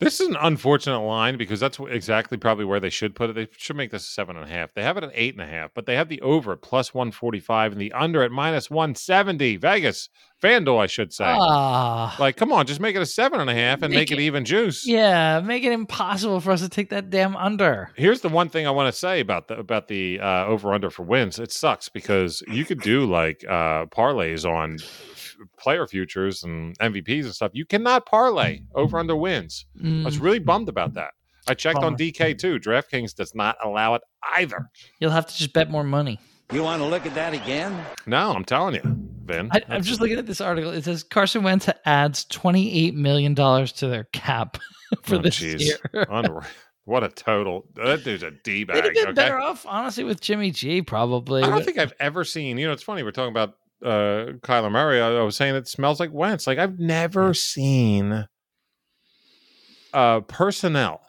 This 0.00 0.20
is 0.20 0.28
an 0.28 0.36
unfortunate 0.40 1.00
line 1.00 1.36
because 1.38 1.58
that's 1.58 1.80
exactly 1.90 2.38
probably 2.38 2.64
where 2.64 2.78
they 2.78 2.88
should 2.88 3.16
put 3.16 3.30
it. 3.30 3.32
They 3.32 3.48
should 3.56 3.74
make 3.74 3.90
this 3.90 4.04
a 4.04 4.12
seven 4.12 4.36
and 4.36 4.44
a 4.44 4.48
half. 4.48 4.72
They 4.72 4.82
have 4.84 4.96
it 4.96 5.02
at 5.02 5.10
eight 5.12 5.34
and 5.34 5.42
a 5.42 5.46
half, 5.46 5.72
but 5.74 5.86
they 5.86 5.96
have 5.96 6.08
the 6.08 6.20
over 6.20 6.52
at 6.52 6.62
plus 6.62 6.94
one 6.94 7.10
forty 7.10 7.40
five 7.40 7.72
and 7.72 7.80
the 7.80 7.92
under 7.92 8.22
at 8.22 8.30
minus 8.30 8.70
one 8.70 8.94
seventy. 8.94 9.56
Vegas, 9.56 10.08
FanDuel, 10.40 10.78
I 10.78 10.86
should 10.86 11.12
say. 11.12 11.24
Ah, 11.26 12.14
Like, 12.20 12.36
come 12.36 12.52
on, 12.52 12.64
just 12.66 12.78
make 12.78 12.94
it 12.94 13.02
a 13.02 13.06
seven 13.06 13.40
and 13.40 13.50
a 13.50 13.54
half 13.54 13.82
and 13.82 13.90
make, 13.92 14.10
Make 14.10 14.12
it, 14.12 14.20
it- 14.20 14.26
even 14.26 14.44
juice. 14.44 14.86
yeah, 14.86 15.40
make 15.40 15.64
it 15.64 15.72
impossible 15.72 16.38
for 16.40 16.52
us 16.52 16.60
to 16.60 16.68
take 16.68 16.90
that 16.90 17.10
damn 17.10 17.34
under. 17.34 17.90
Here's 17.96 18.20
the 18.20 18.28
one 18.28 18.48
thing 18.50 18.68
I 18.68 18.70
want 18.70 18.92
to 18.94 18.96
say 18.96 19.18
about 19.18 19.48
the 19.48 19.58
about 19.58 19.88
the 19.88 20.20
uh, 20.20 20.46
over 20.46 20.72
under 20.72 20.90
for 20.90 21.02
wins. 21.02 21.40
It 21.40 21.50
sucks 21.50 21.88
because 21.88 22.40
you 22.46 22.64
could 22.64 22.82
do 22.82 23.04
like 23.04 23.44
uh, 23.48 23.86
parlays 23.86 24.48
on 24.48 24.78
player 25.58 25.86
futures 25.86 26.44
and 26.44 26.78
MVPs 26.78 27.24
and 27.24 27.34
stuff. 27.34 27.50
You 27.54 27.64
cannot 27.64 28.06
parlay 28.06 28.60
over 28.74 28.98
under 28.98 29.16
wins. 29.16 29.66
I 29.82 30.04
was 30.04 30.18
Mm, 30.18 30.22
really 30.22 30.38
bummed 30.38 30.68
about 30.68 30.94
that. 30.94 31.10
I 31.46 31.54
checked 31.54 31.78
on 31.78 31.96
DK 31.96 32.38
too. 32.38 32.58
DraftKings 32.58 33.14
does 33.14 33.34
not 33.34 33.56
allow 33.64 33.94
it 33.94 34.02
either. 34.36 34.68
you'll 35.00 35.10
have 35.12 35.26
to 35.26 35.36
just 35.36 35.52
bet 35.52 35.70
more 35.70 35.84
money. 35.84 36.18
You 36.52 36.62
want 36.62 36.80
to 36.82 36.86
look 36.88 37.04
at 37.06 37.14
that 37.14 37.34
again? 37.34 37.78
No, 38.06 38.32
I'm 38.32 38.44
telling 38.44 38.74
you, 38.74 38.80
Vin. 39.24 39.50
I, 39.52 39.60
I'm 39.68 39.82
just 39.82 40.00
looking 40.00 40.18
at 40.18 40.26
this 40.26 40.40
article. 40.40 40.70
It 40.70 40.84
says 40.84 41.02
Carson 41.02 41.42
Wentz 41.42 41.68
adds 41.84 42.24
28 42.26 42.94
million 42.94 43.34
dollars 43.34 43.72
to 43.72 43.86
their 43.88 44.04
cap 44.12 44.56
for 45.02 45.16
Oh, 45.16 45.18
this 45.18 45.38
jeez. 45.40 45.60
year. 45.60 46.06
Unreal. 46.10 46.42
What 46.84 47.04
a 47.04 47.08
total. 47.10 47.66
That 47.74 48.02
dude's 48.02 48.22
a 48.22 48.30
D 48.30 48.64
They'd 48.64 48.74
have 48.76 48.84
bag. 48.84 48.94
been 48.94 49.04
Okay. 49.08 49.12
better 49.12 49.38
off, 49.38 49.66
honestly, 49.68 50.04
with 50.04 50.22
Jimmy 50.22 50.50
G. 50.50 50.80
Probably. 50.80 51.42
I 51.42 51.46
don't 51.46 51.56
but- 51.56 51.64
think 51.66 51.76
I've 51.78 51.92
ever 52.00 52.24
seen. 52.24 52.56
You 52.56 52.66
know, 52.66 52.72
it's 52.72 52.82
funny. 52.82 53.02
We're 53.02 53.10
talking 53.10 53.30
about 53.30 53.56
uh 53.84 54.32
Kyler 54.40 54.70
Murray. 54.70 55.00
I, 55.00 55.16
I 55.16 55.22
was 55.22 55.36
saying 55.36 55.54
it 55.54 55.68
smells 55.68 56.00
like 56.00 56.12
Wentz. 56.12 56.46
Like 56.46 56.58
I've 56.58 56.78
never 56.78 57.34
seen 57.34 58.26
uh 59.92 60.20
personnel. 60.20 61.00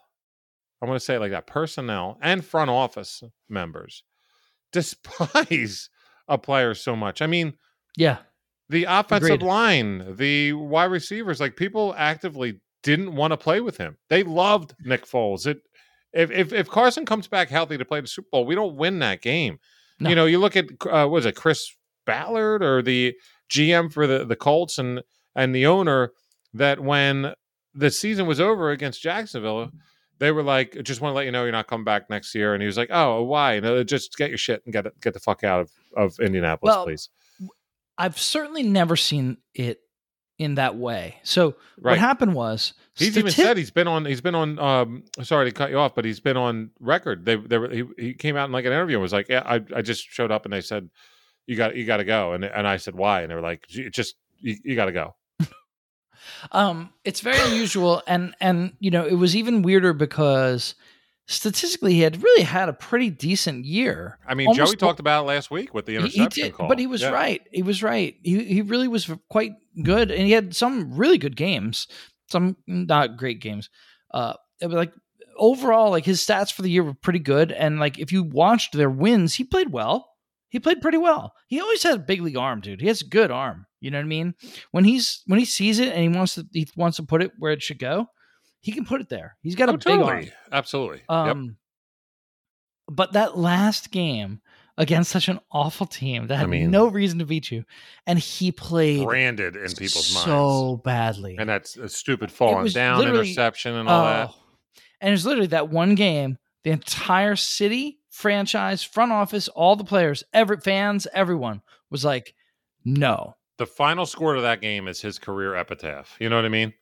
I'm 0.82 0.88
going 0.88 0.98
to 0.98 1.04
say 1.04 1.16
it 1.16 1.20
like 1.20 1.32
that. 1.32 1.46
Personnel 1.46 2.18
and 2.22 2.44
front 2.46 2.70
office 2.70 3.22
members 3.50 4.04
despise 4.72 5.90
a 6.28 6.38
player 6.38 6.74
so 6.74 6.96
much. 6.96 7.22
I 7.22 7.28
mean, 7.28 7.54
yeah, 7.98 8.20
the 8.70 8.86
offensive 8.86 9.32
Agreed. 9.32 9.48
line, 9.48 10.16
the 10.16 10.54
wide 10.54 10.86
receivers, 10.86 11.40
like 11.40 11.56
people 11.56 11.94
actively 11.98 12.62
didn't 12.84 13.16
want 13.16 13.32
to 13.32 13.38
play 13.38 13.62
with 13.62 13.78
him. 13.78 13.98
They 14.10 14.24
loved 14.24 14.76
Nick 14.86 15.06
Foles. 15.06 15.48
It 15.48 15.62
if 16.14 16.32
if, 16.32 16.54
if 16.54 16.70
Carson 16.70 17.06
comes 17.06 17.28
back 17.28 17.50
healthy 17.50 17.78
to 17.78 17.86
play 17.86 18.00
the 18.02 18.08
Super 18.08 18.30
Bowl, 18.32 18.46
we 18.46 18.56
don't 18.56 18.76
win 18.76 19.00
that 19.00 19.22
game. 19.22 19.60
No. 20.00 20.10
You 20.10 20.16
know, 20.16 20.26
you 20.28 20.40
look 20.40 20.56
at 20.56 20.68
uh, 20.90 21.08
was 21.10 21.26
it 21.26 21.36
Chris 21.36 21.76
Ballard 22.10 22.64
or 22.64 22.82
the 22.82 23.16
GM 23.50 23.92
for 23.92 24.08
the 24.08 24.26
the 24.26 24.36
Colts 24.36 24.78
and 24.78 25.02
and 25.36 25.54
the 25.56 25.66
owner 25.66 26.12
that 26.54 26.80
when 26.80 27.34
the 27.74 27.92
season 27.92 28.26
was 28.26 28.40
over 28.42 28.72
against 28.72 29.02
Jacksonville. 29.02 29.72
They 30.18 30.32
were 30.32 30.44
like, 30.44 30.84
"Just 30.84 31.00
want 31.00 31.14
to 31.14 31.16
let 31.16 31.26
you 31.26 31.32
know 31.32 31.44
you're 31.44 31.54
not 31.54 31.68
coming 31.68 31.86
back 31.86 32.10
next 32.10 32.36
year." 32.36 32.54
And 32.54 32.62
he 32.62 32.68
was 32.68 32.76
like, 32.76 32.90
"Oh, 32.92 33.24
why? 33.24 33.62
No, 33.62 33.82
just 33.86 34.18
get 34.18 34.28
your 34.30 34.38
shit 34.38 34.62
and 34.66 34.74
get 34.74 34.86
it, 34.86 35.00
get 35.00 35.14
the 35.14 35.20
fuck 35.22 35.46
out 35.46 35.62
of, 35.62 35.72
of 35.96 36.20
Indianapolis, 36.20 36.76
Well, 36.76 36.84
please." 36.84 37.10
I've 37.98 38.20
certainly 38.20 38.64
never 38.64 38.96
seen 38.98 39.38
it 39.54 39.80
in 40.38 40.56
that 40.56 40.76
way. 40.76 41.18
So 41.24 41.56
Right. 41.80 41.92
what 41.92 42.00
happened 42.00 42.34
was 42.34 42.74
He's 42.96 43.18
even 43.18 43.32
said 43.32 43.56
he's 43.56 43.72
been 43.72 43.88
on. 43.88 44.04
He's 44.06 44.20
been 44.20 44.36
on. 44.36 44.60
Um, 44.60 45.04
sorry 45.24 45.50
to 45.50 45.56
cut 45.56 45.70
you 45.70 45.78
off, 45.78 45.96
but 45.96 46.04
he's 46.04 46.20
been 46.20 46.36
on 46.38 46.72
record. 46.82 47.24
They, 47.24 47.36
they 47.38 47.58
were, 47.58 47.70
he, 47.70 47.84
he 47.98 48.14
came 48.14 48.36
out 48.36 48.46
in 48.46 48.52
like 48.52 48.66
an 48.66 48.74
interview 48.74 48.98
and 48.98 49.02
was 49.02 49.14
like, 49.14 49.30
"Yeah, 49.30 49.44
I, 49.46 49.62
I 49.74 49.82
just 49.82 50.04
showed 50.06 50.32
up 50.32 50.44
and 50.46 50.52
they 50.52 50.60
said 50.62 50.90
you 51.50 51.56
got 51.56 51.76
you 51.76 51.86
got 51.86 51.98
to 51.98 52.04
go," 52.06 52.34
and 52.34 52.46
and 52.46 52.68
I 52.68 52.78
said, 52.78 52.96
"Why?" 52.96 53.22
And 53.22 53.32
they 53.32 53.36
were 53.36 53.42
like, 53.42 53.68
"Just 53.68 54.16
you, 54.40 54.56
you 54.64 54.76
got 54.76 54.86
to 54.86 54.92
go." 54.92 55.16
um 56.52 56.90
it's 57.04 57.22
very 57.22 57.40
unusual. 57.52 58.02
And 58.08 58.36
and 58.40 58.74
you 58.80 58.92
know 58.92 59.06
it 59.06 59.16
was 59.16 59.36
even 59.36 59.62
weirder 59.62 59.94
because 59.94 60.76
statistically 61.28 61.94
he 61.94 62.02
had 62.02 62.22
really 62.24 62.44
had 62.44 62.70
a 62.70 62.74
pretty 62.74 63.10
decent 63.10 63.66
year. 63.66 64.18
I 64.28 64.34
mean, 64.34 64.48
Almost 64.48 64.72
Joey 64.72 64.78
talked 64.78 65.00
about 65.00 65.24
it 65.24 65.28
last 65.28 65.52
week 65.52 65.74
with 65.74 65.86
the 65.86 65.94
He- 65.94 65.98
interception 65.98 66.44
he 66.44 66.50
did, 66.50 66.54
call, 66.54 66.68
but 66.68 66.80
he 66.80 66.88
was 66.88 67.02
Yeah. 67.02 67.10
right. 67.12 67.42
He 67.52 67.62
was 67.62 67.84
right. 67.84 68.16
He, 68.24 68.44
he 68.44 68.62
really 68.62 68.88
was 68.88 69.10
quite 69.30 69.54
good. 69.84 70.12
And 70.12 70.26
he 70.26 70.32
had 70.32 70.56
some 70.56 70.96
really 70.96 71.18
good 71.18 71.36
games 71.36 71.88
some 72.30 72.56
not 72.68 73.18
great 73.18 73.40
games. 73.42 73.70
Uh 74.12 74.34
it 74.62 74.68
was 74.68 74.76
like 74.76 74.94
overall 75.38 75.90
like 75.90 76.06
his 76.06 76.20
stats 76.26 76.52
for 76.54 76.62
the 76.62 76.70
year 76.70 76.84
were 76.84 76.94
pretty 76.94 77.20
good. 77.20 77.52
And 77.52 77.80
like 77.80 77.98
if 77.98 78.12
you 78.12 78.24
watched 78.24 78.74
their 78.76 78.90
wins 78.90 79.34
he 79.36 79.44
played 79.44 79.72
well 79.72 80.09
he 80.50 80.60
played 80.60 80.82
pretty 80.82 80.98
well 80.98 81.34
he 81.48 81.60
always 81.60 81.84
has 81.84 81.96
a 81.96 82.00
big 82.00 82.22
league 82.22 82.38
arm 82.38 82.60
dude 82.62 82.82
he 82.82 82.88
has 82.88 83.02
a 83.02 83.06
good 83.08 83.32
arm 83.32 83.66
you 83.80 83.90
know 83.92 83.98
what 83.98 84.04
i 84.04 84.08
mean 84.08 84.34
when 84.72 84.84
he's 84.84 85.22
when 85.28 85.40
he 85.40 85.46
sees 85.46 85.80
it 85.80 85.94
and 85.94 86.02
he 86.02 86.10
wants 86.10 86.36
to 86.36 86.46
he 86.52 86.68
wants 86.76 86.98
to 86.98 87.04
put 87.04 87.22
it 87.22 87.32
where 87.40 87.52
it 87.52 87.62
should 87.62 87.80
go 87.80 88.08
he 88.62 88.72
can 88.72 88.86
put 88.86 89.00
it 89.02 89.10
there 89.10 89.38
he's 89.42 89.56
got 89.56 89.70
a 89.70 89.74
Oh, 89.74 89.78
big 89.78 90.00
arm 90.00 90.26
absolutely. 90.52 90.98
yep. 90.98 91.08
um, 91.10 91.58
but 92.88 93.14
that 93.14 93.38
last 93.38 93.92
game 93.92 94.42
against 94.78 95.12
such 95.12 95.28
an 95.28 95.40
awful 95.52 95.86
team 95.86 96.28
that 96.28 96.36
I 96.36 96.40
had 96.42 96.50
mean- 96.50 96.72
no 96.72 96.88
reason 96.88 97.20
to 97.20 97.26
beat 97.26 97.52
you, 97.52 97.66
and 98.08 98.18
he 98.18 98.52
played 98.52 99.06
Branded 99.06 99.56
in 99.58 99.68
people's 99.74 100.08
so 100.08 100.14
minds, 100.16 100.26
so 100.26 100.82
badly. 100.86 101.36
and 101.38 101.50
that's 101.50 101.76
a 101.78 101.90
stupid 101.90 102.32
falling 102.32 102.68
down 102.72 103.02
interception 103.06 103.76
and 103.76 103.90
all 103.90 104.06
that. 104.06 104.30
Oh. 104.32 104.36
And 105.02 105.14
it's 105.14 105.26
literally 105.26 105.48
that 105.48 105.70
one 105.70 105.96
game, 105.96 106.38
the 106.64 106.72
entire 106.72 107.36
city, 107.36 107.99
franchise, 108.20 108.84
front 108.84 109.12
office, 109.12 109.48
all 109.48 109.76
the 109.78 109.84
players, 109.84 110.24
every 110.34 110.58
fans, 110.58 111.08
everyone 111.14 111.62
was 111.90 112.04
like, 112.04 112.34
no. 112.84 113.36
the 113.58 113.66
final 113.66 114.06
score 114.06 114.36
to 114.36 114.42
that 114.42 114.62
game 114.62 114.88
is 114.88 115.02
his 115.02 115.18
career 115.18 115.56
epitaph. 115.56 116.18
You 116.20 116.30
know 116.30 116.36
what 116.36 116.46
I 116.46 116.50
mean? 116.50 116.74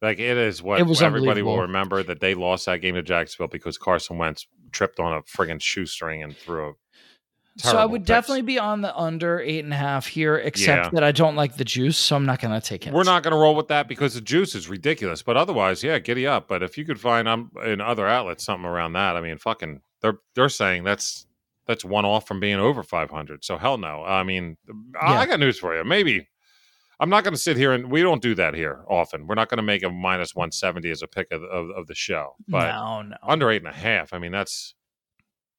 Like 0.00 0.18
it 0.18 0.36
is 0.36 0.60
what 0.60 0.80
It 0.80 1.02
everybody 1.02 1.42
will 1.42 1.60
remember 1.60 2.02
that 2.02 2.18
they 2.20 2.34
lost 2.34 2.66
that 2.66 2.78
game 2.80 2.96
to 2.96 3.02
Jacksonville 3.02 3.46
because 3.46 3.78
Carson 3.78 4.18
Wentz 4.18 4.46
tripped 4.72 4.98
on 4.98 5.12
a 5.16 5.22
friggin' 5.22 5.62
shoestring 5.62 6.24
and 6.24 6.36
threw 6.36 6.70
a. 6.70 6.72
so 7.58 7.76
I 7.78 7.84
would 7.84 8.00
picks. 8.00 8.08
definitely 8.08 8.42
be 8.42 8.58
on 8.58 8.80
the 8.80 8.96
under 8.96 9.38
eight 9.40 9.62
and 9.62 9.72
a 9.72 9.76
half 9.76 10.06
here, 10.08 10.36
except 10.38 10.86
Yeah. 10.86 10.90
that 10.94 11.04
I 11.04 11.12
don't 11.12 11.36
like 11.36 11.56
the 11.56 11.64
juice, 11.64 11.96
so 11.96 12.16
I'm 12.16 12.26
not 12.26 12.40
going 12.40 12.58
to 12.60 12.66
take 12.66 12.84
it. 12.88 12.92
We're 12.92 13.04
not 13.04 13.22
going 13.22 13.32
to 13.32 13.38
roll 13.38 13.54
with 13.54 13.68
that 13.68 13.86
because 13.86 14.14
the 14.14 14.20
juice 14.20 14.56
is 14.56 14.68
ridiculous. 14.68 15.22
But 15.22 15.36
otherwise, 15.36 15.84
yeah, 15.84 16.00
giddy 16.00 16.26
up. 16.26 16.48
But 16.48 16.64
if 16.64 16.76
you 16.76 16.84
could 16.84 16.98
find 16.98 17.28
um, 17.28 17.52
in 17.64 17.80
other 17.80 18.08
outlets 18.08 18.42
something 18.44 18.66
around 18.66 18.94
that, 18.94 19.14
I 19.16 19.20
mean, 19.20 19.38
fucking, 19.38 19.82
they're 20.02 20.18
they're 20.34 20.48
saying 20.48 20.84
that's 20.84 21.26
that's 21.66 21.84
one 21.84 22.04
off 22.04 22.26
from 22.26 22.40
being 22.40 22.56
over 22.56 22.82
500. 22.82 23.44
So 23.44 23.56
hell 23.56 23.78
no. 23.78 24.02
I 24.04 24.24
mean, 24.24 24.56
I, 25.00 25.12
Yeah. 25.12 25.20
I 25.20 25.26
got 25.26 25.40
news 25.40 25.58
for 25.58 25.76
you. 25.76 25.84
Maybe 25.84 26.28
I'm 26.98 27.08
not 27.08 27.24
going 27.24 27.34
to 27.34 27.40
sit 27.40 27.56
here 27.56 27.72
and 27.72 27.90
we 27.90 28.02
don't 28.02 28.22
do 28.22 28.34
that 28.34 28.54
here 28.54 28.84
often. 28.88 29.26
We're 29.26 29.36
not 29.36 29.48
going 29.48 29.58
to 29.58 29.62
make 29.62 29.82
a 29.82 29.90
minus 29.90 30.34
170 30.34 30.90
as 30.90 31.02
a 31.02 31.08
pick 31.08 31.30
of, 31.32 31.42
of, 31.44 31.70
of 31.70 31.86
the 31.86 31.94
show. 31.94 32.34
But 32.48 32.72
no, 32.72 33.02
no. 33.02 33.16
under 33.22 33.50
eight 33.50 33.62
and 33.62 33.72
a 33.72 33.76
half, 33.76 34.12
I 34.12 34.18
mean, 34.18 34.32
that's 34.32 34.74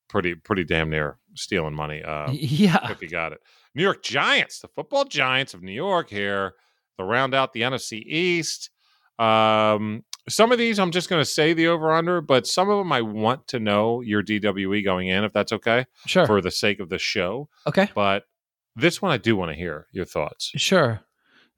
pretty 0.10 0.36
pretty 0.36 0.63
damn 0.63 0.89
near 0.89 1.17
stealing 1.36 1.73
money. 1.73 2.03
Uh, 2.03 2.29
yeah. 2.32 2.91
if 2.91 3.01
you 3.01 3.10
got 3.10 3.32
it. 3.32 3.41
New 3.75 3.84
York 3.84 4.03
Giants, 4.03 4.60
the 4.60 4.67
football 4.67 5.06
giants 5.06 5.53
of 5.53 5.63
New 5.63 5.71
York 5.71 6.10
here, 6.10 6.53
to 6.97 7.03
round 7.03 7.34
out 7.34 7.53
the 7.53 7.62
NFC 7.62 8.03
East. 8.06 8.69
Um, 9.19 10.03
some 10.29 10.51
of 10.51 10.57
these 10.57 10.79
I'm 10.79 10.91
just 10.91 11.09
going 11.09 11.21
to 11.21 11.25
say 11.29 11.53
the 11.53 11.67
over 11.67 11.91
under, 11.91 12.21
but 12.21 12.47
some 12.47 12.69
of 12.69 12.77
them 12.77 12.91
I 12.91 13.01
want 13.01 13.47
to 13.49 13.59
know 13.59 14.01
your 14.01 14.23
DWE 14.23 14.83
going 14.83 15.07
in, 15.09 15.23
if 15.23 15.33
that's 15.33 15.51
okay, 15.53 15.86
Sure. 16.05 16.25
for 16.25 16.41
the 16.41 16.51
sake 16.51 16.79
of 16.79 16.89
the 16.89 16.97
show. 16.99 17.49
okay. 17.67 17.89
But 17.93 18.23
this 18.75 19.01
one 19.01 19.12
I 19.12 19.17
do 19.17 19.36
want 19.36 19.51
to 19.51 19.55
hear 19.57 19.88
your 19.91 20.05
thoughts. 20.05 20.51
Sure. 20.55 21.01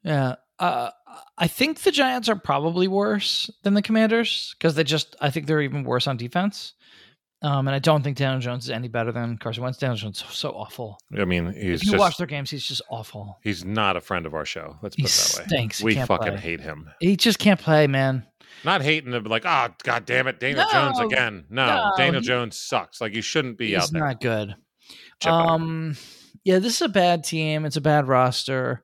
Yeah. 0.04 0.36
Uh, 0.60 0.90
I 1.38 1.48
think 1.48 1.82
the 1.82 1.92
Giants 1.92 2.28
are 2.30 2.36
probably 2.36 2.88
worse 2.88 3.50
than 3.64 3.74
the 3.74 3.82
Commanders 3.82 4.56
because 4.58 4.76
they 4.76 4.84
just, 4.84 5.16
I 5.22 5.30
think 5.30 5.48
they're 5.48 5.62
even 5.62 5.84
worse 5.84 6.08
on 6.08 6.18
defense. 6.18 6.74
Um, 7.42 7.68
and 7.68 7.76
I 7.76 7.80
don't 7.80 8.02
think 8.02 8.18
Daniel 8.18 8.40
Jones 8.40 8.64
is 8.66 8.70
any 8.72 8.88
better 8.88 9.12
than 9.12 9.38
Carson 9.38 9.62
Wentz. 9.64 9.78
Daniel 9.78 9.98
Jones 9.98 10.18
is 10.18 10.24
so, 10.24 10.50
so 10.50 10.50
awful. 10.52 10.98
I 11.18 11.26
mean, 11.26 11.48
he's 11.54 11.82
if 11.82 11.86
you 11.86 11.92
just 11.92 11.98
watch 11.98 12.18
their 12.18 12.26
games, 12.28 12.50
he's 12.50 12.66
just 12.66 12.82
awful. 12.90 13.38
he's 13.44 13.64
not 13.66 13.98
a 13.98 14.02
friend 14.02 14.26
of 14.26 14.34
our 14.34 14.46
show. 14.46 14.78
Let's 14.82 14.96
He 14.96 15.04
put 15.04 15.12
it 15.12 15.14
that 15.14 15.40
way. 15.42 15.46
stinks. 15.48 15.84
We 15.84 15.96
fucking 15.96 16.28
play. 16.34 16.38
hate 16.38 16.62
him. 16.62 16.90
He 17.02 17.18
just 17.18 17.38
can't 17.38 17.60
play, 17.60 17.88
man. 17.88 18.26
Not 18.64 18.82
hating 18.82 19.12
but 19.12 19.28
like, 19.28 19.46
oh 19.46 19.68
god 19.84 20.06
damn 20.06 20.28
it, 20.28 20.40
Daniel 20.40 20.66
Jones 20.72 21.00
again. 21.00 21.46
No, 21.50 21.66
no, 21.66 21.92
Daniel 21.98 22.22
he- 22.22 22.28
Jones 22.28 22.58
sucks. 22.60 23.02
Like 23.02 23.14
you 23.14 23.22
shouldn't 23.22 23.58
be 23.58 23.68
He's 23.70 23.78
out 23.78 23.92
there. 23.92 24.08
It's 24.08 24.14
not 24.14 24.22
good. 24.22 24.56
him. 25.22 25.34
Um, 25.34 25.98
yeah, 26.44 26.60
this 26.60 26.76
is 26.76 26.82
a 26.82 26.90
bad 26.90 27.24
team. 27.24 27.66
It's 27.66 27.76
a 27.78 27.82
bad 27.82 28.08
roster. 28.08 28.84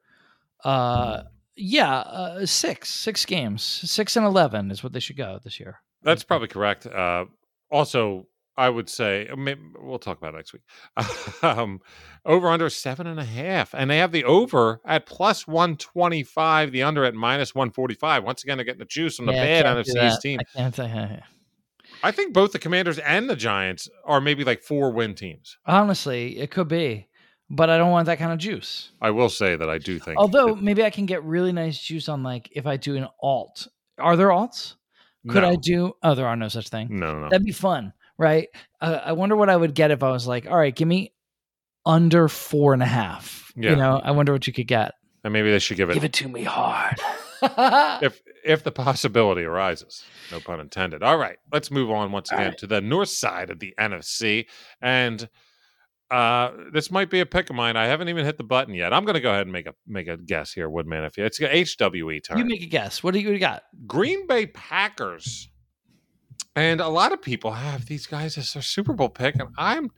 Uh, 0.64 1.24
yeah, 1.56 1.98
uh, 2.00 2.46
six, 2.46 2.90
six 2.90 3.26
games, 3.26 3.64
six 3.64 4.16
and 4.16 4.26
eleven 4.26 4.72
is 4.72 4.84
what 4.84 4.94
they 4.94 5.00
should 5.00 5.18
go 5.18 5.40
this 5.44 5.60
year. 5.60 5.82
That's 6.04 6.24
probably 6.24 6.48
correct. 6.48 6.86
Uh, 6.88 7.26
also, 7.70 8.26
I 8.58 8.70
would 8.70 8.90
say 8.90 9.30
we'll 9.34 10.00
talk 10.00 10.18
about 10.18 10.34
it 10.34 10.38
next 10.38 10.54
week. 10.54 10.62
um, 11.44 11.80
over 12.26 12.50
under 12.50 12.70
seven 12.70 13.08
and 13.08 13.20
a 13.20 13.26
half, 13.26 13.74
and 13.74 13.90
they 13.90 13.98
have 13.98 14.12
the 14.12 14.26
over 14.26 14.82
at 14.86 15.06
plus 15.06 15.48
one 15.48 15.78
twenty 15.78 16.24
five, 16.24 16.72
the 16.72 16.84
under 16.84 17.04
at 17.06 17.16
minus 17.16 17.56
one 17.56 17.72
forty 17.72 17.96
five. 17.96 18.24
Once 18.24 18.44
again, 18.44 18.58
they're 18.58 18.66
getting 18.66 18.80
the 18.80 18.86
juice 18.86 19.20
on 19.20 19.26
the 19.26 19.34
Yeah, 19.34 19.62
bad 19.62 19.86
NFC 19.86 20.20
team. 20.22 20.40
I 20.40 20.58
can't 20.58 20.76
say. 20.76 21.22
I 22.04 22.12
think 22.12 22.34
both 22.34 22.52
the 22.52 22.60
Commanders 22.60 23.00
and 23.00 23.30
the 23.30 23.36
Giants 23.36 23.90
are 24.06 24.22
maybe 24.22 24.44
like 24.44 24.64
four 24.64 24.92
win 24.92 25.14
teams. 25.16 25.58
Honestly, 25.66 26.38
it 26.40 26.52
could 26.52 26.68
be, 26.68 27.08
but 27.50 27.70
I 27.70 27.78
don't 27.78 27.92
want 27.92 28.06
that 28.08 28.18
kind 28.18 28.32
of 28.32 28.40
juice. 28.40 28.92
I 29.02 29.12
will 29.12 29.30
say 29.30 29.56
that 29.56 29.70
I 29.70 29.78
do 29.78 30.00
think. 30.00 30.18
Although 30.18 30.56
that- 30.56 30.62
maybe 30.62 30.84
I 30.84 30.90
can 30.90 31.06
get 31.06 31.24
really 31.24 31.52
nice 31.52 31.80
juice 31.80 32.10
on 32.10 32.24
like 32.24 32.50
if 32.54 32.66
I 32.66 32.78
do 32.78 32.96
an 32.96 33.08
alt. 33.22 33.68
Are 33.98 34.16
there 34.16 34.30
alts? 34.30 34.76
Could 35.28 35.44
no, 35.44 35.50
I 35.50 35.56
do? 35.56 35.94
Oh, 36.02 36.16
there 36.16 36.28
are 36.28 36.36
no 36.36 36.48
such 36.48 36.70
thing. 36.70 36.88
No, 36.90 37.14
no, 37.14 37.20
no. 37.22 37.30
That'd 37.30 37.46
be 37.46 37.52
fun, 37.52 37.94
right? 38.18 38.48
Uh, 38.80 39.00
I 39.06 39.12
wonder 39.14 39.36
what 39.36 39.50
I 39.50 39.56
would 39.56 39.74
get 39.74 39.92
if 39.92 40.04
I 40.04 40.12
was 40.12 40.28
like, 40.28 40.48
all 40.48 40.58
right, 40.58 40.76
give 40.76 40.88
me 40.88 41.14
under 41.86 42.28
four 42.28 42.74
and 42.74 42.84
a 42.84 42.88
half. 42.88 43.52
Yeah. 43.56 43.72
You 43.72 43.76
know, 43.76 44.00
I 44.04 44.12
wonder 44.12 44.32
what 44.34 44.48
you 44.48 44.54
could 44.54 44.68
get. 44.68 44.94
and 45.24 45.34
maybe 45.34 45.52
they 45.52 45.60
should 45.60 45.78
give 45.78 45.90
it, 45.90 45.96
Give 45.96 46.04
it 46.04 46.14
to 46.14 46.28
me 46.28 46.44
hard. 46.44 47.00
if 47.42 48.22
if 48.46 48.64
the 48.64 48.72
possibility 48.72 49.44
arises. 49.44 50.04
No 50.32 50.40
pun 50.40 50.60
intended. 50.60 51.04
All 51.04 51.18
right, 51.18 51.38
let's 51.52 51.72
move 51.72 51.90
on 51.90 52.12
once 52.12 52.32
again 52.32 52.50
right. 52.50 52.58
to 52.60 52.68
the 52.68 52.82
north 52.82 53.10
side 53.10 53.50
of 53.50 53.60
the 53.60 53.74
NFC, 53.80 54.46
and 54.82 55.28
uh, 56.12 56.52
this 56.74 56.92
might 56.92 57.10
be 57.10 57.22
a 57.22 57.26
pick 57.26 57.50
of 57.50 57.56
mine. 57.56 57.78
I 57.78 57.86
haven't 57.86 58.10
even 58.10 58.26
hit 58.26 58.38
the 58.38 58.44
button 58.44 58.74
yet. 58.74 58.94
I'm 58.94 59.06
going 59.06 59.14
to 59.16 59.22
go 59.22 59.32
ahead 59.32 59.44
and 59.44 59.54
make 59.54 59.66
a 59.66 59.74
make 59.88 60.08
a 60.08 60.18
guess 60.18 60.52
here, 60.52 60.70
Woodman. 60.70 61.06
If 61.06 61.18
you, 61.18 61.26
it's 61.26 61.40
HWE 61.40 62.20
time. 62.22 62.38
you 62.38 62.46
make 62.46 62.62
a 62.62 62.68
guess. 62.68 63.02
What 63.02 63.14
do 63.14 63.20
you 63.20 63.40
got? 63.40 63.64
Green 63.88 64.28
Bay 64.28 64.48
Packers. 64.48 65.50
And 66.56 66.82
a 66.82 66.90
lot 66.90 67.14
of 67.14 67.22
people 67.22 67.52
have 67.52 67.86
these 67.86 68.06
guys 68.06 68.38
as 68.38 68.54
their 68.54 68.62
Super 68.62 68.94
Bowl 68.94 69.10
pick, 69.10 69.36
and 69.36 69.50
I'm, 69.58 69.90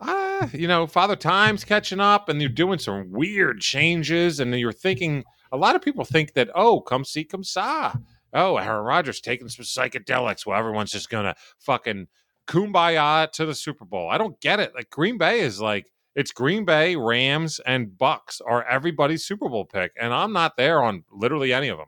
uh, 0.00 0.48
you 0.52 0.68
know, 0.68 0.86
Father 0.86 1.16
Time's 1.16 1.64
catching 1.64 2.00
up, 2.00 2.28
and 2.28 2.40
you're 2.40 2.50
doing 2.50 2.78
some 2.78 3.10
weird 3.10 3.60
changes, 3.60 4.40
and 4.40 4.58
you're 4.58 4.72
thinking. 4.72 5.24
A 5.50 5.56
lot 5.56 5.74
of 5.74 5.80
people 5.80 6.04
think 6.04 6.34
that, 6.34 6.50
oh, 6.54 6.82
come 6.82 7.06
see, 7.06 7.24
come 7.24 7.42
saw, 7.42 7.94
oh, 8.34 8.58
Aaron 8.58 8.84
Rodgers 8.84 9.18
taking 9.22 9.48
some 9.48 9.64
psychedelics 9.64 10.44
while 10.44 10.58
everyone's 10.58 10.92
just 10.92 11.08
gonna 11.08 11.34
fucking 11.58 12.06
kumbaya 12.46 13.30
to 13.32 13.46
the 13.46 13.54
Super 13.54 13.84
Bowl. 13.84 14.10
I 14.10 14.18
don't 14.18 14.38
get 14.40 14.60
it. 14.60 14.74
Like 14.74 14.90
Green 14.90 15.16
Bay 15.16 15.40
is 15.40 15.60
like 15.60 15.90
it's 16.14 16.32
Green 16.32 16.64
Bay, 16.64 16.96
Rams, 16.96 17.60
and 17.64 17.96
Bucks 17.96 18.40
are 18.40 18.66
everybody's 18.66 19.24
Super 19.24 19.48
Bowl 19.48 19.64
pick, 19.64 19.92
and 20.00 20.12
I'm 20.12 20.32
not 20.32 20.56
there 20.56 20.82
on 20.82 21.04
literally 21.12 21.52
any 21.52 21.68
of 21.68 21.78
them. 21.78 21.86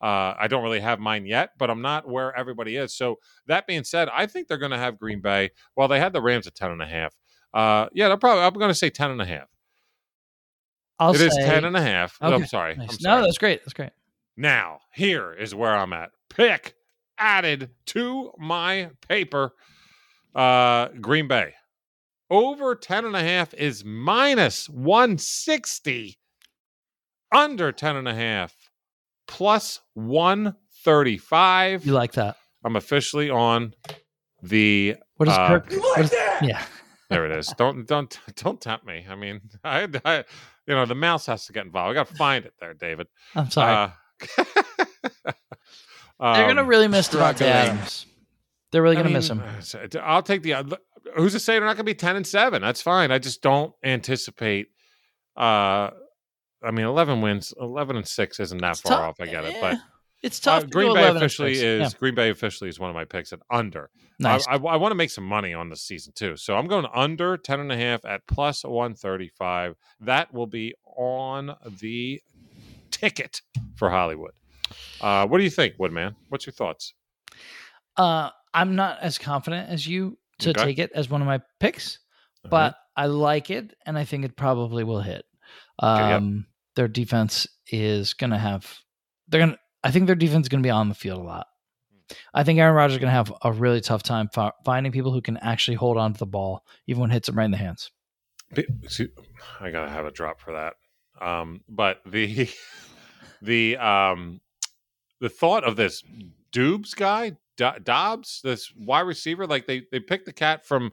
Uh, 0.00 0.34
I 0.38 0.48
don't 0.48 0.62
really 0.62 0.80
have 0.80 0.98
mine 0.98 1.26
yet, 1.26 1.50
but 1.58 1.70
I'm 1.70 1.82
not 1.82 2.08
where 2.08 2.34
everybody 2.36 2.76
is. 2.76 2.94
So 2.96 3.18
that 3.46 3.66
being 3.66 3.84
said, 3.84 4.08
I 4.12 4.26
think 4.26 4.48
they're 4.48 4.56
going 4.58 4.70
to 4.70 4.78
have 4.78 4.98
Green 4.98 5.20
Bay. 5.20 5.50
Well, 5.76 5.88
they 5.88 6.00
had 6.00 6.12
the 6.12 6.22
Rams 6.22 6.46
at 6.46 6.54
ten 6.54 6.70
and 6.70 6.80
a 6.80 6.86
half. 6.86 7.14
Uh, 7.52 7.88
yeah, 7.92 8.08
they're 8.08 8.16
probably. 8.16 8.44
I'm 8.44 8.54
going 8.54 8.68
to 8.70 8.74
say 8.74 8.90
ten 8.90 9.10
and 9.10 9.20
a 9.20 9.26
half. 9.26 9.48
I'll 10.98 11.12
It 11.14 11.18
say 11.18 11.26
is 11.26 11.36
ten 11.36 11.64
and 11.64 11.76
a 11.76 11.82
half. 11.82 12.16
Oh, 12.20 12.32
I'm 12.32 12.46
sorry. 12.46 12.76
nice. 12.76 12.92
I'm 12.92 13.18
No, 13.20 13.22
that's 13.22 13.38
great. 13.38 13.60
That's 13.62 13.72
great. 13.74 13.90
Now, 14.36 14.80
here 14.94 15.32
is 15.32 15.54
where 15.54 15.74
I'm 15.74 15.92
at. 15.92 16.10
Pick 16.28 16.74
added 17.18 17.70
to 17.86 18.32
my 18.38 18.90
paper. 19.06 19.52
Uh 20.34 20.88
Green 21.00 21.28
Bay. 21.28 21.54
Over 22.30 22.76
10 22.76 23.04
and 23.06 23.16
a 23.16 23.22
half 23.22 23.52
is 23.54 23.84
minus 23.84 24.68
160. 24.68 26.16
Under 27.32 27.72
10 27.72 27.96
and 27.96 28.06
a 28.08 28.14
half 28.14 28.54
plus 29.30 29.80
135. 29.94 31.86
You 31.86 31.92
like 31.92 32.12
that? 32.12 32.36
I'm 32.64 32.76
officially 32.76 33.30
on 33.30 33.74
the 34.42 34.96
What 35.16 35.28
is 35.28 35.34
Uh, 35.34 35.48
Kirk? 35.48 35.72
You 35.72 35.90
like 35.92 36.04
is- 36.04 36.10
that? 36.10 36.40
yeah. 36.42 36.62
there 37.08 37.24
it 37.26 37.32
is. 37.38 37.48
Don't 37.56 37.86
don't 37.86 38.18
don't 38.36 38.60
tempt 38.60 38.84
me. 38.84 39.06
I 39.08 39.14
mean, 39.14 39.40
I, 39.64 39.88
I 40.04 40.24
you 40.66 40.74
know, 40.74 40.84
the 40.84 40.94
mouse 40.94 41.26
has 41.26 41.46
to 41.46 41.52
get 41.52 41.64
involved. 41.64 41.92
I 41.92 41.94
got 41.94 42.08
to 42.08 42.14
find 42.14 42.44
it 42.44 42.54
there, 42.60 42.74
David. 42.74 43.06
I'm 43.34 43.50
sorry. 43.50 43.72
Uh, 43.74 43.90
They're 46.20 46.46
gonna 46.48 46.60
um, 46.62 46.66
really 46.66 46.88
miss 46.88 47.08
Davante 47.08 47.36
struggling. 47.36 47.48
Adams. 47.50 48.06
They're 48.72 48.82
really 48.82 48.96
gonna 48.96 49.08
miss 49.10 49.30
mean, 49.30 49.40
him. 49.40 49.90
uh, 49.96 49.98
I'll 50.00 50.22
take 50.22 50.42
the. 50.42 50.54
uh, 50.54 50.64
Who's 51.16 51.32
to 51.32 51.40
say 51.40 51.54
they're 51.54 51.62
not 51.62 51.76
going 51.76 51.78
to 51.78 51.84
be 51.84 51.94
ten 51.94 52.14
and 52.14 52.26
seven? 52.26 52.60
That's 52.60 52.82
fine. 52.82 53.10
I 53.10 53.18
just 53.18 53.40
don't 53.42 53.72
anticipate. 53.82 54.68
Uh, 55.34 55.90
I 56.62 56.70
mean, 56.70 56.86
eleven 56.86 57.20
wins, 57.22 57.52
eleven 57.60 57.96
and 57.96 58.06
six 58.06 58.38
isn't 58.40 58.60
that 58.60 58.72
It's 58.72 58.80
far 58.80 58.92
tough- 58.92 59.08
off. 59.10 59.20
I 59.20 59.26
get 59.26 59.44
it, 59.44 59.54
eh, 59.54 59.60
but 59.60 59.78
it's 60.22 60.46
uh, 60.46 60.52
tough. 60.52 60.62
to 60.64 60.68
Green 60.68 60.94
Bay 60.94 61.08
officially 61.08 61.52
is 61.52 61.60
Yeah. 61.92 61.98
Green 61.98 62.14
Bay 62.14 62.30
officially 62.30 62.68
is 62.68 62.78
one 62.78 62.90
of 62.90 62.94
my 62.96 63.04
picks 63.04 63.32
at 63.32 63.40
under. 63.50 63.90
nice. 64.18 64.46
I, 64.46 64.56
I, 64.56 64.76
want 64.76 64.90
to 64.92 64.94
make 64.96 65.10
some 65.10 65.24
money 65.24 65.54
on 65.54 65.70
the 65.70 65.76
season 65.76 66.12
too, 66.14 66.36
so 66.36 66.56
I'm 66.56 66.66
going 66.66 66.84
under 66.94 67.36
10 67.38 67.60
and 67.60 67.72
a 67.72 67.76
half 67.76 68.04
at 68.04 68.26
plus 68.26 68.62
135. 68.64 69.74
That 70.00 70.32
will 70.34 70.46
be 70.46 70.74
on 70.96 71.54
the 71.80 72.20
ticket 72.90 73.40
for 73.76 73.88
Hollywood. 73.88 74.32
Uh, 75.00 75.26
what 75.26 75.38
do 75.38 75.44
you 75.44 75.50
think, 75.50 75.74
Woodman? 75.78 76.14
What's 76.28 76.44
your 76.46 76.52
thoughts? 76.52 76.92
Uh, 77.96 78.30
I'm 78.52 78.76
not 78.76 78.98
as 79.00 79.18
confident 79.18 79.70
as 79.70 79.86
you 79.86 80.18
to 80.40 80.50
Okay. 80.50 80.64
take 80.64 80.78
it 80.78 80.90
as 80.94 81.08
one 81.08 81.20
of 81.22 81.26
my 81.26 81.40
picks, 81.58 81.98
Uh-huh. 82.44 82.48
but 82.50 82.76
I 82.96 83.06
like 83.06 83.50
it, 83.50 83.74
and 83.86 83.96
I 83.98 84.04
think 84.04 84.24
it 84.24 84.36
probably 84.36 84.84
will 84.84 85.00
hit. 85.00 85.24
Okay, 85.82 86.08
yep. 86.10 86.22
Their 86.80 86.88
defense 86.88 87.46
is 87.70 88.14
gonna 88.14 88.38
have. 88.38 88.78
They're 89.28 89.40
gonna. 89.40 89.58
I 89.84 89.90
think 89.90 90.06
their 90.06 90.16
defense 90.16 90.46
is 90.46 90.48
gonna 90.48 90.62
be 90.62 90.70
on 90.70 90.88
the 90.88 90.94
field 90.94 91.20
a 91.20 91.22
lot. 91.22 91.46
I 92.32 92.42
think 92.42 92.58
Aaron 92.58 92.74
Rodgers 92.74 92.94
is 92.94 93.00
gonna 93.00 93.12
have 93.12 93.30
a 93.42 93.52
really 93.52 93.82
tough 93.82 94.02
time 94.02 94.30
fi- 94.32 94.54
finding 94.64 94.90
people 94.90 95.12
who 95.12 95.20
can 95.20 95.36
actually 95.36 95.74
hold 95.74 95.98
on 95.98 96.14
to 96.14 96.18
the 96.18 96.24
ball, 96.24 96.64
even 96.86 97.02
when 97.02 97.10
it 97.10 97.12
hits 97.12 97.26
them 97.26 97.36
right 97.36 97.44
in 97.44 97.50
the 97.50 97.58
hands. 97.58 97.90
I 99.60 99.70
gotta 99.70 99.90
have 99.90 100.06
a 100.06 100.10
drop 100.10 100.40
for 100.40 100.52
that. 100.52 100.76
Um, 101.20 101.60
but 101.68 102.00
the 102.06 102.48
the 103.42 103.76
um 103.76 104.40
the 105.20 105.28
thought 105.28 105.64
of 105.64 105.76
this 105.76 106.02
Dubes 106.50 106.96
guy, 106.96 107.32
Do- 107.58 107.78
Dobbs, 107.82 108.40
this 108.42 108.72
wide 108.74 109.00
receiver, 109.00 109.46
like 109.46 109.66
they 109.66 109.82
they 109.92 110.00
picked 110.00 110.24
the 110.24 110.32
cat 110.32 110.64
from 110.64 110.92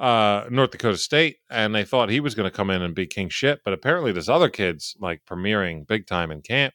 uh 0.00 0.46
North 0.50 0.70
Dakota 0.70 0.96
State, 0.96 1.36
and 1.50 1.74
they 1.74 1.84
thought 1.84 2.08
he 2.08 2.20
was 2.20 2.34
going 2.34 2.50
to 2.50 2.56
come 2.56 2.70
in 2.70 2.82
and 2.82 2.94
be 2.94 3.06
king 3.06 3.28
shit, 3.28 3.60
but 3.64 3.74
apparently 3.74 4.12
this 4.12 4.28
other 4.28 4.48
kid's 4.48 4.96
like 4.98 5.22
premiering 5.24 5.86
big 5.86 6.06
time 6.06 6.30
in 6.30 6.40
camp, 6.42 6.74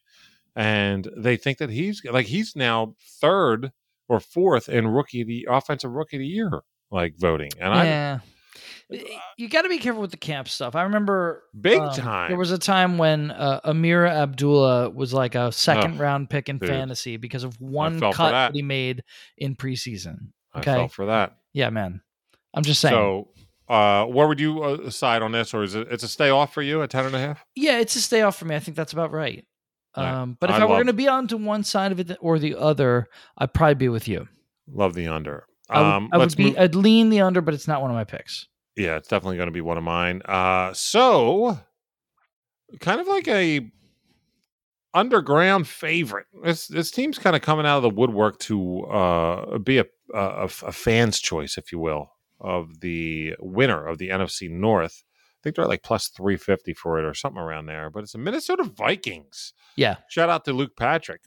and 0.56 1.10
they 1.18 1.36
think 1.36 1.58
that 1.58 1.70
he's 1.70 2.02
like 2.06 2.28
he's 2.28 2.56
now 2.56 2.96
third 3.20 3.72
or 4.08 4.20
fourth 4.20 4.70
in 4.70 4.88
rookie 4.88 5.24
the 5.24 5.48
offensive 5.50 5.92
rookie 5.92 6.18
of 6.18 6.22
the 6.22 6.28
year 6.28 6.62
like 6.92 7.16
voting, 7.18 7.52
and 7.60 7.74
I 7.74 7.86
yeah. 7.86 8.20
You 9.38 9.50
got 9.50 9.64
to 9.64 9.70
be 9.70 9.80
careful 9.80 10.02
with 10.02 10.12
the 10.12 10.18
camp 10.18 10.48
stuff. 10.48 10.76
I 10.76 10.84
remember 10.84 11.44
big 11.60 11.80
um, 11.80 11.92
time. 11.94 12.30
There 12.30 12.38
was 12.38 12.52
a 12.52 12.60
time 12.60 13.00
when 13.00 13.32
uh, 13.32 13.60
Ameer 13.66 14.06
Abdullah 14.06 14.92
was 14.92 15.12
like 15.12 15.34
a 15.34 15.52
second 15.52 15.96
Ugh, 15.96 16.00
round 16.00 16.30
pick 16.30 16.50
in 16.50 16.60
dude. 16.60 16.70
fantasy 16.70 17.18
because 17.18 17.44
of 17.44 17.60
one 17.60 18.00
cut 18.00 18.16
that. 18.18 18.32
that 18.32 18.56
he 18.56 18.62
made 18.62 19.04
in 19.38 19.56
preseason. 19.56 20.28
I 20.54 20.60
okay. 20.60 20.74
fell 20.74 20.88
for 20.88 21.08
that. 21.08 21.36
Yeah, 21.52 21.72
man. 21.72 22.02
I'm 22.56 22.64
just 22.64 22.82
saying. 22.82 22.94
So, 22.96 23.28
uh, 23.68 24.06
where 24.06 24.28
would 24.28 24.40
you 24.40 24.64
uh, 24.64 24.90
side 24.90 25.22
on 25.22 25.32
this, 25.32 25.54
or 25.54 25.62
is 25.64 25.76
it 25.76 25.88
it's 25.92 26.04
a 26.04 26.08
stay 26.08 26.30
off 26.32 26.54
for 26.54 26.62
you 26.62 26.82
at 26.82 26.90
ten 26.90 27.06
and 27.06 27.16
a 27.16 27.20
half? 27.20 27.46
yeah, 27.56 27.78
it's 27.80 27.96
a 27.96 28.02
stay 28.02 28.22
off 28.22 28.38
for 28.38 28.46
me. 28.46 28.56
I 28.56 28.60
think 28.60 28.78
that's 28.78 28.94
about 28.94 29.12
right. 29.12 29.46
Right. 29.98 30.10
Um, 30.10 30.38
but 30.40 30.50
if 30.50 30.56
I 30.56 30.60
I, 30.60 30.66
were 30.66 30.76
going 30.76 30.88
to 30.88 30.94
be 30.94 31.08
on 31.08 31.28
to 31.30 31.38
one 31.38 31.64
side 31.64 31.92
of 31.92 32.00
it 32.00 32.18
or 32.20 32.38
the 32.40 32.56
other, 32.56 33.08
I'd 33.38 33.54
probably 33.54 33.76
be 33.76 33.90
with 33.90 34.08
you. 34.08 34.28
Love 34.68 34.94
the 34.94 35.08
under. 35.08 35.46
I 35.70 35.82
would, 35.82 35.88
Um, 35.88 36.10
I 36.12 36.18
would 36.18 36.36
be. 36.36 36.46
move- 36.46 36.58
I'd 36.60 36.76
lean 36.76 37.10
the 37.10 37.22
under, 37.22 37.40
but 37.42 37.54
it's 37.54 37.68
not 37.68 37.82
one 37.82 37.92
of 37.92 37.96
my 37.96 38.04
picks. 38.04 38.48
yeah, 38.76 38.98
it's 38.98 39.08
definitely 39.08 39.38
going 39.38 39.48
to 39.48 39.54
be 39.54 39.62
one 39.62 39.78
of 39.78 39.84
mine. 39.84 40.22
Uh, 40.26 40.74
so, 40.74 41.58
kind 42.82 43.00
of 43.00 43.08
like 43.08 43.28
a 43.30 43.72
underground 44.94 45.68
favorite. 45.68 46.26
This 46.44 46.68
this 46.68 46.92
team's 46.92 47.18
kind 47.18 47.36
of 47.36 47.42
coming 47.42 47.66
out 47.66 47.78
of 47.78 47.84
the 47.84 47.90
woodwork 47.90 48.40
to 48.40 48.82
uh, 48.86 49.58
be 49.60 49.78
a, 49.80 49.86
a 50.14 50.44
a 50.64 50.72
fan's 50.72 51.20
choice, 51.20 51.58
if 51.58 51.72
you 51.72 51.80
will, 51.80 52.12
of 52.46 52.80
the 52.82 53.36
winner 53.40 53.86
of 53.86 53.98
the 53.98 54.10
NFC 54.10 54.50
North. 54.50 55.04
I 55.06 55.40
think 55.44 55.56
they're 55.56 55.68
like 55.68 55.84
plus 55.84 56.08
three 56.08 56.38
fifty 56.38 56.74
for 56.74 56.98
it 57.00 57.06
or 57.06 57.14
something 57.14 57.42
around 57.42 57.66
there. 57.68 57.90
But 57.90 58.04
it's 58.04 58.14
the 58.14 58.18
Minnesota 58.20 58.64
Vikings. 58.64 59.54
Yeah, 59.76 59.98
Shout 60.10 60.30
out 60.30 60.46
to 60.46 60.54
Luke 60.54 60.76
Patrick. 60.78 61.22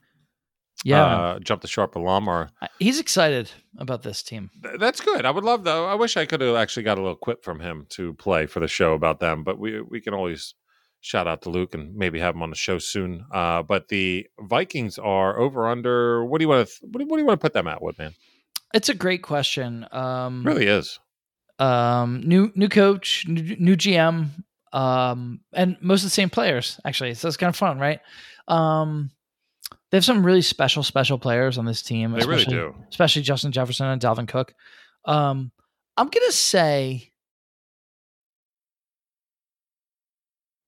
yeah. 0.84 1.04
uh, 1.04 1.38
jump 1.40 1.60
the 1.62 1.68
sharp 1.68 1.94
alum 1.96 2.28
or 2.28 2.50
He's 2.78 3.00
excited 3.00 3.50
about 3.78 4.02
this 4.02 4.22
team. 4.22 4.50
Th- 4.62 4.78
That's 4.78 5.00
good. 5.00 5.24
I 5.24 5.30
would 5.30 5.44
love 5.44 5.64
though. 5.64 5.86
I 5.86 5.94
wish 5.94 6.16
I 6.16 6.24
could 6.26 6.40
have 6.40 6.56
actually 6.56 6.84
got 6.84 6.98
a 6.98 7.02
little 7.02 7.16
quip 7.16 7.44
from 7.44 7.60
him 7.60 7.86
to 7.90 8.14
play 8.14 8.46
for 8.46 8.60
the 8.60 8.68
show 8.68 8.92
about 8.94 9.20
them, 9.20 9.44
but 9.44 9.58
we 9.58 9.80
we 9.82 10.00
can 10.00 10.14
always 10.14 10.54
shout 11.00 11.28
out 11.28 11.42
to 11.42 11.50
Luke 11.50 11.74
and 11.74 11.94
maybe 11.94 12.18
have 12.18 12.34
him 12.34 12.42
on 12.42 12.50
the 12.50 12.56
show 12.56 12.78
soon. 12.78 13.24
Uh, 13.32 13.62
but 13.62 13.86
the 13.88 14.26
Vikings 14.40 14.98
are 14.98 15.38
over 15.38 15.68
under. 15.68 16.24
What 16.24 16.38
do 16.38 16.44
you 16.44 16.48
want 16.48 16.66
to? 16.68 16.74
What 16.90 16.98
do, 17.00 17.06
what 17.06 17.16
do 17.16 17.22
you 17.22 17.26
want 17.26 17.40
to 17.40 17.44
put 17.44 17.52
them 17.52 17.68
at? 17.68 17.80
Woodman 17.82 18.14
It's 18.74 18.88
a 18.88 18.94
great 18.94 19.22
question. 19.22 19.86
Um, 19.92 20.42
really 20.44 20.66
is. 20.66 20.98
Um 21.58 22.20
new 22.24 22.52
new 22.54 22.68
coach 22.68 23.26
new, 23.26 23.56
new 23.58 23.76
gm 23.76 24.28
um 24.72 25.40
and 25.52 25.76
most 25.80 26.00
of 26.02 26.06
the 26.06 26.10
same 26.10 26.30
players 26.30 26.78
actually 26.84 27.14
so 27.14 27.26
it's 27.26 27.36
kind 27.36 27.48
of 27.48 27.56
fun 27.56 27.78
right 27.78 28.00
um 28.48 29.10
they 29.90 29.96
have 29.96 30.04
some 30.04 30.24
really 30.24 30.42
special 30.42 30.82
special 30.82 31.18
players 31.18 31.58
on 31.58 31.64
this 31.64 31.82
team 31.82 32.12
They 32.12 32.18
really 32.26 32.42
especially- 32.42 32.54
do. 32.58 32.74
especially 32.90 33.22
justin 33.22 33.50
jefferson 33.52 33.86
and 33.86 34.00
dalvin 34.00 34.28
cook 34.28 34.54
um 35.04 35.50
i'm 35.96 36.08
gonna 36.08 36.30
say 36.32 37.10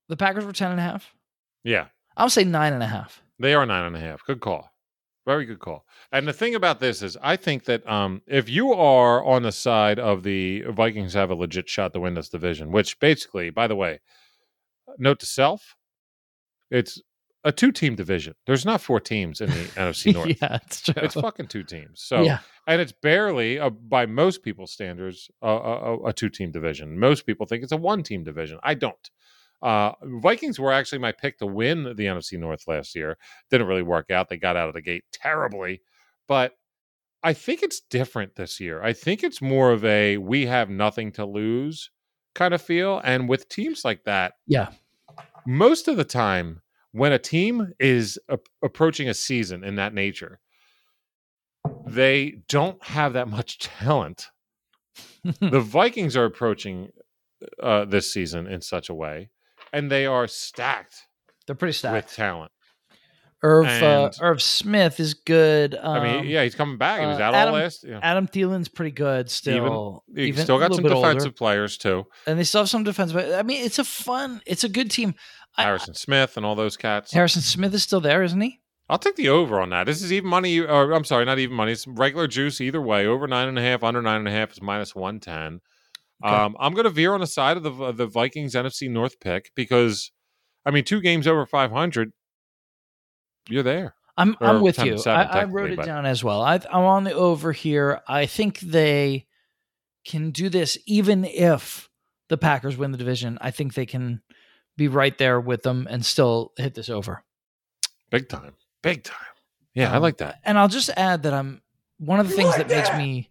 the 0.09 0.17
packers 0.17 0.45
were 0.45 0.53
10 0.53 0.71
and 0.73 0.81
a 0.81 0.83
half 0.83 1.15
Yeah, 1.65 1.87
i'll 2.17 2.31
say 2.31 2.45
nine 2.45 2.73
and 2.73 2.83
a 2.83 2.87
half 2.87 3.23
they 3.39 3.55
are 3.55 3.65
nine 3.65 3.85
and 3.87 3.97
a 3.97 4.01
half. 4.01 4.23
Good 4.27 4.41
call. 4.41 4.71
Very 5.27 5.45
good 5.45 5.59
call. 5.59 5.85
And 6.13 6.27
the 6.27 6.33
thing 6.33 6.55
about 6.55 6.81
this 6.81 7.03
is, 7.03 7.17
I 7.23 7.37
think 7.37 7.65
that 7.65 7.87
um, 7.89 8.23
if 8.27 8.49
you 8.49 8.73
are 8.73 9.23
on 9.25 9.43
the 9.43 9.53
side 9.53 9.99
of 9.99 10.23
the 10.23 10.63
Vikings 10.63 11.15
have 11.15 11.31
a 11.31 11.35
legit 11.35 11.69
shot 11.69 11.93
to 11.93 12.01
win 12.01 12.15
this 12.15 12.29
division, 12.29 12.73
which 12.73 12.99
basically, 12.99 13.51
by 13.51 13.67
the 13.67 13.77
way, 13.77 14.01
note 14.99 15.21
to 15.21 15.27
self, 15.27 15.77
it's 16.71 17.01
a 17.45 17.53
two-team 17.53 17.97
division. 17.97 18.35
There's 18.47 18.65
not 18.65 18.81
four 18.81 19.01
teams 19.01 19.41
in 19.41 19.51
the 19.51 19.55
NFC 19.77 20.13
North. 20.15 20.37
yeah 20.41 20.59
it's 20.63 20.83
true 20.83 20.95
It's 20.97 21.15
fucking 21.15 21.49
two 21.49 21.65
teams. 21.65 22.03
So, 22.03 22.23
yeah 22.23 22.39
and 22.67 22.81
it's 22.81 22.93
barely, 22.93 23.59
uh, 23.59 23.71
by 23.71 24.07
most 24.07 24.43
people's 24.43 24.73
standards, 24.73 25.29
a, 25.43 25.49
a, 25.49 26.05
a 26.07 26.13
two-team 26.13 26.53
division. 26.53 26.99
Most 26.99 27.27
people 27.27 27.45
think 27.47 27.63
it's 27.65 27.73
a 27.73 27.77
one-team 27.77 28.23
division. 28.23 28.59
I 28.63 28.75
don't. 28.75 29.11
Uh, 29.63 29.93
Vikings 30.03 30.59
were 30.59 30.73
actually 30.73 30.99
my 30.99 31.13
pick 31.13 31.39
to 31.39 31.47
win 31.47 31.85
the 31.85 32.07
NFC 32.07 32.39
North 32.39 32.67
last 32.67 32.95
year. 32.95 33.19
Didn't 33.51 33.67
really 33.67 33.83
work 33.83 34.11
out. 34.11 34.29
They 34.29 34.37
got 34.37 34.57
out 34.57 34.69
of 34.69 34.75
the 34.75 34.83
gate 34.83 35.05
terribly, 35.13 35.83
but 36.27 36.53
I 37.23 37.35
think 37.35 37.63
it's 37.63 37.81
different 37.81 38.37
this 38.37 38.61
year. 38.61 38.83
I 38.83 38.95
think 38.95 39.23
it's 39.23 39.43
more 39.43 39.73
of 39.73 39.85
a 39.85 40.17
we 40.17 40.47
have 40.47 40.71
nothing 40.71 41.13
to 41.13 41.27
lose 41.27 41.91
kind 42.35 42.55
of 42.55 42.63
feel. 42.63 43.01
And 43.05 43.29
with 43.29 43.49
teams 43.49 43.85
like 43.85 44.05
that, 44.05 44.35
yeah 44.47 44.69
most 45.47 45.89
of 45.89 45.97
the 45.97 46.05
time 46.05 46.61
when 46.93 47.13
a 47.13 47.19
team 47.19 47.73
is 47.79 48.19
a- 48.29 48.39
approaching 48.63 49.09
a 49.09 49.15
season 49.15 49.65
in 49.65 49.77
that 49.77 49.95
nature 49.95 50.41
they 51.87 52.39
don't 52.49 52.83
have 52.85 53.13
that 53.13 53.29
much 53.29 53.59
talent 53.79 54.29
the 55.41 55.61
vikings 55.61 56.17
are 56.17 56.25
approaching 56.25 56.91
uh, 57.63 57.85
this 57.85 58.13
season 58.13 58.47
in 58.47 58.61
such 58.61 58.89
a 58.89 58.95
way 58.95 59.31
and 59.73 59.91
they 59.91 60.07
are 60.07 60.27
stacked 60.27 61.07
they're 61.47 61.57
pretty 61.57 61.73
stacked 61.73 62.07
with 62.07 62.15
talent 62.15 62.53
Irv 63.43 63.67
uh, 63.67 64.11
Irv 64.21 64.43
Smith 64.43 65.01
is 65.01 65.15
good. 65.15 65.75
Um, 65.75 65.97
I 65.97 66.05
mean, 66.05 66.25
yeah, 66.27 66.43
he's 66.43 66.55
coming 66.55 66.77
back. 66.77 67.01
He 67.01 67.07
was 67.07 67.19
uh, 67.19 67.23
Adam- 67.23 67.55
all 67.55 67.61
last. 67.61 67.85
Yeah. 67.89 67.99
Adam 68.03 68.29
Thielen's 68.29 68.69
pretty 68.69 68.91
good 68.91 69.31
still. 69.31 70.05
You 70.09 70.25
even 70.25 70.45
still 70.45 70.59
got 70.59 70.75
some 70.75 70.83
bit 70.83 70.93
older. 70.93 71.09
defensive 71.09 71.37
players 71.37 71.79
too. 71.79 72.05
and 72.27 72.39
they 72.39 72.45
still 72.45 72.63
have 72.63 72.69
some 72.69 72.85
defense. 72.85 73.13
But 73.13 73.33
I 73.33 73.43
mean, 73.43 73.65
it's 73.65 73.79
a 73.79 73.85
fun, 73.85 74.43
it's 74.45 74.65
a 74.65 74.69
good 74.69 74.91
team. 74.91 75.15
I- 75.57 75.65
Harrison 75.65 75.95
Smith 75.95 76.37
and 76.37 76.45
all 76.45 76.55
those 76.55 76.77
cats. 76.77 77.13
Harrison 77.13 77.43
Smith 77.43 77.73
is 77.73 77.83
still 77.83 78.01
there, 78.01 78.23
isn't 78.23 78.41
he? 78.41 78.61
I'll 78.91 78.99
take 78.99 79.17
the 79.17 79.29
over 79.29 79.61
on 79.61 79.71
that. 79.71 79.87
This 79.87 80.03
is 80.03 80.13
even 80.13 80.29
money. 80.29 80.61
Or 80.61 80.93
I'm 80.93 81.05
sorry, 81.05 81.25
not 81.25 81.39
even 81.39 81.57
money. 81.57 81.73
It's 81.73 81.87
regular 81.87 82.27
juice 82.27 82.61
either 82.61 82.83
way. 82.83 83.07
Over 83.07 83.27
nine 83.27 83.49
and 83.49 83.59
a 83.59 83.63
half, 83.63 83.83
under 83.85 84.03
nine 84.03 84.19
and 84.19 84.29
a 84.29 84.33
half 84.33 84.53
is 84.53 84.61
minus 84.61 84.95
one 84.95 85.21
ten. 85.21 85.61
Okay. 86.25 86.35
Um, 86.35 86.57
I'm 86.61 86.75
going 86.75 86.85
to 86.85 86.91
veer 86.91 87.15
on 87.15 87.21
the 87.21 87.27
side 87.27 87.57
of 87.57 87.63
the 87.63 87.73
of 87.73 87.97
the 87.97 88.07
Vikings 88.07 88.55
NFC 88.55 88.91
North 88.91 89.19
pick 89.21 89.53
because, 89.55 90.11
I 90.67 90.71
mean, 90.71 90.85
two 90.85 91.01
games 91.01 91.27
over 91.27 91.47
500, 91.47 92.13
you're 93.49 93.63
there. 93.63 93.95
I'm 94.17 94.37
Or 94.41 94.49
I'm 94.49 94.61
with 94.61 94.79
you. 94.85 94.99
seven, 94.99 95.29
I, 95.29 95.41
I 95.41 95.45
wrote 95.45 95.71
it 95.71 95.77
but- 95.77 95.87
down 95.87 96.05
as 96.05 96.23
well. 96.23 96.43
I, 96.43 96.57
I'm 96.57 96.85
on 96.85 97.05
the 97.05 97.13
over 97.15 97.53
here. 97.53 98.01
I 98.07 98.27
think 98.27 98.61
they 98.61 99.27
can 100.05 100.31
do 100.31 100.49
this 100.49 100.77
even 100.87 101.25
if 101.25 101.89
the 102.29 102.37
Packers 102.37 102.77
win 102.77 102.93
the 102.93 102.99
division. 102.99 103.39
I 103.41 103.51
think 103.51 103.75
they 103.75 103.87
can 103.87 104.21
be 104.77 104.89
right 104.89 105.17
there 105.17 105.41
with 105.41 105.63
them 105.63 105.87
and 105.91 106.05
still 106.05 106.53
hit 106.57 106.75
this 106.75 106.89
over. 106.91 107.23
Big 108.11 108.29
time, 108.29 108.55
big 108.83 109.05
time. 109.05 109.17
Yeah, 109.75 109.93
I 109.93 109.97
Um, 109.97 110.03
like 110.03 110.19
that. 110.19 110.41
And 110.45 110.59
I'll 110.59 110.69
just 110.69 110.91
add 110.97 111.23
that 111.23 111.33
I'm 111.33 111.63
one 111.99 112.21
of 112.21 112.29
the 112.29 112.35
things 112.35 112.57
that 112.57 112.69
makes 112.69 112.93
me 112.95 113.31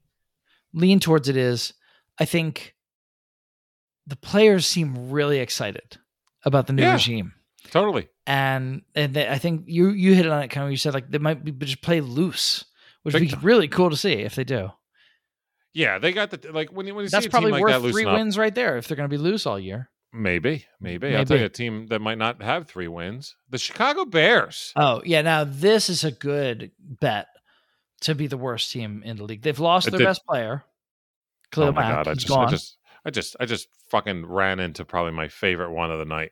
lean 0.73 0.99
towards 0.99 1.27
it 1.29 1.35
is 1.37 1.73
I 2.17 2.25
think 2.25 2.75
the 4.09 4.15
players 4.15 4.65
seem 4.65 5.09
really 5.11 5.39
excited 5.39 5.97
about 6.43 6.67
the 6.67 6.73
new 6.73 6.83
Yeah. 6.83 6.93
regime. 6.93 7.33
Totally. 7.71 8.09
And 8.25 8.81
and 8.95 9.13
they, 9.13 9.27
I 9.27 9.37
think 9.37 9.63
you 9.67 9.89
you 9.89 10.13
hit 10.13 10.25
it 10.25 10.31
on 10.31 10.41
it 10.43 10.47
kind 10.49 10.65
of 10.65 10.71
you 10.71 10.77
said 10.77 10.93
like 10.93 11.09
they 11.09 11.17
might 11.17 11.43
be 11.43 11.51
just 11.51 11.81
play 11.81 12.01
loose, 12.01 12.65
which 13.03 13.13
would 13.13 13.21
be 13.21 13.27
time. 13.29 13.41
really 13.41 13.67
cool 13.67 13.89
to 13.89 13.97
see 13.97 14.13
if 14.13 14.35
they 14.35 14.43
do. 14.43 14.71
Yeah, 15.73 15.99
they 15.99 16.11
got 16.11 16.31
the 16.31 16.51
like 16.51 16.71
when 16.71 16.87
you 16.87 16.95
when 16.95 17.03
you 17.03 17.09
That's 17.09 17.25
see 17.25 17.27
a 17.27 17.31
probably 17.31 17.51
team 17.51 17.53
like 17.53 17.61
worth 17.61 17.83
that 17.83 17.91
three 17.91 18.05
up. 18.05 18.13
wins 18.13 18.37
right 18.37 18.53
there 18.53 18.77
if 18.77 18.87
they're 18.87 18.97
going 18.97 19.09
to 19.09 19.13
be 19.15 19.21
loose 19.21 19.45
all 19.45 19.59
year. 19.59 19.89
Maybe, 20.11 20.65
maybe, 20.81 21.15
I'll 21.15 21.23
tell 21.23 21.37
you 21.37 21.45
a 21.45 21.49
team 21.49 21.85
that 21.87 21.99
might 21.99 22.17
not 22.17 22.41
have 22.41 22.67
three 22.67 22.87
wins. 22.87 23.35
The 23.51 23.59
Chicago 23.59 24.05
Bears. 24.05 24.73
Oh 24.75 25.03
yeah, 25.05 25.21
now 25.21 25.43
this 25.43 25.87
is 25.89 26.03
a 26.03 26.11
good 26.11 26.71
bet 26.79 27.27
to 28.01 28.15
be 28.15 28.25
the 28.25 28.37
worst 28.37 28.71
team 28.71 29.03
in 29.05 29.17
the 29.17 29.23
league. 29.23 29.43
They've 29.43 29.59
lost 29.59 29.91
their 29.91 29.99
best 29.99 30.25
player. 30.25 30.63
Oh 30.65 30.69
Khalil 31.51 31.69
oh 31.69 31.71
my 31.73 31.81
Mack, 31.81 32.05
god, 32.05 32.07
I 32.07 32.13
just, 32.15 32.31
I 32.31 32.49
just, 32.49 32.77
I 33.09 33.11
just, 33.11 33.35
I 33.39 33.45
just 33.47 33.67
fucking 33.89 34.27
ran 34.27 34.59
into 34.59 34.85
probably 34.85 35.13
my 35.13 35.27
favorite 35.29 35.71
one 35.71 35.89
of 35.91 35.97
the 35.97 36.05
night. 36.05 36.31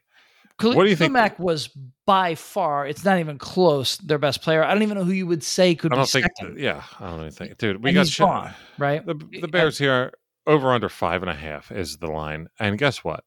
Khalil, 0.59 0.75
what 0.75 0.83
do 0.83 0.91
you 0.91 0.95
think- 0.95 1.11
Mack 1.11 1.39
was 1.39 1.69
by 2.05 2.35
far. 2.35 2.85
It's 2.85 3.03
not 3.03 3.17
even 3.17 3.39
close. 3.39 3.97
Their 3.97 4.19
best 4.19 4.43
player. 4.43 4.63
I 4.63 4.73
don't 4.75 4.83
even 4.83 4.95
know 4.95 5.03
who 5.03 5.11
you 5.11 5.25
would 5.25 5.41
say 5.43 5.73
could 5.73 5.91
I 5.91 5.95
be 5.95 5.97
don't 5.97 6.09
think, 6.09 6.25
second. 6.37 6.59
yeah, 6.59 6.83
I 6.99 7.09
don't 7.09 7.19
even 7.21 7.31
think, 7.31 7.57
dude. 7.57 7.83
We 7.83 7.89
And 7.89 7.95
got 7.95 8.07
shit- 8.07 8.25
gone, 8.27 8.53
right? 8.77 9.03
The 9.03 9.15
the 9.41 9.47
Bears 9.47 9.79
here 9.79 10.13
over 10.45 10.71
under 10.71 10.87
five 10.87 11.23
and 11.23 11.31
a 11.31 11.35
half 11.35 11.71
is 11.71 11.97
the 11.97 12.07
line, 12.11 12.47
and 12.59 12.77
guess 12.77 13.03
what? 13.03 13.23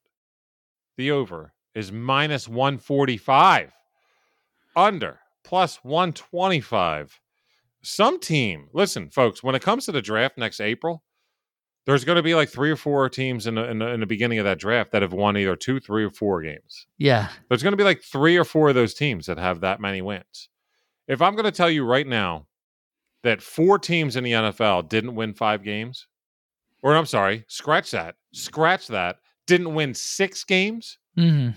The 0.96 1.10
over 1.10 1.52
is 1.74 1.90
minus 1.90 2.46
one 2.46 2.78
forty 2.78 3.16
five, 3.16 3.72
under 4.76 5.18
plus 5.44 5.76
one 5.82 6.12
twenty 6.12 6.60
five. 6.60 7.20
Some 7.82 8.20
team, 8.20 8.68
listen, 8.72 9.08
folks. 9.10 9.42
When 9.42 9.54
it 9.54 9.62
comes 9.62 9.86
to 9.86 9.92
the 9.92 10.02
draft 10.02 10.36
next 10.36 10.60
April, 10.60 11.02
there's 11.86 12.04
going 12.04 12.16
to 12.16 12.22
be 12.22 12.34
like 12.34 12.48
three 12.50 12.70
or 12.70 12.76
four 12.76 13.08
teams 13.08 13.46
in 13.46 13.54
the, 13.54 13.68
in 13.68 13.78
the 13.78 13.88
in 13.88 14.00
the 14.00 14.06
beginning 14.06 14.38
of 14.38 14.44
that 14.44 14.58
draft 14.58 14.92
that 14.92 15.02
have 15.02 15.12
won 15.12 15.36
either 15.36 15.56
two, 15.56 15.80
three, 15.80 16.04
or 16.04 16.10
four 16.10 16.42
games. 16.42 16.86
Yeah, 16.98 17.28
There's 17.48 17.62
going 17.62 17.72
to 17.72 17.76
be 17.76 17.84
like 17.84 18.02
three 18.02 18.36
or 18.36 18.44
four 18.44 18.68
of 18.68 18.74
those 18.74 18.94
teams 18.94 19.26
that 19.26 19.38
have 19.38 19.60
that 19.60 19.80
many 19.80 20.02
wins. 20.02 20.48
If 21.08 21.22
I'm 21.22 21.34
going 21.34 21.44
to 21.44 21.50
tell 21.50 21.70
you 21.70 21.84
right 21.84 22.06
now 22.06 22.46
that 23.22 23.42
four 23.42 23.78
teams 23.78 24.16
in 24.16 24.24
the 24.24 24.32
NFL 24.32 24.88
didn't 24.88 25.14
win 25.14 25.34
five 25.34 25.64
games, 25.64 26.06
or 26.82 26.94
I'm 26.94 27.06
sorry, 27.06 27.44
scratch 27.48 27.90
that, 27.90 28.14
scratch 28.32 28.86
that, 28.88 29.16
didn't 29.46 29.74
win 29.74 29.94
six 29.94 30.44
games, 30.44 30.98
hmm 31.16 31.50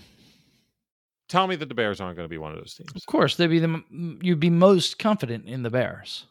tell 1.26 1.46
me 1.46 1.56
that 1.56 1.68
the 1.68 1.74
Bears 1.74 2.00
aren't 2.02 2.16
going 2.16 2.26
to 2.26 2.30
be 2.30 2.38
one 2.38 2.52
of 2.52 2.58
those 2.58 2.74
teams. 2.74 2.92
of 2.94 3.06
course 3.06 3.36
they'd 3.36 3.46
be 3.46 3.58
the 3.58 3.82
you'd 4.22 4.38
be 4.40 4.50
most 4.50 4.98
confident 4.98 5.46
in 5.46 5.62
the 5.62 5.70
Bears. 5.70 6.26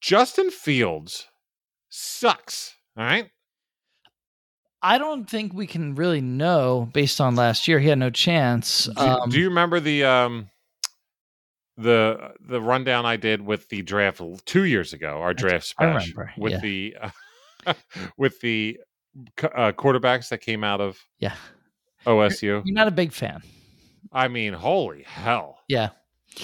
Justin 0.00 0.50
Fields 0.50 1.26
sucks. 1.88 2.76
All 3.00 3.06
right. 3.06 3.30
I 4.82 4.98
don't 4.98 5.28
think 5.28 5.54
we 5.54 5.66
can 5.66 5.94
really 5.94 6.20
know 6.20 6.90
based 6.92 7.18
on 7.18 7.34
last 7.34 7.66
year. 7.66 7.78
He 7.78 7.88
had 7.88 7.98
no 7.98 8.10
chance. 8.10 8.84
Do, 8.84 8.92
Um, 9.02 9.30
do 9.30 9.38
you 9.38 9.48
remember 9.48 9.80
the 9.80 10.04
um 10.04 10.50
the 11.78 12.32
the 12.46 12.60
rundown 12.60 13.06
I 13.06 13.16
did 13.16 13.40
with 13.40 13.70
the 13.70 13.80
draft 13.80 14.20
two 14.44 14.64
years 14.64 14.92
ago? 14.92 15.22
Our 15.22 15.32
draft 15.32 15.74
I 15.78 15.84
special 15.96 16.12
remember, 16.14 16.32
with 16.36 16.52
yeah. 16.52 16.60
the 16.60 16.96
uh, 17.66 17.74
with 18.18 18.38
the 18.42 18.78
uh, 19.42 19.72
quarterbacks 19.72 20.28
that 20.28 20.42
came 20.42 20.62
out 20.62 20.82
of 20.82 20.98
yeah, 21.18 21.36
OSU. 22.04 22.42
you're 22.42 22.64
not 22.66 22.88
a 22.88 22.92
big 22.92 23.12
fan. 23.12 23.42
I 24.12 24.28
mean, 24.28 24.52
holy 24.52 25.04
hell! 25.04 25.60
Yeah. 25.68 25.90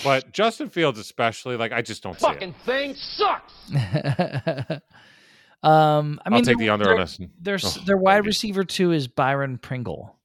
But 0.03 0.33
Justin 0.33 0.71
Fields, 0.71 0.99
especially, 0.99 1.57
like 1.59 1.73
I 1.73 1.83
just 1.83 2.03
don't 2.03 2.19
see 2.19 2.27
Fucking 2.27 2.49
it. 2.51 2.65
thing 2.65 2.95
sucks. 2.95 4.81
um, 5.63 6.21
I 6.25 6.31
mean, 6.31 6.39
I'll 6.39 6.43
take 6.45 6.59
the 6.59 6.71
under 6.71 6.91
on 6.91 6.97
their- 6.97 7.05
this. 7.05 7.19
Their 7.41 7.59
Oh, 7.65 7.85
their 7.87 7.97
wide 7.97 8.25
receiver 8.27 8.65
two 8.65 8.93
is 8.93 9.09
Byron 9.09 9.59
Pringle. 9.59 10.17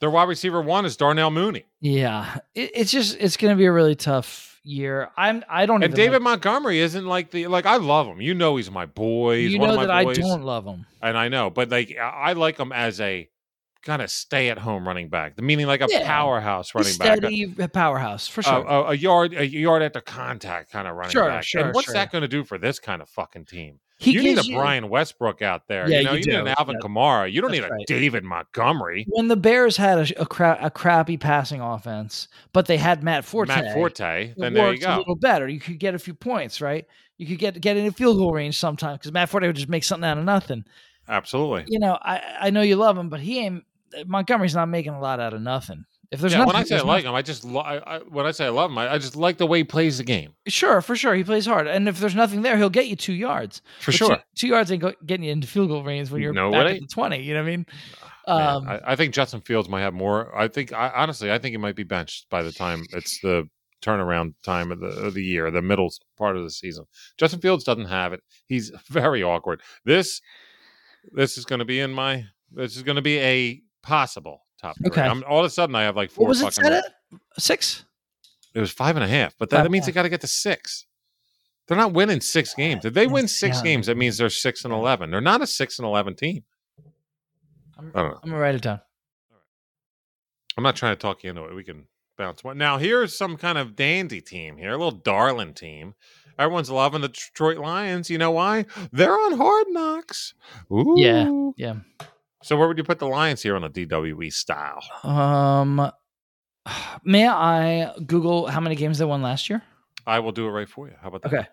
Their 0.00 0.10
wide 0.10 0.28
receiver 0.28 0.60
one 0.60 0.84
is 0.84 0.96
Darnell 0.96 1.30
Mooney, 1.30 1.64
Yeah, 1.80 2.38
it, 2.54 2.70
it's 2.74 2.90
just 2.92 3.16
it's 3.18 3.36
going 3.38 3.54
to 3.54 3.58
be 3.58 3.64
a 3.64 3.72
really 3.72 3.94
tough 3.94 4.60
year. 4.62 5.10
I'm 5.16 5.42
I 5.48 5.64
don't 5.66 5.82
and 5.82 5.94
David 5.94 6.14
like- 6.14 6.22
Montgomery 6.22 6.80
isn't 6.80 7.06
like 7.06 7.30
the 7.30 7.46
like 7.46 7.64
I 7.66 7.76
love 7.76 8.06
him. 8.06 8.20
You 8.20 8.34
know, 8.34 8.56
he's 8.56 8.70
my 8.70 8.84
boy. 8.86 9.38
He's 9.38 9.52
you 9.54 9.58
know 9.58 9.76
that 9.78 9.88
my 9.88 9.94
I 10.00 10.04
don't 10.14 10.42
love 10.42 10.66
him. 10.66 10.84
and 11.02 11.16
I 11.16 11.28
know, 11.28 11.48
but 11.50 11.70
like 11.70 11.96
I 11.98 12.34
like 12.34 12.58
him 12.58 12.72
as 12.72 13.00
a 13.00 13.28
kind 13.82 14.02
of 14.02 14.10
stay 14.10 14.48
at 14.50 14.58
home 14.58 14.86
running 14.86 15.08
back, 15.08 15.36
The 15.36 15.42
meaning 15.42 15.66
like 15.66 15.80
a 15.80 15.86
Yeah. 15.88 16.04
powerhouse 16.06 16.74
running 16.74 16.88
He's 16.88 16.98
back. 16.98 17.18
steady 17.18 17.46
powerhouse 17.72 18.26
for 18.28 18.40
a, 18.40 18.44
sure. 18.44 18.64
a, 18.66 18.80
a 18.90 18.94
yard 18.94 19.32
a 19.32 19.46
yard 19.46 19.82
after 19.82 20.00
contact 20.00 20.72
kind 20.72 20.86
of 20.88 20.96
running 20.96 21.12
Sure, 21.12 21.28
back. 21.28 21.44
sure, 21.44 21.62
and 21.62 21.72
what's 21.74 21.86
sure. 21.86 21.94
that 21.94 22.10
going 22.12 22.22
to 22.22 22.28
do 22.28 22.44
for 22.44 22.58
this 22.58 22.78
kind 22.80 23.00
of 23.00 23.08
fucking 23.08 23.44
team? 23.46 23.78
He 23.98 24.12
you 24.12 24.22
need 24.22 24.38
a 24.38 24.44
you- 24.44 24.56
Brian 24.56 24.88
Westbrook 24.88 25.40
out 25.42 25.68
there. 25.68 25.88
Yeah, 25.88 25.98
you 26.00 26.04
know, 26.04 26.12
you 26.12 26.18
you, 26.18 26.24
need 26.26 26.34
an. 26.34 26.48
Alvin 26.58 26.76
Yeah, 26.80 26.86
Kamara. 26.86 27.32
You 27.32 27.40
don't 27.40 27.50
that's 27.50 27.62
need 27.62 27.66
a 27.66 27.72
right. 27.72 27.86
David 27.86 28.24
Montgomery. 28.24 29.06
when 29.08 29.28
the 29.28 29.36
Bears 29.36 29.76
had 29.76 30.10
a, 30.10 30.22
a, 30.22 30.26
cra- 30.26 30.58
a 30.60 30.70
crappy 30.70 31.16
passing 31.16 31.60
offense, 31.60 32.28
but 32.52 32.66
they 32.66 32.76
had 32.76 33.02
Matt 33.02 33.24
Forte. 33.24 33.48
Matt 33.48 33.72
Forte. 33.74 34.34
Then 34.36 34.52
there 34.54 34.64
you 34.66 34.70
worked 34.72 34.84
a 34.84 34.98
little 34.98 35.16
better. 35.16 35.48
You 35.48 35.60
could 35.60 35.78
get 35.78 35.94
a 35.94 35.98
few 35.98 36.14
points, 36.14 36.60
right? 36.60 36.84
You 37.18 37.26
could 37.26 37.38
get 37.38 37.60
get 37.60 37.76
in 37.78 37.86
a 37.86 37.92
field 37.92 38.18
goal 38.18 38.32
range 38.32 38.58
sometimes 38.58 38.98
because 38.98 39.12
Matt 39.12 39.30
Forte 39.30 39.46
would 39.46 39.56
just 39.56 39.68
make 39.70 39.84
something 39.84 40.08
out 40.08 40.18
of 40.18 40.24
nothing. 40.24 40.64
Absolutely. 41.08 41.64
You 41.68 41.78
know, 41.78 41.96
I 42.02 42.20
I 42.40 42.50
know 42.50 42.62
you 42.62 42.76
love 42.76 42.98
him, 42.98 43.08
but 43.08 43.20
he 43.20 43.40
ain't 43.40 43.64
Montgomery's 44.06 44.54
not 44.54 44.68
making 44.68 44.92
a 44.92 45.00
lot 45.00 45.20
out 45.20 45.32
of 45.32 45.40
nothing. 45.40 45.84
If 46.12 46.20
there's 46.20 46.32
yeah, 46.32 46.38
nothing, 46.38 46.54
when 46.54 46.62
I 46.62 46.64
say 46.64 46.76
I 46.78 46.82
like 46.82 47.04
him, 47.04 47.14
I 47.14 47.22
just 47.22 47.44
lo- 47.44 47.60
I, 47.60 47.96
I, 47.96 47.98
when 48.00 48.26
I 48.26 48.30
say 48.30 48.46
I 48.46 48.50
love 48.50 48.70
him, 48.70 48.78
I, 48.78 48.92
I 48.94 48.98
just 48.98 49.16
like 49.16 49.38
the 49.38 49.46
way 49.46 49.58
he 49.58 49.64
plays 49.64 49.98
the 49.98 50.04
game 50.04 50.34
sure, 50.46 50.80
for 50.80 50.94
sure, 50.94 51.14
he 51.14 51.24
plays 51.24 51.46
hard, 51.46 51.66
and 51.66 51.88
if 51.88 51.98
there's 51.98 52.14
nothing 52.14 52.42
there, 52.42 52.56
he'll 52.56 52.70
get 52.70 52.86
you 52.86 52.94
two 52.96 53.12
yards. 53.12 53.60
for 53.80 53.90
But 53.90 53.94
sure. 53.96 54.16
two, 54.16 54.22
two 54.36 54.46
yards 54.48 54.70
ain't 54.70 54.82
go, 54.82 54.92
getting 55.04 55.24
you 55.24 55.32
into 55.32 55.46
field 55.48 55.68
goal 55.68 55.82
range 55.82 56.10
when 56.10 56.22
you're 56.22 56.32
No 56.32 56.50
back 56.52 56.66
way. 56.66 56.74
at 56.76 56.80
the 56.80 56.86
twenty. 56.86 57.22
You 57.22 57.34
know 57.34 57.40
what 57.42 57.48
I 57.48 57.50
mean? 57.56 57.66
Man, 58.28 58.48
Um, 58.56 58.68
I, 58.68 58.80
I 58.92 58.96
think 58.96 59.14
Justin 59.14 59.40
Fields 59.40 59.68
might 59.68 59.82
have 59.82 59.94
more. 59.94 60.36
I 60.36 60.48
think 60.48 60.72
I, 60.72 60.90
honestly, 60.94 61.30
I 61.32 61.38
think 61.38 61.52
he 61.52 61.56
might 61.58 61.76
be 61.76 61.84
benched 61.84 62.28
by 62.30 62.42
the 62.42 62.52
time 62.52 62.82
it's 62.92 63.20
the 63.20 63.48
turnaround 63.82 64.34
time 64.42 64.72
of 64.72 64.80
the 64.80 64.86
of 64.88 65.14
the 65.14 65.22
year, 65.24 65.50
the 65.50 65.60
middle 65.62 65.92
part 66.16 66.36
of 66.36 66.42
the 66.42 66.50
season. 66.50 66.84
Justin 67.18 67.40
Fields 67.40 67.62
doesn't 67.64 67.86
have 67.86 68.12
it. 68.12 68.20
He's 68.46 68.70
very 68.88 69.22
awkward. 69.22 69.60
This 69.84 70.20
this 71.12 71.36
is 71.38 71.44
going 71.44 71.58
to 71.60 71.64
be 71.64 71.80
in 71.80 71.92
my. 71.92 72.24
This 72.52 72.76
is 72.76 72.82
going 72.84 72.96
to 72.96 73.02
be 73.02 73.18
a 73.18 73.60
possible 73.82 74.45
top. 74.66 74.76
Three. 74.78 74.88
Okay. 74.88 75.02
I'm, 75.02 75.24
all 75.28 75.40
of 75.40 75.44
a 75.44 75.50
sudden, 75.50 75.74
I 75.74 75.82
have 75.82 75.96
like 75.96 76.10
four. 76.10 76.24
what 76.24 76.28
was 76.30 76.40
it 76.40 76.44
fucking, 76.44 76.64
set 76.64 76.72
at? 76.72 76.84
Six. 77.38 77.84
It 78.54 78.60
was 78.60 78.70
five 78.72 78.96
and 78.96 79.04
a 79.04 79.08
half, 79.08 79.34
but 79.38 79.50
that, 79.50 79.64
that 79.64 79.70
means 79.70 79.86
they 79.86 79.92
got 79.92 80.02
to 80.04 80.08
get 80.08 80.22
to 80.22 80.26
six. 80.26 80.86
They're 81.68 81.76
not 81.76 81.92
winning 81.92 82.20
six 82.20 82.54
games. 82.54 82.84
If 82.84 82.94
they 82.94 83.06
win 83.06 83.28
six 83.28 83.58
Yeah. 83.58 83.64
games, 83.64 83.86
that 83.88 83.96
means 83.96 84.18
they're 84.18 84.30
six 84.30 84.64
and 84.64 84.72
eleven. 84.72 85.10
They're 85.10 85.20
not 85.20 85.42
a 85.42 85.46
six 85.46 85.78
and 85.78 85.86
eleven 85.86 86.14
team. 86.14 86.44
I'm, 87.78 87.92
I. 87.94 88.00
I'm 88.00 88.14
gonna 88.24 88.38
write 88.38 88.54
it 88.54 88.62
down. 88.62 88.80
I'm 90.56 90.62
not 90.62 90.76
trying 90.76 90.94
to 90.94 91.00
talk 91.00 91.22
you 91.22 91.30
into 91.30 91.44
it. 91.44 91.54
We 91.54 91.64
can 91.64 91.86
bounce 92.16 92.42
one. 92.42 92.56
Now, 92.56 92.78
here's 92.78 93.16
some 93.16 93.36
kind 93.36 93.58
of 93.58 93.76
dandy 93.76 94.20
team 94.22 94.56
here, 94.56 94.70
a 94.70 94.76
little 94.78 94.90
darling 94.90 95.52
team. 95.52 95.94
Everyone's 96.38 96.70
loving 96.70 97.00
the 97.02 97.08
Detroit 97.08 97.58
Lions. 97.58 98.08
You 98.10 98.18
know 98.18 98.30
why? 98.30 98.66
They're 98.92 99.18
on 99.18 99.36
hard 99.36 99.66
knocks. 99.68 100.34
Ooh. 100.72 100.94
Yeah. 100.96 101.30
Yeah. 101.56 101.74
So, 102.46 102.56
where 102.56 102.68
would 102.68 102.78
you 102.78 102.84
put 102.84 103.00
the 103.00 103.08
Lions 103.08 103.42
here 103.42 103.56
on 103.56 103.64
a 103.64 103.68
DWE 103.68 104.32
style? 104.32 104.80
Um, 105.02 105.90
may 107.04 107.26
I 107.26 107.92
Google 108.06 108.46
how 108.46 108.60
many 108.60 108.76
games 108.76 108.98
they 108.98 109.04
won 109.04 109.20
last 109.20 109.50
year? 109.50 109.62
I 110.06 110.20
will 110.20 110.30
do 110.30 110.46
it 110.46 110.50
right 110.50 110.68
for 110.68 110.86
you. 110.86 110.94
How 111.02 111.08
about 111.08 111.22
that? 111.22 111.34
Okay. 111.34 111.46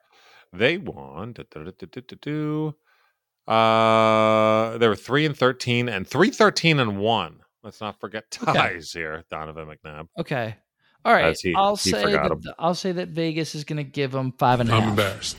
They 0.54 0.78
won. 0.78 1.34
da- 1.34 1.46
da- 1.50 1.64
da- 1.64 1.72
da- 1.76 1.88
da- 1.91 2.02
da- 2.08 2.18
do. 2.22 2.76
Uh, 3.52 4.78
they 4.78 4.88
were 4.88 4.96
three 4.96 5.26
and 5.26 5.36
thirteen, 5.36 5.89
and 5.89 6.08
three 6.08 6.30
thirteen 6.30 6.80
and 6.80 7.00
one. 7.00 7.39
Let's 7.64 7.82
not 7.82 8.00
forget 8.00 8.26
ties 8.30 8.91
here, 8.91 9.24
Donovan 9.32 9.66
McNabb. 9.68 10.10
Okay. 10.20 10.56
All 11.04 11.12
right, 11.12 11.36
he- 11.41 11.56
I'll 11.56 11.76
he 11.76 11.89
say 11.89 12.04
forgot 12.04 12.39
that 12.44 12.54
I'll 12.60 12.76
say 12.76 12.91
that 12.91 13.08
Vegas 13.08 13.56
is 13.56 13.64
going 13.64 13.78
to 13.78 13.84
give 13.84 14.12
them 14.12 14.32
five 14.38 14.60
and 14.60 14.70
a 14.70 14.74
half. 14.74 14.84
I'm 14.84 14.89
embarrassed. 14.89 15.38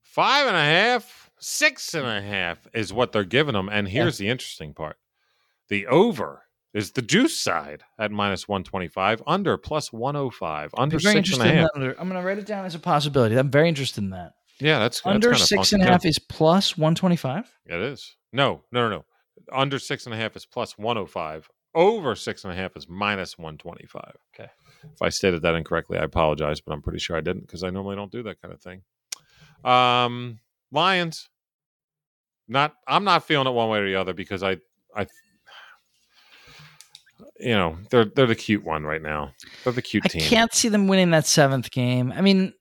Five 0.00 0.46
and 0.46 0.56
a 0.56 0.64
half, 0.64 1.29
six 1.40 1.94
and 1.94 2.06
a 2.06 2.20
half 2.20 2.66
is 2.74 2.92
what 2.92 3.12
they're 3.12 3.24
giving 3.24 3.54
them. 3.54 3.68
And 3.68 3.88
here's 3.88 4.18
the 4.18 4.28
interesting 4.28 4.74
part 4.74 4.96
the 5.68 5.86
over 5.86 6.42
is 6.72 6.92
the 6.92 7.02
juice 7.02 7.36
side 7.36 7.82
at 7.98 8.12
minus 8.12 8.46
125, 8.46 9.22
under 9.26 9.56
plus 9.56 9.92
105, 9.92 10.70
under 10.76 11.00
six 11.00 11.36
and 11.36 11.42
a 11.42 11.68
under. 11.74 11.90
I'm 11.98 12.08
going 12.08 12.20
to 12.20 12.26
write 12.26 12.38
it 12.38 12.46
down 12.46 12.64
as 12.64 12.74
a 12.74 12.78
possibility. 12.78 13.36
I'm 13.36 13.50
very 13.50 13.68
interested 13.68 14.04
in 14.04 14.10
that. 14.10 14.32
Yeah, 14.60 14.78
that's, 14.78 15.00
that's 15.00 15.14
under 15.14 15.30
kinda 15.30 15.44
six 15.44 15.72
and 15.72 15.82
a 15.82 15.86
half 15.86 16.04
is 16.04 16.18
plus 16.18 16.76
125. 16.76 17.50
It 17.66 17.80
is. 17.80 18.16
No, 18.32 18.62
no, 18.72 18.88
no, 18.88 18.96
no. 18.96 19.04
Under 19.52 19.78
six 19.78 20.04
and 20.04 20.14
a 20.14 20.18
half 20.18 20.36
is 20.36 20.46
plus 20.46 20.78
105. 20.78 21.48
Over 21.74 22.14
six 22.14 22.44
and 22.44 22.52
a 22.52 22.56
half 22.56 22.76
is 22.76 22.88
minus 22.88 23.38
125. 23.38 24.16
Okay. 24.34 24.50
If 24.82 25.02
I 25.02 25.08
stated 25.08 25.42
that 25.42 25.54
incorrectly, 25.54 25.98
I 25.98 26.02
apologize, 26.02 26.60
but 26.60 26.72
I'm 26.72 26.82
pretty 26.82 26.98
sure 26.98 27.16
I 27.16 27.20
didn't 27.20 27.42
because 27.42 27.64
I 27.64 27.70
normally 27.70 27.96
don't 27.96 28.12
do 28.12 28.22
that 28.24 28.40
kind 28.42 28.52
of 28.52 28.60
thing. 28.60 28.82
Um, 29.64 30.38
Lions. 30.72 31.28
Not, 32.48 32.74
I'm 32.88 33.04
not 33.04 33.24
feeling 33.24 33.46
it 33.46 33.50
one 33.50 33.68
way 33.68 33.78
or 33.78 33.86
the 33.86 33.94
other 33.96 34.12
because 34.12 34.42
I, 34.42 34.56
I, 34.96 35.06
you 37.38 37.54
know, 37.54 37.78
they're 37.90 38.04
they're 38.06 38.26
the 38.26 38.34
cute 38.34 38.64
one 38.64 38.84
right 38.84 39.02
now. 39.02 39.32
They're 39.64 39.72
the 39.72 39.82
cute 39.82 40.04
I 40.06 40.08
team. 40.08 40.22
can't 40.22 40.52
see 40.52 40.68
them 40.68 40.88
winning 40.88 41.10
that 41.10 41.26
seventh 41.26 41.70
game. 41.70 42.12
I 42.14 42.20
mean, 42.20 42.52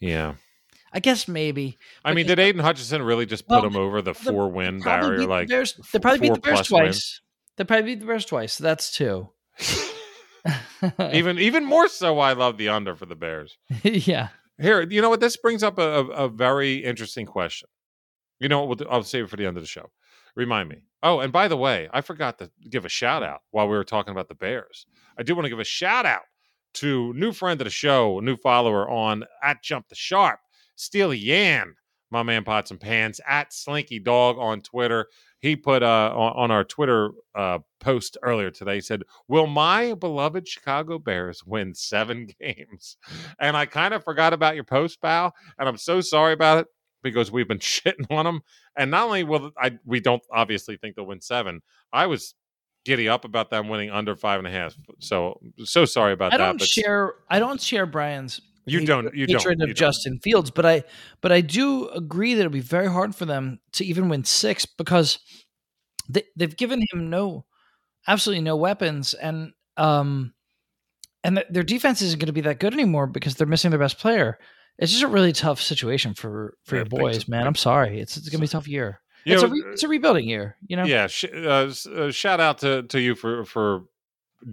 Yeah. 0.00 0.34
I 0.92 1.00
guess 1.00 1.26
maybe. 1.26 1.76
I 2.04 2.14
mean, 2.14 2.26
did 2.26 2.38
Aidan 2.38 2.60
Hutchinson 2.62 3.02
really 3.02 3.26
just 3.26 3.48
put 3.48 3.54
Well, 3.54 3.62
them 3.62 3.76
over 3.76 4.00
the 4.00 4.12
the- 4.12 4.18
four 4.32 4.48
win 4.50 4.78
barrier? 4.80 5.18
beat 5.20 5.28
Like 5.28 5.48
Bears. 5.48 5.74
They 5.92 5.98
probably 5.98 6.20
beat 6.20 6.34
the 6.34 6.40
Bears 6.40 6.68
twice. 6.68 6.82
wins? 6.82 7.20
They 7.56 7.64
probably 7.64 7.86
beat 7.94 8.00
the 8.00 8.06
Bears 8.06 8.24
twice. 8.24 8.52
So 8.54 8.64
that's 8.64 8.92
two. 8.92 9.30
even 11.12 11.38
even 11.38 11.64
more 11.64 11.88
so 11.88 12.18
I 12.18 12.32
love 12.34 12.58
the 12.58 12.68
under 12.68 12.94
for 12.94 13.06
the 13.06 13.16
Bears. 13.16 13.56
yeah. 13.82 14.28
Here, 14.60 14.82
you 14.82 15.02
know 15.02 15.10
what? 15.10 15.20
This 15.20 15.36
brings 15.36 15.62
up 15.62 15.78
a, 15.78 16.04
a, 16.10 16.28
very 16.28 16.76
interesting 16.76 17.26
question. 17.26 17.68
You 18.38 18.48
know 18.48 18.64
what? 18.64 18.78
We'll 18.78 18.88
I'll 18.90 19.02
save 19.02 19.24
it 19.24 19.30
for 19.30 19.36
the 19.36 19.46
end 19.46 19.56
of 19.56 19.62
the 19.62 19.68
show. 19.68 19.90
Remind 20.36 20.68
me. 20.68 20.82
Oh, 21.02 21.20
and 21.20 21.32
by 21.32 21.48
the 21.48 21.56
way, 21.56 21.88
I 21.92 22.00
forgot 22.00 22.38
to 22.38 22.50
give 22.68 22.84
a 22.84 22.88
shout 22.88 23.22
out 23.22 23.40
while 23.50 23.68
we 23.68 23.76
were 23.76 23.84
talking 23.84 24.12
about 24.12 24.28
the 24.28 24.34
Bears. 24.34 24.86
I 25.18 25.22
do 25.22 25.34
want 25.34 25.44
to 25.44 25.50
give 25.50 25.60
a 25.60 25.64
shout 25.64 26.06
out 26.06 26.22
to 26.74 27.12
new 27.14 27.32
friend 27.32 27.60
of 27.60 27.64
the 27.64 27.70
show, 27.70 28.20
new 28.20 28.36
follower 28.36 28.88
on 28.88 29.24
at 29.42 29.62
Jump 29.62 29.88
the 29.88 29.94
Sharp, 29.94 30.40
Steely 30.76 31.18
Yan, 31.18 31.74
my 32.10 32.22
man 32.22 32.44
Pots 32.44 32.70
and 32.70 32.80
Pans 32.80 33.20
at 33.26 33.52
Slinky 33.52 33.98
Dog 33.98 34.38
on 34.38 34.60
Twitter. 34.60 35.06
He 35.44 35.56
put 35.56 35.82
uh, 35.82 36.10
on, 36.16 36.50
our 36.50 36.64
Twitter 36.64 37.10
uh, 37.34 37.58
post 37.78 38.16
earlier 38.22 38.50
today. 38.50 38.76
He 38.76 38.80
said, 38.80 39.02
"Will 39.28 39.46
my 39.46 39.92
beloved 39.92 40.48
Chicago 40.48 40.98
Bears 40.98 41.44
win 41.44 41.74
seven 41.74 42.28
games?" 42.40 42.96
And 43.38 43.54
I 43.54 43.66
kind 43.66 43.92
of 43.92 44.02
forgot 44.02 44.32
about 44.32 44.54
your 44.54 44.64
post, 44.64 45.02
pal, 45.02 45.34
and 45.58 45.68
I'm 45.68 45.76
so 45.76 46.00
sorry 46.00 46.32
about 46.32 46.60
it 46.60 46.66
because 47.02 47.30
we've 47.30 47.46
been 47.46 47.58
shitting 47.58 48.10
on 48.10 48.24
them. 48.24 48.40
And 48.74 48.90
not 48.90 49.04
only 49.04 49.22
will 49.22 49.50
I, 49.58 49.72
we 49.84 50.00
don't 50.00 50.22
obviously 50.32 50.78
think 50.78 50.96
they'll 50.96 51.04
win 51.04 51.20
seven. 51.20 51.60
I 51.92 52.06
was 52.06 52.34
giddy 52.86 53.06
up 53.06 53.26
about 53.26 53.50
them 53.50 53.68
winning 53.68 53.90
under 53.90 54.16
five 54.16 54.38
and 54.38 54.48
a 54.48 54.50
half. 54.50 54.74
So 54.98 55.42
so 55.58 55.84
sorry 55.84 56.14
about 56.14 56.32
I 56.32 56.38
that. 56.38 56.46
don't 56.46 56.58
but 56.58 56.68
share. 56.68 57.16
I 57.28 57.38
don't 57.38 57.60
share 57.60 57.84
Brian's. 57.84 58.40
You 58.66 58.78
hate- 58.80 58.86
don't. 58.88 59.14
You 59.14 59.26
don't. 59.26 59.44
you 59.44 59.50
of 59.52 59.58
don't. 59.58 59.74
Justin 59.76 60.18
Fields, 60.22 60.50
but 60.50 60.64
I 60.66 60.84
but 61.20 61.32
I 61.32 61.40
do 61.40 61.88
agree 61.88 62.34
that 62.34 62.40
it'll 62.40 62.50
be 62.52 62.60
very 62.60 62.88
hard 62.88 63.14
for 63.14 63.24
them 63.24 63.60
to 63.72 63.84
even 63.84 64.08
win 64.08 64.24
six 64.24 64.66
because 64.66 65.18
they 66.08 66.22
they've 66.36 66.56
given 66.56 66.82
him 66.92 67.10
no 67.10 67.46
absolutely 68.06 68.42
no 68.42 68.56
weapons 68.56 69.14
and 69.14 69.52
um 69.76 70.34
and 71.22 71.36
th- 71.36 71.46
their 71.50 71.62
defense 71.62 72.02
isn't 72.02 72.18
going 72.20 72.26
to 72.26 72.32
be 72.32 72.42
that 72.42 72.60
good 72.60 72.74
anymore 72.74 73.06
because 73.06 73.34
they're 73.34 73.46
missing 73.46 73.70
their 73.70 73.80
best 73.80 73.98
player. 73.98 74.38
It's 74.78 74.92
just 74.92 75.04
a 75.04 75.08
really 75.08 75.32
tough 75.32 75.60
situation 75.62 76.14
for 76.14 76.56
for 76.64 76.74
Yeah, 76.76 76.80
your 76.80 76.86
boys, 76.86 77.28
man. 77.28 77.46
I'm 77.46 77.54
sorry. 77.54 78.00
It's 78.00 78.16
it's 78.16 78.28
going 78.28 78.38
to 78.38 78.42
be 78.42 78.46
a 78.46 78.48
tough 78.48 78.68
year. 78.68 79.00
You 79.24 79.34
it's 79.34 79.42
know, 79.42 79.48
a 79.48 79.52
re- 79.52 79.64
it's 79.72 79.82
a 79.82 79.88
rebuilding 79.88 80.28
year, 80.28 80.56
you 80.66 80.76
know. 80.76 80.84
yeah. 80.84 81.06
Sh- 81.06 81.24
uh, 81.32 81.72
uh, 81.94 82.10
shout 82.10 82.40
out 82.40 82.58
to 82.58 82.82
to 82.82 83.00
you 83.00 83.14
for 83.14 83.44
for 83.46 83.84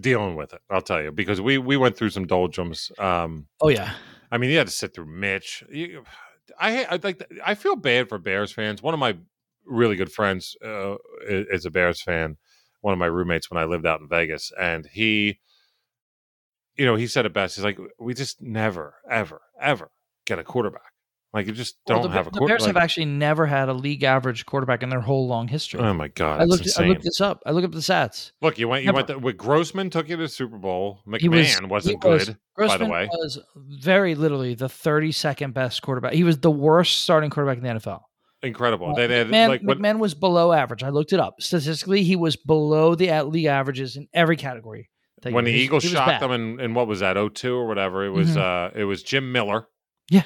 dealing 0.00 0.36
with 0.36 0.52
it. 0.52 0.60
I'll 0.70 0.82
tell 0.82 1.02
you 1.02 1.12
because 1.12 1.40
we 1.40 1.58
we 1.58 1.76
went 1.76 1.96
through 1.96 2.10
some 2.10 2.26
doldrums. 2.26 2.90
Um, 2.98 3.46
Oh 3.60 3.68
yeah. 3.68 3.94
I 4.30 4.38
mean, 4.38 4.50
you 4.50 4.58
had 4.58 4.66
to 4.66 4.72
sit 4.72 4.94
through 4.94 5.06
Mitch. 5.06 5.62
You, 5.70 6.04
I 6.58 6.84
I 6.84 7.00
like. 7.02 7.22
I 7.44 7.54
feel 7.54 7.76
bad 7.76 8.08
for 8.08 8.18
Bears 8.18 8.52
fans. 8.52 8.82
One 8.82 8.94
of 8.94 9.00
my 9.00 9.16
really 9.64 9.96
good 9.96 10.12
friends 10.12 10.56
uh, 10.64 10.94
is, 11.28 11.46
is 11.50 11.66
a 11.66 11.70
Bears 11.70 12.02
fan. 12.02 12.36
One 12.80 12.92
of 12.92 12.98
my 12.98 13.06
roommates 13.06 13.50
when 13.50 13.62
I 13.62 13.64
lived 13.64 13.86
out 13.86 14.00
in 14.00 14.08
Vegas, 14.08 14.50
and 14.60 14.86
he, 14.92 15.38
you 16.76 16.84
know, 16.84 16.96
he 16.96 17.06
said 17.06 17.26
it 17.26 17.32
best. 17.32 17.56
He's 17.56 17.64
like, 17.64 17.78
"We 17.98 18.14
just 18.14 18.42
never, 18.42 18.94
ever, 19.08 19.42
ever 19.60 19.90
get 20.26 20.38
a 20.38 20.44
quarterback. 20.44 20.91
Like, 21.34 21.46
you 21.46 21.52
just 21.52 21.76
don't 21.86 22.02
the, 22.02 22.08
have 22.10 22.26
a 22.26 22.30
the 22.30 22.38
quarterback." 22.38 22.58
Bears 22.60 22.66
have 22.66 22.76
actually 22.76 23.06
never 23.06 23.46
had 23.46 23.68
a 23.68 23.72
league 23.72 24.02
average 24.02 24.44
quarterback 24.44 24.82
in 24.82 24.90
their 24.90 25.00
whole 25.00 25.26
long 25.26 25.48
history. 25.48 25.80
oh 25.80 25.94
my 25.94 26.08
god, 26.08 26.40
I 26.40 26.44
looked 26.44 26.68
I 26.78 26.84
looked 26.86 27.02
this 27.02 27.20
up. 27.20 27.42
I 27.46 27.52
looked 27.52 27.64
up 27.64 27.72
the 27.72 27.78
stats. 27.78 28.32
Look, 28.42 28.58
you 28.58 28.68
went. 28.68 28.84
You 28.84 28.92
Never. 28.92 29.06
went. 29.14 29.22
With 29.22 29.36
Grossman 29.38 29.88
took 29.90 30.08
you 30.08 30.16
to 30.16 30.22
the 30.22 30.28
Super 30.28 30.58
Bowl. 30.58 31.00
Was- 31.06 31.22
McMahon 31.22 31.68
was, 31.68 31.86
not 31.86 32.04
was- 32.04 32.26
good. 32.26 32.36
Grossman 32.54 32.78
by 32.80 32.84
the 32.84 32.90
way, 32.92 33.08
was 33.12 33.38
very 33.56 34.14
literally 34.14 34.54
the 34.54 34.68
32nd 34.68 35.54
best 35.54 35.80
quarterback. 35.80 36.12
He 36.12 36.22
was 36.24 36.38
the 36.38 36.50
worst 36.50 37.00
starting 37.00 37.30
quarterback 37.30 37.56
in 37.58 37.64
the 37.64 37.80
NFL. 37.80 38.02
incredible. 38.42 38.90
Uh, 38.90 38.94
they 39.06 39.18
had 39.18 39.28
McMahon, 39.28 39.48
like 39.48 39.62
when, 39.62 39.78
McMahon 39.78 39.98
was 40.00 40.12
below 40.14 40.52
average. 40.52 40.82
I 40.82 40.90
looked 40.90 41.12
it 41.14 41.20
up. 41.20 41.36
Statistically, 41.40 42.02
he 42.02 42.16
was 42.16 42.36
below 42.36 42.94
the 42.94 43.08
at- 43.08 43.28
league 43.28 43.46
averages 43.46 43.96
in 43.96 44.06
every 44.12 44.36
category. 44.36 44.90
when 45.22 45.44
the 45.44 45.52
Eagles 45.52 45.84
was 45.84 45.94
bad. 45.94 46.20
them 46.20 46.32
in, 46.32 46.58
in 46.60 46.74
what 46.74 46.88
was 46.88 46.98
that 47.00 47.16
02 47.16 47.54
or 47.54 47.66
whatever. 47.68 48.04
It 48.04 48.10
was 48.10 48.36
Mhm. 48.36 48.40
uh 48.40 48.70
it 48.74 48.84
was 48.84 49.02
Jim 49.04 49.30
Miller. 49.32 49.66
Yeah. 50.10 50.24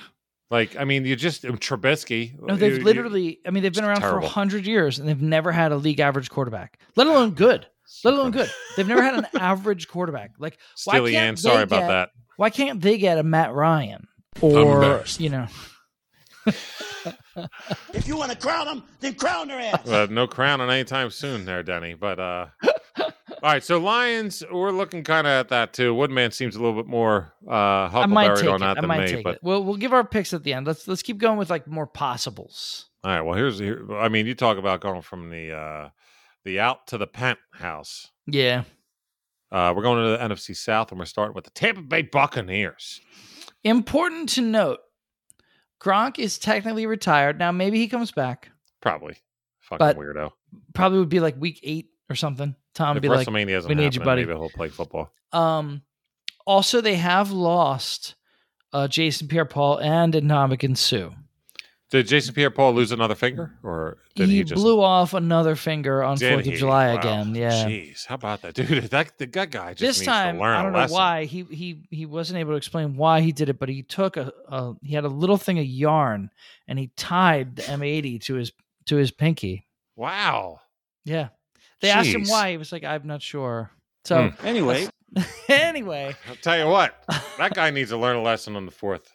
Like 0.51 0.77
I 0.77 0.85
mean, 0.85 1.05
you 1.05 1.17
just 1.17 1.43
Trubisky. 1.45 2.39
No, 2.41 2.55
they've 2.57 2.79
you- 2.79 2.85
literally. 2.85 3.41
I 3.47 3.51
mean, 3.51 3.63
they've 3.63 3.73
been 3.75 3.85
it's 3.85 3.89
around 3.89 4.01
for 4.03 4.09
terrible. 4.11 4.29
hundred 4.29 4.67
years, 4.67 4.99
and 4.99 5.09
they've 5.09 5.21
never 5.21 5.51
had 5.53 5.73
a 5.73 5.77
league 5.77 6.01
average 6.01 6.31
quarterback, 6.31 6.79
let 6.95 7.07
alone 7.07 7.31
good. 7.35 7.67
Let 8.05 8.15
alone 8.15 8.31
good. 8.33 8.51
They've 8.77 8.87
never 8.87 9.03
had 9.03 9.15
an 9.15 9.27
average 9.41 9.89
quarterback. 9.89 10.33
Like, 10.39 10.59
why 10.85 10.95
Steely 10.95 11.13
can't 11.13 11.29
Ann, 11.29 11.35
they 11.35 11.41
sorry 11.41 11.63
about 11.63 11.81
get- 11.81 11.89
that. 11.89 12.09
why 12.37 12.51
can't 12.51 12.81
they 12.81 12.99
get 12.99 13.19
a 13.19 13.23
Matt 13.23 13.53
Ryan 13.55 14.07
or 14.41 15.05
you 15.19 15.31
know? 15.31 15.47
If 17.93 18.09
you 18.09 18.17
want 18.17 18.33
to 18.33 18.37
crown 18.39 18.67
them, 18.67 18.83
then 19.01 19.15
crown 19.15 19.49
their 19.49 19.61
ass. 19.61 19.87
Uh, 19.89 20.07
no 20.11 20.27
crowning 20.27 20.71
anytime 20.71 21.11
soon, 21.11 21.45
there, 21.45 21.63
Denny. 21.63 21.95
But 21.95 22.19
uh 22.19 22.47
all 23.47 23.53
right, 23.53 23.63
so 23.63 23.79
Lions, 23.79 24.43
we're 24.51 24.73
looking 24.73 25.05
kind 25.05 25.27
of 25.27 25.31
at 25.31 25.49
that 25.51 25.73
too. 25.73 25.95
Woodman 25.95 26.33
seems 26.33 26.57
a 26.57 26.59
little 26.61 26.75
bit 26.75 26.89
more 26.91 27.33
uh 27.49 27.53
I 27.93 28.07
might 28.07 28.35
take 28.37 28.49
on 28.49 28.57
it. 28.57 28.59
that 28.59 28.79
I 28.79 28.81
than 28.81 28.89
might 28.89 29.01
me. 29.03 29.07
take 29.13 29.25
But 29.25 29.37
it. 29.37 29.41
We'll 29.43 29.63
we'll 29.63 29.77
give 29.77 29.93
our 29.93 30.05
picks 30.05 30.33
at 30.35 30.43
the 30.43 30.53
end. 30.53 30.67
Let's 30.67 30.89
let's 30.89 31.03
keep 31.03 31.19
going 31.19 31.39
with 31.39 31.49
like 31.49 31.67
more 31.69 31.87
possibles. 31.87 32.91
all 33.05 33.11
right, 33.13 33.21
well 33.21 33.37
here's 33.37 33.59
here, 33.59 33.87
I 33.97 34.09
mean, 34.09 34.27
you 34.27 34.35
talk 34.35 34.59
about 34.59 34.81
going 34.81 35.03
from 35.03 35.31
the 35.31 35.53
uh 35.53 35.89
the 36.45 36.59
out 36.61 36.89
to 36.89 36.99
the 36.99 37.07
penthouse. 37.07 38.11
Yeah. 38.27 38.65
Uh, 39.53 39.73
we're 39.77 39.83
going 39.83 40.03
to 40.03 40.11
the 40.11 40.19
NFC 40.35 40.57
South, 40.57 40.91
and 40.91 40.99
we're 40.99 41.05
starting 41.05 41.35
with 41.35 41.45
the 41.45 41.51
Tampa 41.51 41.81
Bay 41.81 42.03
Buccaneers. 42.03 43.01
Important 43.63 44.29
to 44.31 44.41
note, 44.43 44.81
Gronk 45.81 46.19
is 46.19 46.37
technically 46.39 46.85
retired 46.87 47.39
now. 47.39 47.53
Maybe 47.53 47.79
he 47.79 47.87
comes 47.87 48.11
back. 48.11 48.51
Probably, 48.83 49.17
fucking 49.61 49.79
But- 49.79 49.97
weirdo. 49.97 50.33
Probably 50.75 50.99
would 50.99 51.09
be 51.09 51.21
like 51.21 51.37
week 51.41 51.61
eight 51.63 51.87
or 52.09 52.15
something. 52.15 52.55
Tom 52.75 52.97
If 52.97 53.03
be 53.03 53.09
like, 53.09 53.27
"We 53.29 53.45
need 53.75 53.95
you, 53.95 54.01
buddy." 54.01 54.25
maybe 54.25 54.39
he'll 54.39 54.51
play 54.51 54.69
football. 54.69 55.13
Um, 55.33 55.83
also, 56.47 56.81
they 56.81 56.97
have 56.97 57.33
lost 57.33 58.15
uh, 58.73 58.89
Jason 58.89 59.29
Pierre-Paul 59.29 59.79
and 59.79 60.13
Ndamukong 60.15 60.77
Suh. 60.77 61.11
Did 61.89 62.09
Jason 62.09 62.35
Pierre-Paul 62.35 62.75
lose 62.75 62.91
another 62.91 63.15
finger, 63.15 63.59
or 63.63 63.99
did 64.17 64.29
He, 64.29 64.39
he, 64.39 64.45
just 64.45 64.61
blew 64.61 64.83
off 64.83 65.15
another 65.15 65.55
finger 65.55 66.03
on 66.03 66.17
did 66.19 66.33
Fourth 66.33 66.47
of? 66.49 66.55
July 66.55 66.93
Wow. 66.93 66.99
again. 66.99 67.35
Yeah. 67.35 67.51
Jeez, 67.65 68.05
how 68.07 68.17
about 68.17 68.43
that, 68.43 68.55
dude? 68.55 68.69
That 68.91 69.17
the 69.19 69.27
that 69.27 69.51
guy 69.53 69.75
just 69.75 70.01
this 70.01 70.07
time 70.07 70.37
to 70.37 70.43
learn 70.43 70.57
I 70.57 70.63
don't 70.65 70.73
know 70.73 70.79
lesson. 70.81 70.95
why 70.95 71.25
he 71.27 71.45
he 71.45 71.83
he 71.91 72.05
wasn't 72.05 72.41
able 72.41 72.53
to 72.53 72.57
explain 72.57 72.97
why 72.97 73.21
he 73.21 73.31
did 73.31 73.49
it, 73.49 73.61
but 73.61 73.69
he 73.69 73.85
took 73.85 74.17
a, 74.17 74.33
a 74.49 74.75
he 74.83 74.95
had 74.95 75.05
a 75.05 75.09
little 75.09 75.37
thing 75.37 75.61
of 75.61 75.65
yarn 75.65 76.31
and 76.67 76.77
he 76.77 76.91
tied 76.97 77.55
the 77.57 77.63
M80 77.63 78.21
to 78.23 78.35
his 78.35 78.53
to 78.87 78.97
his 78.97 79.13
pinky. 79.13 79.67
Wow. 79.95 80.61
Yeah, 81.05 81.29
they 81.87 81.91
asked 81.93 82.09
him 82.09 82.25
why. 82.25 82.51
He 82.53 82.57
was 82.57 82.73
like, 82.73 82.85
"I'm 82.85 83.07
not 83.07 83.23
sure." 83.23 83.71
So 84.05 84.33
Anyway, 84.43 84.89
anyway, 85.49 86.15
I'll 86.29 86.37
tell 86.37 86.59
you 86.59 86.67
what, 86.67 87.03
that 87.39 87.55
guy 87.55 87.71
needs 87.77 87.91
to 87.91 87.97
learn 87.97 88.17
a 88.17 88.23
lesson 88.23 88.57
on 88.57 88.67
the 88.67 88.73
fourth. 88.73 89.13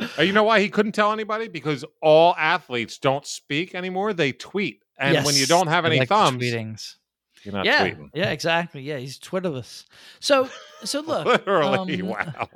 Uh, 0.00 0.22
you 0.22 0.32
know 0.32 0.44
why 0.44 0.60
he 0.60 0.68
couldn't 0.68 0.92
tell 0.92 1.12
anybody? 1.12 1.48
Because 1.48 1.84
all 2.00 2.34
athletes 2.36 2.98
don't 2.98 3.26
speak 3.26 3.74
anymore; 3.74 4.12
they 4.12 4.32
tweet, 4.32 4.82
and 4.98 5.24
when 5.24 5.34
you 5.34 5.46
don't 5.46 5.68
have 5.68 5.84
any 5.84 5.98
like 6.00 6.08
thumbs, 6.08 6.38
tweetings. 6.38 6.96
you're 7.42 7.54
not 7.54 7.64
yeah, 7.64 7.88
tweeting. 7.88 8.10
yeah, 8.14 8.30
exactly. 8.30 8.82
Yeah, 8.82 8.98
he's 8.98 9.18
Twitterless. 9.18 9.86
So 10.20 10.48
so 10.84 11.00
look, 11.00 11.26
Literally, 11.26 12.00
um, 12.00 12.08
wow. 12.08 12.48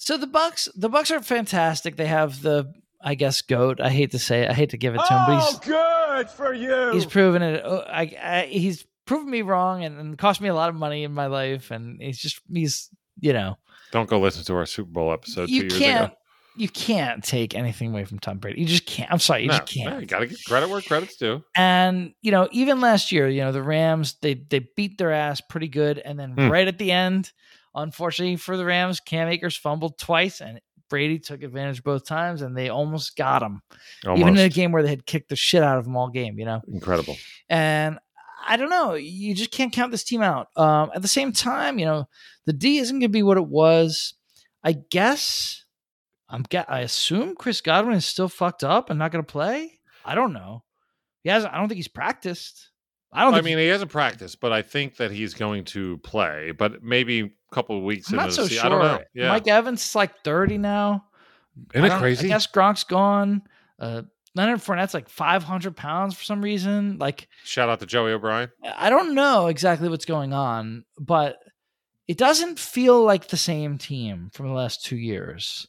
So 0.00 0.16
the 0.16 0.26
Bucks, 0.26 0.66
the 0.74 0.88
Bucks 0.88 1.10
are 1.10 1.20
fantastic. 1.20 1.96
They 1.96 2.06
have 2.06 2.40
the, 2.40 2.72
I 3.02 3.14
guess, 3.14 3.40
goat. 3.42 3.80
I 3.80 3.88
hate 3.90 4.10
to 4.12 4.18
say 4.18 4.42
it. 4.42 4.50
I 4.50 4.52
hate 4.52 4.70
to 4.70 4.76
give 4.76 4.94
it 4.94 4.98
to 5.06 5.14
him, 5.14 5.22
but 5.26 5.34
he's 5.44 5.54
Oh, 5.54 5.60
good 5.64 6.30
for 6.30 6.52
you. 6.52 6.90
he's 6.92 7.06
proven 7.06 7.42
it. 7.42 7.62
Oh, 7.64 7.78
I, 7.86 8.02
I 8.22 8.46
he's 8.50 8.84
proven 9.06 9.30
me 9.30 9.42
wrong 9.42 9.84
and, 9.84 9.98
and 9.98 10.18
cost 10.18 10.40
me 10.40 10.48
a 10.48 10.54
lot 10.54 10.68
of 10.68 10.74
money 10.74 11.04
in 11.04 11.12
my 11.12 11.26
life. 11.26 11.70
And 11.70 12.00
he's 12.00 12.18
just 12.18 12.40
he's 12.52 12.90
you 13.20 13.32
know 13.32 13.56
Don't 13.92 14.08
go 14.08 14.20
listen 14.20 14.44
to 14.44 14.54
our 14.54 14.66
Super 14.66 14.90
Bowl 14.90 15.12
episode 15.12 15.48
you 15.48 15.62
years 15.62 15.78
can't. 15.78 16.04
ago. 16.06 16.14
You 16.56 16.68
can't 16.68 17.22
take 17.24 17.54
anything 17.54 17.90
away 17.92 18.04
from 18.04 18.18
Tom 18.18 18.38
Brady. 18.38 18.60
You 18.60 18.66
just 18.66 18.84
can't. 18.84 19.10
I'm 19.10 19.20
sorry, 19.20 19.42
you 19.42 19.48
No, 19.48 19.58
just 19.58 19.72
can't. 19.72 19.90
no, 19.94 19.98
you 20.00 20.06
got 20.06 20.18
to 20.18 20.26
get 20.26 20.44
credit 20.46 20.68
where 20.68 20.80
credit's 20.82 21.16
due. 21.16 21.42
And 21.56 22.12
you 22.22 22.32
know, 22.32 22.48
even 22.52 22.80
last 22.80 23.12
year, 23.12 23.28
you 23.28 23.40
know, 23.40 23.52
the 23.52 23.62
Rams 23.62 24.16
they 24.20 24.34
they 24.34 24.58
beat 24.76 24.98
their 24.98 25.12
ass 25.12 25.40
pretty 25.40 25.68
good, 25.68 25.98
and 25.98 26.18
then 26.18 26.32
Hmm. 26.34 26.48
right 26.50 26.68
at 26.68 26.76
the 26.76 26.92
end, 26.92 27.32
unfortunately 27.74 28.36
for 28.36 28.56
the 28.56 28.64
Rams, 28.64 29.00
Cam 29.00 29.28
Akers 29.28 29.56
fumbled 29.56 29.96
twice, 29.98 30.40
and 30.40 30.60
Brady 30.90 31.18
took 31.18 31.42
advantage 31.42 31.82
both 31.82 32.04
times, 32.04 32.42
and 32.42 32.54
they 32.54 32.68
almost 32.68 33.16
got 33.16 33.42
him. 33.42 33.62
Almost. 34.04 34.20
Even 34.20 34.36
in 34.36 34.44
a 34.44 34.50
game 34.50 34.72
where 34.72 34.82
they 34.82 34.90
had 34.90 35.06
kicked 35.06 35.30
the 35.30 35.36
shit 35.36 35.62
out 35.62 35.78
of 35.78 35.84
them 35.84 35.96
all 35.96 36.10
game, 36.10 36.38
you 36.38 36.44
know. 36.44 36.60
Incredible. 36.68 37.16
And 37.48 37.98
I 38.46 38.58
don't 38.58 38.68
know, 38.68 38.94
you 38.94 39.34
just 39.34 39.50
can't 39.50 39.72
count 39.72 39.92
this 39.92 40.04
team 40.04 40.20
out. 40.20 40.48
Um, 40.56 40.90
at 40.94 41.00
the 41.00 41.08
same 41.08 41.32
time, 41.32 41.78
you 41.78 41.86
know, 41.86 42.08
the 42.44 42.52
D 42.52 42.78
isn't 42.78 42.94
going 42.94 43.00
to 43.02 43.08
be 43.08 43.22
what 43.22 43.38
it 43.38 43.46
was. 43.46 44.14
I 44.62 44.72
guess 44.72 45.64
I'm. 46.28 46.42
Get, 46.42 46.70
I 46.70 46.80
assume 46.80 47.34
Chris 47.34 47.60
Godwin 47.60 47.96
is 47.96 48.04
still 48.04 48.28
fucked 48.28 48.64
up 48.64 48.90
and 48.90 48.98
not 48.98 49.12
going 49.12 49.24
to 49.24 49.32
play. 49.32 49.78
I 50.04 50.14
don't 50.14 50.32
know. 50.32 50.64
He 51.22 51.30
has. 51.30 51.44
I 51.44 51.56
don't 51.56 51.68
think 51.68 51.76
he's 51.76 51.88
practiced. 51.88 52.70
I 53.12 53.24
don't. 53.24 53.34
I 53.34 53.40
mean, 53.40 53.58
he 53.58 53.66
hasn't 53.66 53.90
practiced, 53.90 54.40
but 54.40 54.52
I 54.52 54.62
think 54.62 54.96
that 54.96 55.10
he's 55.10 55.34
going 55.34 55.64
to 55.66 55.98
play. 55.98 56.52
But 56.52 56.82
maybe 56.82 57.34
couple 57.50 57.76
of 57.76 57.82
weeks 57.82 58.10
I'm 58.10 58.16
not 58.16 58.32
so 58.32 58.46
se- 58.46 58.54
sure. 58.56 58.66
I 58.66 58.68
don't 58.68 58.80
know. 58.82 59.00
Yeah, 59.14 59.28
Mike 59.28 59.48
Evans 59.48 59.84
is 59.84 59.94
like 59.94 60.22
30 60.24 60.58
now. 60.58 61.04
isn't 61.74 61.84
it 61.90 61.98
crazy? 61.98 62.26
I 62.26 62.28
guess 62.30 62.46
Gronk's 62.46 62.84
gone. 62.84 63.42
Uh, 63.78 64.02
Leonard 64.34 64.60
Fournette's 64.60 64.94
like 64.94 65.08
500 65.08 65.74
pounds 65.76 66.14
for 66.14 66.22
some 66.24 66.40
reason. 66.42 66.98
Like 66.98 67.28
Shout 67.44 67.68
out 67.68 67.80
to 67.80 67.86
Joey 67.86 68.12
O'Brien. 68.12 68.50
I 68.64 68.88
don't 68.90 69.14
know 69.14 69.48
exactly 69.48 69.88
what's 69.88 70.04
going 70.04 70.32
on, 70.32 70.84
but 70.98 71.38
it 72.06 72.16
doesn't 72.16 72.58
feel 72.58 73.02
like 73.04 73.28
the 73.28 73.36
same 73.36 73.78
team 73.78 74.30
from 74.32 74.46
the 74.48 74.54
last 74.54 74.84
two 74.84 74.96
years. 74.96 75.66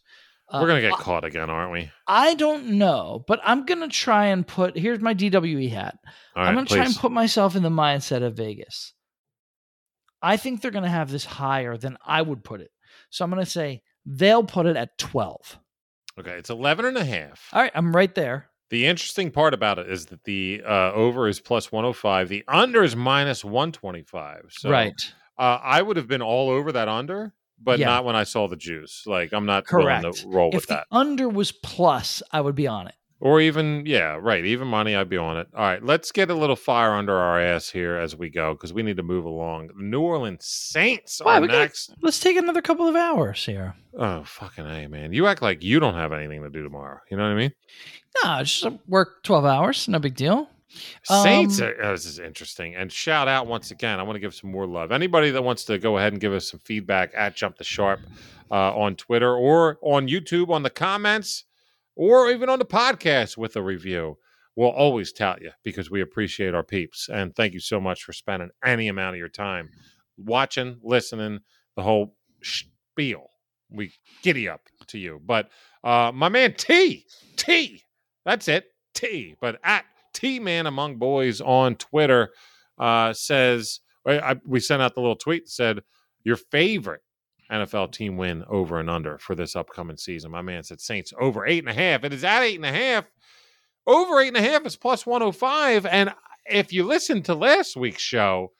Uh, 0.50 0.60
We're 0.62 0.68
gonna 0.68 0.82
get 0.82 0.94
I- 0.94 0.98
caught 0.98 1.24
again, 1.24 1.50
aren't 1.50 1.72
we? 1.72 1.90
I 2.08 2.34
don't 2.36 2.72
know, 2.78 3.24
but 3.28 3.40
I'm 3.44 3.66
gonna 3.66 3.88
try 3.88 4.28
and 4.28 4.46
put. 4.46 4.78
Here's 4.78 5.00
my 5.00 5.14
DWE 5.14 5.70
hat. 5.70 5.98
All 6.36 6.44
I'm 6.46 6.54
gonna 6.56 6.68
try 6.68 6.84
and 6.86 6.96
put 6.96 7.12
myself 7.12 7.56
in 7.56 7.64
the 7.64 7.70
mindset 7.70 8.22
of 8.22 8.36
Vegas. 8.36 8.94
I 10.22 10.38
think 10.38 10.62
they're 10.62 10.72
gonna 10.72 10.90
have 10.90 11.12
this 11.12 11.26
higher 11.26 11.78
than 11.78 11.98
I 12.06 12.22
would 12.22 12.44
put 12.44 12.62
it. 12.62 12.72
So 13.10 13.24
I'm 13.26 13.32
gonna 13.32 13.46
say 13.46 13.82
they'll 14.06 14.44
put 14.44 14.66
it 14.66 14.76
at 14.76 14.98
12. 14.98 15.60
Okay, 16.20 16.32
it's 16.32 16.50
11 16.50 16.86
and 16.86 16.98
a 16.98 17.06
half. 17.06 17.48
All 17.54 17.62
right, 17.62 17.72
I'm 17.74 17.96
right 17.96 18.14
there. 18.14 18.50
The 18.70 18.86
interesting 18.86 19.32
part 19.32 19.54
about 19.54 19.80
it 19.80 19.90
is 19.90 20.06
that 20.08 20.24
the 20.24 20.62
uh, 20.66 20.92
over 20.94 21.28
is 21.28 21.40
plus 21.40 21.72
105. 21.72 22.30
The 22.30 22.44
under 22.48 22.84
is 22.84 22.96
minus 22.96 23.44
125. 23.44 24.46
So 24.52 24.70
right. 24.70 24.94
uh, 25.38 25.60
I 25.62 25.82
would 25.82 25.98
have 25.98 26.08
been 26.08 26.22
all 26.22 26.50
over 26.50 26.72
that 26.72 26.88
under, 26.88 27.34
but 27.62 27.80
Yeah. 27.80 27.88
not 27.88 28.06
when 28.06 28.16
I 28.16 28.24
saw 28.24 28.48
the 28.48 28.56
juice. 28.56 29.04
Like 29.06 29.34
I'm 29.34 29.46
not 29.46 29.66
willing 29.72 30.02
Correct. 30.04 30.22
to 30.22 30.28
roll 30.28 30.50
If 30.50 30.56
with 30.56 30.68
the 30.68 30.76
that. 30.76 30.88
under 30.92 31.28
was 31.28 31.52
plus, 31.52 32.24
I 32.32 32.40
would 32.42 32.56
be 32.56 32.68
on 32.68 32.88
it. 32.88 32.96
Or 33.22 33.40
even, 33.40 33.84
yeah, 33.86 34.18
right. 34.20 34.44
Even 34.44 34.68
money, 34.68 34.96
I'd 34.96 35.08
be 35.08 35.16
on 35.18 35.38
it. 35.38 35.48
All 35.56 35.62
right, 35.62 35.84
let's 35.84 36.12
get 36.12 36.32
a 36.32 36.34
little 36.34 36.56
fire 36.56 36.94
under 36.94 37.16
our 37.16 37.40
ass 37.40 37.70
here 37.70 37.96
as 37.96 38.16
we 38.16 38.30
go 38.30 38.54
because 38.54 38.74
we 38.74 38.82
need 38.82 38.98
to 38.98 39.04
move 39.04 39.26
along. 39.26 39.70
New 39.78 40.02
Orleans 40.02 40.44
Saints 40.44 41.22
Why, 41.24 41.38
are 41.38 41.46
next. 41.46 41.94
Let's 42.02 42.20
take 42.20 42.36
another 42.36 42.64
couple 42.64 42.88
of 42.88 42.96
hours 42.96 43.46
here. 43.46 43.76
Oh, 43.96 44.24
fucking 44.24 44.66
A, 44.66 44.88
man. 44.88 45.14
You 45.14 45.28
act 45.28 45.44
like 45.44 45.64
you 45.64 45.80
don't 45.80 45.94
have 45.94 46.12
anything 46.14 46.42
to 46.42 46.50
do 46.50 46.64
tomorrow. 46.64 47.00
You 47.12 47.18
know 47.18 47.24
what 47.24 47.34
I 47.34 47.36
mean? 47.36 47.54
No, 48.24 48.44
just 48.44 48.66
work 48.88 49.22
12 49.22 49.46
hours. 49.46 49.88
No 49.88 50.00
big 50.00 50.16
deal. 50.16 50.50
Saints, 51.04 51.62
Um, 51.62 51.68
are, 51.68 51.76
oh, 51.84 51.92
this 51.92 52.08
is 52.08 52.18
interesting. 52.18 52.76
And 52.76 52.92
shout 52.92 53.28
out 53.28 53.46
once 53.46 53.70
again. 53.70 54.00
I 54.00 54.04
want 54.04 54.16
to 54.16 54.20
give 54.20 54.34
some 54.34 54.52
more 54.52 54.66
love. 54.66 54.92
Anybody 54.92 55.30
that 55.30 55.44
wants 55.44 55.64
to 55.66 55.78
go 55.78 56.00
ahead 56.00 56.14
and 56.14 56.20
give 56.20 56.34
us 56.34 56.50
some 56.50 56.60
feedback 56.64 57.12
at 57.16 57.36
Jump 57.36 57.58
the 57.58 57.64
Sharp 57.64 58.00
uh, 58.50 58.76
on 58.76 58.96
Twitter 58.96 59.36
or 59.36 59.78
on 59.84 60.08
YouTube 60.08 60.50
on 60.50 60.64
the 60.64 60.70
comments 60.72 61.44
or 61.96 62.30
even 62.32 62.50
on 62.50 62.60
the 62.60 62.66
podcast 62.66 63.38
with 63.38 63.56
a 63.56 63.62
review, 63.62 64.18
we'll 64.56 64.70
always 64.70 65.12
tout 65.12 65.42
you 65.42 65.52
because 65.64 65.90
we 65.92 66.02
appreciate 66.02 66.54
our 66.54 66.64
peeps. 66.64 67.10
And 67.10 67.36
thank 67.36 67.54
you 67.54 67.60
so 67.60 67.80
much 67.80 68.04
for 68.04 68.14
spending 68.14 68.50
any 68.64 68.88
amount 68.88 69.16
of 69.16 69.20
your 69.20 69.30
time 69.30 69.70
watching, 70.18 70.80
listening, 70.84 71.40
the 71.76 71.84
whole 71.84 72.16
spiel. 72.44 73.28
We 73.70 73.94
giddy 74.22 74.50
up 74.50 74.62
to 74.88 74.98
you. 74.98 75.22
But 75.26 75.50
uh, 75.84 76.12
my 76.14 76.30
man 76.30 76.54
T, 76.54 77.06
T, 77.38 77.84
that's 78.26 78.48
it, 78.48 78.66
T. 78.94 79.36
But 79.40 79.60
at 79.64 79.86
T 80.14 80.40
Man 80.40 80.68
Among 80.68 80.98
Boys 80.98 81.40
on 81.40 81.76
Twitter 81.76 82.32
uh, 82.78 83.14
says, 83.14 83.80
I, 84.06 84.20
I- 84.20 84.42
we 84.46 84.60
sent 84.60 84.82
out 84.82 84.94
the 84.96 85.02
little 85.02 85.16
tweet 85.16 85.46
that 85.46 85.52
said, 85.52 85.80
your 86.24 86.36
favorite 86.36 87.02
NFL 87.52 87.92
team 87.92 88.18
win 88.18 88.44
over 88.48 88.80
and 88.80 88.90
under 88.90 89.18
for 89.18 89.36
this 89.36 89.56
upcoming 89.56 89.98
season. 89.98 90.32
My 90.32 90.42
man 90.42 90.64
said 90.64 90.82
Saints 90.82 91.14
over 91.20 91.46
eight 91.46 91.60
and 91.60 91.70
a 91.70 91.74
half. 91.74 92.04
It 92.04 92.14
is 92.14 92.24
at 92.24 92.44
eight 92.44 92.56
and 92.56 92.66
a 92.66 92.72
half. 92.72 93.06
Over 93.86 94.22
eight 94.22 94.30
and 94.30 94.38
a 94.38 94.42
half 94.42 94.66
is 94.66 94.76
plus 94.76 95.06
105. 95.06 95.86
And 95.86 96.14
if 96.46 96.72
you 96.72 96.84
listen 96.86 97.22
to 97.24 97.36
last 97.36 97.76
week's 97.76 98.02
show, 98.02 98.52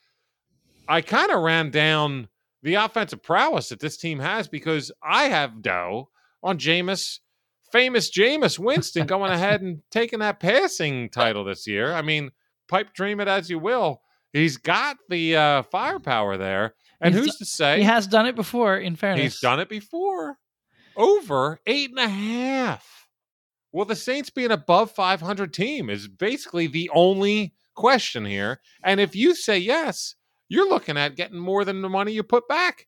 I 0.88 1.02
kind 1.02 1.32
of 1.32 1.42
ran 1.42 1.72
down 1.72 2.28
the 2.64 2.76
offensive 2.76 3.24
prowess 3.24 3.70
that 3.70 3.80
this 3.80 3.98
team 3.98 4.20
has 4.20 4.48
because 4.48 4.92
I 5.02 5.26
have 5.26 5.62
dough 5.62 6.10
on 6.44 6.58
Jameis, 6.58 7.20
famous 7.72 8.12
Jameis 8.12 8.60
Winston 8.60 9.08
going 9.08 9.32
ahead 9.32 9.62
and 9.62 9.82
taking 9.90 10.20
that 10.20 10.40
passing 10.40 11.10
title 11.10 11.44
this 11.44 11.66
year. 11.68 11.94
I 11.94 12.02
mean, 12.02 12.32
pipe 12.68 12.94
dream 12.94 13.20
it 13.20 13.28
as 13.28 13.50
you 13.50 13.60
will. 13.60 14.02
He's 14.34 14.58
got 14.58 14.98
the 15.10 15.36
uh, 15.36 15.64
firepower 15.64 16.38
there. 16.38 16.76
And 17.02 17.16
He's 17.16 17.26
who's 17.26 17.36
to 17.38 17.46
say 17.46 17.78
He 17.80 17.84
has 17.84 18.08
done 18.08 18.26
it 18.28 18.36
before, 18.36 18.78
in 18.78 18.96
fairness. 18.96 19.22
he's 19.24 19.40
done 19.40 19.60
it 19.60 19.70
before? 19.70 20.38
Over 20.96 21.60
eight 21.66 21.90
and 21.90 22.00
a 22.00 22.08
half. 22.08 23.08
Well, 23.72 23.86
the 23.86 23.96
Saints 23.96 24.30
being 24.30 24.52
above 24.52 24.92
500 24.92 25.54
team 25.54 25.90
is 25.90 26.08
basically 26.08 26.68
the 26.68 26.90
only 26.94 27.54
question 27.76 28.26
here. 28.26 28.60
And 28.84 29.00
if 29.00 29.16
you 29.16 29.34
say 29.34 29.58
yes, 29.58 30.16
you're 30.50 30.68
looking 30.70 30.98
at 30.98 31.16
getting 31.16 31.40
more 31.40 31.64
than 31.64 31.82
the 31.82 31.88
money 31.90 32.12
you 32.12 32.24
put 32.24 32.48
back 32.50 32.88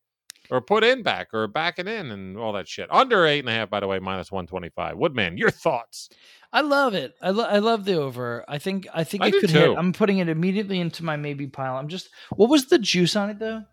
or 0.52 0.60
put 0.60 0.84
in 0.84 1.02
back 1.02 1.30
or 1.34 1.48
back 1.48 1.80
it 1.80 1.88
in 1.88 2.12
and 2.12 2.38
all 2.38 2.52
that 2.54 2.68
shit. 2.68 2.90
Under 2.92 3.26
eight 3.26 3.40
and 3.40 3.48
a 3.50 3.54
half, 3.54 3.70
by 3.70 3.80
the 3.80 3.88
way, 3.88 4.00
minus 4.00 4.30
125. 4.30 4.98
Woodman, 4.98 5.38
your 5.38 5.50
thoughts? 5.52 6.10
I 6.52 6.60
love 6.62 6.94
it. 6.94 7.16
I, 7.22 7.30
lo- 7.30 7.46
I 7.48 7.60
love 7.60 7.86
the 7.86 7.96
over. 7.96 8.44
I 8.48 8.58
think 8.60 8.86
I 8.94 9.06
think 9.06 9.24
I 9.24 9.28
it 9.28 9.40
could 9.40 9.50
too. 9.50 9.58
hit. 9.58 9.78
I'm 9.78 9.94
putting 9.94 10.18
it 10.20 10.28
immediately 10.28 10.80
into 10.82 11.06
my 11.06 11.16
maybe 11.16 11.48
pile. 11.48 11.78
I'm 11.78 11.88
just 11.88 12.10
what 12.36 12.50
was 12.50 12.66
the 12.66 12.78
juice 12.78 13.16
on 13.16 13.30
it 13.30 13.40
though? 13.40 13.64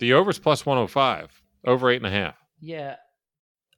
The 0.00 0.14
over's 0.14 0.38
plus 0.38 0.66
105, 0.66 1.42
over 1.64 1.90
eight 1.90 1.96
and 1.96 2.06
a 2.06 2.10
half. 2.10 2.34
Yeah. 2.60 2.96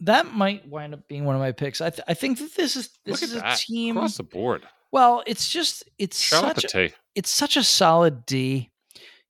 That 0.01 0.35
might 0.35 0.67
wind 0.69 0.95
up 0.95 1.07
being 1.09 1.25
one 1.25 1.35
of 1.37 1.41
my 1.41 1.53
picks. 1.53 1.81
I 1.81 1.91
th- 1.91 2.05
I 2.09 2.15
think 2.15 2.39
that 2.39 2.55
this 2.57 2.75
is 2.77 2.91
this 3.05 3.23
is 3.23 3.37
at 3.37 3.55
a 3.55 3.57
team. 3.57 3.97
Across 3.97 4.17
the 4.17 4.25
board. 4.25 4.63
Well, 4.91 5.23
it's 5.27 5.49
just 5.49 5.85
it's 5.99 6.21
Shout 6.21 6.61
such 6.61 6.75
a, 6.75 6.91
it's 7.15 7.31
such 7.31 7.57
a 7.57 7.63
solid 7.63 8.27
D. 8.27 8.71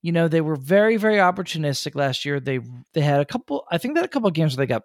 You 0.00 0.12
know, 0.12 0.28
they 0.28 0.40
were 0.40 0.56
very 0.56 0.96
very 0.96 1.16
opportunistic 1.16 1.94
last 1.94 2.24
year. 2.24 2.40
They 2.40 2.60
they 2.94 3.02
had 3.02 3.20
a 3.20 3.24
couple. 3.26 3.66
I 3.70 3.76
think 3.78 3.94
they 3.94 4.00
had 4.00 4.06
a 4.06 4.12
couple 4.12 4.28
of 4.28 4.34
games 4.34 4.56
where 4.56 4.64
they 4.66 4.68
got 4.70 4.84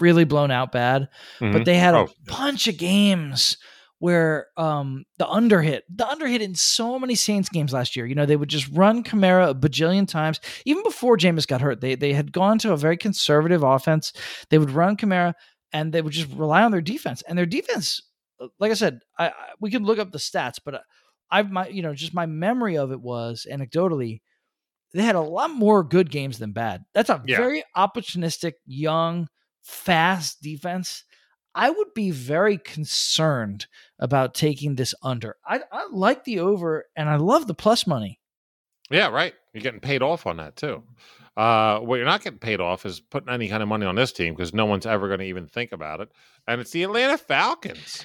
really 0.00 0.24
blown 0.24 0.50
out 0.52 0.70
bad, 0.72 1.08
Mhm. 1.40 1.52
but 1.52 1.64
they 1.64 1.74
had 1.76 1.94
a 1.94 1.98
Oh, 1.98 2.08
bunch 2.26 2.68
of 2.68 2.76
games 2.78 3.56
where 3.98 4.48
um 4.56 5.04
the 5.18 5.28
under 5.28 5.62
hit 5.62 5.84
the 5.88 6.06
under 6.08 6.26
hit 6.26 6.42
in 6.42 6.54
so 6.54 6.98
many 6.98 7.14
Saints 7.14 7.48
games 7.48 7.72
last 7.72 7.96
year. 7.96 8.06
You 8.06 8.14
know, 8.14 8.26
they 8.26 8.36
would 8.36 8.48
just 8.48 8.68
run 8.72 9.02
Kamara 9.04 9.50
a 9.50 9.54
bajillion 9.54 10.06
times. 10.08 10.40
Even 10.64 10.82
before 10.82 11.16
Jameis 11.16 11.46
got 11.46 11.60
hurt, 11.60 11.80
they 11.80 11.94
they 11.94 12.12
had 12.12 12.32
gone 12.32 12.58
to 12.58 12.72
a 12.72 12.76
very 12.76 12.96
conservative 12.96 13.62
offense. 13.62 14.12
They 14.50 14.58
would 14.58 14.70
run 14.70 14.96
Kamara 14.96 15.34
and 15.72 15.92
they 15.92 16.02
would 16.02 16.12
just 16.12 16.30
rely 16.32 16.62
on 16.62 16.70
their 16.70 16.80
defense. 16.80 17.22
And 17.28 17.36
their 17.38 17.46
defense, 17.46 18.00
uh, 18.40 18.48
like 18.58 18.70
I 18.70 18.74
said, 18.74 19.00
I, 19.18 19.28
I 19.28 19.32
we 19.60 19.70
could 19.70 19.82
look 19.82 19.98
up 19.98 20.12
the 20.12 20.18
stats, 20.18 20.58
but 20.64 20.82
I've 21.30 21.50
my 21.50 21.68
you 21.68 21.82
know 21.82 21.94
just 21.94 22.14
my 22.14 22.26
memory 22.26 22.76
of 22.76 22.92
it 22.92 23.00
was 23.00 23.46
anecdotally 23.50 24.20
they 24.92 25.02
had 25.02 25.16
a 25.16 25.20
lot 25.20 25.50
more 25.50 25.82
good 25.82 26.08
games 26.10 26.38
than 26.38 26.52
bad. 26.52 26.84
That's 26.94 27.10
a 27.10 27.20
Yeah. 27.26 27.36
very 27.38 27.64
opportunistic, 27.76 28.52
young, 28.64 29.26
fast 29.62 30.40
defense. 30.40 31.04
I 31.54 31.70
would 31.70 31.94
be 31.94 32.10
very 32.10 32.58
concerned 32.58 33.66
about 33.98 34.34
taking 34.34 34.74
this 34.74 34.94
under. 35.02 35.36
I, 35.46 35.60
I 35.70 35.86
like 35.90 36.24
the 36.24 36.40
over 36.40 36.84
and 36.96 37.08
I 37.08 37.16
love 37.16 37.46
the 37.46 37.54
plus 37.54 37.86
money. 37.86 38.20
Yeah, 38.90 39.08
right. 39.08 39.34
You're 39.52 39.62
getting 39.62 39.80
paid 39.80 40.02
off 40.02 40.26
on 40.26 40.36
that 40.38 40.56
too. 40.56 40.82
Uh, 41.36 41.78
what 41.80 41.96
you're 41.96 42.04
not 42.04 42.22
getting 42.22 42.38
paid 42.38 42.60
off 42.60 42.86
is 42.86 43.00
putting 43.00 43.28
any 43.28 43.48
kind 43.48 43.62
of 43.62 43.68
money 43.68 43.86
on 43.86 43.94
this 43.96 44.12
team 44.12 44.34
because 44.34 44.54
no 44.54 44.66
one's 44.66 44.86
ever 44.86 45.08
going 45.08 45.20
to 45.20 45.26
even 45.26 45.46
think 45.46 45.72
about 45.72 46.00
it. 46.00 46.08
And 46.46 46.60
it's 46.60 46.70
the 46.70 46.82
Atlanta 46.84 47.18
Falcons. 47.18 48.04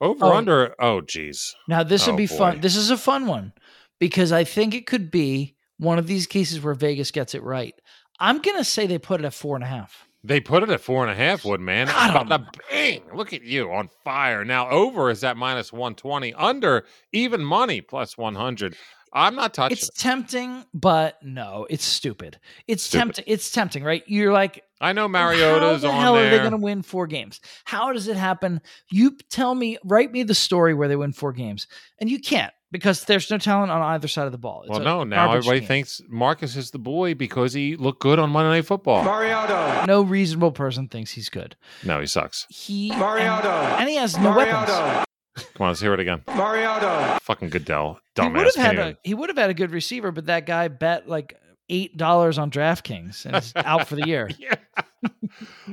Over 0.00 0.26
Oh. 0.26 0.36
under. 0.36 0.74
Oh, 0.78 1.00
geez. 1.00 1.54
Now 1.68 1.82
this 1.82 2.06
Oh, 2.06 2.10
would 2.12 2.16
be 2.18 2.26
fun. 2.26 2.60
This 2.60 2.76
is 2.76 2.90
a 2.90 2.96
fun 2.98 3.26
one 3.26 3.52
because 3.98 4.30
I 4.32 4.44
think 4.44 4.74
it 4.74 4.86
could 4.86 5.10
be 5.10 5.54
one 5.78 5.98
of 5.98 6.06
these 6.06 6.26
cases 6.26 6.60
where 6.60 6.74
Vegas 6.74 7.10
gets 7.10 7.34
it 7.34 7.42
right. 7.42 7.74
I'm 8.18 8.40
gonna 8.40 8.64
say 8.64 8.86
they 8.86 8.98
put 8.98 9.20
it 9.20 9.26
at 9.26 9.34
four 9.34 9.56
and 9.56 9.64
a 9.64 9.68
half. 9.68 10.06
They 10.26 10.40
put 10.40 10.62
it 10.62 10.70
at 10.70 10.80
four 10.80 11.02
and 11.02 11.10
a 11.12 11.14
half, 11.14 11.44
Woodman. 11.44 11.88
I 11.88 12.12
don't 12.12 12.28
the 12.28 12.44
bang! 12.70 13.02
Look 13.14 13.32
at 13.32 13.42
you 13.42 13.70
on 13.72 13.88
fire. 14.04 14.44
Now 14.44 14.68
over 14.70 15.10
is 15.10 15.22
at 15.22 15.36
minus 15.36 15.72
one 15.72 15.94
twenty. 15.94 16.34
Under 16.34 16.84
even 17.12 17.44
money 17.44 17.80
plus 17.80 18.18
one 18.18 18.34
hundred. 18.34 18.76
I'm 19.12 19.34
not 19.36 19.54
touching 19.54 19.76
It's 19.78 19.88
it. 19.88 19.94
tempting, 19.94 20.64
but 20.74 21.22
no, 21.22 21.66
it's 21.70 21.84
stupid. 21.84 22.38
It's 22.66 22.82
Stupid. 22.82 22.98
tempting. 22.98 23.24
It's 23.28 23.50
tempting, 23.50 23.84
right? 23.84 24.02
You're 24.06 24.32
like, 24.32 24.62
I 24.80 24.92
know 24.92 25.02
how 25.02 25.08
Mariota's 25.08 25.82
the 25.82 25.88
on 25.88 26.00
hell 26.00 26.14
there. 26.14 26.26
are 26.26 26.30
they 26.30 26.38
going 26.38 26.50
to 26.50 26.56
win 26.58 26.82
four 26.82 27.06
games? 27.06 27.40
How 27.64 27.92
does 27.92 28.08
it 28.08 28.16
happen? 28.16 28.60
You 28.90 29.16
tell 29.30 29.54
me, 29.54 29.78
write 29.84 30.12
me 30.12 30.22
the 30.24 30.34
story 30.34 30.74
where 30.74 30.88
they 30.88 30.96
win 30.96 31.12
four 31.12 31.32
games, 31.32 31.66
and 31.98 32.10
you 32.10 32.18
can't 32.18 32.52
because 32.76 33.04
there's 33.04 33.30
no 33.30 33.38
talent 33.38 33.70
on 33.72 33.80
either 33.82 34.08
side 34.08 34.26
of 34.26 34.32
the 34.32 34.38
ball. 34.38 34.62
It's 34.62 34.70
well, 34.70 34.80
no, 34.80 35.04
now 35.04 35.32
everybody 35.32 35.60
team. 35.60 35.68
thinks 35.68 36.00
Marcus 36.08 36.56
is 36.56 36.70
the 36.70 36.78
boy 36.78 37.14
because 37.14 37.52
he 37.52 37.76
looked 37.76 38.00
good 38.00 38.18
on 38.18 38.30
Monday 38.30 38.50
Night 38.58 38.66
Football. 38.66 39.02
Mariota. 39.04 39.84
no 39.86 40.02
reasonable 40.02 40.52
person 40.52 40.88
thinks 40.88 41.10
he's 41.10 41.28
good. 41.28 41.56
no, 41.84 42.00
he 42.00 42.06
sucks. 42.06 42.46
He 42.50 42.90
and, 42.90 43.00
Mariota. 43.00 43.76
and 43.80 43.88
he 43.88 43.96
has 43.96 44.18
no 44.18 44.36
weapons. 44.36 44.70
Come 44.70 45.64
on, 45.64 45.68
let's 45.68 45.80
hear 45.80 45.92
it 45.92 46.00
again. 46.00 46.22
Mariota. 46.28 47.18
Fucking 47.22 47.50
Goodell, 47.50 48.00
He 48.14 48.22
would 48.22 48.32
dumbass. 48.32 48.56
have 48.56 48.76
had 48.76 48.78
a 48.78 48.98
he 49.04 49.12
would 49.14 49.28
have 49.28 49.36
had 49.38 49.50
a 49.50 49.54
good 49.54 49.70
receiver, 49.70 50.10
but 50.12 50.26
that 50.26 50.46
guy 50.46 50.68
bet 50.68 51.08
like 51.08 51.38
eight 51.68 51.96
dollars 51.96 52.38
on 52.38 52.50
DraftKings 52.50 53.26
and 53.26 53.36
is 53.36 53.52
out 53.56 53.86
for 53.86 53.96
the 53.96 54.06
year. 54.06 54.30
Yeah. 54.38 54.54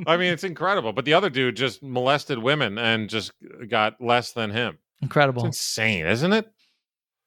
I 0.06 0.18
mean, 0.18 0.34
it's 0.34 0.43
incredible. 0.43 0.93
But 0.93 1.06
the 1.06 1.14
other 1.14 1.30
dude 1.30 1.56
just 1.56 1.82
molested 1.82 2.38
women 2.38 2.78
and 2.78 3.10
just 3.10 3.32
got 3.70 3.99
less 4.01 4.34
than 4.34 4.51
him. 4.51 4.78
It's 4.97 5.04
Incredible. 5.04 5.45
insane, 5.45 6.06
isn't 6.06 6.34
it? 6.34 6.51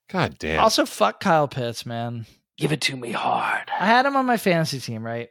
God 0.08 0.38
damn. 0.38 0.60
Also, 0.62 0.86
fuck 0.86 1.20
Kyle 1.20 1.48
Pitts, 1.48 1.84
man. 1.84 2.26
Give 2.58 2.72
it 2.72 2.80
to 2.82 2.96
me 2.96 3.12
hard. 3.12 3.70
I 3.78 3.86
had 3.86 4.06
him 4.06 4.16
on 4.16 4.24
my 4.26 4.36
fantasy 4.36 4.80
team, 4.80 5.04
right? 5.04 5.28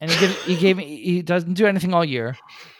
And 0.00 0.10
he 0.10 0.18
gave, 0.20 0.42
he 0.44 0.56
gave 0.56 0.76
me 0.76 1.02
he 1.02 1.22
doesn't 1.22 1.54
do 1.54 1.66
anything 1.66 1.92
all 1.92 2.04
year. 2.04 2.36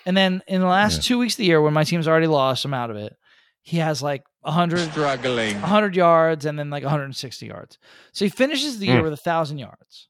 And 0.06 0.16
then 0.16 0.42
in 0.46 0.60
the 0.60 0.66
last 0.66 0.96
Yeah. 0.96 1.02
two 1.02 1.18
weeks 1.18 1.34
of 1.34 1.38
the 1.38 1.44
year, 1.46 1.60
when 1.60 1.74
my 1.74 1.84
team's 1.84 2.08
already 2.08 2.26
lost, 2.26 2.64
I'm 2.64 2.72
out 2.74 2.90
of 2.90 2.96
it. 2.96 3.14
He 3.62 3.76
has 3.78 4.02
like 4.02 4.22
100, 4.40 4.90
Struggling. 4.90 5.60
100 5.60 5.94
yards 5.96 6.46
and 6.46 6.58
then 6.58 6.70
like 6.70 6.82
160 6.82 7.46
yards. 7.46 7.78
So 8.12 8.24
he 8.24 8.30
finishes 8.30 8.78
the 8.78 8.86
year 8.86 8.98
Hmm. 8.98 9.04
with 9.04 9.12
a 9.12 9.16
thousand 9.18 9.58
yards. 9.58 10.08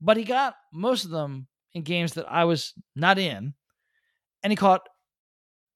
But 0.00 0.16
he 0.18 0.24
got 0.24 0.54
most 0.72 1.04
of 1.04 1.10
them 1.10 1.46
in 1.74 1.82
games 1.82 2.14
that 2.14 2.30
I 2.30 2.44
was 2.44 2.74
not 2.96 3.18
in, 3.18 3.54
and 4.42 4.50
he 4.52 4.56
caught 4.56 4.86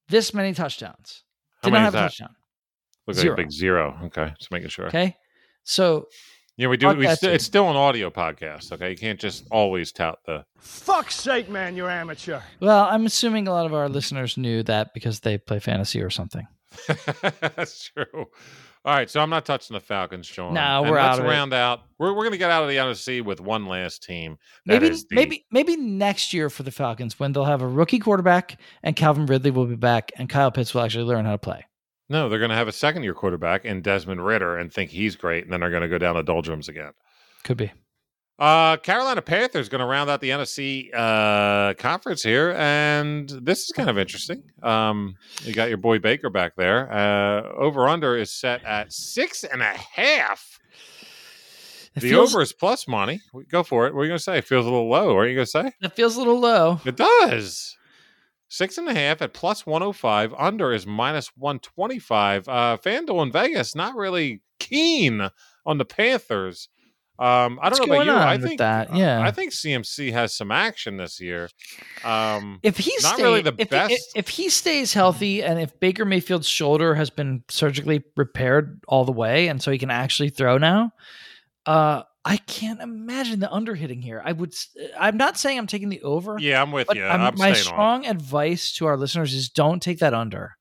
this 0.08 0.34
many 0.34 0.52
touchdowns. 0.52 1.22
How 1.62 1.68
Did 1.68 1.72
not 1.72 1.78
many 1.78 1.84
have 1.84 1.94
is 1.94 1.98
a 1.98 2.02
touchdown. 2.02 2.36
Looks 3.06 3.20
like 3.22 3.32
a 3.32 3.36
big 3.36 3.50
zero. 3.52 3.98
Okay, 4.04 4.32
just 4.38 4.50
making 4.50 4.68
sure. 4.68 4.86
Okay. 4.86 5.16
So 5.64 6.08
Yeah, 6.56 6.68
we 6.68 6.76
do. 6.76 6.88
We 6.94 7.06
that 7.06 7.18
sti- 7.18 7.26
team. 7.28 7.34
it's 7.36 7.44
still 7.44 7.68
an 7.70 7.76
audio 7.76 8.10
podcast. 8.10 8.72
Okay, 8.72 8.90
you 8.90 8.96
can't 8.96 9.18
just 9.20 9.46
always 9.50 9.92
tout 9.92 10.18
the. 10.26 10.44
Fuck's 10.58 11.14
sake, 11.16 11.48
man, 11.48 11.76
you're 11.76 11.90
amateur. 11.90 12.40
Well, 12.60 12.84
I'm 12.90 13.06
assuming 13.06 13.46
a 13.48 13.52
lot 13.52 13.66
of 13.66 13.74
our 13.74 13.88
listeners 13.88 14.36
knew 14.36 14.62
that 14.64 14.94
because 14.94 15.20
they 15.20 15.38
play 15.38 15.58
fantasy 15.60 16.00
or 16.02 16.10
something. 16.10 16.46
That's 17.40 17.90
true. 17.90 18.26
All 18.84 18.94
right, 18.94 19.10
so 19.10 19.20
I'm 19.20 19.30
not 19.30 19.44
touching 19.44 19.74
the 19.74 19.80
Falcons, 19.80 20.26
Sean. 20.26 20.54
No, 20.54 20.82
And 20.82 20.90
we're 20.90 20.96
let's 20.96 21.14
out 21.14 21.18
of 21.18 21.24
it. 21.24 21.28
round 21.28 21.52
out. 21.52 21.80
We're 21.98 22.12
we're 22.14 22.22
gonna 22.24 22.36
get 22.36 22.50
out 22.52 22.62
of 22.62 22.68
the 22.68 22.76
NFC 22.76 23.20
with 23.24 23.40
one 23.40 23.66
last 23.66 24.04
team. 24.04 24.38
Maybe, 24.64 24.88
the- 24.90 25.04
maybe, 25.10 25.44
maybe 25.50 25.76
next 25.76 26.32
year 26.32 26.48
for 26.50 26.62
the 26.62 26.70
Falcons 26.70 27.18
when 27.18 27.32
they'll 27.32 27.44
have 27.44 27.62
a 27.62 27.66
rookie 27.68 27.98
quarterback 27.98 28.60
and 28.84 28.94
Calvin 28.94 29.26
Ridley 29.26 29.50
will 29.50 29.66
be 29.66 29.74
back 29.76 30.12
and 30.16 30.28
Kyle 30.28 30.52
Pitts 30.52 30.72
will 30.72 30.82
actually 30.82 31.04
learn 31.04 31.24
how 31.24 31.32
to 31.32 31.38
play. 31.38 31.64
No, 32.08 32.28
they're 32.28 32.38
gonna 32.38 32.54
have 32.54 32.68
a 32.68 32.72
second 32.72 33.02
year 33.02 33.14
quarterback 33.14 33.64
in 33.64 33.82
Desmond 33.82 34.24
Ridder 34.24 34.56
and 34.56 34.72
think 34.72 34.90
he's 34.90 35.16
great, 35.16 35.44
and 35.44 35.52
then 35.52 35.60
they're 35.60 35.70
gonna 35.70 35.88
go 35.88 35.98
down 35.98 36.16
the 36.16 36.22
doldrums 36.22 36.68
again. 36.68 36.92
Could 37.42 37.56
be. 37.56 37.72
Uh, 38.38 38.76
Carolina 38.76 39.22
Panthers 39.22 39.70
going 39.70 39.78
to 39.80 39.86
round 39.86 40.10
out 40.10 40.20
the 40.20 40.28
NFC 40.28 40.90
uh, 40.94 41.72
conference 41.74 42.22
here, 42.22 42.52
and 42.52 43.30
this 43.30 43.60
is 43.60 43.72
kind 43.74 43.88
of 43.88 43.96
interesting. 43.96 44.42
Um, 44.62 45.14
you 45.42 45.54
got 45.54 45.68
your 45.70 45.78
boy 45.78 45.98
Baker 46.00 46.28
back 46.28 46.54
there. 46.54 46.92
Uh, 46.92 47.50
over 47.54 47.88
under 47.88 48.14
is 48.14 48.30
set 48.30 48.62
at 48.64 48.92
six 48.92 49.42
and 49.42 49.62
a 49.62 49.72
half. 49.72 50.58
It 51.94 52.00
the 52.00 52.10
feels, 52.10 52.34
over 52.34 52.42
is 52.42 52.52
plus 52.52 52.86
money. 52.86 53.22
Go 53.48 53.62
for 53.62 53.86
it. 53.86 53.94
What 53.94 54.02
are 54.02 54.04
you 54.04 54.10
going 54.10 54.18
to 54.18 54.22
say? 54.22 54.36
It 54.36 54.44
feels 54.44 54.66
a 54.66 54.68
little 54.68 54.90
low. 54.90 55.14
What 55.14 55.20
are 55.20 55.28
you 55.28 55.34
going 55.34 55.46
to 55.46 55.50
say? 55.50 55.72
It 55.80 55.96
feels 55.96 56.16
a 56.16 56.18
little 56.18 56.38
low. 56.38 56.78
It 56.84 56.96
does. 56.96 57.74
Six 58.48 58.78
and 58.78 58.88
a 58.88 58.94
half 58.94 59.22
at 59.22 59.32
plus 59.34 59.66
105. 59.66 60.34
Under 60.38 60.72
is 60.72 60.86
minus 60.86 61.30
125. 61.36 62.48
Uh, 62.48 62.78
FanDuel 62.82 63.24
in 63.24 63.32
Vegas, 63.32 63.74
not 63.74 63.96
really 63.96 64.40
keen 64.60 65.28
on 65.64 65.78
the 65.78 65.84
Panthers. 65.84 66.68
Um, 67.18 67.58
I 67.62 67.70
don't 67.70 67.78
What's 67.80 67.86
know 67.88 67.94
about 68.02 68.04
you. 68.06 68.12
I 68.12 68.38
think 68.38 68.58
that? 68.58 68.94
Yeah. 68.94 69.20
I 69.22 69.30
think 69.30 69.52
CMC 69.52 70.12
has 70.12 70.34
some 70.36 70.50
action 70.52 70.98
this 70.98 71.18
year. 71.18 71.48
Um, 72.04 72.60
If 72.62 72.76
he's 72.76 73.02
Not 73.02 73.14
stay- 73.14 73.22
really 73.22 73.40
the 73.40 73.54
if, 73.56 73.70
best. 73.70 73.92
If, 73.92 74.00
if 74.14 74.28
he 74.28 74.50
stays 74.50 74.92
healthy 74.92 75.42
and 75.42 75.58
if 75.58 75.80
Baker 75.80 76.04
Mayfield's 76.04 76.46
shoulder 76.48 76.94
has 76.94 77.08
been 77.08 77.42
surgically 77.48 78.04
repaired 78.16 78.82
all 78.86 79.06
the 79.06 79.12
way 79.12 79.48
and 79.48 79.62
so 79.62 79.70
he 79.70 79.78
can 79.78 79.90
actually 79.90 80.28
throw 80.28 80.58
now, 80.58 80.92
uh, 81.64 82.02
I 82.28 82.38
can't 82.38 82.80
imagine 82.80 83.38
the 83.40 83.50
under 83.52 83.74
hitting 83.76 84.02
here. 84.02 84.20
I 84.24 84.32
would. 84.32 84.52
I'm 84.98 85.16
not 85.16 85.38
saying 85.38 85.58
I'm 85.58 85.68
taking 85.68 85.88
the 85.90 86.02
over. 86.02 86.36
yeah, 86.40 86.60
I'm 86.60 86.72
with 86.72 86.88
you. 86.94 87.04
I'm- 87.04 87.20
my 87.20 87.52
staying 87.52 87.52
off. 87.52 87.56
strong 87.58 88.06
advice 88.06 88.72
to 88.74 88.86
our 88.86 88.96
listeners 88.96 89.32
is 89.32 89.48
don't 89.48 89.80
take 89.80 90.00
that 90.00 90.12
under. 90.12 90.56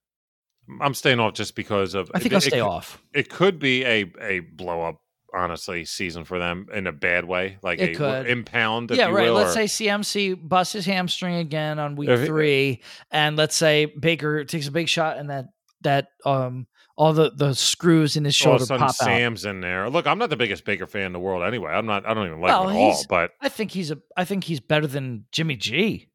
I'm 0.80 0.94
staying 0.94 1.20
off 1.20 1.34
just 1.34 1.56
because 1.56 1.94
of. 1.96 2.12
I 2.14 2.20
think 2.20 2.34
it, 2.34 2.36
I'll 2.36 2.42
stay 2.42 2.50
could- 2.52 2.60
off. 2.62 3.02
It 3.14 3.30
could 3.30 3.58
be 3.60 3.84
a 3.84 4.06
a 4.22 4.40
blow 4.42 4.82
up. 4.84 5.02
Honestly, 5.34 5.84
season 5.84 6.24
for 6.24 6.40
them 6.40 6.68
in 6.74 6.88
a 6.88 6.94
bad 6.94 7.26
way, 7.26 7.58
like 7.62 7.80
It 7.80 7.90
a 7.90 7.96
could. 7.98 8.28
impound. 8.30 8.90
If 8.92 8.98
Yeah, 8.98 9.08
right. 9.08 9.26
will, 9.28 9.34
Let's 9.34 9.50
or- 9.58 9.68
say 9.68 9.86
CMC 9.88 10.34
busts 10.34 10.72
his 10.72 10.86
hamstring 10.86 11.36
again 11.36 11.78
on 11.78 11.98
week 11.98 12.08
it- 12.08 12.26
three, 12.26 12.82
and 13.12 13.36
let's 13.36 13.54
say 13.56 13.84
Baker 14.00 14.46
takes 14.46 14.68
a 14.68 14.72
big 14.72 14.88
shot 14.88 15.18
and 15.18 15.30
that 15.32 15.48
that 15.82 16.08
um 16.26 16.68
all 16.98 17.14
the 17.14 17.32
the 17.32 17.54
screws 17.54 18.16
in 18.16 18.24
his 18.26 18.40
all 18.46 18.54
of 18.56 18.60
shoulder 18.60 18.64
a 18.64 18.68
sudden 18.68 18.80
pop 18.88 18.90
out. 18.90 18.96
Sam's 18.96 19.46
in 19.46 19.62
there. 19.62 19.90
Look, 19.90 20.08
I'm 20.08 20.18
not 20.18 20.30
the 20.30 20.38
biggest 20.38 20.64
Baker 20.66 20.88
fan 20.88 21.08
in 21.08 21.14
the 21.14 21.20
world 21.20 21.44
anyway. 21.44 21.72
I'm 21.72 21.86
not. 21.86 22.06
I 22.06 22.14
don't 22.14 22.28
even 22.28 22.40
like 22.42 22.50
Well, 22.50 22.70
him 22.70 22.76
at 22.78 22.80
all. 22.80 23.04
But 23.10 23.32
I 23.42 23.50
think 23.50 23.72
he's 23.72 23.92
a. 23.92 23.98
I 24.16 24.26
think 24.26 24.44
he's 24.46 24.60
better 24.60 24.88
than 24.88 25.26
Jimmy 25.32 25.56
G. 25.58 26.08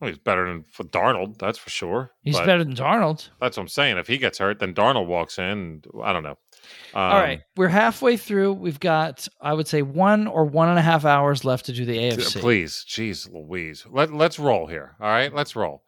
well, 0.00 0.10
he's 0.10 0.18
better 0.18 0.46
than 0.46 0.64
Darnold. 0.90 1.38
That's 1.38 1.58
for 1.58 1.70
sure. 1.70 2.12
He's 2.22 2.36
But 2.36 2.46
better 2.46 2.64
than 2.64 2.74
Darnold. 2.74 3.28
That's 3.40 3.56
what 3.56 3.62
I'm 3.64 3.68
saying. 3.68 3.98
If 3.98 4.06
he 4.06 4.18
gets 4.18 4.38
hurt, 4.38 4.60
then 4.60 4.74
Darnold 4.74 5.06
walks 5.06 5.38
in. 5.38 5.82
I 6.02 6.12
don't 6.12 6.22
know. 6.22 6.38
Um, 6.94 7.00
All 7.02 7.20
right, 7.20 7.40
we're 7.56 7.68
halfway 7.68 8.16
through. 8.16 8.52
We've 8.52 8.80
got, 8.80 9.26
I 9.40 9.54
would 9.54 9.68
say, 9.68 9.82
one 9.82 10.26
or 10.26 10.44
one 10.44 10.68
and 10.68 10.78
a 10.78 10.82
half 10.82 11.04
hours 11.04 11.44
left 11.44 11.66
to 11.66 11.72
do 11.72 11.84
the 11.84 11.96
AFC. 11.96 12.40
Please, 12.40 12.84
jeez, 12.86 13.32
Louise. 13.32 13.86
Let 13.88 14.12
Let's 14.12 14.38
roll 14.38 14.66
here. 14.66 14.96
All 15.00 15.08
right, 15.08 15.32
let's 15.34 15.56
roll. 15.56 15.82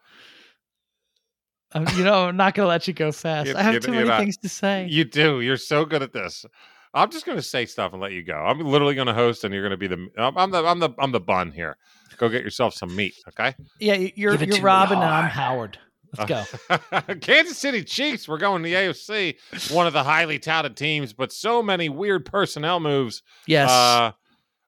Um, 1.73 1.87
you 1.97 2.05
know, 2.05 2.27
I'm 2.27 2.37
not 2.37 2.55
going 2.55 2.65
to 2.65 2.69
let 2.69 2.89
you 2.89 2.95
go 2.95 3.13
fast. 3.13 3.49
You- 3.49 3.57
I 3.57 3.63
have 3.63 3.83
too 3.83 3.93
many 3.93 4.09
not- 4.09 4.19
things 4.21 4.37
to 4.39 4.49
say. 4.49 4.87
You 4.91 5.05
do. 5.05 5.41
You're 5.41 5.57
so 5.57 5.85
good 5.85 6.03
at 6.03 6.13
this. 6.13 6.45
I'm 6.93 7.11
just 7.11 7.25
going 7.25 7.39
to 7.39 7.43
say 7.43 7.67
stuff 7.67 7.93
and 7.93 8.03
let 8.03 8.11
you 8.13 8.25
go. 8.25 8.35
I'm 8.35 8.59
literally 8.61 8.97
going 8.97 9.07
to 9.07 9.15
host, 9.15 9.45
and 9.45 9.55
you're 9.55 9.63
going 9.63 9.71
to 9.71 9.77
be 9.77 9.87
the. 9.87 10.09
I'm 10.19 10.37
I'm 10.37 10.51
the. 10.51 10.65
I'm 10.65 10.81
the. 10.81 10.91
I'm 10.99 11.13
the 11.13 11.21
bun 11.21 11.53
here. 11.53 11.77
Go 12.17 12.29
get 12.29 12.43
yourself 12.43 12.75
some 12.75 12.95
meat, 12.95 13.15
okay? 13.29 13.55
yeah, 13.79 13.95
you're 14.17 14.33
Give 14.33 14.43
it 14.43 14.47
to 14.47 14.51
you're 14.51 14.57
me 14.59 14.65
Robin 14.65 14.99
and 14.99 15.07
I'm 15.07 15.25
Uh, 15.27 15.29
Howard. 15.29 15.79
Let's 16.19 16.49
go. 16.69 17.15
Kansas 17.21 17.57
City 17.57 17.85
Chiefs. 17.85 18.27
We're 18.29 18.39
going 18.39 18.63
to 18.65 18.69
the 18.69 18.75
AFC, 18.75 19.37
one 19.73 19.87
of 19.87 19.93
the 19.93 20.03
highly 20.03 20.39
touted 20.41 20.77
teams, 20.77 21.13
but 21.13 21.33
so 21.33 21.63
many 21.63 21.89
weird 21.89 22.27
personnel 22.27 22.81
moves. 22.81 23.23
Yes. 23.47 23.71
Uh, 23.71 24.11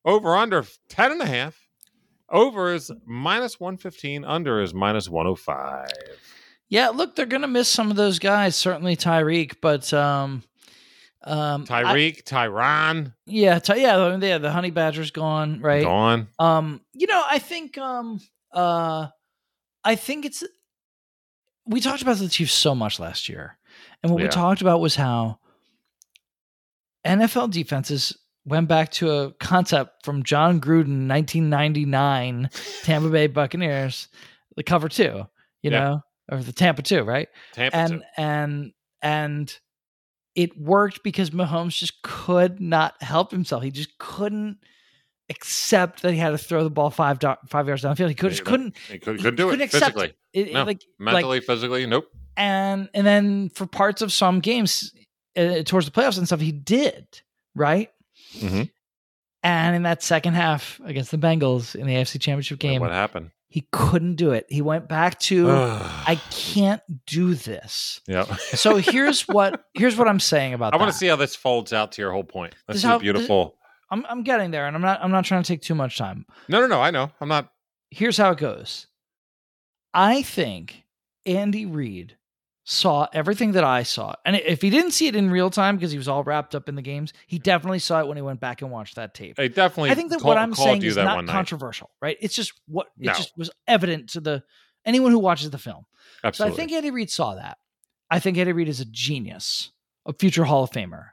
over 0.04 0.36
under 0.36 0.64
10 0.88 1.12
and 1.12 1.20
a 1.20 1.26
half. 1.26 1.58
Over 2.30 2.72
is 2.72 2.90
minus 3.04 3.58
115. 3.58 4.24
Under 4.24 4.62
is 4.62 4.72
minus 4.72 5.08
105. 5.08 5.88
Yeah, 6.72 6.88
look, 6.88 7.14
they're 7.14 7.26
gonna 7.26 7.48
miss 7.48 7.68
some 7.68 7.90
of 7.90 7.98
those 7.98 8.18
guys. 8.18 8.56
Certainly 8.56 8.96
Tyreek, 8.96 9.56
but 9.60 9.92
um, 9.92 10.42
um, 11.22 11.66
Tyreek, 11.66 12.24
Tyron, 12.24 13.12
yeah, 13.26 13.58
Ty- 13.58 13.76
yeah, 13.76 13.98
the- 14.16 14.26
yeah. 14.26 14.38
The 14.38 14.50
Honey 14.50 14.70
Badger's 14.70 15.10
gone, 15.10 15.60
right? 15.60 15.82
gone. 15.84 16.28
Um, 16.38 16.80
you 16.94 17.06
know, 17.06 17.22
I 17.30 17.38
think 17.40 17.76
um, 17.76 18.20
uh, 18.54 19.08
I 19.84 19.96
think 19.96 20.24
it's. 20.24 20.42
We 21.66 21.80
talked 21.80 22.00
about 22.00 22.16
the 22.16 22.28
Chiefs 22.30 22.54
so 22.54 22.74
much 22.74 22.98
last 22.98 23.28
year, 23.28 23.58
and 24.02 24.10
what 24.10 24.22
we 24.22 24.28
talked 24.28 24.62
about 24.62 24.80
was 24.80 24.96
how 24.96 25.40
NFL 27.06 27.50
defenses 27.50 28.16
went 28.46 28.66
back 28.66 28.90
to 28.92 29.10
a 29.10 29.32
concept 29.34 30.04
from 30.06 30.22
Jon 30.22 30.58
Gruden, 30.58 31.06
1999, 31.06 32.48
Tampa 32.82 33.10
Bay 33.10 33.26
Buccaneers, 33.26 34.08
the 34.56 34.62
cover 34.62 34.88
two, 34.88 35.26
you 35.62 35.70
Yeah. 35.70 35.78
know, 35.78 36.00
or 36.32 36.42
the 36.42 36.52
Tampa 36.52 36.82
two, 36.82 37.02
right? 37.02 37.28
Tampa. 37.52 37.76
and 37.76 37.90
too. 37.92 38.02
and 38.16 38.72
and 39.02 39.58
it 40.34 40.56
worked 40.58 41.02
because 41.04 41.30
Mahomes 41.30 41.76
just 41.76 42.02
could 42.02 42.60
not 42.60 43.00
help 43.02 43.30
himself. 43.30 43.62
He 43.62 43.70
just 43.70 43.98
couldn't 43.98 44.58
accept 45.28 46.02
that 46.02 46.12
he 46.12 46.18
had 46.18 46.30
to 46.30 46.38
throw 46.38 46.64
the 46.64 46.70
ball 46.70 46.90
five 46.90 47.18
do- 47.18 47.34
five 47.48 47.66
yards 47.66 47.82
downfield. 47.82 48.08
He 48.08 48.14
could 48.14 48.30
just 48.30 48.44
couldn't. 48.44 48.76
He 48.88 48.98
could, 48.98 49.18
couldn't 49.18 49.36
do 49.36 49.48
it 49.48 49.50
couldn't 49.52 49.64
accept 49.66 49.84
physically. 49.94 50.14
It, 50.32 50.48
it- 50.48 50.54
No, 50.54 50.64
like 50.64 50.82
Mentally, 50.98 51.40
physically, 51.40 51.86
nope. 51.86 52.06
and 52.36 52.88
and 52.94 53.06
then 53.06 53.50
for 53.50 53.66
parts 53.66 54.02
of 54.02 54.12
some 54.12 54.40
games 54.40 54.92
uh, 55.36 55.62
towards 55.64 55.86
the 55.86 55.92
playoffs 55.92 56.18
and 56.18 56.26
stuff, 56.26 56.40
he 56.40 56.52
did 56.52 57.06
right. 57.54 57.90
Mhm. 58.38 58.70
And 59.44 59.74
in 59.76 59.82
that 59.82 60.02
second 60.02 60.34
half 60.34 60.80
against 60.84 61.10
the 61.10 61.18
Bengals 61.18 61.74
in 61.74 61.86
the 61.86 61.94
AFC 61.94 62.20
Championship 62.20 62.58
game, 62.60 62.80
What 62.80 62.90
happened? 62.92 63.30
He 63.52 63.66
couldn't 63.70 64.14
do 64.16 64.30
it. 64.32 64.46
He 64.48 64.62
went 64.62 64.88
back 64.88 65.18
to 65.20 65.50
I 65.50 66.04
I 66.06 66.14
can't 66.30 66.80
do 67.06 67.34
this. 67.34 68.00
yeah. 68.08 68.24
So 68.36 68.76
here's 68.76 69.28
what 69.28 69.62
here's 69.74 69.94
what 69.96 70.08
I'm 70.08 70.20
saying 70.20 70.54
about 70.54 70.72
I 70.72 70.78
want 70.78 70.90
to 70.90 70.96
see 70.96 71.06
how 71.06 71.16
this 71.16 71.36
folds 71.36 71.72
out 71.74 71.92
to 71.92 72.02
your 72.02 72.12
whole 72.12 72.24
point. 72.24 72.52
This, 72.52 72.62
This 72.68 72.76
is 72.76 72.82
how- 72.84 72.96
this- 72.96 73.02
beautiful. 73.02 73.56
I'm 73.90 74.06
I'm 74.08 74.22
getting 74.22 74.52
there 74.52 74.66
and 74.66 74.74
I'm 74.74 74.80
not 74.80 75.00
I'm 75.04 75.10
not 75.10 75.26
trying 75.26 75.42
to 75.42 75.46
take 75.46 75.60
too 75.60 75.74
much 75.74 75.98
time. 75.98 76.24
no, 76.48 76.60
no, 76.60 76.66
no. 76.66 76.80
I 76.80 76.90
know. 76.90 77.10
I'm 77.20 77.28
not. 77.28 77.52
Here's 77.90 78.16
how 78.16 78.30
it 78.30 78.38
goes. 78.38 78.86
I 79.92 80.22
think 80.22 80.84
Andy 81.26 81.66
Reid 81.66 82.16
saw 82.64 83.08
everything 83.12 83.52
that 83.52 83.64
I 83.64 83.82
saw. 83.82 84.14
And 84.24 84.36
if 84.36 84.62
he 84.62 84.70
didn't 84.70 84.92
see 84.92 85.08
it 85.08 85.16
in 85.16 85.30
real 85.30 85.50
time 85.50 85.76
because 85.76 85.90
he 85.90 85.98
was 85.98 86.06
all 86.08 86.22
wrapped 86.22 86.54
up 86.54 86.68
in 86.68 86.76
the 86.76 86.82
games, 86.82 87.12
he 87.26 87.38
definitely 87.38 87.80
saw 87.80 88.00
it 88.00 88.06
when 88.06 88.16
he 88.16 88.22
went 88.22 88.38
back 88.40 88.62
and 88.62 88.70
watched 88.70 88.94
that 88.96 89.14
tape. 89.14 89.38
I 89.38 89.48
definitely. 89.48 89.90
I 89.90 89.94
think 89.94 90.10
that 90.10 90.20
call- 90.20 90.28
what 90.28 90.38
I'm 90.38 90.54
saying 90.54 90.82
is 90.82 90.96
not 90.96 91.16
one 91.16 91.24
night. 91.26 91.32
controversial, 91.32 91.90
right? 92.00 92.16
It's 92.20 92.34
just 92.34 92.52
what 92.68 92.88
No. 92.96 93.10
it 93.10 93.16
just 93.16 93.36
was 93.36 93.50
evident 93.66 94.10
to 94.10 94.20
the 94.20 94.44
anyone 94.84 95.10
who 95.10 95.18
watches 95.18 95.50
the 95.50 95.58
film. 95.58 95.86
Absolutely. 96.22 96.52
So 96.52 96.54
I 96.54 96.56
think 96.56 96.72
Andy 96.72 96.90
Reid 96.90 97.10
saw 97.10 97.34
that. 97.34 97.58
I 98.10 98.18
think 98.20 98.36
Andy 98.38 98.52
Reid 98.52 98.68
is 98.68 98.80
a 98.80 98.84
genius, 98.84 99.72
a 100.06 100.12
future 100.12 100.44
Hall 100.44 100.64
of 100.64 100.70
Famer. 100.70 101.10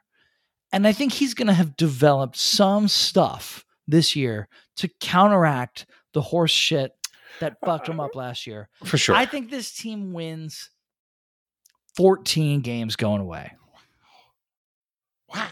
And 0.72 0.86
I 0.86 0.92
think 0.92 1.12
he's 1.14 1.34
going 1.34 1.48
to 1.48 1.54
have 1.54 1.76
developed 1.76 2.36
some 2.36 2.86
stuff 2.86 3.64
this 3.88 4.14
year 4.14 4.48
to 4.76 4.88
counteract 5.00 5.86
the 6.12 6.20
horse 6.20 6.52
shit 6.52 6.92
that 7.40 7.56
fucked 7.64 7.88
him 7.88 7.98
up 7.98 8.14
uh, 8.14 8.18
last 8.18 8.46
year. 8.46 8.68
for 8.84 8.96
sure. 8.98 9.14
I 9.16 9.26
think 9.26 9.50
this 9.50 9.72
team 9.72 10.12
wins 10.12 10.70
14 11.96 12.60
games 12.60 12.96
going 12.96 13.20
away. 13.20 13.52
wow. 15.34 15.48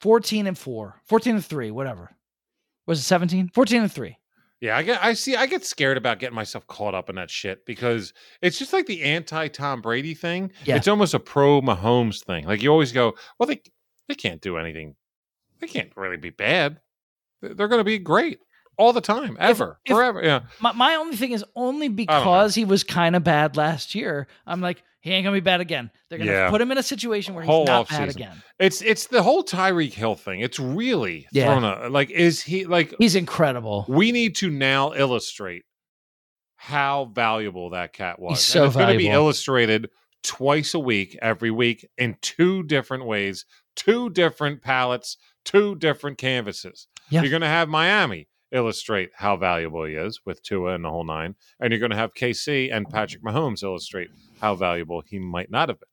14 0.00 0.46
and 0.46 0.58
4, 0.58 1.00
14 1.04 1.34
and 1.36 1.44
3, 1.44 1.70
whatever. 1.70 2.10
Was 2.86 2.98
it 3.00 3.04
17? 3.04 3.48
14 3.54 3.82
and 3.82 3.92
3. 3.92 4.18
Yeah, 4.60 4.76
I 4.76 4.82
get. 4.82 5.02
I 5.02 5.12
see. 5.14 5.36
I 5.36 5.46
get 5.46 5.64
scared 5.64 5.96
about 5.98 6.18
getting 6.20 6.34
myself 6.34 6.66
caught 6.66 6.94
up 6.94 7.10
in 7.10 7.16
that 7.16 7.30
shit 7.30 7.66
because 7.66 8.14
it's 8.40 8.58
just 8.58 8.72
like 8.72 8.86
the 8.86 9.02
anti 9.02 9.48
Tom 9.48 9.82
Brady 9.82 10.14
thing. 10.14 10.52
Yeah. 10.64 10.76
It's 10.76 10.88
almost 10.88 11.12
a 11.12 11.18
pro 11.20 11.60
Mahomes 11.60 12.24
thing. 12.24 12.46
Like 12.46 12.62
you 12.62 12.70
always 12.70 12.92
go, 12.92 13.14
well, 13.38 13.46
they 13.46 13.60
they 14.08 14.14
can't 14.14 14.40
do 14.40 14.56
anything. 14.56 14.94
They 15.60 15.66
can't 15.66 15.92
really 15.96 16.16
be 16.16 16.30
bad. 16.30 16.80
They- 17.42 17.52
They're 17.52 17.68
going 17.68 17.80
to 17.80 17.84
be 17.84 17.98
great 17.98 18.40
all 18.76 18.92
the 18.92 19.00
time, 19.00 19.36
ever, 19.40 19.78
if- 19.84 19.94
forever. 19.94 20.22
Yeah. 20.24 20.40
My, 20.60 20.72
my 20.72 20.94
only 20.96 21.16
thing 21.16 21.32
is 21.32 21.44
only 21.56 21.88
because 21.88 22.54
he 22.54 22.64
was 22.64 22.84
kind 22.84 23.14
of 23.16 23.24
bad 23.24 23.56
last 23.56 23.94
year. 23.94 24.26
I'm 24.46 24.60
like, 24.60 24.82
he 25.00 25.10
ain't 25.12 25.24
gonna 25.24 25.36
be 25.36 25.40
bad 25.40 25.60
again. 25.60 25.90
They're 26.08 26.18
gonna 26.18 26.30
Yeah. 26.30 26.50
put 26.50 26.60
him 26.62 26.72
in 26.72 26.78
a 26.78 26.82
situation 26.82 27.34
where 27.34 27.42
he's 27.44 27.48
Whole 27.50 27.66
not 27.66 27.88
bad 27.88 28.08
offseason. 28.08 28.14
again. 28.16 28.42
It's 28.58 28.80
it's 28.80 29.06
the 29.08 29.22
whole 29.22 29.44
Tyreek 29.44 29.92
Hill 29.92 30.14
thing. 30.14 30.40
It's 30.40 30.58
really 30.58 31.26
Yeah. 31.30 31.46
thrown 31.46 31.64
a 31.64 31.88
like. 31.90 32.10
Is 32.10 32.42
he 32.42 32.64
like? 32.64 32.94
He's 32.98 33.14
incredible. 33.14 33.84
we 33.88 34.12
need 34.12 34.34
to 34.36 34.48
now 34.50 34.94
illustrate 34.94 35.64
how 36.56 37.10
valuable 37.14 37.70
that 37.70 37.92
cat 37.92 38.18
was. 38.18 38.42
so 38.44 38.60
and 38.60 38.66
it's 38.68 38.76
going 38.76 38.92
to 38.92 38.98
be 38.98 39.08
illustrated 39.08 39.90
twice 40.22 40.72
a 40.72 40.78
week, 40.78 41.18
every 41.20 41.50
week, 41.50 41.86
in 41.98 42.16
two 42.22 42.62
different 42.62 43.04
ways, 43.04 43.44
two 43.76 44.08
different 44.10 44.62
palettes, 44.62 45.18
two 45.44 45.74
different 45.76 46.16
canvases. 46.16 46.86
Yeah. 47.10 47.20
You're 47.20 47.30
going 47.30 47.42
to 47.42 47.48
have 47.48 47.68
Miami 47.68 48.28
illustrate 48.54 49.10
how 49.14 49.36
valuable 49.36 49.84
he 49.84 49.94
is 49.94 50.20
with 50.24 50.42
Tua 50.42 50.74
and 50.74 50.84
the 50.84 50.90
whole 50.90 51.04
nine, 51.04 51.34
and 51.60 51.72
you're 51.72 51.80
going 51.80 51.90
to 51.90 51.96
have 51.96 52.14
KC 52.14 52.72
and 52.72 52.88
Patrick 52.88 53.22
Mahomes 53.22 53.62
illustrate 53.62 54.08
how 54.40 54.54
valuable 54.54 55.02
he 55.04 55.18
might 55.18 55.50
not 55.50 55.68
have 55.68 55.78
been. 55.80 55.88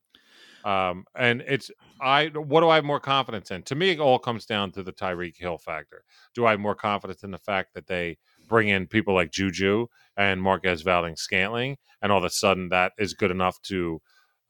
Um, 0.64 1.06
and 1.16 1.44
it's 1.48 1.72
I. 2.00 2.28
What 2.28 2.62
do 2.62 2.70
I 2.70 2.76
have 2.76 2.86
more 2.86 3.00
confidence 3.00 3.50
in? 3.50 3.64
To 3.64 3.76
me, 3.76 3.90
it 3.90 4.00
all 4.00 4.20
comes 4.20 4.46
down 4.46 4.72
to 4.74 4.84
the 4.84 4.94
Tyreek 4.94 5.36
Hill 5.38 5.58
factor. 5.58 6.04
Do 6.36 6.46
I 6.46 6.52
have 6.52 6.60
more 6.60 6.76
confidence 6.76 7.24
in 7.24 7.32
the 7.32 7.40
fact 7.40 7.74
that 7.74 7.88
they 7.88 8.18
bring 8.48 8.68
in 8.68 8.86
people 8.86 9.16
like 9.16 9.32
Juju 9.32 9.88
and 10.18 10.42
Marquez 10.42 10.84
Valdes-Scantling, 10.84 11.78
and 12.02 12.12
all 12.12 12.20
of 12.20 12.24
a 12.24 12.30
sudden 12.30 12.70
that 12.70 12.92
is 13.00 13.16
good 13.16 13.32
enough 13.32 13.60
to, 13.64 14.02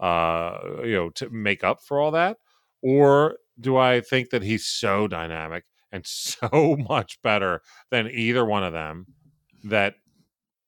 uh, 0.01 0.57
you 0.84 0.95
know, 0.95 1.09
to 1.12 1.30
make 1.30 1.64
up 1.64 1.82
for 1.82 1.99
all 1.99 2.12
that, 2.12 2.38
or 2.82 3.38
do 3.59 3.78
I 3.78 4.01
think 4.01 4.32
that 4.32 4.43
he's 4.43 4.66
so 4.66 5.07
dynamic 5.07 5.64
and 5.91 6.05
so 6.07 6.75
much 6.89 7.21
better 7.21 7.61
than 7.89 8.07
either 8.07 8.45
one 8.45 8.63
of 8.63 8.73
them 8.73 9.05
that 9.65 9.95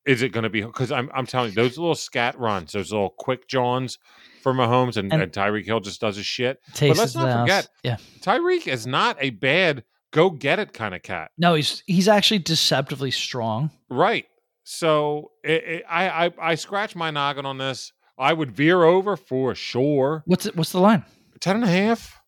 is 0.05 0.21
it 0.21 0.29
going 0.33 0.43
to 0.43 0.49
be 0.49 0.61
because 0.61 0.91
I'm 0.91 1.09
I'm 1.13 1.25
telling 1.25 1.49
you 1.51 1.55
those 1.55 1.77
little 1.77 1.95
scat 1.95 2.37
runs, 2.37 2.73
those 2.73 2.91
little 2.91 3.09
quick 3.17 3.47
Johns 3.47 3.97
for 4.41 4.53
Mahomes 4.53 4.97
and, 4.97 5.11
And- 5.13 5.21
and, 5.21 5.31
Tyreek 5.31 5.65
Hill 5.65 5.79
just 5.79 6.01
does 6.01 6.17
his 6.17 6.25
shit. 6.25 6.59
But 6.79 6.97
let's 6.97 7.15
not 7.15 7.41
forget- 7.41 7.69
Yeah. 7.83 7.97
Tyreek 8.19 8.67
is 8.67 8.85
not 8.85 9.15
a 9.21 9.29
bad 9.29 9.83
go 10.11 10.29
get 10.29 10.59
it 10.59 10.73
kind 10.73 10.93
of 10.93 11.01
cat, 11.01 11.31
No, 11.39 11.55
he's 11.55 11.81
he's 11.87 12.07
actually 12.07 12.39
deceptively 12.39 13.09
strong. 13.11 13.71
right? 13.89 14.25
So 14.65 15.31
it, 15.43 15.63
it, 15.63 15.83
I, 15.89 16.25
I 16.27 16.31
I 16.51 16.55
scratch 16.55 16.95
my 16.95 17.09
noggin 17.11 17.45
on 17.45 17.57
this. 17.57 17.91
I 18.17 18.31
would 18.33 18.51
veer 18.51 18.83
over 18.83 19.17
for 19.17 19.55
sure. 19.55 20.21
What's 20.25 20.45
it, 20.45 20.55
what's 20.55 20.71
the 20.71 20.79
line? 20.79 21.03
10 21.39 21.55
and 21.55 21.65
a 21.65 21.67
half 21.67 22.21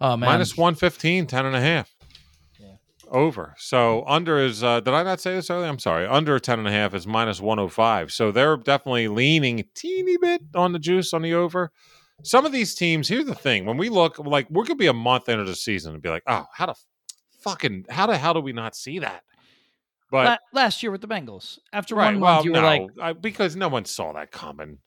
Oh 0.00 0.16
man, 0.16 0.30
minus 0.30 0.56
115, 0.56 1.26
10 1.26 1.46
and 1.46 1.56
a 1.56 1.60
half. 1.60 1.94
Over. 3.10 3.54
So 3.56 4.04
under 4.06 4.38
is 4.38 4.62
uh 4.62 4.80
did 4.80 4.92
I 4.92 5.02
not 5.02 5.20
say 5.20 5.34
this 5.34 5.48
earlier? 5.48 5.66
I'm 5.66 5.78
sorry. 5.78 6.06
Under 6.06 6.38
10 6.38 6.58
and 6.58 6.68
a 6.68 6.70
half 6.70 6.92
is 6.92 7.06
minus 7.06 7.40
105. 7.40 8.12
So 8.12 8.30
they're 8.30 8.56
definitely 8.58 9.08
leaning 9.08 9.64
teeny 9.74 10.18
bit 10.18 10.42
on 10.54 10.72
the 10.72 10.78
juice 10.78 11.14
on 11.14 11.22
the 11.22 11.32
over. 11.32 11.72
Some 12.22 12.44
of 12.44 12.52
these 12.52 12.74
teams, 12.74 13.08
here's 13.08 13.24
the 13.24 13.34
thing. 13.34 13.64
When 13.64 13.78
we 13.78 13.88
look 13.88 14.18
like 14.18 14.50
we're 14.50 14.64
gonna 14.64 14.76
be 14.76 14.88
a 14.88 14.92
month 14.92 15.28
into 15.28 15.44
the 15.44 15.54
season 15.54 15.94
and 15.94 16.02
be 16.02 16.10
like, 16.10 16.24
oh, 16.26 16.44
how 16.52 16.66
the 16.66 16.74
fucking 17.40 17.86
how 17.88 18.06
the 18.06 18.18
hell 18.18 18.34
do 18.34 18.40
we 18.40 18.52
not 18.52 18.76
see 18.76 18.98
that? 18.98 19.22
But 20.10 20.40
La- 20.52 20.62
last 20.62 20.82
year 20.82 20.90
with 20.92 21.00
the 21.00 21.08
Bengals. 21.08 21.58
After 21.72 21.94
right, 21.94 22.12
one 22.12 22.20
well, 22.20 22.34
month, 22.34 22.44
you 22.44 22.52
no, 22.52 22.60
were 22.60 22.66
like, 22.66 22.90
I, 23.00 23.12
because 23.12 23.56
no 23.56 23.68
one 23.68 23.84
saw 23.84 24.12
that 24.14 24.30
coming. 24.30 24.78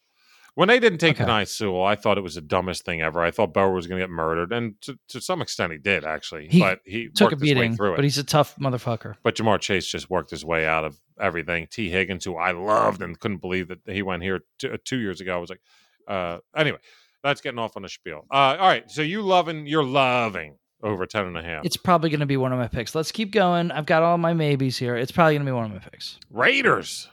When 0.55 0.67
they 0.67 0.79
didn't 0.79 0.99
take 0.99 1.19
Okay. 1.19 1.29
Penei 1.29 1.47
Sewell, 1.47 1.83
I 1.85 1.95
thought 1.95 2.17
it 2.17 2.21
was 2.21 2.35
the 2.35 2.41
dumbest 2.41 2.83
thing 2.83 3.01
ever. 3.01 3.21
I 3.21 3.31
thought 3.31 3.53
Burrow 3.53 3.73
was 3.73 3.87
going 3.87 3.99
to 4.01 4.03
get 4.05 4.09
murdered, 4.11 4.51
and 4.51 4.73
to, 4.81 4.99
to 5.09 5.21
some 5.21 5.41
extent, 5.41 5.71
he 5.71 5.77
did 5.77 6.03
actually. 6.03 6.47
He 6.49 6.59
but 6.59 6.79
he 6.85 7.07
took 7.07 7.31
a 7.31 7.35
worked 7.35 7.41
his 7.41 7.49
way 7.49 7.53
beating, 7.55 7.75
through 7.75 7.93
it. 7.93 7.95
but 7.95 8.03
he's 8.03 8.17
a 8.17 8.23
tough 8.23 8.55
motherfucker. 8.57 9.15
But 9.23 9.35
Ja'Marr 9.35 9.59
Chase 9.61 9.87
just 9.87 10.09
worked 10.09 10.29
his 10.29 10.43
way 10.43 10.65
out 10.65 10.83
of 10.83 10.99
everything. 11.19 11.67
Tee 11.71 11.89
Higgins, 11.89 12.25
who 12.25 12.35
I 12.35 12.51
loved 12.51 13.01
and 13.01 13.17
couldn't 13.17 13.37
believe 13.37 13.69
that 13.69 13.79
he 13.85 14.01
went 14.01 14.23
here 14.23 14.41
two, 14.59 14.77
two 14.83 14.97
years 14.99 15.21
ago, 15.21 15.35
I 15.35 15.39
was 15.39 15.49
like, 15.49 15.61
uh, 16.07 16.39
anyway, 16.55 16.79
that's 17.23 17.39
getting 17.39 17.59
off 17.59 17.77
on 17.77 17.85
a 17.85 17.89
spiel. 17.89 18.25
Uh, 18.29 18.57
all 18.59 18.67
right, 18.67 18.89
so 18.91 19.01
you 19.01 19.21
loving, 19.21 19.67
you're 19.67 19.85
loving 19.85 20.57
over 20.83 21.05
10 21.05 21.27
and 21.27 21.37
a 21.37 21.43
half. 21.43 21.63
It's 21.63 21.77
probably 21.77 22.09
going 22.09 22.21
to 22.21 22.25
be 22.25 22.37
one 22.37 22.51
of 22.51 22.59
my 22.59 22.67
picks. 22.67 22.93
Let's 22.93 23.11
keep 23.11 23.31
going. 23.31 23.71
I've 23.71 23.85
got 23.85 24.03
all 24.03 24.17
my 24.17 24.33
maybes 24.33 24.77
here. 24.77 24.97
It's 24.97 25.11
probably 25.11 25.35
going 25.35 25.45
to 25.45 25.49
be 25.49 25.55
one 25.55 25.65
of 25.65 25.71
my 25.71 25.79
picks. 25.79 26.19
Raiders. 26.29 27.07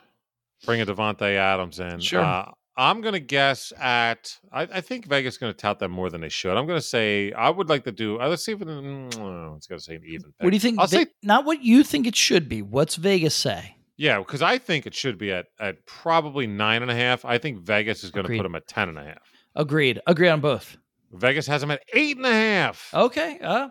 Bring 0.65 0.81
a 0.81 0.87
Davante 0.87 1.37
Adams 1.37 1.79
in. 1.79 2.01
Sure. 2.01 2.21
Uh, 2.21 2.51
I'm 2.79 3.01
going 3.01 3.13
to 3.15 3.21
guess 3.21 3.73
at. 3.79 4.39
I, 4.53 4.63
I 4.63 4.81
think 4.81 5.07
Vegas 5.07 5.35
is 5.35 5.39
going 5.39 5.53
to 5.53 5.57
tout 5.57 5.81
them 5.81 5.91
more 5.91 6.09
than 6.09 6.21
they 6.21 6.29
should. 6.29 6.57
I'm 6.57 6.67
going 6.67 6.79
to 6.79 6.87
say 6.87 7.33
I 7.33 7.51
would 7.51 7.69
like 7.69 7.85
to 7.85 7.93
do. 7.93 8.21
Uh, 8.21 8.29
let's 8.29 8.45
see 8.45 8.53
if 8.53 8.63
it, 8.63 8.69
mm, 8.69 9.57
it's 9.57 9.67
going 9.67 9.79
to 9.79 9.85
say 9.85 9.97
an 9.97 10.03
even. 10.07 10.33
Pick. 10.33 10.45
What 10.45 10.51
do 10.51 10.57
you 10.57 10.61
think? 10.61 10.79
I'll 10.79 10.87
Ve- 10.87 10.97
say 10.97 11.07
not 11.23 11.45
what 11.45 11.63
you 11.63 11.83
think 11.83 12.07
it 12.07 12.17
should 12.17 12.49
be. 12.49 12.63
What's 12.63 12.95
Vegas 12.95 13.35
say? 13.35 13.75
yeah, 13.97 14.19
because 14.19 14.43
I 14.43 14.59
think 14.59 14.87
it 14.87 14.95
should 14.95 15.19
be 15.19 15.33
at 15.33 15.47
at 15.59 15.85
probably 15.85 16.47
nine 16.47 16.83
and 16.83 16.91
a 16.91 16.95
half. 16.95 17.25
I 17.25 17.37
think 17.37 17.59
Vegas 17.59 18.05
is 18.05 18.13
going 18.13 18.27
to 18.27 18.37
put 18.37 18.45
them 18.45 18.55
at 18.55 18.67
ten 18.69 18.89
and 18.89 18.97
a 18.99 19.05
half. 19.05 19.23
Agreed. 19.57 20.01
Agree 20.07 20.29
on 20.29 20.41
both. 20.41 20.77
Vegas 21.13 21.49
has 21.49 21.63
them 21.63 21.73
at 21.73 21.83
eight 21.95 22.17
and 22.17 22.27
a 22.27 22.31
half. 22.31 22.91
Okay. 22.95 23.39
Uh, 23.43 23.71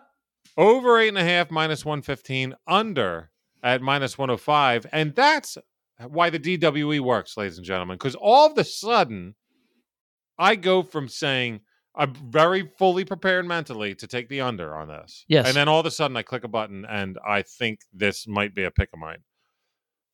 Over 0.58 1.00
eight 1.00 1.10
and 1.10 1.18
a 1.18 1.24
half 1.24 1.50
minus 1.50 1.86
one 1.86 2.02
fifteen. 2.02 2.56
Under 2.68 3.30
at 3.64 3.82
minus 3.82 4.18
one 4.18 4.28
hundred 4.30 4.40
five, 4.42 4.86
and 4.92 5.16
that's 5.16 5.58
why 6.08 6.30
the 6.30 6.40
DWE 6.40 7.00
works, 7.00 7.38
ladies 7.38 7.58
and 7.58 7.66
gentlemen. 7.66 7.96
Because 7.96 8.16
all 8.16 8.52
of 8.52 8.58
a 8.58 8.64
sudden, 8.64 9.36
I 10.38 10.56
go 10.56 10.84
from 10.84 11.08
saying 11.08 11.62
I'm 11.96 12.14
very 12.30 12.70
fully 12.78 13.04
prepared 13.06 13.48
mentally 13.48 13.96
to 13.96 14.06
take 14.08 14.30
the 14.30 14.42
under 14.42 14.76
on 14.76 14.88
this, 14.88 15.26
Yes. 15.28 15.48
and 15.48 15.56
then 15.56 15.68
all 15.68 15.80
of 15.80 15.86
a 15.88 15.92
sudden 15.92 16.16
I 16.16 16.22
click 16.22 16.44
a 16.44 16.48
button 16.48 16.86
and 16.86 17.18
I 17.28 17.42
think 17.42 17.80
this 17.92 18.28
might 18.28 18.54
be 18.54 18.64
a 18.66 18.72
pick 18.72 18.90
of 18.94 19.00
mine. 19.00 19.18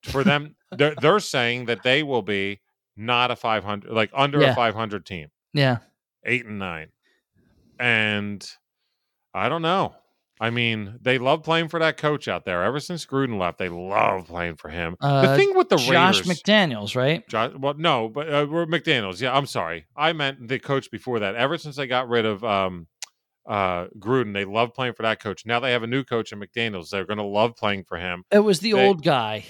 For 0.04 0.24
them, 0.24 0.56
they're 0.78 0.96
they're 1.02 1.20
saying 1.20 1.66
that 1.66 1.84
they 1.84 2.04
will 2.04 2.22
be 2.22 2.62
not 2.96 3.32
a 3.32 3.36
five 3.36 3.64
hundred, 3.66 3.92
like 3.92 4.12
under 4.14 4.40
Yeah. 4.40 4.52
a 4.52 4.56
five 4.56 4.76
hundred 4.76 5.06
team 5.06 5.28
yeah. 5.54 5.78
eight 6.26 6.46
and 6.46 6.60
nine. 6.60 6.88
And 7.80 8.48
I 9.34 9.50
don't 9.50 9.62
know. 9.64 9.96
I 10.42 10.50
mean, 10.50 10.98
they 11.02 11.20
love 11.20 11.44
playing 11.44 11.70
for 11.70 11.80
that 11.80 11.98
coach 11.98 12.28
out 12.28 12.44
there. 12.44 12.64
Ever 12.64 12.80
since 12.80 13.06
Gruden 13.06 13.38
left, 13.40 13.60
they 13.60 13.70
love 13.70 14.28
playing 14.28 14.56
for 14.56 14.70
him. 14.70 14.96
the 15.00 15.08
Uh, 15.08 15.38
thing 15.38 15.56
with 15.56 15.70
the 15.70 15.78
Josh 15.78 16.20
Raiders, 16.26 16.42
McDaniels, 16.42 16.96
right? 16.96 17.26
Josh, 17.30 17.52
well, 17.58 17.76
no, 17.78 18.10
but 18.10 18.28
uh, 18.34 18.48
we're 18.50 18.66
McDaniel's. 18.66 19.22
Yeah, 19.22 19.36
I'm 19.36 19.46
sorry. 19.46 19.86
I 19.96 20.12
meant 20.14 20.48
the 20.48 20.60
coach 20.60 20.90
before 20.92 21.20
that. 21.20 21.36
Ever 21.36 21.58
since 21.58 21.76
they 21.76 21.88
got 21.88 22.10
rid 22.10 22.26
of 22.26 22.44
um, 22.44 22.88
uh, 23.48 23.86
Gruden, 24.00 24.34
they 24.34 24.44
love 24.44 24.74
playing 24.74 24.94
for 24.94 25.04
that 25.04 25.22
coach. 25.22 25.46
Now 25.46 25.60
they 25.60 25.72
have 25.72 25.84
a 25.84 25.88
new 25.88 26.04
coach 26.04 26.32
in 26.32 26.40
McDaniel's. 26.40 26.90
They're 26.90 27.06
going 27.06 27.18
to 27.20 27.24
love 27.24 27.56
playing 27.56 27.84
for 27.84 27.98
him. 27.98 28.24
It 28.32 28.40
was 28.40 28.60
the 28.60 28.72
They- 28.74 28.86
old 28.88 29.04
guy. 29.04 29.46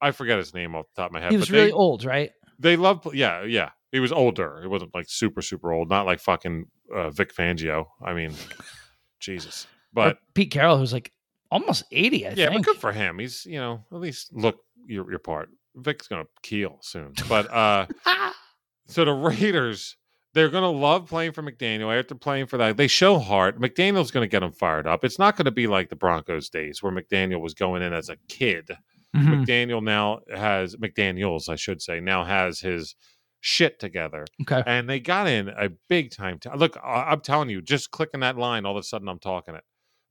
I 0.00 0.10
forget 0.10 0.36
his 0.36 0.52
name 0.52 0.74
off 0.76 0.84
the 0.94 1.00
top 1.02 1.10
of 1.10 1.14
my 1.14 1.20
head. 1.22 1.30
He 1.30 1.38
was 1.38 1.48
but 1.48 1.54
really 1.54 1.66
they, 1.68 1.72
old, 1.72 2.04
right? 2.04 2.30
They 2.58 2.76
love, 2.76 3.08
yeah, 3.14 3.42
yeah. 3.44 3.70
He 3.90 3.98
was 4.00 4.12
older. 4.12 4.60
It 4.62 4.68
wasn't 4.68 4.94
like 4.94 5.06
super, 5.08 5.40
super 5.40 5.72
old. 5.72 5.88
Not 5.88 6.04
like 6.04 6.20
fucking 6.20 6.66
uh, 6.94 7.08
Vic 7.10 7.34
Fangio. 7.34 7.86
I 8.04 8.12
mean, 8.12 8.32
Jesus. 9.20 9.66
But 9.92 10.14
Or 10.14 10.18
Pete 10.34 10.50
Carroll, 10.50 10.78
who's 10.78 10.92
like 10.92 11.12
almost 11.50 11.84
eighty, 11.92 12.26
I 12.26 12.30
yeah, 12.30 12.48
think. 12.48 12.64
but 12.64 12.72
good 12.72 12.80
for 12.80 12.92
him. 12.92 13.18
He's 13.18 13.46
you 13.46 13.58
know 13.58 13.84
at 13.92 13.98
least 13.98 14.32
look 14.32 14.58
your 14.86 15.08
your 15.10 15.18
part. 15.18 15.48
Vic's 15.74 16.08
gonna 16.08 16.24
keel 16.42 16.78
soon. 16.82 17.12
But 17.28 17.50
uh 17.52 17.86
so 18.86 19.04
the 19.04 19.12
Raiders, 19.12 19.96
they're 20.34 20.48
gonna 20.48 20.70
love 20.70 21.06
playing 21.08 21.32
for 21.32 21.42
McDaniel 21.42 21.96
after 21.98 22.14
playing 22.14 22.46
for 22.46 22.56
that. 22.58 22.76
They 22.76 22.86
show 22.88 23.18
heart. 23.18 23.60
McDaniel's 23.60 24.10
gonna 24.10 24.26
get 24.26 24.40
them 24.40 24.52
fired 24.52 24.86
up. 24.86 25.04
It's 25.04 25.18
not 25.18 25.36
gonna 25.36 25.50
be 25.50 25.66
like 25.66 25.88
the 25.88 25.96
Broncos 25.96 26.48
days 26.50 26.82
where 26.82 26.92
McDaniel 26.92 27.40
was 27.40 27.54
going 27.54 27.82
in 27.82 27.92
as 27.92 28.08
a 28.08 28.16
kid. 28.28 28.70
Mhm. 29.14 29.44
McDaniel 29.46 29.82
now 29.82 30.20
has 30.34 30.76
McDaniels, 30.76 31.48
I 31.48 31.56
should 31.56 31.80
say, 31.80 32.00
now 32.00 32.24
has 32.24 32.60
his 32.60 32.94
shit 33.40 33.78
together. 33.78 34.26
Okay. 34.42 34.62
And 34.66 34.90
they 34.90 34.98
got 35.00 35.26
in 35.28 35.48
a 35.48 35.70
big 35.88 36.10
time. 36.10 36.38
T- 36.38 36.50
Look, 36.54 36.76
I- 36.82 37.12
I'm 37.12 37.20
telling 37.20 37.48
you, 37.48 37.62
just 37.62 37.90
clicking 37.92 38.20
that 38.20 38.36
line, 38.36 38.66
all 38.66 38.76
of 38.76 38.80
a 38.80 38.82
sudden 38.82 39.08
I'm 39.08 39.18
talking 39.20 39.54
it. 39.54 39.64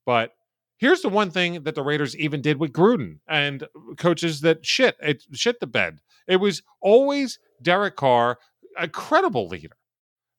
But 0.06 0.32
here's 0.78 1.01
the 1.01 1.10
one 1.10 1.32
thing 1.32 1.64
that 1.64 1.76
the 1.76 1.84
Raiders 1.84 2.16
even 2.18 2.41
did 2.41 2.60
with 2.60 2.72
Gruden 2.72 3.20
and 3.28 3.68
coaches 3.97 4.41
that 4.41 4.66
shit 4.66 4.95
it 5.01 5.24
shit 5.34 5.60
the 5.60 5.68
bed. 5.68 5.99
It 6.28 6.38
was 6.38 6.62
always 6.82 7.39
Derek 7.62 7.95
Carr, 7.95 8.38
a 8.78 8.88
credible 8.88 9.47
leader, 9.47 9.78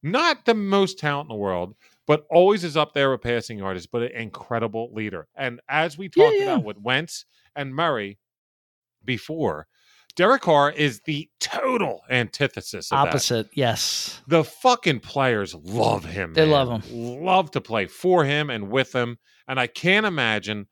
not 0.02 0.44
the 0.44 0.54
most 0.54 0.98
talent 0.98 1.26
in 1.26 1.34
the 1.34 1.40
world, 1.40 1.74
but 2.06 2.26
always 2.30 2.64
is 2.64 2.76
up 2.76 2.94
there 2.94 3.10
with 3.10 3.22
passing 3.22 3.62
artists, 3.62 3.88
but 3.90 4.02
an 4.02 4.12
incredible 4.12 4.92
leader. 4.92 5.26
And 5.36 5.60
as 5.68 5.98
we 5.98 6.08
talked 6.08 6.36
yeah. 6.36 6.54
about 6.54 6.64
with 6.64 6.78
Wentz 6.78 7.24
and 7.54 7.74
Murray 7.74 8.18
before, 9.04 9.66
Derek 10.16 10.42
Carr 10.42 10.70
is 10.70 11.00
the 11.04 11.28
total 11.40 12.00
antithesis 12.08 12.90
of 12.90 12.96
that. 12.96 13.08
Opposite. 13.08 13.48
Yes. 13.52 14.22
The 14.26 14.44
fucking 14.44 15.00
players 15.00 15.54
love 15.54 16.06
him. 16.06 16.32
They 16.32 16.46
man. 16.46 16.50
love 16.50 16.82
him. 16.82 17.22
Love 17.22 17.50
to 17.50 17.60
play 17.60 17.86
for 17.86 18.24
him 18.24 18.48
and 18.48 18.70
with 18.70 18.94
him. 18.94 19.18
And 19.49 19.61
I 19.61 19.66
can't 19.66 20.07
imagine 20.07 20.66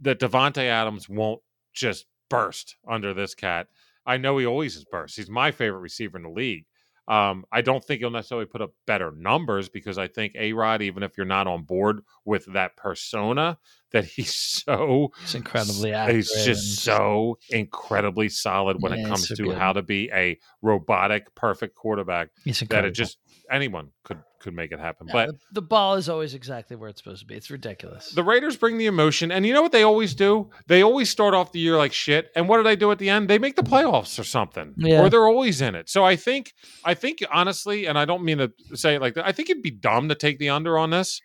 that 0.00 0.20
Davante 0.20 0.64
Adams 0.64 1.08
won't 1.08 1.42
just 1.72 2.06
burst 2.28 2.76
under 2.88 3.12
this 3.14 3.34
cat. 3.34 3.68
I 4.06 4.16
know 4.16 4.38
he 4.38 4.46
always 4.46 4.74
has 4.74 4.84
burst. 4.84 5.16
He's 5.16 5.30
my 5.30 5.50
favorite 5.50 5.80
receiver 5.80 6.16
in 6.16 6.24
the 6.24 6.30
league. 6.30 6.66
Um, 7.08 7.44
I 7.50 7.60
don't 7.60 7.82
think 7.84 8.00
he'll 8.00 8.10
necessarily 8.10 8.46
put 8.46 8.62
up 8.62 8.72
better 8.86 9.10
numbers 9.10 9.68
because 9.68 9.98
I 9.98 10.06
think 10.06 10.34
A 10.36 10.52
Rod, 10.52 10.80
even 10.80 11.02
if 11.02 11.16
you're 11.16 11.26
not 11.26 11.48
on 11.48 11.64
board 11.64 12.02
with 12.24 12.46
that 12.52 12.76
persona, 12.76 13.58
that 13.90 14.04
he's 14.16 14.34
so 14.34 15.10
It's 15.22 15.34
incredibly. 15.34 15.92
He's 16.14 16.30
just 16.44 16.82
so 16.84 17.38
incredibly 17.48 18.28
solid 18.28 18.80
when 18.80 18.92
Yeah, 18.92 19.02
it 19.02 19.08
comes 19.08 19.28
so 19.28 19.34
to 19.36 19.44
good. 19.44 19.58
how 19.58 19.72
to 19.72 19.82
be 19.82 20.08
a 20.12 20.38
robotic, 20.62 21.34
perfect 21.34 21.74
quarterback 21.74 22.28
He's 22.44 22.60
that 22.68 22.84
it 22.84 22.92
just 22.92 23.18
anyone 23.50 23.88
could 24.04 24.18
could 24.40 24.54
make 24.54 24.72
it 24.72 24.78
happen. 24.80 25.06
Yeah, 25.08 25.12
but 25.12 25.26
the, 25.28 25.38
the 25.54 25.62
ball 25.62 25.96
is 25.96 26.08
always 26.08 26.32
exactly 26.34 26.74
where 26.76 26.88
it's 26.88 27.02
supposed 27.02 27.20
to 27.20 27.26
be. 27.26 27.34
It's 27.34 27.50
ridiculous. 27.50 28.10
the 28.10 28.22
Raiders 28.22 28.56
bring 28.56 28.78
the 28.78 28.86
emotion, 28.86 29.30
and 29.30 29.44
you 29.44 29.52
know 29.52 29.60
what 29.62 29.72
they 29.72 29.82
always 29.82 30.14
do? 30.14 30.48
They 30.66 30.82
always 30.82 31.10
start 31.10 31.34
off 31.34 31.52
the 31.52 31.58
year 31.58 31.76
like 31.76 31.92
shit, 31.92 32.30
and 32.34 32.48
what 32.48 32.56
do 32.56 32.62
they 32.62 32.76
do 32.76 32.90
at 32.90 32.98
the 32.98 33.10
end? 33.10 33.28
They 33.28 33.38
make 33.38 33.56
the 33.56 33.62
playoffs 33.62 34.18
or 34.18 34.24
something, 34.24 34.74
Yeah. 34.78 35.02
or 35.02 35.10
they're 35.10 35.28
always 35.28 35.60
in 35.60 35.74
it. 35.74 35.90
So 35.90 36.04
I 36.04 36.16
think, 36.16 36.54
I 36.84 36.94
think 36.94 37.18
honestly, 37.30 37.86
and 37.86 37.98
I 37.98 38.04
don't 38.06 38.24
mean 38.24 38.38
to 38.38 38.50
say 38.74 38.94
it 38.94 39.00
like 39.02 39.14
that. 39.14 39.26
I 39.26 39.32
think 39.32 39.50
it'd 39.50 39.62
be 39.62 39.70
dumb 39.70 40.08
to 40.08 40.14
take 40.14 40.38
the 40.38 40.48
under 40.48 40.78
on 40.78 40.88
this, 40.90 41.20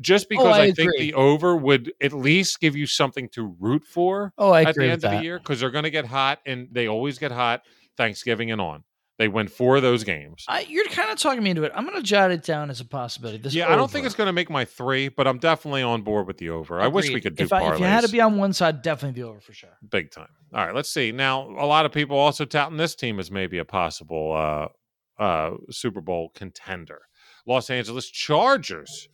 just 0.00 0.26
oh, 0.26 0.28
because 0.30 0.46
Oh, 0.56 0.60
I 0.60 0.64
I, 0.64 0.70
think 0.72 0.90
the 0.98 1.14
over 1.14 1.54
would 1.56 1.92
at 2.02 2.12
least 2.12 2.58
give 2.58 2.74
you 2.74 2.86
something 2.86 3.28
to 3.30 3.54
root 3.60 3.84
for 3.84 4.32
oh, 4.38 4.50
I 4.50 4.62
at 4.62 4.70
agree 4.70 4.86
the 4.86 4.90
with 4.90 4.92
end 4.94 5.04
of 5.04 5.10
that. 5.12 5.16
the 5.18 5.24
year 5.24 5.38
because 5.38 5.60
they're 5.60 5.70
going 5.70 5.84
to 5.84 5.90
get 5.90 6.06
hot, 6.06 6.40
and 6.46 6.66
they 6.72 6.88
always 6.88 7.18
get 7.18 7.30
hot 7.30 7.62
Thanksgiving 7.96 8.50
and 8.50 8.60
on. 8.60 8.82
They 9.16 9.28
win 9.28 9.46
four 9.46 9.76
of 9.76 9.82
those 9.82 10.02
games. 10.02 10.44
I, 10.48 10.62
you're 10.68 10.86
kind 10.86 11.10
of 11.10 11.18
talking 11.18 11.42
me 11.42 11.50
into 11.50 11.62
it. 11.62 11.70
I'm 11.74 11.86
going 11.86 11.96
to 11.96 12.02
jot 12.02 12.32
it 12.32 12.42
down 12.42 12.68
as 12.68 12.80
a 12.80 12.84
possibility. 12.84 13.38
This 13.38 13.54
yeah, 13.54 13.72
I 13.72 13.76
don't 13.76 13.88
think 13.88 14.06
it's 14.06 14.14
going 14.16 14.26
to 14.26 14.32
make 14.32 14.50
my 14.50 14.64
three, 14.64 15.08
but 15.08 15.28
I'm 15.28 15.38
definitely 15.38 15.82
on 15.82 16.02
board 16.02 16.26
with 16.26 16.38
the 16.38 16.50
over. 16.50 16.80
I 16.80 16.88
wish 16.88 17.08
we 17.08 17.20
could 17.20 17.36
do 17.36 17.44
if, 17.44 17.52
I, 17.52 17.72
if 17.72 17.78
you 17.78 17.84
had 17.84 18.04
to 18.04 18.10
be 18.10 18.20
on 18.20 18.36
one 18.36 18.52
side, 18.52 18.82
definitely 18.82 19.22
the 19.22 19.28
over 19.28 19.40
for 19.40 19.52
sure. 19.52 19.70
big 19.88 20.10
time. 20.10 20.28
All 20.52 20.66
right, 20.66 20.74
let's 20.74 20.90
see. 20.90 21.12
Now, 21.12 21.42
a 21.42 21.66
lot 21.66 21.86
of 21.86 21.92
people 21.92 22.16
also 22.18 22.44
touting 22.44 22.76
this 22.76 22.96
team 22.96 23.20
as 23.20 23.30
maybe 23.30 23.58
a 23.58 23.64
possible 23.64 24.32
uh, 24.32 25.22
uh, 25.22 25.56
Super 25.70 26.00
Bowl 26.00 26.30
contender. 26.34 27.02
Los 27.46 27.70
Angeles 27.70 28.10
Chargers. 28.10 29.08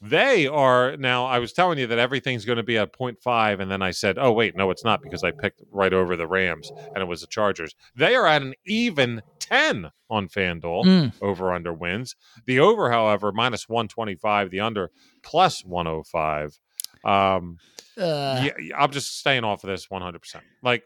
They 0.00 0.46
are 0.46 0.96
now. 0.96 1.26
I 1.26 1.38
was 1.40 1.52
telling 1.52 1.78
you 1.78 1.86
that 1.88 1.98
everything's 1.98 2.44
going 2.44 2.56
to 2.58 2.62
be 2.62 2.78
at 2.78 2.92
0.5, 2.92 3.60
and 3.60 3.68
then 3.70 3.82
I 3.82 3.90
said, 3.90 4.16
"Oh 4.18 4.30
wait, 4.32 4.56
no, 4.56 4.70
it's 4.70 4.84
not," 4.84 5.02
because 5.02 5.24
I 5.24 5.32
picked 5.32 5.60
right 5.72 5.92
over 5.92 6.14
the 6.16 6.26
Rams, 6.28 6.70
and 6.94 7.02
it 7.02 7.06
was 7.06 7.20
the 7.22 7.26
Chargers. 7.26 7.74
They 7.96 8.14
are 8.14 8.26
at 8.26 8.42
an 8.42 8.54
even 8.64 9.22
10 9.40 9.90
on 10.08 10.28
FanDuel 10.28 10.84
Mm. 10.84 11.12
over 11.20 11.52
under 11.52 11.72
wins. 11.72 12.14
The 12.46 12.60
over, 12.60 12.90
however, 12.92 13.32
minus 13.32 13.68
125. 13.68 14.50
The 14.50 14.60
under 14.60 14.90
plus 15.22 15.64
105. 15.64 16.58
Um, 17.04 17.58
Uh, 17.96 18.48
yeah, 18.60 18.76
I'm 18.78 18.92
just 18.92 19.18
staying 19.18 19.42
off 19.42 19.64
of 19.64 19.68
this 19.70 19.90
100. 19.90 20.20
percent 20.20 20.44
Like 20.62 20.84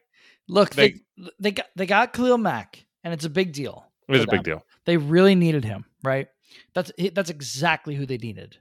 Look, 0.48 0.70
they, 0.74 0.92
they- 1.18 1.30
they 1.38 1.50
got 1.52 1.66
they 1.76 1.84
got 1.86 2.12
Khalil 2.14 2.38
Mack, 2.38 2.86
and 3.04 3.12
it's 3.12 3.24
a 3.26 3.30
big 3.30 3.52
deal. 3.52 3.84
it 4.08 4.12
was 4.12 4.22
a 4.24 4.26
big 4.26 4.42
deal. 4.42 4.64
They 4.86 4.96
really 4.96 5.34
needed 5.34 5.64
him, 5.64 5.84
right? 6.02 6.28
That's 6.74 6.90
that's 7.12 7.30
exactly 7.30 7.94
who 7.94 8.06
they 8.06 8.16
needed. 8.18 8.56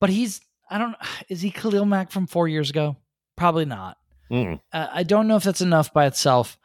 But 0.00 0.10
he's 0.10 0.40
I 0.70 0.78
don't 0.78 0.96
is 1.28 1.40
he 1.42 1.50
Khalil 1.50 1.84
Mack 1.84 2.10
from 2.10 2.26
four 2.26 2.48
years 2.48 2.70
ago? 2.70 2.96
Probably 3.36 3.64
not. 3.64 3.96
Mm, 4.30 4.60
Uh, 4.72 4.86
I 4.92 5.02
don't 5.02 5.26
know 5.28 5.36
if 5.36 5.42
that's 5.42 5.60
enough 5.60 5.92
by 5.92 6.06
itself. 6.06 6.56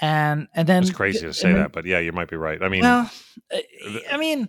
And 0.00 0.48
and 0.54 0.68
then 0.68 0.82
it's 0.82 0.92
crazy 0.92 1.20
to 1.20 1.32
say 1.32 1.48
then- 1.52 1.62
that, 1.62 1.72
but 1.72 1.84
yeah, 1.86 1.98
you 2.00 2.12
might 2.12 2.28
be 2.28 2.36
right. 2.36 2.60
I 2.62 2.68
mean, 2.68 2.82
well, 2.82 3.10
I 4.10 4.16
mean, 4.16 4.48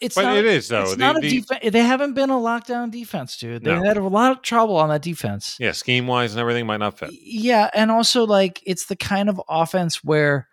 it's 0.00 0.14
but 0.14 0.22
not, 0.22 0.36
it 0.36 0.44
is 0.44 0.68
though. 0.68 0.82
It's 0.82 0.90
The- 0.92 0.96
not 0.98 1.16
a 1.16 1.20
the- 1.20 1.28
defense. 1.40 1.72
They 1.72 1.80
haven't 1.80 2.12
been 2.14 2.30
a 2.30 2.34
lockdown 2.36 2.90
defense, 2.90 3.36
dude. 3.38 3.64
They 3.64 3.74
No. 3.74 3.82
had 3.82 3.96
a 3.96 4.02
lot 4.02 4.30
of 4.30 4.42
trouble 4.42 4.76
on 4.76 4.90
that 4.90 5.02
defense. 5.02 5.56
yeah, 5.58 5.72
scheme 5.72 6.06
wise 6.06 6.32
and 6.34 6.40
everything 6.40 6.66
might 6.66 6.76
not 6.76 6.98
fit. 6.98 7.10
Yeah, 7.12 7.70
and 7.74 7.90
also 7.90 8.24
like 8.26 8.62
it's 8.66 8.86
the 8.86 8.96
kind 8.96 9.28
of 9.28 9.40
offense 9.48 10.04
where 10.04 10.48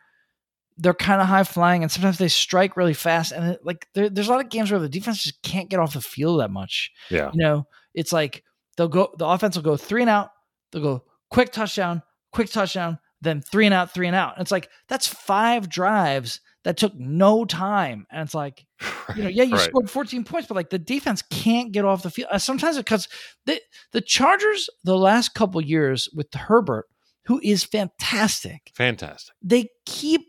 they're 0.78 0.94
kind 0.94 1.22
of 1.22 1.28
high 1.28 1.44
flying, 1.44 1.84
and 1.84 1.92
sometimes 1.92 2.18
they 2.18 2.28
strike 2.28 2.76
really 2.78 2.94
fast, 2.94 3.32
and 3.32 3.54
it, 3.54 3.60
like 3.64 3.88
there, 3.94 4.10
there's 4.10 4.28
a 4.28 4.32
lot 4.32 4.44
of 4.44 4.50
games 4.50 4.72
where 4.72 4.80
the 4.80 4.90
defense 4.90 5.24
just 5.24 5.42
can't 5.42 5.70
get 5.70 5.80
off 5.80 5.94
the 5.94 6.02
field 6.02 6.40
that 6.42 6.52
much. 6.52 6.92
Yeah, 7.10 7.32
You 7.34 7.40
know, 7.42 7.68
it's 7.94 8.12
like 8.12 8.44
they'll 8.78 8.88
go, 8.90 9.14
the 9.18 9.26
offense 9.26 9.56
will 9.56 9.64
go 9.64 9.78
three 9.78 10.02
and 10.02 10.10
out, 10.10 10.30
they'll 10.72 10.82
go 10.84 11.04
quick 11.30 11.52
touchdown, 11.52 12.02
quick 12.34 12.50
touchdown, 12.52 13.00
then 13.22 13.42
three 13.42 13.66
and 13.66 13.74
out, 13.74 13.94
three 13.94 14.08
and 14.08 14.16
out. 14.16 14.34
And 14.36 14.42
it's 14.42 14.52
like 14.52 14.70
that's 14.90 15.08
five 15.08 15.70
drives 15.70 16.42
that 16.66 16.78
took 16.78 16.94
no 16.96 17.46
time, 17.46 18.06
and 18.12 18.22
it's 18.26 18.34
like 18.36 18.66
you 19.16 19.24
know, 19.24 19.30
yeah, 19.30 19.44
you 19.44 19.54
Right. 19.56 19.62
scored 19.70 19.90
14 19.90 20.24
points, 20.26 20.48
but 20.48 20.56
like 20.56 20.72
the 20.72 20.80
defense 20.80 21.22
can't 21.30 21.72
get 21.72 21.86
off 21.86 22.04
the 22.04 22.10
field. 22.10 22.28
Uh, 22.32 22.38
sometimes 22.38 22.76
because 22.78 23.08
the 23.46 23.62
the 23.94 24.02
Chargers 24.02 24.70
the 24.84 24.98
last 24.98 25.34
couple 25.36 25.62
years 25.62 26.10
with 26.14 26.34
Herbert, 26.34 26.88
who 27.28 27.40
is 27.44 27.64
fantastic, 27.64 28.72
fantastic. 28.76 29.34
they 29.42 29.70
keep 29.86 30.22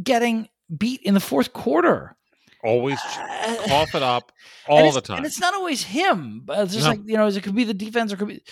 getting 0.00 0.48
beat 0.76 1.00
in 1.02 1.14
the 1.14 1.20
fourth 1.20 1.52
quarter. 1.52 2.16
Always 2.64 2.98
Uh, 3.04 3.56
cough 3.66 3.94
it 3.96 4.02
up 4.04 4.30
all 4.68 4.92
the 4.92 5.00
time. 5.00 5.16
And 5.18 5.26
it's 5.26 5.40
not 5.40 5.52
always 5.54 5.82
him, 5.82 6.42
but 6.44 6.60
it's 6.60 6.72
just 6.74 6.84
No. 6.84 6.90
like 6.90 7.00
you 7.06 7.16
know, 7.16 7.26
it 7.26 7.42
could 7.42 7.54
be 7.56 7.64
the 7.64 7.74
defense 7.74 8.12
or 8.12 8.16
could 8.16 8.28
be, 8.28 8.42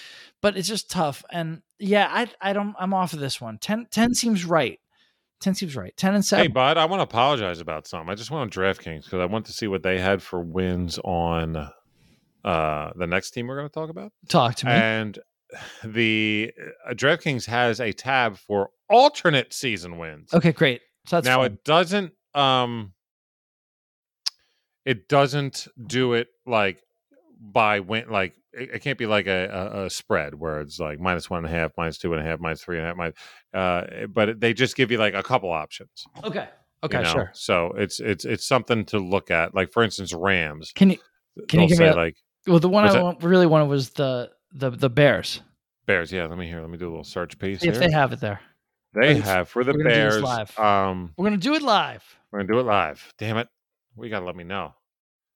but 0.41 0.57
it's 0.57 0.67
just 0.69 0.91
tough. 0.91 1.25
And 1.31 1.63
yeah, 1.79 2.09
I 2.11 2.29
I 2.41 2.53
don't 2.53 2.75
I'm 2.79 2.93
off 2.93 3.13
of 3.13 3.21
this 3.21 3.41
one. 3.41 3.59
10, 3.59 3.87
10 3.91 4.15
seems 4.15 4.45
right. 4.45 4.81
Ten 5.41 5.55
seems 5.55 5.75
right. 5.77 5.97
Ten 5.97 6.15
and 6.15 6.25
7. 6.25 6.43
Hey, 6.45 6.49
bud, 6.49 6.77
I 6.77 6.85
want 6.87 6.99
to 7.01 7.05
apologize 7.05 7.61
about 7.61 7.87
something. 7.87 8.11
I 8.11 8.15
just 8.15 8.31
went 8.31 8.43
on 8.43 8.51
DraftKings 8.51 9.05
because 9.05 9.21
I 9.21 9.25
want 9.27 9.47
to 9.47 9.53
see 9.53 9.69
what 9.69 9.83
they 9.83 9.99
had 9.99 10.23
for 10.23 10.41
wins 10.43 10.99
on 11.03 11.57
uh, 12.45 12.91
the 12.97 13.07
next 13.07 13.31
team 13.31 13.47
we're 13.47 13.57
going 13.57 13.69
to 13.69 13.73
talk 13.73 13.89
about. 13.91 14.13
Talk 14.29 14.57
to 14.57 14.67
me. 14.67 14.73
And 14.73 15.19
the 15.85 16.53
uh, 16.89 16.93
DraftKings 16.95 17.47
has 17.47 17.81
a 17.81 17.93
tab 17.93 18.37
for 18.37 18.71
alternate 18.91 19.53
season 19.55 19.99
wins. 19.99 20.35
okay, 20.35 20.53
great. 20.53 20.81
So 21.11 21.17
that's 21.17 21.27
now 21.27 21.39
fine. 21.39 21.47
it 21.53 21.65
doesn't 21.65 22.13
um 22.35 22.93
it 24.85 25.09
doesn't 25.09 25.69
do 25.87 26.15
it 26.15 26.29
like 26.47 26.83
by 27.41 27.81
when 27.81 28.09
like 28.09 28.35
it, 28.53 28.71
it 28.75 28.79
can't 28.83 28.99
be 28.99 29.07
like 29.07 29.27
a, 29.27 29.71
a, 29.75 29.85
a 29.87 29.91
spread 29.91 30.35
where 30.35 30.61
it's 30.61 30.79
like 30.79 31.01
minus 31.01 31.29
one 31.29 31.45
and 31.45 31.55
a 31.55 31.59
half 31.59 31.73
minus 31.77 31.99
two 31.99 32.13
and 32.15 32.23
a 32.23 32.25
half 32.25 32.41
minus 32.41 32.63
three 32.63 32.77
and 32.79 32.85
a 32.87 32.89
half 32.89 32.97
minus, 32.97 33.15
uh 33.55 34.07
but 34.09 34.41
they 34.41 34.53
just 34.53 34.77
give 34.77 34.91
you 34.91 34.99
like 34.99 35.15
a 35.15 35.23
couple 35.23 35.51
options 35.51 36.05
okay. 36.25 36.49
you 36.49 36.49
Okay, 36.85 37.03
know? 37.03 37.13
sure. 37.13 37.31
so 37.35 37.73
it's 37.77 38.01
it's 38.01 38.25
it's 38.25 38.47
something 38.47 38.85
to 38.87 38.99
look 38.99 39.31
at 39.31 39.55
like 39.55 39.73
for 39.73 39.83
instance 39.83 40.15
rams 40.15 40.73
Can 40.75 40.91
you 40.91 40.99
Can 41.49 41.61
you 41.63 41.69
give 41.69 41.79
me 41.79 41.87
say 41.87 41.89
a- 41.89 41.95
like 41.97 42.17
Well, 42.47 42.59
the 42.61 42.69
one 42.69 42.85
I 42.85 43.03
want, 43.03 43.23
really 43.23 43.47
wanted 43.47 43.67
was 43.67 43.91
the 43.91 44.31
the 44.53 44.71
the 44.71 44.89
Bears. 44.91 45.43
bears 45.87 46.11
yeah 46.13 46.27
let 46.27 46.39
me 46.39 46.47
hear 46.47 46.61
let 46.61 46.71
me 46.71 46.79
do 46.79 46.87
a 46.89 46.91
little 46.91 47.05
search 47.05 47.39
piece 47.39 47.63
if 47.65 47.75
here. 47.79 47.81
they 47.89 47.91
have 47.93 48.13
it 48.13 48.21
there. 48.21 48.41
They 48.95 49.15
We're 49.15 49.23
have 49.23 49.49
for 49.49 49.65
the 49.65 49.73
we're 49.73 49.79
gonna 49.79 49.91
bears 49.91 50.23
live. 50.23 50.59
um 50.59 51.13
We're 51.17 51.27
gonna 51.27 51.37
do 51.37 51.55
it 51.55 51.63
live. 51.63 52.03
we're 52.31 52.41
gonna 52.41 52.53
do 52.53 52.59
it 52.61 52.65
live 52.67 53.13
damn 53.19 53.37
it 53.37 53.49
we 53.97 54.09
gotta 54.09 54.25
let 54.27 54.37
me 54.37 54.45
know 54.45 54.75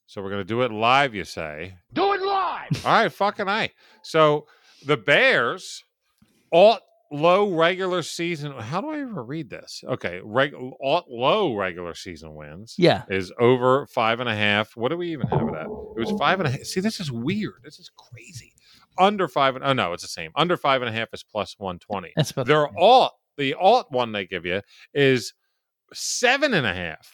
so 0.06 0.22
we're 0.22 0.30
gonna 0.30 0.44
do 0.44 0.62
it 0.62 0.70
live 0.72 1.14
you 1.14 1.24
say 1.24 1.74
Do 1.92 2.12
it 2.14 2.20
live! 2.22 2.84
All 2.86 2.92
right, 2.92 3.12
fucking 3.12 3.48
I. 3.48 3.70
So 4.02 4.46
the 4.86 4.96
Bears, 4.96 5.82
alt 6.52 6.80
low 7.10 7.50
regular 7.54 8.02
season. 8.02 8.52
How 8.52 8.80
do 8.80 8.90
I 8.90 9.00
ever 9.00 9.22
read 9.22 9.48
this? 9.48 9.82
Okay, 9.86 10.20
reg, 10.22 10.52
alt 10.82 11.06
low 11.08 11.54
regular 11.54 11.94
season 11.94 12.34
wins 12.34 12.74
Yeah. 12.76 13.04
is 13.08 13.32
over 13.38 13.86
five 13.86 14.20
and 14.20 14.28
a 14.28 14.34
half. 14.34 14.76
What 14.76 14.90
do 14.90 14.96
we 14.98 15.10
even 15.12 15.26
have 15.28 15.42
it 15.48 15.54
at? 15.54 15.66
It 15.66 15.68
was 16.00 16.12
five 16.18 16.38
and 16.40 16.48
a 16.48 16.50
half. 16.50 16.60
See, 16.64 16.80
this 16.80 17.00
is 17.00 17.10
weird. 17.10 17.60
This 17.64 17.78
is 17.78 17.90
crazy. 17.96 18.52
Under 18.98 19.26
five 19.26 19.56
and 19.56 19.64
oh 19.64 19.72
no, 19.72 19.92
it's 19.94 20.02
the 20.02 20.08
same. 20.08 20.30
Under 20.36 20.56
five 20.56 20.82
and 20.82 20.88
a 20.88 20.92
half 20.92 21.08
is 21.12 21.22
plus 21.24 21.54
one 21.58 21.78
twenty. 21.78 22.12
That's 22.16 22.30
about 22.32 22.46
They're 22.46 22.68
all 22.68 23.18
The 23.36 23.54
alt 23.54 23.90
one 23.90 24.12
they 24.12 24.26
give 24.26 24.46
you 24.46 24.60
is 24.92 25.32
seven 25.92 26.54
and 26.54 26.66
a 26.66 26.74
half. 26.74 27.12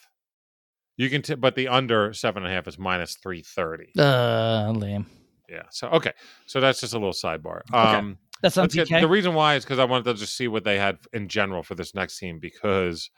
You 0.97 1.09
can, 1.09 1.21
t- 1.21 1.35
but 1.35 1.55
the 1.55 1.67
under 1.67 2.13
seven 2.13 2.43
and 2.43 2.51
a 2.51 2.55
half 2.55 2.67
is 2.67 2.77
minus 2.77 3.15
three 3.15 3.41
thirty. 3.41 3.91
Uh, 3.97 4.71
lame. 4.75 5.05
Yeah. 5.49 5.63
So 5.71 5.87
okay. 5.89 6.13
So 6.45 6.59
that's 6.61 6.79
just 6.79 6.93
a 6.93 6.97
little 6.97 7.13
sidebar. 7.13 7.61
Um, 7.73 8.17
That's 8.41 8.57
on 8.57 8.63
let's 8.63 8.75
get- 8.75 9.01
the 9.01 9.07
reason 9.07 9.33
why 9.33 9.55
is 9.55 9.63
because 9.63 9.79
I 9.79 9.85
wanted 9.85 10.05
to 10.05 10.13
just 10.13 10.35
see 10.37 10.47
what 10.47 10.63
they 10.63 10.77
had 10.77 10.97
in 11.13 11.27
general 11.27 11.63
for 11.63 11.75
this 11.75 11.95
next 11.95 12.19
team 12.19 12.39
because 12.39 13.09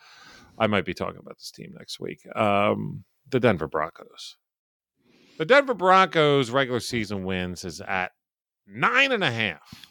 I 0.57 0.67
might 0.67 0.85
be 0.85 0.93
talking 0.93 1.19
about 1.19 1.37
this 1.37 1.51
team 1.51 1.73
next 1.77 1.99
week. 1.99 2.19
Um, 2.35 3.03
the 3.29 3.39
Denver 3.39 3.67
Broncos. 3.67 4.37
The 5.37 5.45
Denver 5.45 5.73
Broncos 5.73 6.51
regular 6.51 6.79
season 6.79 7.23
wins 7.23 7.65
is 7.65 7.81
at 7.81 8.11
nine 8.67 9.11
and 9.11 9.23
a 9.23 9.31
half. 9.31 9.87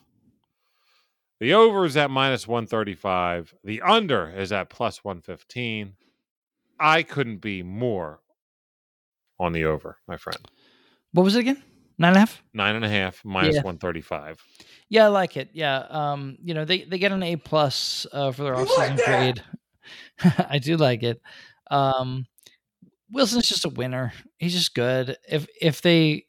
The 1.42 1.54
over 1.54 1.84
is 1.84 1.96
at 1.96 2.08
minus 2.08 2.46
135. 2.46 3.52
The 3.64 3.82
under 3.82 4.30
is 4.30 4.52
at 4.52 4.70
plus 4.70 5.02
115. 5.02 5.94
I 6.78 7.02
couldn't 7.02 7.38
be 7.38 7.64
more 7.64 8.20
on 9.40 9.52
the 9.52 9.64
over, 9.64 9.98
my 10.06 10.16
friend. 10.16 10.38
what 11.10 11.24
was 11.24 11.34
it 11.34 11.40
again? 11.40 11.60
Nine 11.98 12.10
and 12.10 12.16
a 12.16 12.20
half. 12.20 12.42
Nine 12.54 12.76
and 12.76 12.84
a 12.84 12.88
half 12.88 13.24
minus 13.24 13.56
Yeah. 13.56 13.62
135. 13.62 14.40
Yeah, 14.88 15.06
I 15.06 15.08
like 15.08 15.36
it. 15.36 15.48
Yeah. 15.52 15.78
Um, 15.90 16.38
you 16.44 16.54
know, 16.54 16.64
they, 16.64 16.84
they 16.84 16.98
get 16.98 17.10
an 17.10 17.24
A 17.24 17.34
plus 17.34 18.06
uh, 18.12 18.30
for 18.30 18.44
their 18.44 18.54
offseason 18.54 19.04
grade. 19.04 19.42
I 20.48 20.60
do 20.60 20.76
like 20.76 21.02
it. 21.02 21.20
Um, 21.72 22.24
Wilson's 23.10 23.48
just 23.48 23.64
a 23.64 23.68
winner. 23.68 24.12
He's 24.38 24.54
just 24.54 24.76
good. 24.76 25.16
If 25.28 25.48
if 25.60 25.82
they 25.82 26.26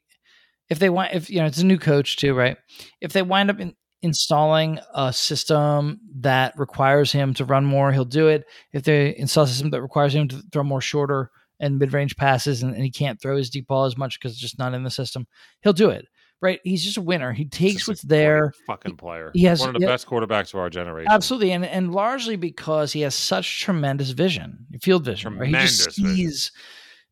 if 0.70 0.80
they 0.80 0.90
want 0.90 1.14
if 1.14 1.30
you 1.30 1.38
know 1.40 1.46
it's 1.46 1.60
a 1.60 1.66
new 1.68 1.78
coach 1.78 2.18
too, 2.18 2.34
right? 2.34 2.58
If 3.00 3.14
they 3.14 3.22
wind 3.22 3.52
up 3.52 3.60
in, 3.60 3.76
installing 4.04 4.80
a 4.94 5.12
system 5.12 6.00
that 6.20 6.54
requires 6.60 7.12
him 7.12 7.34
to 7.36 7.46
run 7.46 7.66
more, 7.66 7.92
he'll 7.92 8.06
do 8.06 8.28
it. 8.28 8.46
If 8.74 8.84
they 8.84 9.16
install 9.18 9.46
a 9.46 9.48
system 9.48 9.72
that 9.72 9.82
requires 9.82 10.14
him 10.14 10.28
to 10.28 10.44
throw 10.52 10.64
more 10.64 10.82
shorter 10.82 11.32
and 11.60 11.80
mid 11.80 11.94
range 11.94 12.16
passes, 12.18 12.62
and, 12.62 12.76
and 12.76 12.84
he 12.84 12.92
can't 12.92 13.20
throw 13.20 13.38
his 13.38 13.50
deep 13.50 13.68
ball 13.68 13.86
as 13.86 13.98
much 13.98 14.20
because 14.20 14.34
it's 14.34 14.42
just 14.42 14.60
not 14.60 14.74
in 14.74 14.84
the 14.84 14.92
system, 14.92 15.26
he'll 15.62 15.74
do 15.74 15.90
it. 15.90 16.06
Right? 16.42 16.60
He's 16.66 16.84
just 16.84 16.98
a 16.98 17.02
winner. 17.02 17.32
He 17.32 17.46
takes 17.46 17.88
what's 17.88 18.02
there. 18.02 18.52
fucking 18.68 18.98
player. 18.98 19.32
he 19.34 19.46
has- 19.46 19.62
one 19.62 19.70
of 19.70 19.76
the 19.76 19.88
yeah. 19.88 19.94
best 19.94 20.06
quarterbacks 20.06 20.54
of 20.54 20.60
our 20.60 20.70
generation. 20.70 21.10
Absolutely, 21.10 21.54
and 21.54 21.66
and 21.66 21.94
largely 21.94 22.36
because 22.36 22.92
he 22.92 23.02
has 23.02 23.16
such 23.16 23.62
tremendous 23.62 24.10
vision, 24.10 24.68
field 24.82 25.06
vision. 25.06 25.38
Right? 25.38 25.48
He 25.48 25.54
just 25.54 25.96
Tremendous 25.96 26.18
sees. 26.18 26.52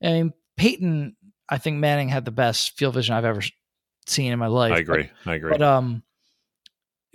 I 0.04 0.08
mean, 0.08 0.34
Peyton. 0.58 1.16
I 1.48 1.58
think 1.58 1.78
Manning 1.78 2.10
had 2.10 2.26
the 2.26 2.32
best 2.32 2.78
field 2.78 2.96
vision 2.96 3.16
I've 3.16 3.26
ever 3.26 3.42
seen 4.06 4.34
in 4.34 4.40
my 4.40 4.48
life. 4.48 4.74
I 4.74 4.76
but- 4.76 4.82
agree. 4.82 5.10
I 5.26 5.36
agree. 5.36 5.52
But, 5.52 5.62
um, 5.62 6.04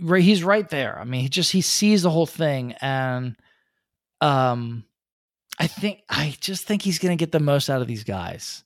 right, 0.01 0.23
he's 0.23 0.43
right 0.43 0.69
there. 0.69 0.99
I 0.99 1.05
mean, 1.05 1.23
he 1.23 1.29
just 1.29 1.53
he 1.53 1.61
sees 1.61 2.03
the 2.03 2.11
whole 2.11 2.27
thing, 2.27 2.73
and 2.81 3.37
um, 4.21 4.85
I 5.59 5.67
think 5.67 6.01
I 6.09 6.35
just 6.41 6.67
think 6.67 6.83
he's 6.83 6.99
going 6.99 7.17
to 7.17 7.23
get 7.23 7.33
the 7.33 7.41
most 7.41 7.69
out 7.71 7.81
of 7.83 7.89
these 7.89 8.05
guys. 8.05 8.65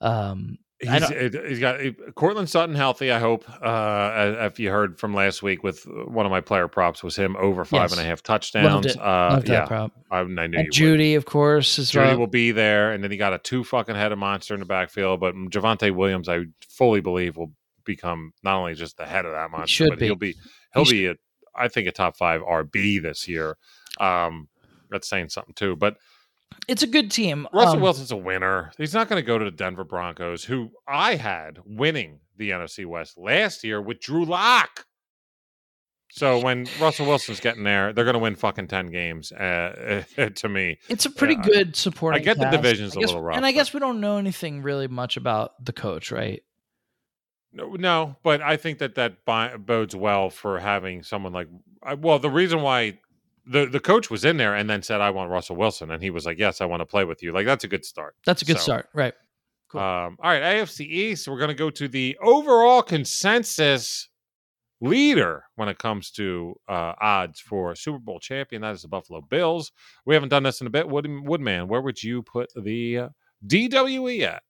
Um, 0.00 0.58
He's, 0.82 1.08
he's 1.08 1.58
got 1.60 1.78
Courtland 2.14 2.48
Sutton 2.48 2.74
healthy. 2.74 3.12
I 3.12 3.18
hope. 3.18 3.44
Uh, 3.62 4.36
if 4.46 4.58
you 4.58 4.70
heard 4.70 4.98
from 4.98 5.12
last 5.12 5.42
week 5.42 5.62
with 5.62 5.84
one 5.86 6.24
of 6.24 6.30
my 6.32 6.40
player 6.40 6.68
props 6.68 7.04
was 7.04 7.14
him 7.14 7.36
over 7.36 7.66
five 7.66 7.90
Yes. 7.90 7.92
and 7.92 8.00
a 8.00 8.04
half 8.04 8.10
loved 8.20 8.24
touchdowns. 8.24 8.86
it. 8.86 8.96
Uh, 8.98 9.42
yeah. 9.44 9.88
I, 10.10 10.20
I 10.20 10.24
knew 10.24 10.32
you 10.36 10.44
And 10.44 10.56
would. 10.56 10.72
Jeudy, 10.72 11.16
of 11.16 11.26
course, 11.26 11.78
as 11.78 11.90
Jeudy 11.92 12.06
well. 12.12 12.20
will 12.20 12.26
be 12.28 12.52
there, 12.52 12.92
and 12.92 13.04
then 13.04 13.10
he 13.10 13.18
got 13.18 13.34
a 13.34 13.38
two 13.38 13.62
fucking 13.62 13.94
head 13.94 14.10
of 14.10 14.16
monster 14.18 14.54
in 14.54 14.60
the 14.60 14.64
backfield. 14.64 15.20
But 15.20 15.34
Javonte 15.34 15.94
Williams, 15.94 16.30
I 16.30 16.44
fully 16.66 17.02
believe, 17.02 17.36
will 17.36 17.52
become 17.94 18.32
not 18.42 18.56
only 18.58 18.74
just 18.74 18.96
the 18.96 19.06
head 19.06 19.24
of 19.26 19.32
that 19.32 19.50
monster, 19.50 19.68
should 19.74 19.90
but 19.90 19.98
be. 19.98 20.06
he'll 20.06 20.16
be 20.16 20.34
he'll 20.74 20.84
He 20.84 20.90
be 20.92 21.06
a, 21.06 21.14
I 21.54 21.68
think 21.68 21.88
a 21.88 21.92
top 21.92 22.16
five 22.16 22.40
RB 22.42 23.02
this 23.02 23.26
year. 23.28 23.56
Um, 23.98 24.48
that's 24.90 25.08
saying 25.08 25.28
something 25.30 25.54
too. 25.54 25.76
But 25.76 25.96
it's 26.68 26.82
a 26.82 26.86
good 26.86 27.10
team. 27.10 27.46
Russell 27.52 27.76
Um, 27.76 27.80
Wilson's 27.80 28.10
a 28.12 28.16
winner. 28.16 28.72
He's 28.78 28.94
not 28.94 29.08
going 29.08 29.22
to 29.22 29.26
go 29.26 29.38
to 29.38 29.44
the 29.44 29.50
Denver 29.50 29.84
Broncos, 29.84 30.44
who 30.44 30.70
I 30.88 31.14
had 31.16 31.58
winning 31.64 32.20
the 32.36 32.50
NFC 32.50 32.86
West 32.86 33.16
last 33.18 33.62
year 33.64 33.80
with 33.80 34.00
Drew 34.00 34.24
Lock. 34.24 34.86
So 36.12 36.40
when 36.40 36.66
Russell 36.80 37.06
Wilson's 37.06 37.38
getting 37.38 37.62
there, 37.62 37.92
they're 37.92 38.04
going 38.04 38.14
to 38.14 38.18
win 38.20 38.34
fucking 38.34 38.66
ten 38.66 38.88
games. 38.90 39.30
Uh, 39.30 40.02
to 40.34 40.48
me, 40.48 40.78
It's 40.88 41.06
a 41.06 41.10
pretty 41.10 41.34
Yeah, 41.34 41.42
good 41.42 41.76
supporting. 41.76 42.20
I 42.20 42.24
get 42.24 42.36
the 42.38 42.50
division's 42.50 42.96
I 42.96 42.98
a 42.98 43.00
guess- 43.02 43.08
little 43.10 43.22
rough, 43.22 43.36
and 43.36 43.46
I 43.46 43.52
guess 43.52 43.72
we 43.72 43.78
don't 43.78 44.00
know 44.00 44.16
anything 44.16 44.62
really 44.62 44.88
much 44.88 45.16
about 45.16 45.64
the 45.64 45.72
coach, 45.72 46.10
right? 46.10 46.42
No, 47.52 47.72
no, 47.74 48.16
but 48.22 48.40
I 48.42 48.56
think 48.56 48.78
that 48.78 48.94
that 48.96 49.24
bodes 49.66 49.94
well 49.96 50.30
for 50.30 50.58
having 50.58 51.02
someone 51.02 51.32
like. 51.32 51.48
I- 51.82 51.94
Well, 51.94 52.18
the 52.18 52.30
reason 52.30 52.62
why 52.62 52.98
the 53.46 53.66
the 53.66 53.80
coach 53.80 54.10
was 54.10 54.24
in 54.24 54.36
there 54.36 54.54
and 54.54 54.68
then 54.70 54.82
said, 54.82 55.00
"I 55.00 55.10
want 55.10 55.30
Russell 55.30 55.56
Wilson," 55.56 55.90
and 55.90 56.02
he 56.02 56.10
was 56.10 56.26
like, 56.26 56.38
"Yes, 56.38 56.60
I 56.60 56.66
want 56.66 56.80
to 56.80 56.86
play 56.86 57.04
with 57.04 57.22
you." 57.22 57.32
Like 57.32 57.46
that's 57.46 57.64
a 57.64 57.68
good 57.68 57.84
start. 57.84 58.14
That's 58.26 58.42
a 58.42 58.44
good 58.44 58.58
So, 58.58 58.62
start, 58.62 58.88
right? 58.94 59.14
Cool. 59.68 59.80
Um, 59.80 60.16
all 60.22 60.30
right, 60.30 60.42
AFC 60.42 60.80
East. 60.86 61.26
We're 61.28 61.38
going 61.38 61.48
to 61.48 61.54
go 61.54 61.70
to 61.70 61.88
the 61.88 62.16
overall 62.20 62.82
consensus 62.82 64.08
leader 64.80 65.44
when 65.56 65.68
it 65.68 65.78
comes 65.78 66.10
to 66.12 66.54
uh, 66.68 66.94
odds 67.00 67.38
for 67.40 67.74
Super 67.74 67.98
Bowl 67.98 68.18
champion. 68.18 68.62
That 68.62 68.74
is 68.74 68.82
the 68.82 68.88
Buffalo 68.88 69.20
Bills. 69.20 69.72
We 70.06 70.14
haven't 70.14 70.30
done 70.30 70.42
this 70.42 70.60
in 70.60 70.66
a 70.66 70.70
bit. 70.70 70.88
Wood, 70.88 71.06
Woodman, 71.24 71.68
where 71.68 71.80
would 71.82 72.02
you 72.02 72.22
put 72.22 72.50
the 72.56 72.98
uh, 72.98 73.08
DWE 73.46 74.22
at? 74.22 74.42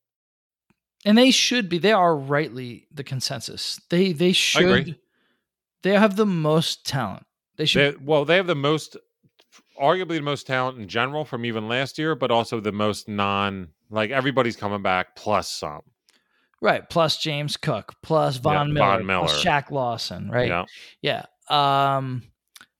And 1.04 1.16
they 1.16 1.30
should 1.30 1.68
be. 1.68 1.78
They 1.78 1.92
are 1.92 2.14
rightly 2.16 2.86
the 2.92 3.04
consensus. 3.04 3.80
They 3.88 4.12
they 4.12 4.26
agree. 4.26 4.32
should. 4.34 4.98
They 5.82 5.92
have 5.94 6.16
the 6.16 6.26
most 6.26 6.84
talent. 6.86 7.24
They 7.56 7.62
They, 7.62 7.66
should. 7.66 8.06
well, 8.06 8.24
they 8.26 8.36
have 8.36 8.46
the 8.46 8.54
most, 8.54 8.96
arguably 9.80 10.16
the 10.16 10.20
most 10.20 10.46
talent 10.46 10.78
in 10.78 10.88
general 10.88 11.24
from 11.24 11.44
even 11.46 11.68
last 11.68 11.96
year, 11.98 12.14
but 12.14 12.30
also 12.30 12.60
the 12.60 12.72
most 12.72 13.08
non. 13.08 13.68
Like 13.88 14.10
everybody's 14.10 14.56
coming 14.56 14.82
back 14.82 15.16
plus 15.16 15.50
some. 15.50 15.80
right. 16.60 16.88
Plus 16.90 17.16
James 17.16 17.56
Cook. 17.56 17.94
Plus 18.02 18.36
Von 18.36 18.68
Yeah, 18.68 18.72
Miller. 18.74 18.86
Von 18.98 19.06
Miller. 19.06 19.26
Plus 19.26 19.42
Shaq 19.44 19.70
Lawson. 19.70 20.30
Right. 20.30 20.48
Yeah. 20.48 20.64
Yeah. 21.48 21.96
Um. 21.96 22.22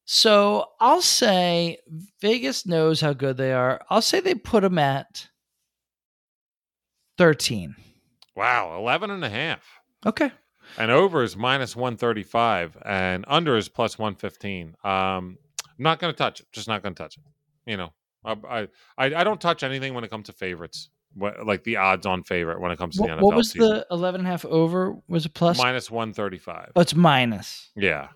So 0.05 0.67
I'll 0.79 1.03
say 1.03 1.79
Vegas 2.21 2.67
knows 2.67 3.01
how 3.01 3.13
good 3.15 3.37
they 3.39 3.53
are. 3.53 3.81
I'll 3.89 4.03
say 4.03 4.21
they 4.21 4.35
put 4.35 4.63
them 4.63 4.79
at 4.79 5.29
thirteen. 7.19 7.75
Wow, 8.41 8.77
11 8.79 9.11
and 9.11 9.25
a 9.25 9.29
half. 9.31 9.62
Okay. 10.07 10.31
and 10.79 10.91
over 10.91 11.23
is 11.23 11.37
minus 11.37 11.77
135 11.77 12.77
and 12.85 13.25
under 13.29 13.57
is 13.57 13.69
plus 13.69 13.99
115 13.99 14.75
um 14.85 14.85
i'm 14.85 15.37
not 15.79 15.99
going 15.99 16.12
to 16.12 16.17
touch 16.17 16.41
it 16.41 16.47
just 16.53 16.69
not 16.69 16.83
going 16.83 16.95
to 16.95 17.03
touch 17.03 17.17
it 17.19 17.23
you 17.71 17.77
know 17.77 17.93
I, 18.25 18.69
I 18.97 19.05
i 19.15 19.25
don't 19.25 19.41
touch 19.41 19.62
anything 19.62 19.93
when 19.95 20.05
it 20.05 20.11
comes 20.11 20.27
to 20.27 20.33
favorites 20.33 20.89
what, 21.15 21.45
like 21.45 21.65
the 21.65 21.77
odds 21.77 22.07
on 22.07 22.23
favorite 22.23 22.61
when 22.61 22.71
it 22.71 22.79
comes 22.79 22.97
to 22.97 23.03
the 23.03 23.09
What, 23.09 23.19
NFL 23.19 23.23
what 23.23 23.37
was 23.37 23.51
season. 23.51 23.69
the 23.71 23.87
11 23.91 24.21
and 24.21 24.29
a 24.29 24.31
half 24.31 24.45
over? 24.45 24.95
Was 25.09 25.27
it 25.27 25.35
plus? 25.35 25.59
minus 25.59 25.91
135 25.91 26.73
Oh, 26.77 26.81
it's 26.81 26.95
minus. 26.95 27.71
yeah 27.77 28.09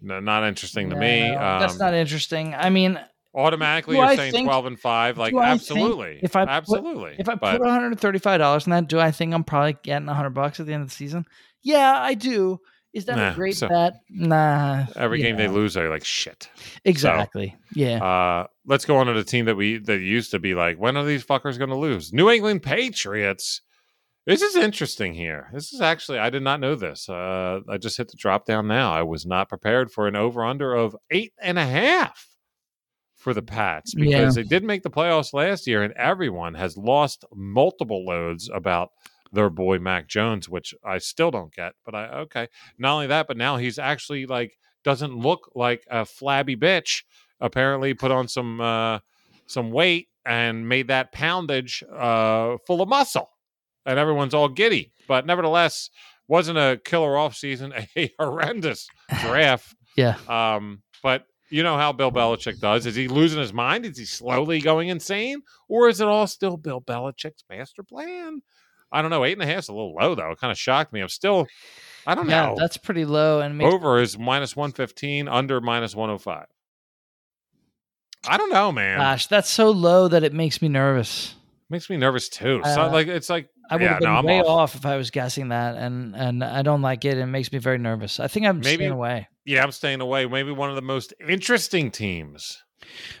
no, 0.00 0.20
not 0.20 0.44
interesting 0.46 0.88
to 0.90 0.96
me 0.96 1.28
No, 1.32 1.34
um, 1.36 1.60
that's 1.60 1.78
not 1.80 1.92
interesting. 1.94 2.54
I 2.54 2.70
mean, 2.70 3.00
automatically 3.34 3.94
Do 3.94 3.98
you're 4.00 4.06
I 4.08 4.16
saying 4.16 4.32
think- 4.32 4.46
12 4.48 4.66
and 4.66 4.80
5 4.80 5.18
like 5.18 5.34
I 5.34 5.48
absolutely 5.50 6.18
if 6.22 6.34
I 6.36 6.44
put- 6.44 6.50
absolutely 6.50 7.16
if 7.18 7.28
I 7.28 7.34
but 7.34 7.52
put 7.52 7.60
one 7.60 7.70
hundred 7.70 7.98
thirty-five 8.00 8.38
dollars 8.38 8.66
in 8.66 8.70
that, 8.70 8.88
do 8.88 8.98
I 8.98 9.10
think 9.10 9.34
I'm 9.34 9.44
probably 9.44 9.76
getting 9.82 10.08
hundred 10.08 10.30
bucks 10.30 10.60
at 10.60 10.66
the 10.66 10.72
end 10.72 10.82
of 10.82 10.88
the 10.88 10.94
season? 10.94 11.24
Yeah, 11.62 11.98
I 12.00 12.14
do. 12.14 12.60
Is 12.94 13.04
that 13.04 13.16
Nah, 13.16 13.32
a 13.32 13.34
great 13.34 13.54
so- 13.56 13.68
bet? 13.68 14.00
Nah. 14.08 14.86
every 14.96 15.20
game 15.20 15.36
they 15.36 15.46
lose 15.48 15.74
they're 15.74 15.90
like 15.90 16.04
shit 16.04 16.48
Exactly. 16.86 17.54
yeah. 17.74 18.02
Uh, 18.02 18.46
let's 18.66 18.86
go 18.86 18.96
on 18.96 19.06
to 19.06 19.12
the 19.12 19.24
team 19.24 19.44
that 19.44 19.56
we 19.56 19.76
that 19.78 20.00
used 20.00 20.30
to 20.30 20.38
be 20.38 20.54
like, 20.54 20.78
when 20.78 20.96
are 20.96 21.04
these 21.04 21.24
fuckers 21.24 21.58
going 21.58 21.70
to 21.70 21.76
lose? 21.76 22.12
New 22.12 22.30
England 22.30 22.62
Patriots. 22.62 23.60
This 24.26 24.42
is 24.42 24.56
interesting 24.56 25.14
here. 25.14 25.48
This 25.54 25.72
is 25.72 25.80
actually 25.80 26.18
I 26.18 26.28
did 26.30 26.42
not 26.42 26.60
know 26.60 26.74
this. 26.74 27.08
Uh, 27.08 27.60
I 27.68 27.76
just 27.78 27.96
hit 27.96 28.08
the 28.08 28.16
drop 28.16 28.44
down 28.46 28.68
now. 28.68 28.92
I 28.92 29.02
was 29.02 29.24
not 29.26 29.48
prepared 29.48 29.90
for 29.90 30.06
an 30.08 30.16
over 30.16 30.44
under 30.44 30.74
of 30.74 30.96
eight 31.10 31.32
and 31.40 31.58
a 31.58 31.64
half 31.66 32.26
for 33.18 33.34
the 33.34 33.42
Pats 33.42 33.94
because 33.94 34.36
Yeah. 34.36 34.42
they 34.42 34.48
did 34.48 34.64
make 34.64 34.82
the 34.82 34.90
playoffs 34.90 35.34
last 35.34 35.66
year, 35.66 35.82
and 35.82 35.92
everyone 35.94 36.54
has 36.54 36.76
lost 36.76 37.24
multiple 37.34 38.04
loads 38.06 38.48
about 38.48 38.90
their 39.32 39.50
boy 39.50 39.78
Mac 39.78 40.08
Jones, 40.08 40.48
which 40.48 40.72
I 40.84 40.98
still 40.98 41.30
don't 41.30 41.52
get. 41.52 41.74
But 41.84 41.94
I 41.94 42.06
okay. 42.20 42.48
Not 42.78 42.94
only 42.94 43.08
that, 43.08 43.26
but 43.26 43.36
now 43.36 43.56
he's 43.58 43.78
actually 43.78 44.24
like 44.26 44.56
doesn't 44.84 45.14
look 45.18 45.50
like 45.54 45.84
a 45.90 46.04
flabby 46.06 46.56
bitch. 46.56 47.02
Apparently, 47.40 47.92
put 47.92 48.10
on 48.10 48.26
some 48.28 48.60
uh, 48.60 49.00
some 49.46 49.70
weight 49.70 50.08
and 50.24 50.68
made 50.68 50.88
that 50.88 51.12
poundage 51.12 51.82
uh, 51.92 52.56
full 52.66 52.80
of 52.80 52.88
muscle, 52.88 53.28
and 53.84 53.98
everyone's 53.98 54.34
all 54.34 54.48
giddy. 54.48 54.92
But 55.08 55.26
nevertheless, 55.26 55.90
wasn't 56.28 56.58
a 56.58 56.80
killer 56.84 57.16
off 57.16 57.34
season, 57.36 57.72
a 57.96 58.12
horrendous 58.18 58.86
draft. 59.20 59.74
Yeah. 59.96 60.14
Um, 60.28 60.82
but 61.02 61.24
you 61.50 61.62
know 61.62 61.76
how 61.76 61.92
Bill 61.92 62.10
Belichick 62.12 62.60
does. 62.60 62.86
Is 62.86 62.94
he 62.94 63.08
losing 63.08 63.40
his 63.40 63.52
mind? 63.52 63.84
Is 63.86 63.98
he 63.98 64.04
slowly 64.04 64.60
going 64.60 64.88
insane? 64.88 65.42
Or 65.68 65.88
is 65.88 66.00
it 66.00 66.08
all 66.08 66.26
still 66.26 66.56
Bill 66.56 66.80
Belichick's 66.80 67.44
master 67.50 67.82
plan? 67.82 68.42
I 68.90 69.02
don't 69.02 69.10
know. 69.10 69.24
Eight 69.24 69.32
and 69.34 69.42
a 69.42 69.46
half 69.46 69.58
is 69.64 69.68
a 69.68 69.72
little 69.72 69.94
low, 69.94 70.14
though. 70.14 70.30
It 70.30 70.38
kind 70.38 70.50
of 70.50 70.58
shocked 70.58 70.92
me. 70.92 71.00
I'm 71.00 71.08
still, 71.08 71.46
I 72.06 72.14
don't 72.14 72.28
Yeah, 72.28 72.46
know. 72.48 72.54
that's 72.56 72.76
pretty 72.76 73.04
low 73.04 73.40
and 73.40 73.58
makes, 73.58 73.72
Over 73.72 73.98
is 74.00 74.18
minus 74.18 74.56
115, 74.56 75.28
under 75.28 75.60
minus 75.60 75.94
105. 75.94 76.46
I 78.26 78.36
don't 78.36 78.50
know, 78.50 78.72
man. 78.72 78.98
Gosh, 78.98 79.26
that's 79.26 79.48
so 79.48 79.70
low 79.70 80.08
that 80.08 80.24
it 80.24 80.32
makes 80.32 80.60
me 80.60 80.68
nervous. 80.68 81.34
Makes 81.70 81.90
me 81.90 81.96
nervous 81.98 82.28
too. 82.28 82.62
So 82.64 82.82
Uh, 82.82 82.90
like 82.90 83.08
it's 83.08 83.28
like 83.28 83.48
I 83.70 83.76
would 83.76 83.82
yeah, 83.82 83.88
have 83.90 84.00
been 84.00 84.12
no, 84.14 84.22
way 84.22 84.40
off. 84.40 84.46
off. 84.46 84.74
if 84.76 84.86
I 84.86 84.96
was 84.96 85.10
guessing 85.10 85.48
that, 85.48 85.76
and 85.76 86.16
and 86.16 86.42
I 86.42 86.62
don't 86.62 86.80
like 86.82 87.04
it. 87.04 87.18
It 87.18 87.26
makes 87.26 87.52
me 87.52 87.58
very 87.58 87.76
nervous. 87.78 88.18
I 88.20 88.26
think 88.28 88.46
I'm 88.46 88.60
Maybe- 88.60 88.76
staying 88.76 88.92
away 88.92 89.28
Yeah, 89.44 89.62
I'm 89.62 89.72
staying 89.72 90.00
away. 90.00 90.24
Maybe 90.26 90.50
one 90.50 90.70
of 90.70 90.76
the 90.76 90.82
most 90.82 91.12
interesting 91.28 91.90
teams. 91.90 92.62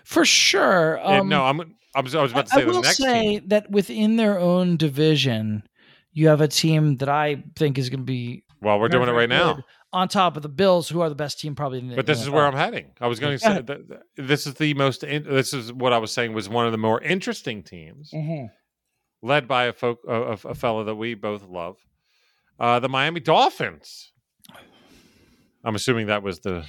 for 0.04 0.24
sure. 0.24 0.98
Um, 1.06 1.28
no, 1.28 1.44
I'm. 1.44 1.60
I 1.94 2.00
was, 2.00 2.14
I 2.14 2.22
was 2.22 2.32
about 2.32 2.46
to 2.46 2.54
I 2.54 2.58
say 2.58 2.64
the 2.64 2.70
will 2.70 2.82
say 2.84 3.22
team. 3.38 3.48
that 3.48 3.70
within 3.70 4.16
their 4.16 4.38
own 4.38 4.76
division, 4.76 5.64
you 6.12 6.28
have 6.28 6.40
a 6.40 6.48
team 6.48 6.96
that 6.98 7.08
I 7.08 7.42
think 7.56 7.76
is 7.76 7.90
going 7.90 8.00
to 8.00 8.04
be 8.04 8.44
Well, 8.62 8.78
we're 8.78 8.88
doing 8.88 9.08
it 9.08 9.12
right 9.12 9.28
now. 9.28 9.58
Good 9.92 9.98
on 9.98 10.08
top 10.08 10.36
of 10.36 10.42
the 10.42 10.48
Bills, 10.48 10.88
who 10.88 11.00
are 11.00 11.08
the 11.08 11.14
best 11.14 11.40
team 11.40 11.54
probably. 11.54 11.78
In 11.78 11.88
the 11.88 11.96
But 11.96 12.06
this 12.06 12.18
NFL. 12.18 12.22
is 12.22 12.30
where 12.30 12.46
I'm 12.46 12.54
heading. 12.54 12.92
I 13.00 13.06
was 13.06 13.18
going 13.20 13.34
to 13.36 13.38
say 13.38 13.60
that, 13.62 13.66
that 13.88 14.02
this 14.16 14.46
is 14.46 14.54
the 14.54 14.74
most. 14.74 15.02
In, 15.04 15.24
this 15.24 15.52
is 15.52 15.72
what 15.72 15.92
I 15.92 15.98
was 15.98 16.10
saying 16.12 16.32
was 16.34 16.48
one 16.48 16.66
of 16.66 16.72
the 16.72 16.78
more 16.78 17.00
interesting 17.00 17.62
teams, 17.62 18.10
Mhm. 18.12 18.50
led 19.22 19.48
by 19.48 19.64
a 19.64 19.72
folk, 19.72 20.00
a, 20.06 20.14
a, 20.22 20.32
a 20.32 20.54
fellow 20.54 20.84
that 20.84 20.94
we 20.96 21.14
both 21.14 21.42
love, 21.48 21.76
uh, 22.60 22.80
the 22.80 22.88
Miami 22.88 23.20
Dolphins. 23.20 24.12
I'm 25.64 25.74
assuming 25.74 26.06
that 26.06 26.22
was 26.22 26.40
the 26.40 26.64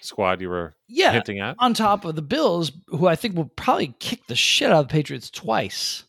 squad 0.00 0.40
you 0.40 0.48
were 0.48 0.74
Yeah, 0.88 1.12
hinting 1.12 1.40
at. 1.40 1.56
on 1.58 1.74
top 1.74 2.04
of 2.04 2.14
the 2.14 2.22
Bills, 2.22 2.72
who 2.88 3.06
I 3.06 3.16
think 3.16 3.36
will 3.36 3.46
probably 3.56 3.94
kick 4.00 4.26
the 4.28 4.36
shit 4.36 4.70
out 4.70 4.80
of 4.80 4.88
the 4.88 4.92
Patriots 4.92 5.30
twice, 5.30 6.04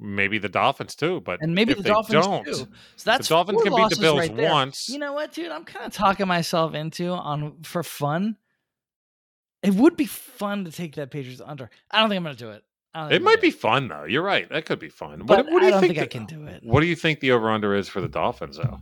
Maybe 0.00 0.38
the 0.38 0.48
Dolphins 0.48 0.94
too, 0.94 1.20
but 1.20 1.42
and 1.42 1.54
maybe 1.54 1.74
the 1.74 1.82
Dolphins 1.82 2.24
don't, 2.24 2.44
too. 2.44 2.54
So 2.54 2.66
that's 3.04 3.28
the 3.28 3.34
Dolphins 3.34 3.62
can 3.62 3.74
beat 3.74 3.90
the 3.90 4.00
Bills 4.00 4.18
right 4.18 4.34
there. 4.34 4.50
once. 4.50 4.88
You 4.88 4.98
know 4.98 5.12
what, 5.12 5.32
dude? 5.32 5.50
I'm 5.50 5.64
kind 5.64 5.84
of 5.84 5.92
talking 5.92 6.26
myself 6.26 6.74
into 6.74 7.10
on 7.10 7.62
for 7.62 7.82
fun. 7.82 8.36
It 9.62 9.74
would 9.74 9.96
be 9.96 10.06
fun 10.06 10.64
to 10.64 10.72
take 10.72 10.94
that 10.94 11.10
Patriots 11.10 11.42
under. 11.44 11.68
I 11.90 12.00
don't 12.00 12.08
think 12.08 12.16
I'm 12.16 12.24
going 12.24 12.36
to 12.36 12.44
do 12.44 12.50
it. 12.50 12.64
I 12.94 13.12
it 13.12 13.22
might 13.22 13.40
be 13.42 13.50
do 13.50 13.56
fun 13.56 13.88
though. 13.88 14.04
You're 14.04 14.22
right. 14.22 14.48
That 14.48 14.64
could 14.64 14.78
be 14.78 14.88
fun. 14.88 15.22
But 15.24 15.44
what, 15.44 15.52
what 15.52 15.60
do 15.60 15.66
I 15.66 15.68
you 15.68 15.70
don't 15.72 15.80
think? 15.80 15.94
think 15.94 16.02
I 16.02 16.06
can 16.06 16.24
do 16.24 16.46
it. 16.46 16.62
What 16.64 16.80
do 16.80 16.86
you 16.86 16.96
think 16.96 17.20
the 17.20 17.32
over 17.32 17.50
under 17.50 17.74
is 17.74 17.88
for 17.88 18.00
the 18.00 18.08
Dolphins 18.08 18.56
though? 18.56 18.80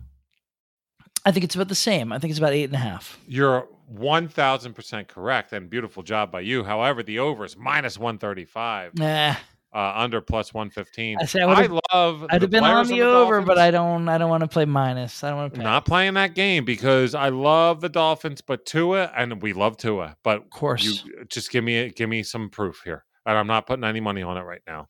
I 1.25 1.31
think 1.31 1.43
it's 1.43 1.53
about 1.55 1.67
the 1.67 1.75
same. 1.75 2.13
I 2.13 2.17
think 2.17 2.31
it's 2.31 2.39
about 2.39 2.53
eight 2.53 2.63
and 2.63 2.75
a 2.75 2.79
half. 2.79 3.19
You're 3.27 3.67
one 3.87 4.29
thousand 4.29 4.73
percent 4.73 5.09
correct, 5.09 5.51
and 5.51 5.69
beautiful 5.69 6.01
job 6.01 6.31
by 6.31 6.39
you. 6.39 6.63
However, 6.63 7.03
the 7.03 7.19
over 7.19 7.43
is 7.43 7.57
minus 7.57 7.97
one 7.99 8.17
thirty 8.17 8.45
five, 8.45 8.95
Nah, 8.97 9.35
uh, 9.73 9.93
under 9.95 10.21
plus 10.21 10.53
one 10.53 10.69
fifteen. 10.69 11.17
I 11.21 11.25
say 11.25 11.41
I 11.41 11.63
I, 11.63 11.79
love. 11.93 12.25
I'd 12.29 12.41
have 12.41 12.51
been 12.51 12.63
on 12.63 12.87
the, 12.87 13.01
of 13.01 13.07
over, 13.07 13.41
but 13.41 13.57
I 13.57 13.71
don't. 13.71 14.09
I 14.09 14.17
don't 14.17 14.29
want 14.29 14.41
to 14.41 14.47
play 14.47 14.65
minus. 14.65 15.23
I 15.23 15.29
don't 15.29 15.37
want 15.37 15.53
to 15.53 15.57
play. 15.57 15.63
not 15.63 15.85
playing 15.85 16.15
that 16.15 16.33
game 16.35 16.65
because 16.65 17.13
I 17.15 17.29
love 17.29 17.81
the 17.81 17.89
Dolphins, 17.89 18.41
but 18.41 18.65
Tua, 18.65 19.11
and 19.15 19.41
we 19.41 19.53
love 19.53 19.77
Tua, 19.77 20.17
but 20.23 20.37
of 20.37 20.49
course. 20.49 20.83
you 20.83 21.25
just 21.27 21.51
give 21.51 21.63
me 21.63 21.89
give 21.89 22.09
me 22.09 22.23
some 22.23 22.49
proof 22.49 22.81
here, 22.83 23.05
and 23.25 23.37
I'm 23.37 23.47
not 23.47 23.67
putting 23.67 23.83
any 23.83 23.99
money 23.99 24.23
on 24.23 24.37
it 24.37 24.41
right 24.41 24.61
now. 24.65 24.87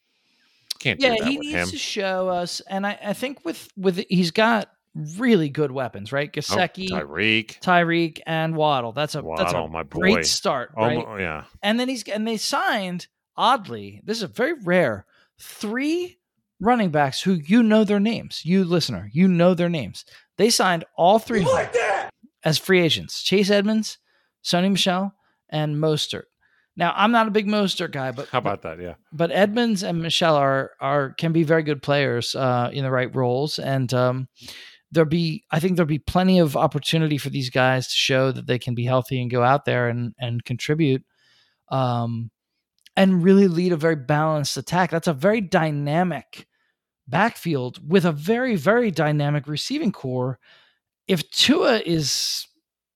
Can't 0.80 1.02
yeah, 1.02 1.16
do 1.16 1.24
that 1.24 1.30
he 1.30 1.38
needs 1.38 1.54
him. 1.54 1.68
to 1.70 1.78
show 1.78 2.30
us, 2.30 2.62
and 2.62 2.88
I, 2.88 2.98
I 3.04 3.14
think 3.14 3.44
with 3.44 3.68
with 3.76 4.04
he's 4.10 4.32
got 4.32 4.70
really 4.96 5.50
good 5.50 5.72
weapons, 5.72 6.12
right? 6.12 6.30
Oh, 6.30 6.40
Tyreek, 6.40 7.60
Tyreek, 7.60 8.20
and 8.26 8.56
Waddle. 8.56 8.94
That's 8.94 9.16
a 9.16 9.24
that's 9.38 9.54
a 9.54 9.68
my 9.68 9.84
boy. 9.84 10.00
great 10.00 10.26
start, 10.26 10.72
Oh, 10.78 10.86
right? 10.86 11.20
yeah, 11.20 11.44
And 11.62 11.80
then 11.80 11.90
he's 11.90 12.04
and 12.04 12.26
they 12.28 12.38
signed 12.38 13.08
oddly. 13.40 14.02
This 14.04 14.18
is 14.18 14.24
a 14.24 14.28
very 14.28 14.54
rare. 14.54 15.06
Three 15.40 16.20
running 16.60 16.92
backs 16.92 17.22
who 17.22 17.34
you 17.34 17.64
know 17.64 17.84
their 17.84 18.00
names. 18.00 18.42
You 18.44 18.66
listener, 18.66 19.10
you 19.14 19.28
know 19.28 19.54
their 19.54 19.70
names. 19.70 20.06
They 20.38 20.50
signed 20.50 20.84
all 20.96 21.18
three 21.18 21.42
of 21.42 21.48
them 21.74 22.10
as 22.44 22.58
free 22.58 22.82
agents: 22.82 23.24
Chase 23.24 23.50
Edmonds, 23.50 23.98
Sony 24.44 24.70
Michel, 24.70 25.16
and 25.50 25.78
Mostert. 25.78 26.24
Now, 26.76 26.94
I'm 26.96 27.12
not 27.12 27.28
a 27.28 27.32
big 27.32 27.48
Mostert 27.48 27.92
guy, 27.92 28.12
but 28.12 28.30
how 28.30 28.38
about 28.38 28.62
that? 28.62 28.80
Yeah, 28.80 28.96
but 29.12 29.32
Edmonds 29.32 29.84
and 29.84 30.02
Michel 30.02 30.36
are 30.36 30.72
are 30.80 31.12
can 31.14 31.32
be 31.32 31.44
very 31.44 31.64
good 31.64 31.82
players 31.82 32.36
uh, 32.36 32.70
in 32.72 32.84
the 32.84 32.92
right 32.92 33.14
roles, 33.16 33.58
and 33.58 33.94
um, 33.94 34.28
there'll 34.92 35.10
be 35.10 35.44
I 35.52 35.60
think 35.60 35.76
there'll 35.76 35.88
be 35.88 36.00
plenty 36.00 36.40
of 36.40 36.58
opportunity 36.58 37.18
for 37.18 37.30
these 37.30 37.50
guys 37.50 37.88
to 37.88 37.96
show 37.96 38.32
that 38.32 38.48
they 38.48 38.60
can 38.60 38.76
be 38.76 38.86
healthy 38.86 39.22
and 39.22 39.32
go 39.32 39.44
out 39.44 39.66
there 39.66 39.88
and 39.88 40.14
and 40.20 40.44
contribute, 40.44 41.04
um, 41.70 42.32
and 43.00 43.24
really 43.24 43.48
lead 43.48 43.72
a 43.72 43.78
very 43.78 43.96
balanced 43.96 44.58
attack. 44.58 44.92
That's 44.92 45.08
a 45.08 45.14
very 45.14 45.40
dynamic 45.40 46.46
backfield 47.08 47.80
with 47.90 48.04
a 48.04 48.12
very 48.12 48.58
very 48.58 48.92
dynamic 48.92 49.48
receiving 49.48 49.94
core. 49.94 50.38
If 51.08 51.32
Tua 51.32 51.80
is, 51.80 52.46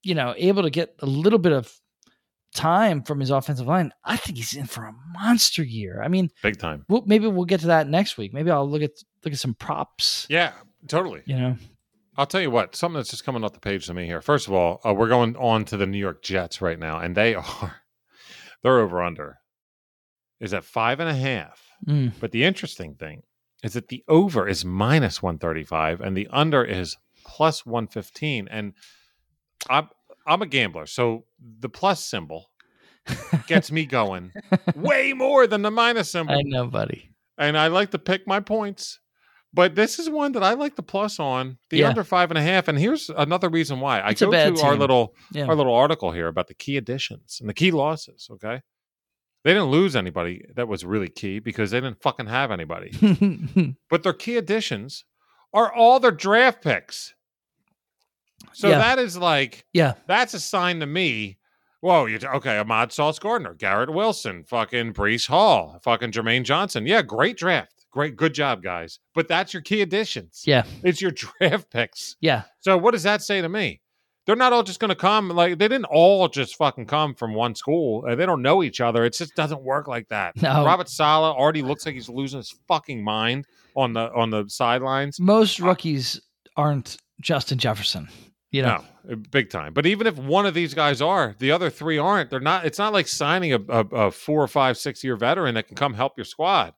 you 0.03 0.13
know, 0.13 0.35
able 0.37 0.63
to 0.63 0.69
get 0.69 0.93
a 0.99 1.05
little 1.05 1.39
bit 1.39 1.53
of 1.53 1.73
time 2.53 3.01
from 3.01 3.21
his 3.21 3.29
offensive 3.29 3.65
line, 3.65 3.93
I 4.03 4.17
think 4.17 4.37
he's 4.37 4.53
in 4.53 4.65
for 4.65 4.83
a 4.83 4.93
monster 5.13 5.63
year. 5.63 6.03
I 6.03 6.09
mean, 6.09 6.29
big 6.43 6.59
time. 6.59 6.85
we'll, 6.89 7.05
maybe 7.05 7.27
we'll 7.27 7.45
get 7.45 7.61
to 7.61 7.67
that 7.67 7.87
next 7.87 8.17
week. 8.17 8.33
Maybe 8.33 8.51
I'll 8.51 8.69
look 8.69 8.81
at 8.81 8.91
look 9.23 9.33
at 9.33 9.39
some 9.39 9.53
props. 9.53 10.27
Yeah, 10.29 10.51
totally. 10.89 11.21
You 11.25 11.37
know, 11.37 11.57
I'll 12.17 12.27
tell 12.27 12.41
you 12.41 12.51
what, 12.51 12.75
something 12.75 12.97
that's 12.97 13.09
just 13.09 13.23
coming 13.23 13.45
off 13.45 13.53
the 13.53 13.61
page 13.61 13.87
to 13.87 13.93
me 13.93 14.05
here. 14.05 14.21
First 14.21 14.49
of 14.49 14.53
all, 14.53 14.81
uh, 14.85 14.93
we're 14.93 15.07
going 15.07 15.37
on 15.37 15.63
to 15.65 15.77
the 15.77 15.87
New 15.87 15.97
York 15.97 16.21
Jets 16.21 16.61
right 16.61 16.77
now, 16.77 16.99
and 16.99 17.15
they 17.15 17.35
are 17.35 17.77
they're 18.63 18.79
over 18.79 19.01
under 19.01 19.39
is 20.43 20.53
at 20.53 20.63
five 20.63 20.99
and 20.99 21.09
a 21.09 21.15
half. 21.15 21.61
Mm. 21.87 22.11
But 22.19 22.31
the 22.31 22.43
interesting 22.43 22.93
thing 22.95 23.23
is 23.63 23.73
that 23.73 23.87
the 23.87 24.03
over 24.07 24.47
is 24.47 24.63
minus 24.63 25.23
one 25.23 25.37
thirty 25.39 25.63
five, 25.63 26.01
and 26.01 26.15
the 26.15 26.27
under 26.31 26.63
is 26.63 26.97
plus 27.25 27.65
one 27.65 27.87
fifteen. 27.87 28.47
And 28.49 28.73
I'm 29.69 29.89
I'm 30.27 30.41
a 30.41 30.45
gambler, 30.45 30.85
so 30.85 31.25
the 31.59 31.69
plus 31.69 32.03
symbol 32.03 32.51
gets 33.47 33.71
me 33.71 33.85
going 33.85 34.31
way 34.75 35.13
more 35.13 35.47
than 35.47 35.61
the 35.61 35.71
minus 35.71 36.09
symbol 36.11 36.35
I 36.35 36.41
know, 36.43 36.67
buddy. 36.67 37.09
and 37.37 37.57
I 37.57 37.67
like 37.67 37.91
to 37.91 37.99
pick 37.99 38.27
my 38.27 38.39
points. 38.39 38.99
But 39.55 39.75
this 39.75 39.99
is 39.99 40.09
one 40.09 40.31
that 40.31 40.41
I 40.41 40.53
like 40.55 40.75
the 40.75 40.81
plus 40.83 41.19
on 41.19 41.59
the 41.69 41.77
Yeah. 41.79 41.89
under 41.89 42.03
five 42.03 42.31
and 42.31 42.39
a 42.39 42.41
half. 42.41 42.67
And 42.67 42.79
here's 42.79 43.09
another 43.09 43.49
reason 43.49 43.79
why 43.81 43.99
I 43.99 44.09
It's 44.11 44.21
go 44.21 44.31
to 44.31 44.61
our 44.63 44.75
little 44.75 45.13
Yeah. 45.31 45.45
our 45.45 45.55
little 45.55 45.75
article 45.75 46.11
here 46.11 46.27
about 46.27 46.47
the 46.47 46.55
key 46.55 46.75
additions 46.75 47.37
and 47.39 47.47
the 47.47 47.53
key 47.53 47.69
losses. 47.69 48.29
Okay, 48.31 48.61
they 49.43 49.51
didn't 49.53 49.69
lose 49.71 49.95
anybody 49.95 50.45
that 50.55 50.67
was 50.67 50.85
really 50.85 51.09
key 51.09 51.39
because 51.39 51.71
they 51.71 51.79
didn't 51.81 52.01
fucking 52.01 52.27
have 52.27 52.51
anybody. 52.51 53.75
but 53.89 54.03
their 54.03 54.13
key 54.13 54.37
additions 54.37 55.05
are 55.53 55.71
all 55.73 55.99
their 55.99 56.11
draft 56.11 56.61
picks. 56.63 57.13
So 58.53 58.69
Yeah. 58.69 58.77
that 58.79 58.99
is 58.99 59.17
like 59.17 59.65
yeah, 59.73 59.93
that's 60.07 60.33
a 60.33 60.39
sign 60.39 60.79
to 60.79 60.85
me. 60.85 61.37
Whoa, 61.81 62.05
you 62.05 62.17
okay? 62.23 62.57
Ahmad 62.57 62.93
Sauce 62.93 63.19
Gardner, 63.19 63.53
Garrett 63.55 63.91
Wilson, 63.93 64.43
fucking 64.45 64.93
Breece 64.93 65.27
Hall, 65.27 65.79
fucking 65.83 66.11
Jermaine 66.11 66.43
Johnson. 66.43 66.85
Yeah, 66.87 67.01
great 67.01 67.35
draft, 67.37 67.85
great, 67.91 68.15
good 68.15 68.33
job, 68.33 68.63
guys. 68.63 68.99
But 69.13 69.27
that's 69.27 69.53
your 69.53 69.61
key 69.61 69.81
additions. 69.81 70.43
yeah, 70.45 70.63
It's 70.83 71.01
your 71.01 71.11
draft 71.39 71.69
picks. 71.69 72.15
yeah. 72.21 72.43
So 72.61 72.77
what 72.77 72.91
does 72.91 73.03
that 73.03 73.21
say 73.21 73.41
to 73.41 73.49
me? 73.49 73.81
They're 74.25 74.35
not 74.37 74.53
all 74.53 74.63
just 74.63 74.79
going 74.79 74.89
to 74.89 74.95
come 74.95 75.29
like 75.29 75.57
they 75.57 75.67
didn't 75.67 75.85
all 75.85 76.27
just 76.29 76.55
fucking 76.55 76.85
come 76.85 77.13
from 77.13 77.33
one 77.33 77.55
school. 77.55 78.05
Uh, 78.07 78.15
They 78.15 78.25
don't 78.25 78.41
know 78.41 78.63
each 78.63 78.79
other. 78.81 79.03
It 79.03 79.13
just 79.13 79.35
doesn't 79.35 79.61
work 79.61 79.87
like 79.87 80.07
that. 80.09 80.35
No. 80.41 80.65
Robert 80.65 80.89
Saleh 80.89 81.35
already 81.35 81.61
looks 81.61 81.85
like 81.85 81.95
he's 81.95 82.09
losing 82.09 82.37
his 82.39 82.55
fucking 82.67 83.03
mind 83.03 83.45
on 83.75 83.93
the 83.93 84.11
on 84.13 84.29
the 84.29 84.45
sidelines. 84.47 85.19
Most 85.19 85.59
rookies 85.59 86.21
aren't 86.55 86.97
Justin 87.21 87.57
Jefferson. 87.57 88.07
You 88.51 88.61
know, 88.61 88.83
No, 89.07 89.13
uh, 89.13 89.15
big 89.31 89.49
time. 89.49 89.73
But 89.73 89.87
even 89.87 90.05
if 90.05 90.15
one 90.17 90.45
of 90.45 90.53
these 90.53 90.73
guys 90.75 91.01
are, 91.01 91.35
the 91.39 91.49
other 91.51 91.71
three 91.71 91.97
aren't. 91.97 92.29
They're 92.29 92.39
not. 92.39 92.65
It's 92.65 92.77
not 92.77 92.93
like 92.93 93.07
signing 93.07 93.53
a, 93.53 93.59
a, 93.67 93.79
a 94.07 94.11
four 94.11 94.43
or 94.43 94.47
five, 94.47 94.77
six 94.77 95.03
year 95.03 95.15
veteran 95.15 95.55
that 95.55 95.67
can 95.67 95.75
come 95.75 95.93
help 95.95 96.13
your 96.17 96.25
squad. 96.25 96.73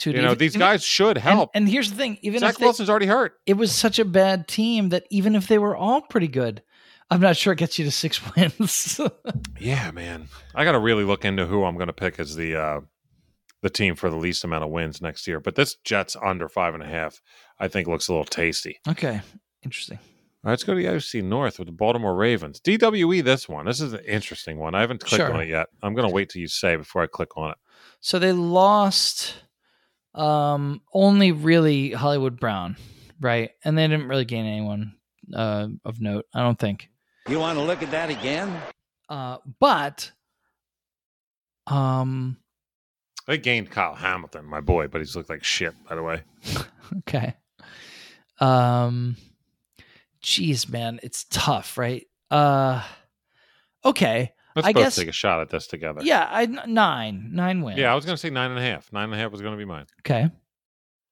Dude, 0.00 0.16
you 0.16 0.22
know, 0.22 0.34
these 0.34 0.52
even- 0.52 0.60
guys 0.60 0.84
should 0.84 1.16
and- 1.16 1.24
help. 1.24 1.50
And, 1.54 1.68
here's 1.68 1.90
the 1.90 1.96
thing: 1.96 2.18
even 2.22 2.40
Zach 2.40 2.50
if 2.54 2.58
they, 2.58 2.64
Wilson's 2.66 2.90
already 2.90 3.06
hurt. 3.06 3.34
it 3.46 3.54
was 3.54 3.72
such 3.72 3.98
a 3.98 4.04
bad 4.04 4.48
team 4.48 4.88
that 4.90 5.04
even 5.10 5.34
if 5.34 5.46
they 5.46 5.58
were 5.58 5.76
all 5.76 6.00
pretty 6.02 6.28
good, 6.28 6.62
I'm 7.10 7.20
not 7.20 7.36
sure 7.36 7.52
it 7.52 7.58
gets 7.58 7.78
you 7.78 7.84
to 7.84 7.90
six 7.90 8.20
wins. 8.36 9.00
Yeah, 9.58 9.90
man. 9.92 10.28
I 10.54 10.64
got 10.64 10.72
to 10.72 10.78
really 10.78 11.04
look 11.04 11.24
into 11.24 11.46
who 11.46 11.64
I'm 11.64 11.74
going 11.76 11.88
to 11.88 11.92
pick 11.92 12.18
as 12.20 12.34
the 12.36 12.56
uh, 12.56 12.80
the 13.62 13.70
team 13.70 13.94
for 13.94 14.08
the 14.10 14.16
least 14.16 14.42
amount 14.44 14.64
of 14.64 14.70
wins 14.70 15.02
next 15.02 15.26
year. 15.26 15.38
But 15.40 15.54
this 15.54 15.74
Jets 15.84 16.16
under 16.22 16.48
five 16.48 16.74
and 16.74 16.82
a 16.82 16.86
half, 16.86 17.20
I 17.58 17.68
think, 17.68 17.88
looks 17.88 18.08
a 18.08 18.12
little 18.12 18.24
tasty. 18.24 18.80
okay, 18.88 19.20
interesting. 19.62 19.98
All 20.42 20.48
right, 20.48 20.52
let's 20.52 20.64
go 20.64 20.72
to 20.74 20.80
the 20.80 20.86
AFC 20.88 21.22
North 21.22 21.58
with 21.58 21.66
the 21.68 21.72
Baltimore 21.72 22.14
Ravens. 22.14 22.60
DWE 22.62 23.22
this 23.22 23.46
one. 23.46 23.66
This 23.66 23.78
is 23.82 23.92
an 23.92 24.00
interesting 24.06 24.56
one. 24.56 24.74
I 24.74 24.80
haven't 24.80 25.00
clicked 25.02 25.16
Sure. 25.22 25.34
on 25.34 25.42
it 25.42 25.48
yet. 25.50 25.66
I'm 25.82 25.92
going 25.92 26.08
to 26.08 26.14
wait 26.14 26.30
till 26.30 26.40
you 26.40 26.48
say 26.48 26.76
before 26.76 27.02
I 27.02 27.06
click 27.08 27.36
on 27.36 27.50
it. 27.50 27.58
So 28.00 28.18
they 28.18 28.32
lost 28.32 29.34
um 30.14 30.80
only 30.92 31.32
really 31.32 31.92
Hollywood 31.92 32.38
Brown, 32.40 32.76
right? 33.20 33.50
And 33.64 33.78
they 33.78 33.86
didn't 33.86 34.08
really 34.08 34.24
gain 34.24 34.44
anyone 34.46 34.94
uh 35.34 35.68
of 35.84 36.00
note, 36.00 36.26
I 36.34 36.40
don't 36.40 36.58
think. 36.58 36.88
You 37.28 37.38
want 37.38 37.58
to 37.58 37.64
look 37.64 37.82
at 37.82 37.90
that 37.92 38.10
again? 38.10 38.60
Uh 39.08 39.38
but 39.60 40.10
um 41.66 42.36
They 43.26 43.38
gained 43.38 43.70
Kyle 43.70 43.94
Hamilton, 43.94 44.46
my 44.46 44.60
boy, 44.60 44.88
but 44.88 45.00
he's 45.00 45.14
looked 45.14 45.30
like 45.30 45.44
shit, 45.44 45.74
by 45.88 45.94
the 45.94 46.02
way. 46.02 46.22
okay. 46.98 47.34
Um 48.40 49.16
geez, 50.20 50.68
man, 50.68 50.98
it's 51.02 51.24
tough, 51.30 51.78
right? 51.78 52.06
Uh 52.30 52.82
okay. 53.84 54.32
Let's 54.60 54.68
I 54.68 54.72
both 54.72 54.82
guess- 54.84 54.96
take 54.96 55.08
a 55.08 55.12
shot 55.12 55.40
at 55.40 55.50
this 55.50 55.66
together. 55.66 56.00
Yeah, 56.02 56.28
I 56.30 56.46
nine 56.46 57.30
nine 57.32 57.62
wins. 57.62 57.78
Yeah, 57.78 57.92
I 57.92 57.94
was 57.94 58.04
going 58.04 58.14
to 58.14 58.20
say 58.20 58.30
nine 58.30 58.50
and 58.50 58.58
a 58.58 58.62
half. 58.62 58.92
Nine 58.92 59.04
and 59.04 59.14
a 59.14 59.16
half 59.18 59.30
was 59.32 59.40
going 59.42 59.52
to 59.54 59.58
be 59.58 59.64
mine. 59.64 59.86
okay. 60.00 60.30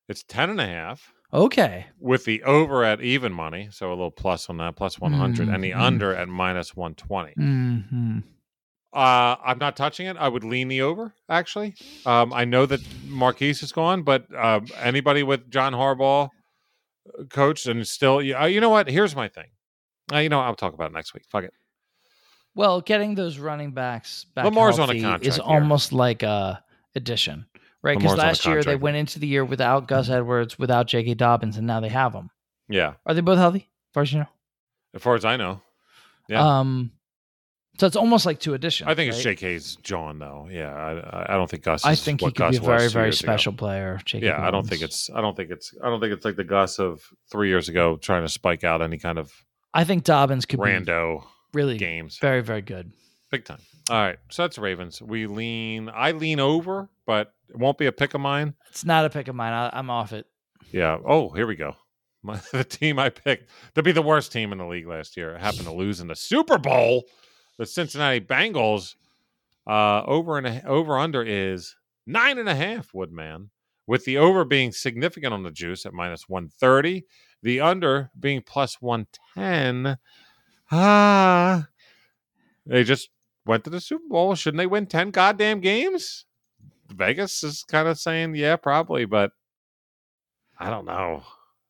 It's 0.09 0.23
ten 0.23 0.49
and 0.51 0.61
a 0.61 0.67
half 0.67 1.13
Okay. 1.35 1.87
with 2.01 2.25
the 2.25 2.43
over 2.45 2.83
at 2.85 3.03
even 3.03 3.33
money, 3.33 3.69
so 3.71 3.89
a 3.89 3.91
little 3.91 4.11
plus 4.11 4.49
on 4.49 4.57
that, 4.57 4.75
plus 4.77 4.99
100, 4.99 5.49
and 5.49 5.63
the 5.63 5.73
Mhm. 5.73 5.81
under 5.81 6.15
at 6.15 6.29
minus 6.29 6.75
120. 6.75 7.33
hmm 7.35 8.19
Uh, 8.91 9.37
I'm 9.45 9.59
not 9.59 9.77
touching 9.77 10.07
it. 10.07 10.17
I 10.17 10.29
would 10.29 10.45
lean 10.45 10.69
the 10.69 10.81
over, 10.81 11.13
actually. 11.29 11.75
Um, 12.07 12.33
I 12.33 12.47
know 12.47 12.65
that 12.65 12.81
Marquise 13.07 13.63
is 13.63 13.71
gone, 13.71 14.03
but 14.03 14.25
um, 14.35 14.67
anybody 14.79 15.23
with 15.23 15.51
John 15.51 15.75
Harbaugh 15.75 16.31
uh, 17.19 17.25
coached 17.25 17.67
and 17.67 17.87
still, 17.87 18.23
yeah, 18.23 18.43
uh, 18.43 18.47
you 18.47 18.63
know 18.63 18.71
what? 18.71 18.89
Here's 18.89 19.15
my 19.15 19.29
thing. 19.29 19.49
Uh, 20.11 20.19
you 20.21 20.31
know, 20.31 20.41
I'll 20.41 20.55
talk 20.55 20.73
about 20.73 20.91
it 20.91 20.95
next 20.95 21.13
week. 21.13 21.25
Fuck 21.31 21.45
it. 21.45 21.53
Well, 22.59 22.81
getting 22.81 23.15
those 23.15 23.39
running 23.39 23.71
backs 23.71 24.25
back 24.35 24.45
Lamar's 24.45 24.81
on 24.81 24.91
a 24.91 24.95
contract 24.95 25.25
is 25.25 25.37
here. 25.37 25.45
almost 25.45 25.93
like 25.93 26.25
a 26.25 26.61
addition, 26.97 27.47
right? 27.83 27.97
Because 27.97 28.11
Lamar's 28.11 28.19
on 28.19 28.25
a 28.25 28.29
last 28.31 28.47
year 28.47 28.63
they 28.65 28.75
went 28.75 28.97
into 28.97 29.21
the 29.21 29.29
year 29.29 29.45
without 29.45 29.87
Gus 29.87 30.11
Edwards, 30.11 30.59
without 30.59 30.89
J.K. 30.89 31.15
Dobbins, 31.15 31.57
and 31.57 31.69
now 31.69 31.79
they 31.79 31.89
have 31.89 32.13
them. 32.13 32.31
Yeah, 32.69 32.95
Are 33.07 33.15
they 33.15 33.21
both 33.21 33.39
healthy? 33.39 33.61
As 33.61 33.95
far 33.95 34.03
as 34.03 34.13
you 34.13 34.19
know. 34.19 34.27
as 34.93 35.03
far 35.03 35.15
as 35.15 35.25
I 35.25 35.37
know, 35.37 35.63
Yeah. 36.29 36.59
Um, 36.59 36.91
so 37.79 37.87
it's 37.87 37.95
almost 37.95 38.27
like 38.27 38.41
two 38.41 38.55
additions. 38.55 38.91
I 38.91 38.97
think 38.97 39.13
it's? 39.13 39.23
J.K.'s 39.23 39.77
John 39.77 40.19
though. 40.19 40.49
Yeah, 40.51 40.75
I, 40.75 41.35
I 41.35 41.37
don't 41.37 41.49
think 41.49 41.63
Gus. 41.63 41.85
I 41.85 41.95
think 41.95 42.23
he 42.23 42.27
could 42.27 42.35
Gus 42.35 42.51
be 42.51 42.57
a 42.57 42.61
very, 42.61 42.89
very 42.89 43.07
years 43.07 43.21
ago. 43.21 43.27
special 43.29 43.53
player. 43.53 44.01
J.K. 44.05 44.27
Yeah, 44.27 44.45
I 44.45 44.51
don't 44.51 44.67
think 44.67 44.83
it's. 44.83 45.11
I 45.15 45.21
don't 45.21 45.37
think 45.37 45.53
it's. 45.53 45.73
I 45.81 45.89
don't 45.89 46.01
think 46.01 46.13
it's 46.13 46.25
like 46.25 46.35
the 46.35 46.43
Gus 46.43 46.81
of 46.81 47.09
three 47.31 47.51
years 47.51 47.69
ago 47.69 47.97
trying 47.97 48.23
to 48.25 48.29
spike 48.29 48.65
out 48.65 48.83
any 48.83 48.99
kind 48.99 49.17
of 49.17 49.33
I 49.73 49.85
think 49.85 50.03
Dobbins 50.03 50.45
could 50.45 50.59
be 50.59 50.67
rando 50.67 51.23
really 51.53 51.77
games. 51.77 52.19
very, 52.19 52.43
very 52.43 52.63
good. 52.63 52.93
Big 53.31 53.45
time. 53.45 53.61
All 53.91 53.97
right, 53.97 54.19
so 54.31 54.43
that's 54.43 54.59
Ravens. 54.59 55.03
We 55.03 55.27
lean. 55.27 55.91
I 55.93 56.13
lean 56.13 56.41
over, 56.41 56.89
but 57.07 57.33
it 57.49 57.57
won't 57.57 57.79
be 57.79 57.87
a 57.87 57.93
pick 57.93 58.15
of 58.15 58.21
mine. 58.21 58.55
It's 58.71 58.85
not 58.85 59.05
a 59.05 59.11
pick 59.11 59.29
of 59.29 59.35
mine. 59.35 59.53
I, 59.53 59.71
I'm 59.73 59.91
off 59.91 60.13
it. 60.13 60.27
Yeah. 60.71 60.99
Oh, 61.07 61.31
here 61.31 61.47
we 61.47 61.57
go. 61.57 61.75
My, 62.23 62.41
the 62.53 62.65
team 62.65 62.99
I 62.99 63.11
picked 63.11 63.49
to 63.75 63.83
be 63.83 63.93
the 63.93 64.03
worst 64.03 64.33
team 64.33 64.51
in 64.53 64.59
the 64.59 64.67
league 64.67 64.89
last 64.89 65.17
year 65.17 65.39
happened 65.39 65.65
to 65.65 65.73
lose 65.73 66.01
in 66.01 66.09
the 66.09 66.17
Super 66.17 66.59
Bowl. 66.59 67.05
The 67.59 67.67
Cincinnati 67.67 68.21
Bengals. 68.21 68.95
Uh, 69.67 70.03
over 70.07 70.39
and 70.39 70.47
a, 70.47 70.67
over 70.67 70.99
under 70.99 71.23
is 71.23 71.77
nine 72.07 72.39
and 72.39 72.49
a 72.49 72.55
half. 72.55 72.93
Woodman, 72.95 73.51
with 73.87 74.05
the 74.05 74.17
over 74.17 74.45
being 74.45 74.73
significant 74.73 75.35
on 75.35 75.43
the 75.43 75.51
juice 75.51 75.85
at 75.85 75.93
minus 75.93 76.29
one 76.29 76.49
thirty, 76.49 77.05
the 77.43 77.61
under 77.61 78.11
being 78.19 78.43
plus 78.43 78.81
one 78.81 79.07
ten. 79.35 79.99
Ah, 80.71 81.69
they 82.67 82.85
just 82.85 83.11
went 83.47 83.65
to 83.65 83.71
the 83.71 83.81
Super 83.81 84.05
Bowl. 84.09 84.35
Shouldn't 84.35 84.59
they 84.59 84.67
win 84.67 84.87
ten 84.87 85.11
goddamn 85.11 85.61
games? 85.61 86.25
Vegas 86.91 87.43
is 87.43 87.65
kind 87.65 87.87
of 87.89 87.99
saying, 87.99 88.35
yeah, 88.35 88.57
probably, 88.57 89.05
but 89.05 89.33
I 90.59 90.71
don't 90.71 90.87
know. 90.87 91.23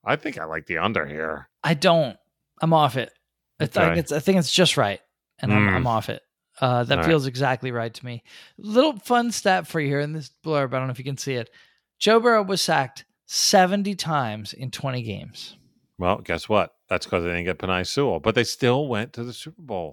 I 0.05 0.16
think 0.16 0.39
I 0.39 0.45
like 0.45 0.66
the 0.66 0.79
under 0.79 1.05
here. 1.07 1.49
I 1.65 1.75
don't. 1.75 2.16
I'm 2.62 2.73
off 2.73 2.97
it. 2.97 3.12
I 3.61 3.65
Okay. 3.65 3.99
it's. 3.99 4.12
I 4.12 4.20
think 4.20 4.39
it's 4.39 4.53
just 4.53 4.77
right, 4.77 5.01
and 5.41 5.53
I'm, 5.53 5.66
Mm. 5.69 5.75
I'm 5.77 5.87
off 5.87 6.09
it. 6.09 6.23
Uh, 6.61 6.83
that 6.85 6.99
All 6.99 7.03
right. 7.05 7.09
feels 7.09 7.27
exactly 7.27 7.70
right 7.70 7.93
to 7.93 8.05
me. 8.05 8.23
Little 8.57 8.97
fun 8.99 9.31
stat 9.31 9.66
for 9.69 9.79
you 9.81 9.89
here 9.89 10.01
in 10.01 10.12
this 10.12 10.31
blurb. 10.45 10.75
I 10.75 10.79
don't 10.79 10.87
know 10.89 10.93
if 10.93 10.99
you 10.99 11.05
can 11.05 11.16
see 11.19 11.35
it. 11.35 11.51
Joe 12.01 12.19
Burrow 12.20 12.43
was 12.43 12.61
sacked 12.62 13.05
70 13.27 13.95
times 13.97 14.53
in 14.53 14.70
20 14.73 15.03
games. 15.03 15.57
Well, 15.99 16.19
guess 16.19 16.49
what? 16.49 16.75
That's 16.89 17.07
because 17.07 17.25
they 17.25 17.31
didn't 17.31 17.45
get 17.45 17.59
Penei 17.59 17.87
Sewell, 17.87 18.20
but 18.20 18.35
they 18.35 18.45
still 18.45 18.87
went 18.89 19.12
to 19.15 19.25
the 19.25 19.33
Super 19.33 19.61
Bowl. 19.62 19.93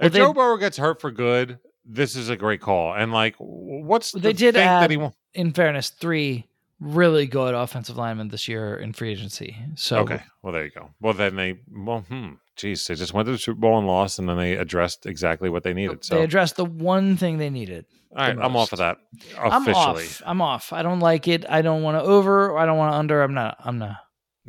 Well, 0.00 0.06
If 0.08 0.12
they- 0.12 0.18
Joe 0.18 0.32
Burrow 0.32 0.56
gets 0.56 0.76
hurt 0.76 1.00
for 1.00 1.10
good, 1.10 1.58
this 1.84 2.16
is 2.16 2.28
a 2.28 2.36
great 2.36 2.60
call. 2.60 2.94
And 2.94 3.12
like, 3.12 3.34
what's 3.38 4.12
They 4.12 4.20
the 4.20 4.32
did 4.34 4.54
thing 4.54 4.66
add- 4.66 4.82
that 4.82 4.90
he 4.90 4.96
won't? 4.96 5.14
In 5.34 5.52
fairness, 5.52 5.90
three 5.90 6.46
really 6.80 7.26
good 7.26 7.54
offensive 7.54 7.96
linemen 7.96 8.28
this 8.28 8.46
year 8.48 8.76
in 8.76 8.92
free 8.92 9.10
agency. 9.10 9.56
So 9.74 9.98
Okay, 9.98 10.20
well 10.42 10.52
there 10.52 10.64
you 10.64 10.70
go. 10.70 10.90
Well 11.00 11.12
then 11.14 11.34
they, 11.36 11.58
well, 11.72 12.00
hmm, 12.08 12.34
geez, 12.56 12.86
they 12.86 12.94
just 12.94 13.12
went 13.14 13.26
to 13.26 13.32
the 13.32 13.38
Super 13.38 13.58
Bowl 13.60 13.78
and 13.78 13.86
lost, 13.86 14.18
and 14.18 14.28
then 14.28 14.36
they 14.36 14.54
addressed 14.54 15.06
exactly 15.06 15.48
what 15.48 15.62
they 15.64 15.72
needed. 15.74 16.04
So, 16.04 16.16
they 16.16 16.22
addressed 16.24 16.56
the 16.56 16.64
one 16.64 17.16
thing 17.16 17.38
they 17.38 17.50
needed. 17.50 17.84
all 18.16 18.26
right, 18.26 18.38
I'm 18.38 18.56
off 18.56 18.72
of 18.72 18.78
that 18.78 18.98
I'm 19.38 19.68
off. 19.68 20.22
I'm 20.24 20.40
off. 20.40 20.72
I 20.72 20.82
don't 20.82 21.00
like 21.00 21.26
it. 21.28 21.44
I 21.48 21.62
don't 21.62 21.82
want 21.82 21.96
to 21.96 22.02
over. 22.02 22.56
I 22.56 22.64
don't 22.66 22.78
want 22.78 22.92
to 22.92 22.96
under. 22.96 23.22
I'm 23.22 23.34
not. 23.34 23.56
I'm 23.60 23.78
not. 23.78 23.96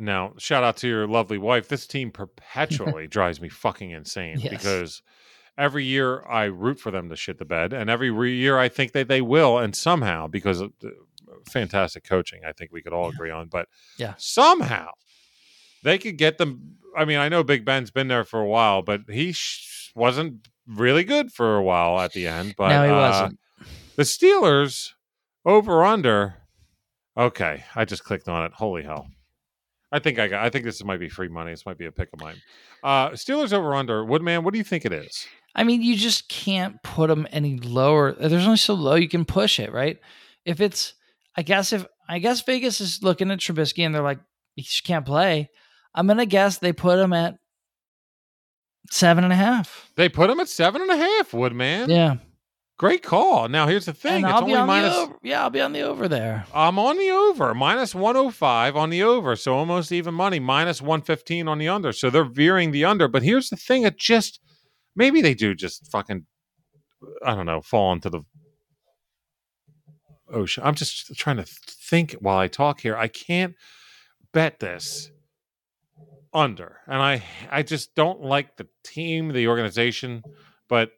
Now, 0.00 0.32
shout 0.38 0.64
out 0.64 0.76
to 0.78 0.88
your 0.88 1.06
lovely 1.06 1.38
wife. 1.38 1.68
This 1.68 1.86
team 1.86 2.10
perpetually 2.12 3.06
drives 3.06 3.40
me 3.40 3.48
fucking 3.48 3.90
insane 3.90 4.38
Yes. 4.40 4.50
because 4.50 5.02
every 5.58 5.84
year 5.84 6.22
I 6.26 6.44
root 6.44 6.80
for 6.80 6.90
them 6.90 7.08
to 7.10 7.16
shit 7.16 7.38
the 7.38 7.44
bed, 7.44 7.72
and 7.72 7.90
every 7.90 8.10
year 8.34 8.58
I 8.58 8.68
think 8.68 8.92
that 8.92 9.08
they 9.08 9.20
will, 9.20 9.58
and 9.58 9.76
somehow 9.76 10.26
because 10.26 10.60
of 10.60 10.72
fantastic 11.50 12.04
coaching, 12.04 12.40
I 12.46 12.52
think 12.52 12.72
we 12.72 12.82
could 12.82 12.92
all 12.92 13.04
Yeah. 13.06 13.14
agree 13.14 13.30
on, 13.30 13.48
but 13.48 13.68
Yeah. 13.98 14.14
somehow 14.18 14.88
they 15.82 15.98
could 15.98 16.16
get 16.18 16.38
them. 16.38 16.76
I 16.96 17.04
mean, 17.04 17.18
I 17.18 17.28
know 17.28 17.42
Big 17.44 17.64
Ben's 17.64 17.90
been 17.90 18.08
there 18.08 18.24
for 18.24 18.40
a 18.40 18.46
while, 18.46 18.82
but 18.82 19.02
he 19.08 19.32
sh- 19.32 19.90
wasn't 19.94 20.48
really 20.66 21.04
good 21.04 21.32
for 21.32 21.56
a 21.56 21.62
while 21.62 21.98
at 22.00 22.12
the 22.12 22.26
end. 22.26 22.54
But 22.56 22.68
no, 22.70 22.84
he 22.84 22.90
uh, 22.90 22.96
wasn't. 22.96 23.40
the 23.96 24.02
Steelers 24.02 24.92
over 25.44 25.84
under. 25.84 26.36
Okay, 27.16 27.64
I 27.74 27.84
just 27.84 28.04
clicked 28.04 28.28
on 28.28 28.44
it. 28.44 28.52
Holy 28.54 28.82
hell! 28.82 29.08
I 29.92 29.98
think 29.98 30.18
I 30.18 30.28
got. 30.28 30.44
I 30.44 30.50
think 30.50 30.64
this 30.64 30.82
might 30.84 31.00
be 31.00 31.08
free 31.08 31.28
money. 31.28 31.50
This 31.50 31.66
might 31.66 31.78
be 31.78 31.86
a 31.86 31.92
pick 31.92 32.10
of 32.12 32.20
mine. 32.20 32.36
Uh, 32.82 33.10
Steelers 33.10 33.52
over 33.52 33.74
under. 33.74 34.04
Woodman, 34.04 34.44
what 34.44 34.52
do 34.52 34.58
you 34.58 34.64
think 34.64 34.84
it 34.84 34.92
is? 34.92 35.26
I 35.54 35.64
mean, 35.64 35.82
you 35.82 35.96
just 35.96 36.28
can't 36.28 36.80
put 36.82 37.08
them 37.08 37.26
any 37.32 37.58
lower. 37.58 38.12
There's 38.12 38.44
only 38.44 38.56
so 38.56 38.74
low 38.74 38.94
you 38.94 39.08
can 39.08 39.24
push 39.24 39.58
it, 39.58 39.72
right? 39.72 39.98
If 40.44 40.60
it's, 40.60 40.94
I 41.36 41.42
guess 41.42 41.72
if 41.72 41.86
I 42.08 42.18
guess 42.20 42.42
Vegas 42.42 42.80
is 42.80 43.02
looking 43.02 43.30
at 43.30 43.40
Trubisky 43.40 43.84
and 43.84 43.94
they're 43.94 44.02
like, 44.02 44.20
he 44.54 44.62
just 44.62 44.84
can't 44.84 45.04
play. 45.06 45.50
I'm 45.94 46.06
gonna 46.06 46.26
guess 46.26 46.58
they 46.58 46.72
put 46.72 46.98
him 46.98 47.12
at 47.12 47.34
seven 48.90 49.24
and 49.24 49.32
a 49.32 49.36
half. 49.36 49.90
They 49.96 50.08
put 50.08 50.30
him 50.30 50.40
at 50.40 50.48
seven 50.48 50.82
and 50.82 50.90
a 50.90 50.96
half. 50.96 51.32
Woodman, 51.32 51.90
Yeah, 51.90 52.16
great 52.80 53.02
call. 53.02 53.46
Now 53.46 53.66
here's 53.66 53.84
the 53.84 53.92
thing. 53.92 54.24
and 54.24 54.24
it's 54.24 54.32
I'll 54.32 54.46
be 54.46 54.54
on 54.54 54.66
minus. 54.66 54.94
the 54.94 55.00
over. 55.02 55.18
Yeah, 55.22 55.42
I'll 55.42 55.50
be 55.50 55.60
on 55.60 55.74
the 55.74 55.82
over 55.82 56.08
there. 56.08 56.46
I'm 56.54 56.78
on 56.78 56.96
the 56.96 57.10
over, 57.10 57.52
minus 57.52 57.94
105 57.94 58.74
on 58.74 58.88
the 58.88 59.02
over, 59.02 59.36
so 59.36 59.54
almost 59.54 59.92
even 59.92 60.14
money, 60.14 60.40
minus 60.40 60.80
115 60.80 61.46
on 61.46 61.58
the 61.58 61.68
under. 61.68 61.92
So 61.92 62.08
they're 62.08 62.24
veering 62.24 62.70
the 62.70 62.86
under. 62.86 63.06
But 63.06 63.22
here's 63.22 63.50
the 63.50 63.56
thing: 63.56 63.82
it 63.82 63.98
just 63.98 64.40
maybe 64.96 65.20
they 65.20 65.34
do 65.34 65.54
just 65.54 65.92
fucking, 65.92 66.24
I 67.22 67.34
don't 67.34 67.44
know, 67.44 67.60
fall 67.60 67.92
into 67.92 68.08
the 68.08 68.22
ocean. 70.32 70.62
I'm 70.64 70.74
just 70.74 71.14
trying 71.18 71.36
to 71.36 71.44
think 71.44 72.12
while 72.12 72.38
I 72.38 72.48
talk 72.48 72.80
here. 72.80 72.96
I 72.96 73.08
can't 73.08 73.56
bet 74.32 74.58
this 74.58 75.10
under, 76.32 76.78
and 76.86 77.02
I 77.02 77.24
I 77.50 77.62
just 77.62 77.94
don't 77.94 78.22
like 78.22 78.56
the 78.56 78.68
team, 78.84 79.34
the 79.34 79.48
organization, 79.48 80.22
but. 80.66 80.92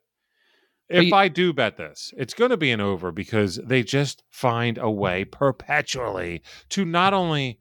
If 0.93 1.05
you- 1.07 1.15
I 1.15 1.29
do 1.29 1.53
bet 1.53 1.77
this, 1.77 2.13
it's 2.17 2.35
going 2.35 2.51
to 2.51 2.57
be 2.57 2.71
an 2.71 2.81
over 2.81 3.13
because 3.13 3.57
they 3.57 3.83
just 3.83 4.23
find 4.31 4.79
a 4.79 4.91
way 4.91 5.25
perpetually 5.25 6.43
to 6.71 6.85
not 6.85 7.15
only 7.15 7.61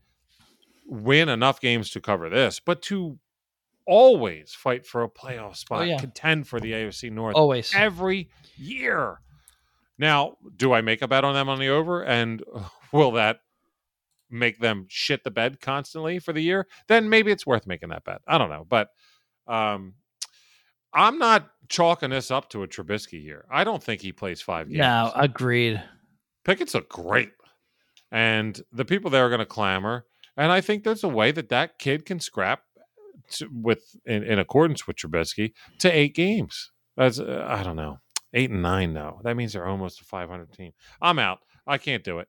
win 0.85 1.29
enough 1.29 1.61
games 1.61 1.89
to 1.91 2.01
cover 2.01 2.29
this, 2.29 2.59
but 2.59 2.81
to 2.83 3.17
always 3.85 4.53
fight 4.53 4.85
for 4.85 5.03
a 5.03 5.09
playoff 5.09 5.55
spot, 5.55 5.87
yeah. 5.87 5.97
contend 5.97 6.47
for 6.47 6.59
the 6.59 6.73
AFC 6.73 7.11
North 7.11 7.35
Always. 7.35 7.73
every 7.75 8.29
year. 8.55 9.21
Now, 9.97 10.37
do 10.55 10.73
I 10.73 10.81
make 10.81 11.01
a 11.01 11.07
bet 11.07 11.23
on 11.23 11.33
them 11.33 11.49
on 11.49 11.59
the 11.59 11.69
over? 11.69 12.03
And 12.03 12.43
will 12.91 13.11
that 13.11 13.41
make 14.29 14.59
them 14.59 14.85
shit 14.89 15.23
the 15.23 15.31
bed 15.31 15.61
constantly 15.61 16.19
for 16.19 16.33
the 16.33 16.41
year? 16.41 16.67
Then 16.87 17.09
maybe 17.09 17.31
it's 17.31 17.45
worth 17.45 17.67
making 17.67 17.89
that 17.89 18.03
bet. 18.03 18.21
I 18.27 18.37
don't 18.37 18.49
know. 18.49 18.65
But 18.67 18.89
um, 19.47 19.95
I'm 20.93 21.17
not 21.17 21.49
chalking 21.69 22.09
this 22.09 22.31
up 22.31 22.49
to 22.49 22.63
a 22.63 22.67
Trubisky 22.67 23.23
year. 23.23 23.45
I 23.51 23.63
don't 23.63 23.81
think 23.81 24.01
he 24.01 24.11
plays 24.11 24.41
five 24.41 24.67
games. 24.67 24.79
No, 24.79 25.11
agreed. 25.15 25.81
Pickett's 26.43 26.73
look 26.73 26.89
great, 26.89 27.31
and 28.11 28.59
the 28.71 28.85
people 28.85 29.11
there 29.11 29.25
are 29.25 29.29
going 29.29 29.39
to 29.39 29.45
clamor. 29.45 30.05
And 30.37 30.51
I 30.51 30.61
think 30.61 30.83
there's 30.83 31.03
a 31.03 31.09
way 31.09 31.31
that 31.31 31.49
that 31.49 31.77
kid 31.77 32.05
can 32.05 32.19
scrap 32.19 32.63
to, 33.33 33.47
with 33.51 33.95
in, 34.05 34.23
in 34.23 34.39
accordance 34.39 34.87
with 34.87 34.97
Trubisky 34.97 35.53
to 35.79 35.91
eight 35.91 36.15
games. 36.15 36.71
That's 36.97 37.19
uh, 37.19 37.45
I 37.47 37.63
don't 37.63 37.75
know 37.75 37.99
eight 38.33 38.49
and 38.49 38.61
nine 38.61 38.93
though. 38.93 39.19
That 39.23 39.35
means 39.35 39.53
they're 39.53 39.67
almost 39.67 40.01
a 40.01 40.05
500 40.05 40.51
team. 40.53 40.71
I'm 41.01 41.19
out. 41.19 41.39
I 41.67 41.77
can't 41.77 42.03
do 42.03 42.19
it. 42.19 42.27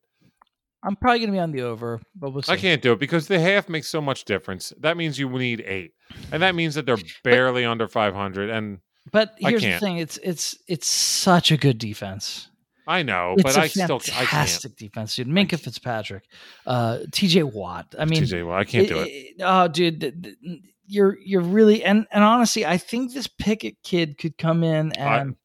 I'm 0.84 0.96
probably 0.96 1.20
gonna 1.20 1.32
be 1.32 1.38
on 1.38 1.52
the 1.52 1.62
over, 1.62 2.00
but 2.14 2.30
we'll 2.30 2.42
see. 2.42 2.52
I 2.52 2.56
can't 2.56 2.82
do 2.82 2.92
it 2.92 2.98
because 2.98 3.28
the 3.28 3.38
half 3.38 3.68
makes 3.68 3.88
so 3.88 4.00
much 4.00 4.24
difference. 4.24 4.72
That 4.80 4.96
means 4.96 5.16
you 5.16 5.28
need 5.28 5.62
eight, 5.64 5.92
and 6.32 6.42
that 6.42 6.56
means 6.56 6.74
that 6.74 6.86
they're 6.86 6.98
barely 7.22 7.64
under 7.64 7.86
500. 7.86 8.50
And 8.50 8.78
But 9.10 9.34
here's 9.38 9.62
the 9.62 9.78
thing: 9.78 9.98
it's 9.98 10.16
it's 10.18 10.56
it's 10.68 10.86
such 10.86 11.50
a 11.50 11.56
good 11.56 11.78
defense. 11.78 12.48
I 12.86 13.02
know, 13.04 13.34
It's 13.38 13.42
but 13.44 13.56
I 13.56 13.68
still 13.68 13.84
I 13.96 13.98
can't. 14.00 14.28
fantastic 14.28 14.76
defense, 14.76 15.14
dude. 15.14 15.28
Minkah 15.28 15.58
Fitzpatrick, 15.58 16.24
uh, 16.66 16.98
T.J. 17.12 17.44
Watt. 17.44 17.94
I 17.96 18.04
mean, 18.06 18.24
TJ, 18.24 18.44
well, 18.44 18.56
I 18.56 18.64
can't 18.64 18.88
do 18.88 18.98
it. 19.06 19.36
Oh, 19.40 19.68
dude, 19.68 20.00
th- 20.00 20.14
th- 20.20 20.60
you're 20.88 21.16
you're 21.24 21.42
really 21.42 21.84
and 21.84 22.06
and 22.10 22.24
honestly, 22.24 22.66
I 22.66 22.78
think 22.78 23.12
this 23.14 23.28
Pickett 23.28 23.82
kid 23.84 24.18
could 24.18 24.36
come 24.36 24.64
in 24.64 24.92
I- 24.98 25.18
and 25.20 25.36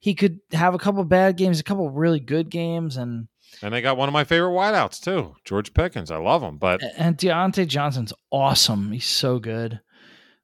he 0.00 0.14
could 0.14 0.40
have 0.52 0.74
a 0.74 0.78
couple 0.78 1.02
bad 1.04 1.36
games, 1.38 1.60
a 1.60 1.64
couple 1.64 1.88
really 1.88 2.20
good 2.20 2.50
games, 2.50 2.96
and 2.98 3.26
And 3.62 3.72
they 3.72 3.80
got 3.80 3.96
one 3.96 4.08
of 4.08 4.12
my 4.12 4.24
favorite 4.24 4.50
wideouts 4.52 5.00
too, 5.00 5.34
George 5.46 5.72
Pickens. 5.72 6.10
I 6.10 6.18
love 6.18 6.42
him, 6.42 6.58
but 6.58 6.82
and 6.98 7.16
Diontae 7.16 7.68
Johnson's 7.68 8.12
awesome. 8.30 8.92
He's 8.92 9.06
so 9.06 9.38
good. 9.38 9.80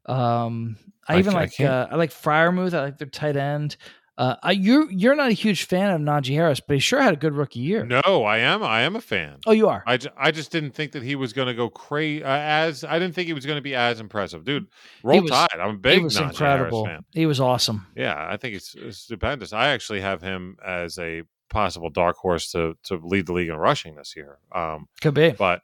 Um, 0.07 0.77
I, 1.09 1.14
I 1.14 1.18
even 1.18 1.35
I 1.35 1.39
like 1.40 1.60
uh, 1.60 1.89
I 1.90 1.97
like 1.97 2.10
Freiermuth. 2.10 2.74
I 2.74 2.82
like 2.82 2.98
their 2.98 3.09
tight 3.09 3.36
end. 3.36 3.76
Uh, 4.16 4.35
I, 4.43 4.51
you're 4.51 4.90
you're 4.90 5.14
not 5.14 5.28
a 5.28 5.32
huge 5.32 5.66
fan 5.66 5.90
of 5.93 6.01
Najee 6.01 6.35
Harris, 6.35 6.59
but 6.59 6.74
he 6.74 6.80
sure 6.80 7.01
had 7.01 7.14
a 7.14 7.16
good 7.16 7.35
rookie 7.35 7.60
year. 7.60 7.85
no, 7.86 8.24
I 8.24 8.39
am. 8.39 8.64
I 8.64 8.80
am 8.80 8.97
a 8.97 9.01
fan. 9.01 9.36
Oh, 9.47 9.52
you 9.52 9.68
are. 9.68 9.85
I, 9.86 9.97
ju- 9.97 10.09
I 10.18 10.32
just 10.32 10.51
didn't 10.51 10.72
think 10.72 10.90
that 10.93 11.05
he 11.05 11.14
was 11.14 11.32
going 11.32 11.47
to 11.47 11.55
go 11.55 11.70
crazy. 11.70 12.24
Uh, 12.24 12.28
as 12.36 12.82
I 12.82 12.98
didn't 12.98 13.14
think 13.14 13.28
he 13.28 13.32
was 13.32 13.47
going 13.47 13.59
to 13.59 13.62
be 13.62 13.76
as 13.76 14.01
impressive, 14.01 14.44
dude. 14.44 14.66
Roll 15.05 15.20
was- 15.22 15.30
Tide. 15.30 15.60
I'm 15.60 15.76
a 15.76 15.78
big 15.78 16.02
was 16.02 16.16
Najee 16.18 16.30
incredible. 16.30 16.85
Harris 16.85 16.97
fan. 16.97 17.05
He 17.12 17.26
was 17.26 17.39
awesome. 17.40 17.86
Yeah, 17.94 18.16
I 18.28 18.36
think 18.39 18.56
it's, 18.56 18.74
it's 18.74 18.98
stupendous. 18.98 19.52
I 19.52 19.68
actually 19.68 20.01
have 20.01 20.20
him 20.20 20.56
as 20.66 20.98
a 20.98 21.22
possible 21.48 21.89
dark 21.89 22.16
horse 22.16 22.51
to 22.52 22.76
to 22.82 22.97
lead 22.97 23.26
the 23.26 23.32
league 23.32 23.48
in 23.51 23.56
rushing 23.56 23.94
this 23.94 24.16
year. 24.16 24.39
Um, 24.52 24.89
Could 25.01 25.14
be. 25.14 25.30
but 25.30 25.62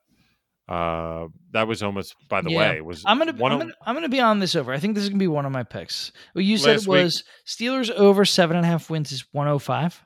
uh, 0.68 1.26
that 1.52 1.68
was 1.68 1.82
almost 1.82 2.14
by 2.28 2.40
the 2.40 2.50
Yeah. 2.50 2.58
way 2.58 2.80
was 2.80 3.02
I'm 3.06 3.18
gonna, 3.18 3.32
one 3.34 3.52
I'm 3.52 3.58
gonna 3.58 3.72
I'm 3.84 3.94
gonna 3.94 4.08
be 4.08 4.20
on 4.20 4.38
this 4.38 4.56
over. 4.56 4.72
I 4.72 4.78
think 4.78 4.94
this 4.94 5.04
is 5.04 5.10
gonna 5.10 5.18
be 5.18 5.26
one 5.28 5.44
of 5.46 5.52
my 5.52 5.62
picks. 5.62 6.10
Well, 6.34 6.42
you 6.42 6.56
said 6.58 6.76
it 6.76 6.80
week- 6.86 6.88
was 7.04 7.24
Steelers 7.46 7.90
over 7.90 8.24
seven 8.24 8.56
and 8.56 8.64
a 8.64 8.68
half 8.68 8.88
wins 8.90 9.12
is 9.12 9.24
105. 9.32 10.02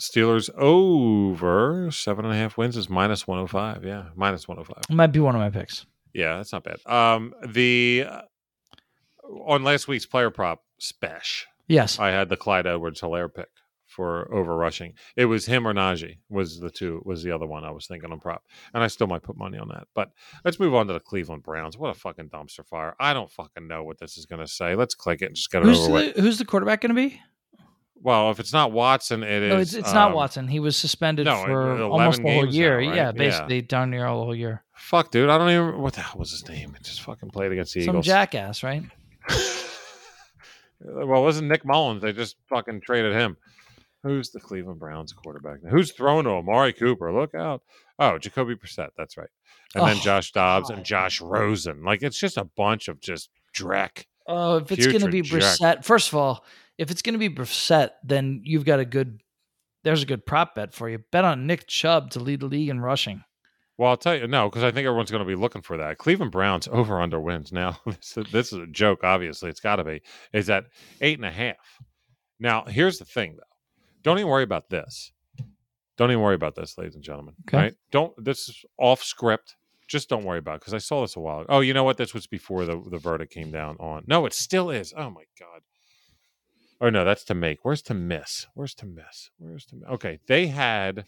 Steelers 0.00 0.48
over 0.56 1.90
seven 1.90 2.24
and 2.24 2.32
a 2.32 2.36
half 2.36 2.56
wins 2.56 2.76
is 2.76 2.88
minus 2.88 3.26
one 3.26 3.36
hundred 3.38 3.48
five. 3.48 3.84
Yeah, 3.84 4.04
minus 4.16 4.48
one 4.48 4.56
hundred 4.56 4.68
five. 4.68 4.84
It 4.88 4.94
might 4.94 5.08
be 5.08 5.20
one 5.20 5.34
of 5.34 5.40
my 5.40 5.50
picks. 5.50 5.84
Yeah, 6.14 6.38
that's 6.38 6.52
not 6.52 6.64
bad. 6.64 6.78
Um, 6.86 7.34
the 7.46 8.06
uh, 8.08 8.22
on 9.46 9.62
last 9.62 9.88
week's 9.88 10.06
player 10.06 10.30
prop 10.30 10.62
special. 10.78 11.48
Yes. 11.68 11.98
I 12.00 12.08
had 12.10 12.28
the 12.28 12.36
Clyde 12.36 12.66
Edwards-Helaire 12.66 13.32
pick 13.32 13.48
for 14.00 14.32
over 14.34 14.56
rushing. 14.56 14.94
It 15.14 15.26
was 15.26 15.44
him 15.44 15.68
or 15.68 15.74
Najee 15.74 16.16
was 16.30 16.58
the 16.58 16.70
two 16.70 17.02
was 17.04 17.22
the 17.22 17.32
other 17.32 17.46
one 17.46 17.64
I 17.64 17.70
was 17.70 17.86
thinking 17.86 18.10
on 18.10 18.18
prop, 18.18 18.42
and 18.72 18.82
I 18.82 18.86
still 18.86 19.06
might 19.06 19.22
put 19.22 19.36
money 19.36 19.58
on 19.58 19.68
that. 19.68 19.88
But 19.94 20.10
let's 20.42 20.58
move 20.58 20.74
on 20.74 20.86
to 20.86 20.94
the 20.94 21.00
Cleveland 21.00 21.42
Browns. 21.42 21.76
What 21.76 21.90
a 21.90 21.94
fucking 21.94 22.30
dumpster 22.30 22.66
fire! 22.66 22.96
I 22.98 23.12
don't 23.12 23.30
fucking 23.30 23.68
know 23.68 23.84
what 23.84 23.98
this 23.98 24.16
is 24.16 24.24
going 24.24 24.40
to 24.40 24.48
say. 24.48 24.74
Let's 24.74 24.94
click 24.94 25.20
it 25.20 25.26
and 25.26 25.36
just 25.36 25.50
get 25.52 25.60
it 25.60 25.66
Who's 25.66 25.80
over 25.80 25.92
with. 25.92 26.14
the, 26.14 26.22
who's 26.22 26.38
the 26.38 26.46
quarterback 26.46 26.80
going 26.80 26.94
to 26.94 27.08
be? 27.08 27.20
Well, 28.02 28.30
if 28.30 28.40
it's 28.40 28.54
not 28.54 28.72
Watson, 28.72 29.22
it 29.22 29.42
is. 29.42 29.50
No, 29.52 29.58
it's, 29.58 29.74
it's 29.74 29.92
not 29.92 30.08
um, 30.08 30.14
Watson. 30.14 30.48
He 30.48 30.60
was 30.60 30.78
suspended 30.78 31.26
no, 31.26 31.44
for 31.44 31.82
almost 31.82 32.22
the 32.22 32.32
whole 32.32 32.46
year. 32.46 32.80
now, 32.80 32.88
right? 32.88 32.96
Yeah, 32.96 33.04
Yeah. 33.08 33.12
basically 33.12 33.60
darn 33.60 33.90
near 33.90 34.06
all 34.06 34.20
the 34.20 34.24
whole 34.24 34.34
year. 34.34 34.64
Fuck, 34.74 35.10
dude. 35.10 35.28
I 35.28 35.36
don't 35.36 35.50
even. 35.50 35.82
What 35.82 35.92
the 35.92 36.00
hell 36.00 36.18
was 36.18 36.30
his 36.30 36.48
name? 36.48 36.74
It 36.74 36.84
just 36.84 37.02
fucking 37.02 37.28
played 37.28 37.52
against 37.52 37.74
the 37.74 37.82
Some 37.84 37.96
Eagles. 37.96 38.06
jackass, 38.06 38.62
right? 38.62 38.82
well, 40.80 41.20
it 41.20 41.22
wasn't 41.22 41.48
Nick 41.48 41.66
Mullens. 41.66 42.00
They 42.00 42.14
just 42.14 42.36
fucking 42.48 42.80
traded 42.80 43.12
him. 43.12 43.36
Who's 44.02 44.30
the 44.30 44.40
Cleveland 44.40 44.78
Browns 44.80 45.12
quarterback? 45.12 45.62
now? 45.62 45.70
Who's 45.70 45.92
throwing 45.92 46.24
to 46.24 46.30
Amari 46.30 46.72
Cooper? 46.72 47.12
Look 47.12 47.34
out. 47.34 47.62
Oh, 47.98 48.16
Jacoby 48.18 48.54
Brissett. 48.54 48.88
That's 48.96 49.16
right. 49.18 49.28
And 49.74 49.86
then 49.86 49.96
Oh, 49.98 50.00
Josh 50.00 50.32
Dobbs 50.32 50.70
and 50.70 50.84
Josh 50.84 51.20
Rosen. 51.20 51.84
Like, 51.84 52.02
it's 52.02 52.18
just 52.18 52.38
a 52.38 52.44
bunch 52.56 52.88
of 52.88 53.00
just 53.00 53.28
dreck. 53.54 54.04
Oh, 54.26 54.56
if 54.56 54.72
it's 54.72 54.86
going 54.86 55.00
to 55.00 55.08
be. 55.08 55.22
Brissett, 55.22 55.84
first 55.84 56.08
of 56.08 56.14
all, 56.14 56.44
if 56.78 56.90
it's 56.90 57.02
going 57.02 57.12
to 57.12 57.18
be 57.18 57.28
Brissett, 57.28 57.90
then 58.02 58.40
you've 58.44 58.64
got 58.64 58.80
a 58.80 58.84
good. 58.84 59.20
There's 59.84 60.02
a 60.02 60.06
good 60.06 60.24
prop 60.26 60.54
bet 60.54 60.72
for 60.74 60.88
you. 60.88 60.98
Bet 61.10 61.24
on 61.24 61.46
Nick 61.46 61.66
Chubb 61.66 62.10
to 62.12 62.20
lead 62.20 62.40
the 62.40 62.46
league 62.46 62.68
in 62.68 62.80
rushing. 62.80 63.22
Well, 63.78 63.88
I'll 63.90 63.96
tell 63.96 64.14
you, 64.14 64.26
no, 64.26 64.48
because 64.50 64.62
I 64.62 64.70
think 64.70 64.86
everyone's 64.86 65.10
going 65.10 65.24
to 65.24 65.28
be 65.28 65.34
looking 65.34 65.62
for 65.62 65.78
that. 65.78 65.96
Cleveland 65.96 66.32
Browns 66.32 66.68
over 66.70 67.00
under 67.00 67.18
wins. 67.18 67.50
Now, 67.50 67.78
this, 67.86 68.18
this 68.30 68.52
is 68.52 68.58
a 68.58 68.66
joke, 68.66 69.04
obviously. 69.04 69.48
It's 69.48 69.60
got 69.60 69.76
to 69.76 69.84
be. 69.84 70.02
Is 70.34 70.50
at 70.50 70.64
eight 71.00 71.18
and 71.18 71.24
a 71.26 71.30
half. 71.30 71.56
Now, 72.38 72.64
here's 72.64 72.98
the 72.98 73.06
thing, 73.06 73.36
though. 73.36 73.42
Don't 74.02 74.18
even 74.18 74.30
worry 74.30 74.44
about 74.44 74.70
this. 74.70 75.12
Don't 75.96 76.10
even 76.10 76.22
worry 76.22 76.34
about 76.34 76.54
this, 76.54 76.78
ladies 76.78 76.94
and 76.94 77.04
gentlemen. 77.04 77.34
Okay. 77.46 77.56
Right? 77.56 77.74
Don't, 77.90 78.12
this 78.22 78.48
is 78.48 78.64
off 78.78 79.02
script. 79.02 79.56
Just 79.86 80.08
don't 80.08 80.24
worry 80.24 80.38
about 80.38 80.56
it 80.56 80.60
because 80.60 80.74
I 80.74 80.78
saw 80.78 81.02
this 81.02 81.16
a 81.16 81.20
while 81.20 81.40
ago. 81.40 81.46
Oh, 81.48 81.60
you 81.60 81.74
know 81.74 81.84
what? 81.84 81.96
This 81.96 82.14
was 82.14 82.26
before 82.26 82.64
the, 82.64 82.80
the 82.90 82.98
verdict 82.98 83.32
came 83.32 83.50
down 83.50 83.76
on. 83.80 84.04
No, 84.06 84.24
it 84.24 84.32
still 84.32 84.70
is. 84.70 84.94
Oh, 84.96 85.10
my 85.10 85.24
God. 85.38 85.60
Oh, 86.80 86.90
no, 86.90 87.04
that's 87.04 87.24
to 87.24 87.34
make. 87.34 87.58
Where's 87.64 87.82
to 87.82 87.94
miss? 87.94 88.46
Where's 88.54 88.74
to 88.76 88.86
miss? 88.86 89.30
Where's 89.36 89.66
to 89.66 89.76
miss? 89.76 89.88
Okay. 89.90 90.20
They 90.26 90.46
had 90.46 91.04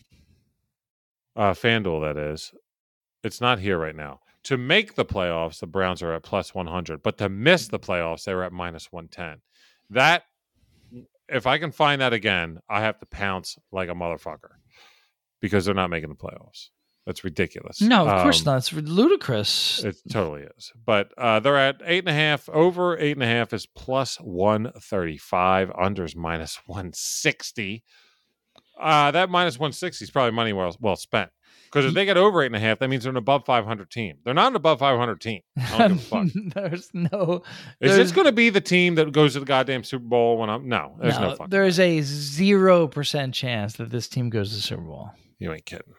uh, 1.36 1.52
FanDuel, 1.52 2.02
that 2.02 2.20
is. 2.20 2.52
It's 3.23 3.40
not 3.40 3.60
here 3.60 3.78
right 3.78 3.97
now. 3.97 4.20
To 4.44 4.56
make 4.59 4.97
the 4.97 5.05
playoffs, 5.05 5.60
the 5.60 5.66
Browns 5.66 6.02
are 6.02 6.12
at 6.12 6.24
plus 6.24 6.55
100, 6.55 7.02
but 7.02 7.16
to 7.19 7.28
miss 7.28 7.69
the 7.69 7.78
playoffs, 7.78 8.24
they 8.24 8.35
were 8.35 8.43
at 8.43 8.52
minus 8.52 8.90
110. 8.90 9.40
That, 9.90 10.24
if 11.33 11.47
I 11.47 11.59
can 11.59 11.73
find 11.73 12.01
that 12.01 12.13
again, 12.13 12.61
I 12.69 12.81
have 12.83 12.99
to 13.01 13.07
pounce 13.07 13.57
like 13.73 13.89
a 13.89 13.95
motherfucker 13.95 14.51
because 15.41 15.65
they're 15.65 15.75
not 15.75 15.91
making 15.91 16.09
the 16.11 16.15
playoffs. 16.15 16.69
That's 17.07 17.25
ridiculous. 17.25 17.81
No, 17.81 18.07
of 18.07 18.23
course 18.23 18.41
Um, 18.47 18.53
not. 18.53 18.59
It's 18.59 18.73
ludicrous. 18.73 19.83
It 19.83 19.97
totally 20.09 20.43
is. 20.57 20.73
But 20.87 21.13
uh, 21.19 21.41
they're 21.41 21.57
at 21.57 21.81
eight 21.85 22.01
and 22.01 22.09
a 22.09 22.13
half. 22.13 22.49
Over 22.49 22.97
eight 22.97 23.17
and 23.17 23.25
a 23.25 23.27
half 23.27 23.53
is 23.53 23.67
plus 23.67 24.19
135. 24.21 25.71
Unders 25.71 26.15
minus 26.15 26.61
160. 26.67 27.83
Uh, 28.81 29.11
that 29.11 29.31
minus 29.31 29.59
160 29.59 30.05
is 30.05 30.11
probably 30.13 30.31
money 30.31 30.53
well, 30.53 30.77
well 30.81 30.97
spent. 30.97 31.31
Because 31.73 31.86
if 31.86 31.94
they 31.94 32.05
get 32.05 32.19
over 32.19 32.43
eight 32.43 32.47
and 32.47 32.57
a 32.57 32.61
half, 32.61 32.81
that 32.81 32.89
means 32.89 33.05
they're 33.05 33.11
an 33.12 33.16
above 33.16 33.47
500 33.47 33.90
team. 33.90 34.19
They're 34.24 34.35
not 34.35 34.49
an 34.53 34.57
above 34.57 34.78
500 34.81 35.20
team. 35.23 35.40
I 35.59 35.78
don't 35.78 35.89
give 35.94 35.97
a 35.97 36.01
fuck. 36.01 36.27
there's 36.55 36.90
no. 36.93 37.43
Is 37.81 37.93
there's- 37.93 37.97
this 37.97 38.12
going 38.12 38.27
to 38.27 38.32
be 38.32 38.51
the 38.51 38.61
team 38.61 38.94
that 38.97 39.11
goes 39.12 39.32
to 39.32 39.40
the 39.40 39.47
goddamn 39.47 39.82
Super 39.82 40.05
Bowl 40.05 40.36
when 40.36 40.51
I'm? 40.51 40.69
No, 40.69 40.97
there's 41.01 41.15
no, 41.19 41.31
no, 41.31 41.31
fucking. 41.36 41.47
there's 41.51 41.81
a 41.81 42.03
zero 42.03 42.86
percent 42.89 43.32
chance 43.35 43.74
that 43.77 43.89
this 43.90 44.07
team 44.07 44.28
goes 44.28 44.51
to 44.51 44.57
the 44.57 44.62
Super 44.62 44.82
Bowl. 44.82 45.11
You 45.39 45.51
ain't 45.53 45.65
kidding. 45.65 45.94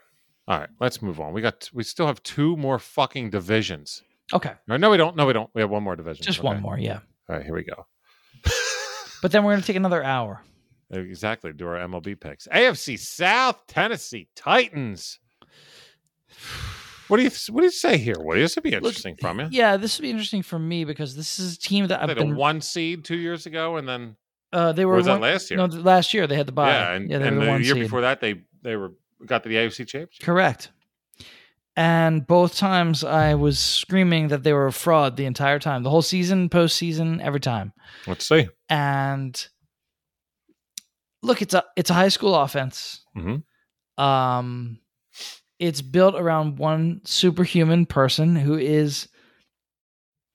All 0.48 0.60
right, 0.60 0.70
let's 0.80 1.02
move 1.02 1.20
on. 1.20 1.34
We 1.34 1.42
got. 1.42 1.70
We 1.74 1.84
still 1.84 2.06
have 2.06 2.22
two 2.22 2.56
more 2.58 2.78
fucking 2.78 3.32
divisions. 3.32 4.04
Okay, 4.32 4.52
No, 4.68 4.78
no, 4.78 4.90
we 4.92 4.98
don't. 4.98 5.16
No, 5.16 5.26
we 5.26 5.34
don't. 5.34 5.50
We 5.56 5.62
have 5.62 5.70
one 5.70 5.84
more 5.84 5.96
division. 5.96 6.24
just 6.24 6.40
Okay. 6.40 6.48
one 6.48 6.62
more, 6.62 6.78
yeah. 6.78 7.00
All 7.30 7.36
right, 7.38 7.44
here 7.46 7.56
we 7.56 7.64
go. 7.64 7.86
But 9.22 9.32
then 9.32 9.44
we're 9.44 9.54
gonna 9.54 9.62
take 9.66 9.78
another 9.78 10.04
hour. 10.04 10.42
Exactly. 10.92 11.54
Do 11.54 11.66
our 11.68 11.78
MLB 11.88 12.20
picks. 12.20 12.46
AFC 12.48 13.00
South, 13.00 13.58
Tennessee 13.68 14.28
Titans. 14.36 15.20
What 17.10 17.18
do 17.18 17.24
you 17.24 17.30
What 17.50 17.62
do 17.62 17.66
you 17.66 17.72
say 17.72 17.98
here? 17.98 18.16
Woody? 18.20 18.42
This 18.42 18.56
would 18.56 18.64
be 18.64 18.72
Look, 18.72 18.84
interesting 18.84 19.18
from 19.18 19.40
you. 19.42 19.48
Yeah, 19.52 19.78
this 19.78 19.98
would 19.98 20.04
be 20.04 20.10
interesting 20.10 20.42
for 20.42 20.58
me 20.58 20.86
because 20.86 21.16
this 21.16 21.38
is 21.40 21.56
a 21.56 21.60
team 21.60 21.88
that 21.88 21.98
They 21.98 22.04
I've 22.04 22.10
had 22.10 22.18
a 22.18 22.22
been. 22.22 22.36
one 22.36 22.62
seed 22.62 23.04
two 23.06 23.18
years 23.18 23.46
ago, 23.46 23.78
and 23.78 23.88
then 23.88 24.16
Uh, 24.52 24.72
they 24.72 24.86
were 24.86 24.96
was 24.96 25.06
that 25.06 25.14
one- 25.14 25.22
last 25.22 25.52
year? 25.52 25.58
No, 25.58 25.68
th- 25.68 25.84
last 25.84 26.14
year 26.14 26.28
they 26.28 26.36
had 26.36 26.48
the 26.48 26.52
bye. 26.54 26.70
yeah, 26.70 26.92
and, 26.94 27.10
they 27.10 27.16
and 27.16 27.38
were 27.40 27.46
the 27.46 27.52
one 27.52 27.64
year 27.64 27.74
seed. 27.74 27.84
before 27.84 28.02
that, 28.02 28.20
they 28.22 28.42
they 28.62 28.76
were 28.76 28.94
got 29.26 29.44
to 29.44 29.50
the 29.50 29.56
AFC 29.56 29.86
Championship. 29.86 30.24
Correct. 30.24 30.72
And 31.76 32.26
both 32.28 32.56
times 32.56 33.04
I 33.04 33.34
was 33.34 33.58
screaming 33.60 34.28
that 34.28 34.44
they 34.44 34.54
were 34.54 34.68
a 34.68 34.72
fraud 34.72 35.18
the 35.18 35.26
entire 35.26 35.58
time, 35.60 35.82
the 35.84 35.90
whole 35.90 36.04
season, 36.04 36.48
postseason, 36.50 37.20
every 37.20 37.40
time. 37.40 37.74
Let's 38.06 38.26
see. 38.28 38.48
And 38.70 39.48
look, 41.22 41.42
it's 41.42 41.54
a 41.54 41.64
it's 41.76 41.90
a 41.90 41.94
high 41.96 42.10
school 42.10 42.36
offense. 42.36 43.04
Mhm. 43.18 43.44
Um, 43.98 44.80
it's 45.64 45.82
built 45.82 46.16
around 46.16 46.58
one 46.58 47.00
superhuman 47.06 47.86
person 47.86 48.36
who 48.36 48.58
is 48.58 49.08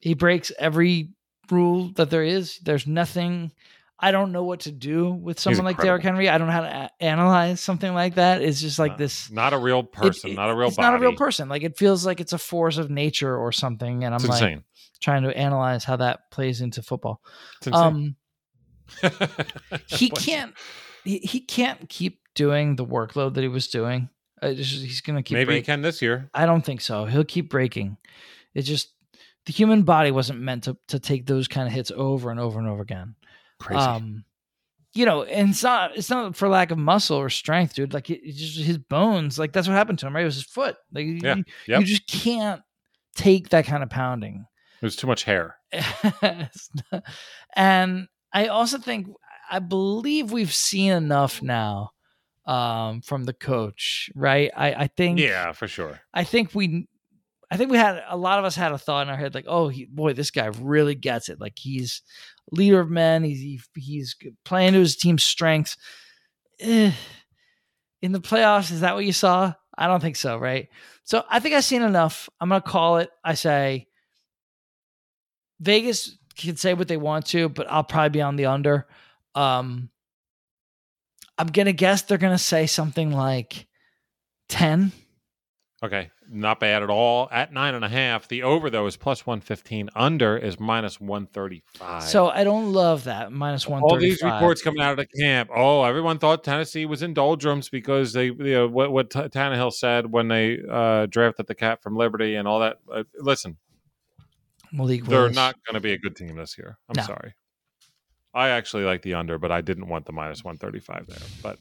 he 0.01 0.15
breaks 0.15 0.51
every 0.59 1.11
rule 1.51 1.91
that 1.97 2.09
there 2.09 2.23
is. 2.25 2.59
There's 2.61 2.87
nothing. 2.87 3.53
I 4.01 4.11
don't 4.11 4.33
know 4.33 4.45
what 4.45 4.61
to 4.61 4.73
do 4.73 5.11
with 5.11 5.39
someone 5.39 5.65
like 5.67 5.77
Derrick. 5.83 6.03
Henry. 6.03 6.29
I 6.31 6.39
don't 6.39 6.47
know 6.47 6.53
how 6.55 6.61
to 6.63 6.69
a- 7.01 7.03
analyze 7.05 7.61
something 7.61 7.93
like 7.93 8.15
that. 8.15 8.41
It's 8.41 8.61
just 8.61 8.79
like 8.79 8.93
Uh, 8.93 8.97
this. 8.97 9.31
Not 9.31 9.53
a 9.53 9.59
real 9.59 9.83
person. 9.83 10.31
it- 10.31 10.35
not 10.37 10.49
a 10.51 10.55
real 10.55 10.69
It's 10.69 10.77
body. 10.79 10.87
not 10.89 10.95
a 10.97 11.01
real 11.01 11.17
person. 11.17 11.49
Like 11.51 11.63
it 11.63 11.77
feels 11.77 12.07
like 12.07 12.21
it's 12.21 12.33
a 12.33 12.39
force 12.39 12.79
of 12.79 12.89
nature 12.91 13.37
or 13.37 13.53
something. 13.53 14.05
And 14.05 14.15
I'm 14.15 14.21
It's 14.21 14.29
like 14.29 14.41
insane. 14.43 14.65
trying 15.03 15.25
to 15.25 15.37
analyze 15.37 15.85
how 15.85 15.97
that 15.97 16.31
plays 16.31 16.61
into 16.63 16.81
football. 16.83 17.21
It's. 17.67 17.77
Um, 17.77 18.17
he 19.89 20.09
can't. 20.09 20.55
He, 21.05 21.19
he 21.19 21.41
can't 21.41 21.89
keep 21.89 22.21
doing 22.35 22.77
the 22.77 22.87
workload 22.87 23.35
that 23.35 23.43
he 23.43 23.49
was 23.49 23.69
doing. 23.69 24.09
Uh, 24.43 24.53
just- 24.55 24.83
he's 24.83 25.01
gonna 25.01 25.23
keep. 25.23 25.37
Maybe 25.37 25.55
he 25.57 25.63
can 25.63 25.83
this 25.83 26.01
year. 26.03 26.31
I 26.35 26.47
don't 26.47 26.65
think 26.65 26.81
so. 26.81 27.05
He'll 27.05 27.25
keep 27.25 27.51
breaking. 27.51 27.97
It's 28.55 28.69
just 28.69 28.91
the 29.47 29.53
human 29.53 29.83
body 29.83 30.11
wasn't 30.11 30.41
meant 30.41 30.65
to 30.65 30.77
to 30.89 30.99
take 30.99 31.27
those 31.27 31.49
kind 31.49 31.67
of 31.67 31.73
hits 31.75 31.91
over 31.95 32.31
and 32.31 32.39
over 32.41 32.59
and 32.59 32.69
over 32.69 32.83
again. 32.83 33.15
Crazy. 33.59 33.81
Um, 33.81 34.25
you 34.95 35.05
know, 35.05 35.23
and 35.25 35.51
it's 35.51 35.63
not 35.63 35.97
it's 35.97 36.11
not 36.11 36.35
for 36.37 36.49
lack 36.49 36.71
of 36.71 36.79
muscle 36.79 37.17
or 37.17 37.31
strength, 37.31 37.75
dude. 37.75 37.93
Like 37.95 38.11
it, 38.11 38.21
it's 38.23 38.39
just 38.39 38.59
his 38.67 38.79
bones. 38.79 39.39
Like 39.39 39.53
that's 39.53 39.69
what 39.69 39.75
happened 39.75 39.99
to 40.01 40.07
him. 40.07 40.15
Right, 40.15 40.23
it 40.23 40.25
was 40.27 40.37
his 40.37 40.45
foot. 40.45 40.77
Like 40.93 41.05
you- 41.07 41.21
Yeah. 41.23 41.35
you, 41.37 41.45
Yep. 41.69 41.81
you 41.81 41.87
just 41.87 42.07
can't 42.07 42.63
take 43.15 43.51
that 43.51 43.67
kind 43.67 43.83
of 43.83 43.91
pounding. 43.91 44.47
There's 44.81 44.97
too 44.97 45.07
much 45.09 45.25
hair. 45.25 45.57
And 47.57 48.09
I 48.33 48.47
also 48.49 48.79
think 48.79 49.09
I 49.51 49.59
believe 49.59 50.31
we've 50.33 50.53
seen 50.53 50.93
enough 50.93 51.43
now 51.43 51.91
um, 52.49 53.03
from 53.03 53.25
the 53.25 53.35
coach, 53.35 54.11
right? 54.15 54.51
I, 54.57 54.73
I 54.73 54.87
think 54.89 55.21
Yeah, 55.21 55.53
for 55.53 55.69
sure. 55.69 56.01
I 56.15 56.25
think 56.25 56.55
we 56.55 56.89
I 57.51 57.57
think 57.57 57.71
we 57.71 57.77
had 57.77 58.03
a 58.09 58.17
lot 58.17 58.39
of 58.39 58.45
us 58.45 58.57
had 58.57 58.73
a 58.73 58.79
thought 58.79 59.07
in 59.07 59.11
our 59.11 59.17
head 59.17 59.35
like, 59.35 59.47
oh, 59.47 59.69
he, 59.69 59.85
boy, 59.85 60.15
this 60.15 60.31
guy 60.31 60.47
really 60.47 60.95
gets 60.95 61.29
it. 61.29 61.41
Like 61.41 61.59
he's 61.59 62.03
leader 62.51 62.81
of 62.81 62.91
men. 62.91 63.23
He's 63.23 63.41
he, 63.41 63.61
he's 63.77 64.17
playing 64.45 64.73
to 64.73 64.81
his 64.81 64.97
team's 64.97 65.23
strengths. 65.23 65.77
Eh, 66.61 66.93
in 68.01 68.13
the 68.13 68.21
playoffs, 68.21 68.73
is 68.73 68.81
that 68.81 68.95
what 68.95 69.05
you 69.05 69.13
saw? 69.13 69.53
I 69.77 69.87
don't 69.87 70.01
think 70.01 70.17
so, 70.17 70.39
right? 70.39 70.69
So 71.05 71.25
I 71.29 71.41
think 71.41 71.55
I've 71.55 71.65
seen 71.65 71.83
enough. 71.83 72.29
I'm 72.41 72.49
gonna 72.49 72.63
call 72.63 72.99
it. 72.99 73.11
I 73.23 73.35
say 73.35 73.89
Vegas 75.61 76.17
can 76.37 76.57
say 76.57 76.73
what 76.73 76.89
they 76.89 76.97
want 76.97 77.27
to, 77.27 77.49
but 77.49 77.71
I'll 77.71 77.85
probably 77.85 78.11
be 78.11 78.23
on 78.23 78.37
the 78.37 78.47
under. 78.47 78.87
Um, 79.35 79.91
I'm 81.39 81.49
gonna 81.49 81.73
guess 81.73 82.03
they're 82.03 82.19
gonna 82.19 82.39
say 82.39 82.67
something 82.67 83.13
like 83.13 83.67
ten. 84.49 84.93
Okay, 85.81 86.11
not 86.29 86.59
bad 86.59 86.83
at 86.83 86.91
all. 86.91 87.29
At 87.31 87.53
nine 87.53 87.77
and 87.77 87.85
a 87.85 87.89
half, 87.89 88.27
the 88.27 88.43
over 88.43 88.69
though 88.69 88.87
is 88.87 88.97
plus 88.97 89.25
one 89.25 89.41
fifteen. 89.41 89.89
Under 89.95 90.37
is 90.37 90.59
minus 90.59 91.01
one 91.01 91.27
thirty 91.27 91.63
five. 91.77 92.03
So 92.03 92.29
I 92.29 92.43
don't 92.43 92.73
love 92.73 93.05
that 93.05 93.31
minus 93.31 93.69
one. 93.69 93.83
all 93.83 93.97
these 93.97 94.21
reports 94.21 94.61
coming 94.61 94.81
out 94.81 94.91
of 94.91 94.97
the 94.97 95.07
camp. 95.07 95.51
Oh, 95.55 95.85
everyone 95.85 96.19
thought 96.19 96.43
Tennessee 96.43 96.85
was 96.85 97.03
in 97.05 97.15
doldrums 97.15 97.69
because 97.69 98.13
they, 98.13 98.25
you 98.27 98.35
know, 98.37 98.67
what 98.67 98.91
what 98.91 99.11
T- 99.11 99.21
Tannehill 99.21 99.73
said 99.73 100.11
when 100.11 100.27
they 100.27 100.59
uh, 100.69 101.07
drafted 101.07 101.47
the 101.47 101.55
cat 101.55 101.81
from 101.81 101.95
Liberty 101.95 102.35
and 102.35 102.49
all 102.49 102.59
that. 102.59 102.79
Uh, 102.93 103.05
listen, 103.17 103.57
Malik 104.73 105.05
they're 105.05 105.31
not 105.31 105.55
going 105.65 105.75
to 105.75 105.81
be 105.81 105.93
a 105.93 105.99
good 105.99 106.17
team 106.17 106.35
this 106.35 106.59
year. 106.59 106.77
I'm 106.89 106.95
No. 106.97 107.03
sorry. 107.05 107.35
I 108.35 108.51
actually 108.51 108.85
like 108.85 109.03
the 109.03 109.15
under, 109.15 109.39
but 109.39 109.51
I 109.51 109.61
didn't 109.61 109.89
want 109.89 110.05
the 110.07 110.13
minus 110.13 110.45
one 110.45 110.57
thirty 110.57 110.81
five 110.81 111.07
there. 111.07 111.19
But 111.43 111.59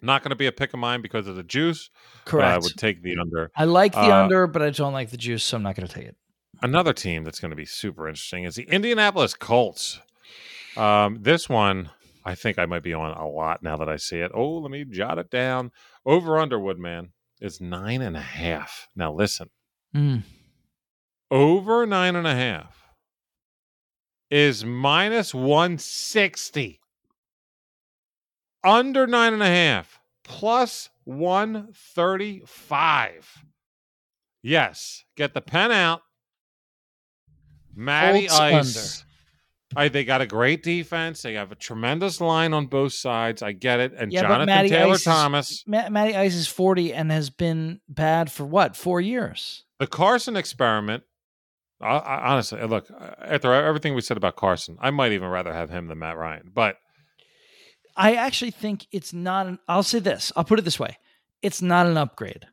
not 0.00 0.22
going 0.22 0.30
to 0.30 0.36
be 0.36 0.46
a 0.46 0.52
pick 0.52 0.72
of 0.72 0.78
mine 0.80 1.02
because 1.02 1.26
of 1.26 1.36
the 1.36 1.42
juice. 1.42 1.90
correct. 2.24 2.54
I 2.54 2.58
would 2.58 2.76
take 2.76 3.02
the 3.02 3.16
under. 3.18 3.50
I 3.54 3.64
like 3.64 3.92
the 3.92 3.98
Uh, 3.98 4.22
under, 4.22 4.46
but 4.46 4.62
I 4.62 4.70
don't 4.70 4.92
like 4.94 5.10
the 5.10 5.16
juice, 5.18 5.44
so 5.44 5.56
I'm 5.56 5.62
not 5.62 5.76
going 5.76 5.86
to 5.86 5.92
take 5.94 6.06
it. 6.06 6.16
Another 6.62 6.92
team 6.92 7.24
that's 7.24 7.40
going 7.40 7.50
to 7.50 7.56
be 7.56 7.66
super 7.66 8.08
interesting 8.08 8.44
is 8.44 8.54
the 8.54 8.64
Indianapolis 8.64 9.34
Colts. 9.34 10.00
Um, 10.76 11.18
this 11.20 11.48
one, 11.48 11.90
I 12.24 12.34
think 12.34 12.58
I 12.58 12.66
might 12.66 12.82
be 12.82 12.94
on 12.94 13.12
a 13.12 13.28
lot 13.28 13.62
now 13.62 13.76
that 13.76 13.88
I 13.88 13.96
see 13.96 14.18
it. 14.20 14.30
Oh, 14.34 14.58
let 14.58 14.70
me 14.70 14.84
jot 14.84 15.18
it 15.18 15.30
down. 15.30 15.70
Over 16.06 16.38
Underwood, 16.38 16.78
man, 16.78 17.12
is 17.40 17.60
nine 17.60 18.00
and 18.02 18.16
a 18.16 18.20
half. 18.22 18.88
Now 18.94 19.12
listen, 19.12 19.48
Mm. 19.94 20.22
over 21.30 21.86
nine 21.86 22.16
and 22.16 22.26
a 22.26 22.34
half 22.34 22.79
is 24.30 24.64
minus 24.64 25.34
160. 25.34 26.80
Under 28.62 29.06
nine 29.06 29.32
and 29.32 29.42
a 29.42 29.46
half, 29.46 29.98
plus 30.22 30.90
135. 31.04 33.44
Yes, 34.42 35.04
get 35.16 35.32
the 35.34 35.40
pen 35.40 35.72
out. 35.72 36.02
Matty 37.74 38.26
Colts 38.28 38.38
Ice. 38.40 39.04
I, 39.76 39.86
they 39.88 40.04
got 40.04 40.20
a 40.20 40.26
great 40.26 40.64
defense. 40.64 41.22
They 41.22 41.34
have 41.34 41.52
a 41.52 41.54
tremendous 41.54 42.20
line 42.20 42.52
on 42.52 42.66
both 42.66 42.92
sides. 42.92 43.40
I 43.40 43.52
get 43.52 43.78
it. 43.78 43.92
And 43.96 44.12
Yeah, 44.12 44.22
Jonathan 44.22 44.46
Matty 44.46 44.68
Taylor 44.70 44.94
Ice 44.94 44.98
is- 44.98 45.04
Thomas. 45.04 45.62
Ma- 45.66 45.88
Matty 45.88 46.16
Ice 46.16 46.34
is 46.34 46.48
40 46.48 46.92
and 46.92 47.12
has 47.12 47.30
been 47.30 47.80
bad 47.88 48.32
for 48.32 48.44
what? 48.44 48.74
Four 48.76 49.00
years. 49.00 49.64
the 49.78 49.86
Carson 49.86 50.36
experiment. 50.36 51.04
I, 51.80 51.96
I, 51.96 52.32
honestly, 52.32 52.60
uh, 52.60 52.66
look 52.66 52.90
uh, 52.90 53.10
after 53.20 53.52
everything 53.52 53.94
we 53.94 54.00
said 54.00 54.16
about 54.16 54.36
Carson, 54.36 54.76
I 54.80 54.90
might 54.90 55.12
even 55.12 55.28
rather 55.28 55.52
have 55.52 55.70
him 55.70 55.88
than 55.88 55.98
Matt 55.98 56.16
Ryan. 56.16 56.50
But 56.54 56.76
I 57.96 58.14
actually 58.14 58.50
think 58.50 58.86
it's 58.92 59.12
not. 59.12 59.46
An, 59.46 59.58
I'll 59.68 59.82
say 59.82 59.98
this. 59.98 60.32
I'll 60.36 60.44
put 60.44 60.58
it 60.58 60.64
this 60.64 60.78
way. 60.78 60.98
It's 61.42 61.62
not 61.62 61.86
an 61.86 61.96
upgrade. 61.96 62.46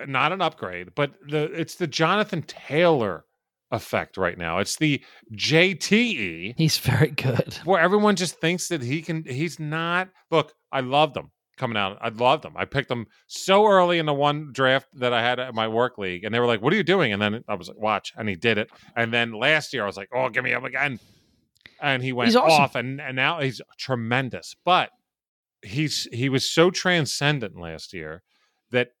Uh, 0.00 0.04
not 0.06 0.32
an 0.32 0.42
upgrade. 0.42 0.94
But 0.94 1.12
the 1.26 1.44
it's 1.44 1.76
the 1.76 1.86
Jonathan 1.86 2.42
Taylor 2.42 3.24
effect 3.70 4.16
right 4.16 4.38
now. 4.38 4.58
It's 4.58 4.76
the 4.76 5.02
JTE 5.34 6.54
He's 6.56 6.78
very 6.78 7.10
good. 7.10 7.58
where 7.64 7.80
everyone 7.80 8.16
just 8.16 8.40
thinks 8.40 8.68
that 8.68 8.82
he 8.82 9.02
can. 9.02 9.24
He's 9.24 9.58
not. 9.58 10.08
Look, 10.30 10.52
I 10.70 10.80
loved 10.80 11.16
him 11.16 11.30
coming 11.58 11.76
out. 11.76 11.98
I 12.00 12.08
loved 12.08 12.44
them. 12.44 12.54
I 12.56 12.64
picked 12.64 12.88
them 12.88 13.06
so 13.26 13.66
early 13.66 13.98
in 13.98 14.06
the 14.06 14.14
one 14.14 14.52
draft 14.52 14.88
that 14.94 15.12
I 15.12 15.22
had 15.22 15.38
at 15.38 15.54
my 15.54 15.68
work 15.68 15.98
league, 15.98 16.24
and 16.24 16.34
they 16.34 16.40
were 16.40 16.46
like, 16.46 16.62
"What 16.62 16.72
are 16.72 16.76
you 16.76 16.82
doing?" 16.82 17.12
And 17.12 17.20
then 17.20 17.44
I 17.48 17.54
was 17.54 17.68
like, 17.68 17.78
"Watch," 17.78 18.12
and 18.16 18.28
he 18.28 18.36
did 18.36 18.58
it. 18.58 18.70
And 18.96 19.12
then 19.12 19.32
last 19.32 19.72
year, 19.72 19.82
I 19.82 19.86
was 19.86 19.96
like, 19.96 20.08
"Oh, 20.14 20.28
give 20.28 20.44
me 20.44 20.54
up 20.54 20.64
again," 20.64 21.00
and 21.80 22.02
he 22.02 22.12
went 22.12 22.34
awesome. 22.34 22.50
off, 22.50 22.74
and 22.74 23.00
and 23.00 23.16
now 23.16 23.40
he's 23.40 23.60
tremendous. 23.76 24.54
But 24.64 24.90
he's 25.62 26.08
he 26.12 26.28
was 26.28 26.48
so 26.48 26.70
transcendent 26.70 27.58
last 27.58 27.92
year 27.92 28.22
that 28.70 28.92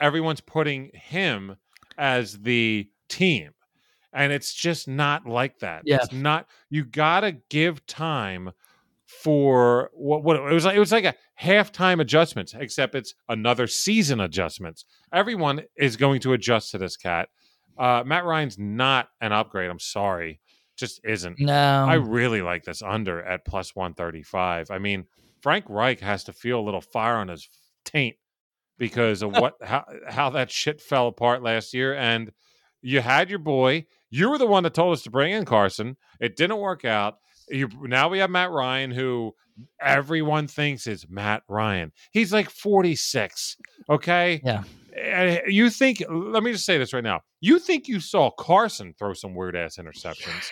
everyone's 0.00 0.40
putting 0.40 0.90
him 0.94 1.56
as 1.98 2.40
the 2.40 2.88
team. 3.08 3.50
And 4.14 4.32
it's 4.32 4.52
just 4.52 4.88
not 4.88 5.26
like 5.26 5.60
that. 5.60 5.82
Yeah. 5.84 5.96
It's 5.96 6.12
not 6.12 6.46
you 6.68 6.84
gotta 6.84 7.32
give 7.48 7.86
time 7.86 8.52
for 9.06 9.90
what 9.94 10.22
what 10.22 10.36
it 10.36 10.52
was 10.52 10.64
like 10.64 10.76
it 10.76 10.80
was 10.80 10.92
like 10.92 11.04
a 11.04 11.14
halftime 11.42 12.00
adjustments, 12.00 12.54
except 12.58 12.94
it's 12.94 13.14
another 13.28 13.66
season 13.66 14.20
adjustments. 14.20 14.84
Everyone 15.12 15.62
is 15.76 15.96
going 15.96 16.20
to 16.20 16.32
adjust 16.32 16.70
to 16.70 16.78
this 16.78 16.96
cat. 16.96 17.28
Uh 17.78 18.02
Matt 18.04 18.24
Ryan's 18.24 18.58
not 18.58 19.08
an 19.20 19.32
upgrade. 19.32 19.70
I'm 19.70 19.78
sorry. 19.78 20.40
Just 20.76 21.00
isn't. 21.04 21.38
No. 21.40 21.86
I 21.88 21.94
really 21.94 22.42
like 22.42 22.64
this 22.64 22.82
under 22.82 23.22
at 23.22 23.44
plus 23.44 23.74
135. 23.74 24.70
I 24.70 24.78
mean, 24.78 25.04
Frank 25.40 25.64
Reich 25.68 26.00
has 26.00 26.24
to 26.24 26.32
feel 26.32 26.60
a 26.60 26.62
little 26.62 26.80
fire 26.80 27.16
on 27.16 27.28
his 27.28 27.48
taint 27.84 28.16
because 28.78 29.22
of 29.22 29.32
what 29.38 29.54
how, 29.62 29.84
how 30.08 30.30
that 30.30 30.50
shit 30.50 30.80
fell 30.80 31.08
apart 31.08 31.42
last 31.42 31.74
year. 31.74 31.94
And 31.94 32.32
you 32.80 33.00
had 33.00 33.30
your 33.30 33.38
boy. 33.38 33.86
You 34.10 34.30
were 34.30 34.38
the 34.38 34.46
one 34.46 34.64
that 34.64 34.74
told 34.74 34.92
us 34.92 35.02
to 35.02 35.10
bring 35.10 35.32
in 35.32 35.44
Carson. 35.44 35.96
It 36.20 36.36
didn't 36.36 36.58
work 36.58 36.84
out. 36.84 37.18
You, 37.48 37.68
now 37.82 38.08
we 38.08 38.18
have 38.18 38.30
Matt 38.30 38.50
Ryan, 38.50 38.90
who 38.90 39.34
everyone 39.80 40.46
thinks 40.48 40.86
is 40.86 41.06
Matt 41.08 41.42
Ryan. 41.48 41.92
He's 42.12 42.32
like 42.32 42.50
46. 42.50 43.56
Okay. 43.90 44.40
Yeah. 44.44 44.64
And 44.98 45.40
you 45.46 45.70
think, 45.70 46.02
let 46.08 46.42
me 46.42 46.52
just 46.52 46.66
say 46.66 46.78
this 46.78 46.92
right 46.92 47.04
now. 47.04 47.20
You 47.40 47.58
think 47.58 47.88
you 47.88 48.00
saw 48.00 48.30
Carson 48.30 48.94
throw 48.98 49.14
some 49.14 49.34
weird 49.34 49.56
ass 49.56 49.76
interceptions. 49.76 50.50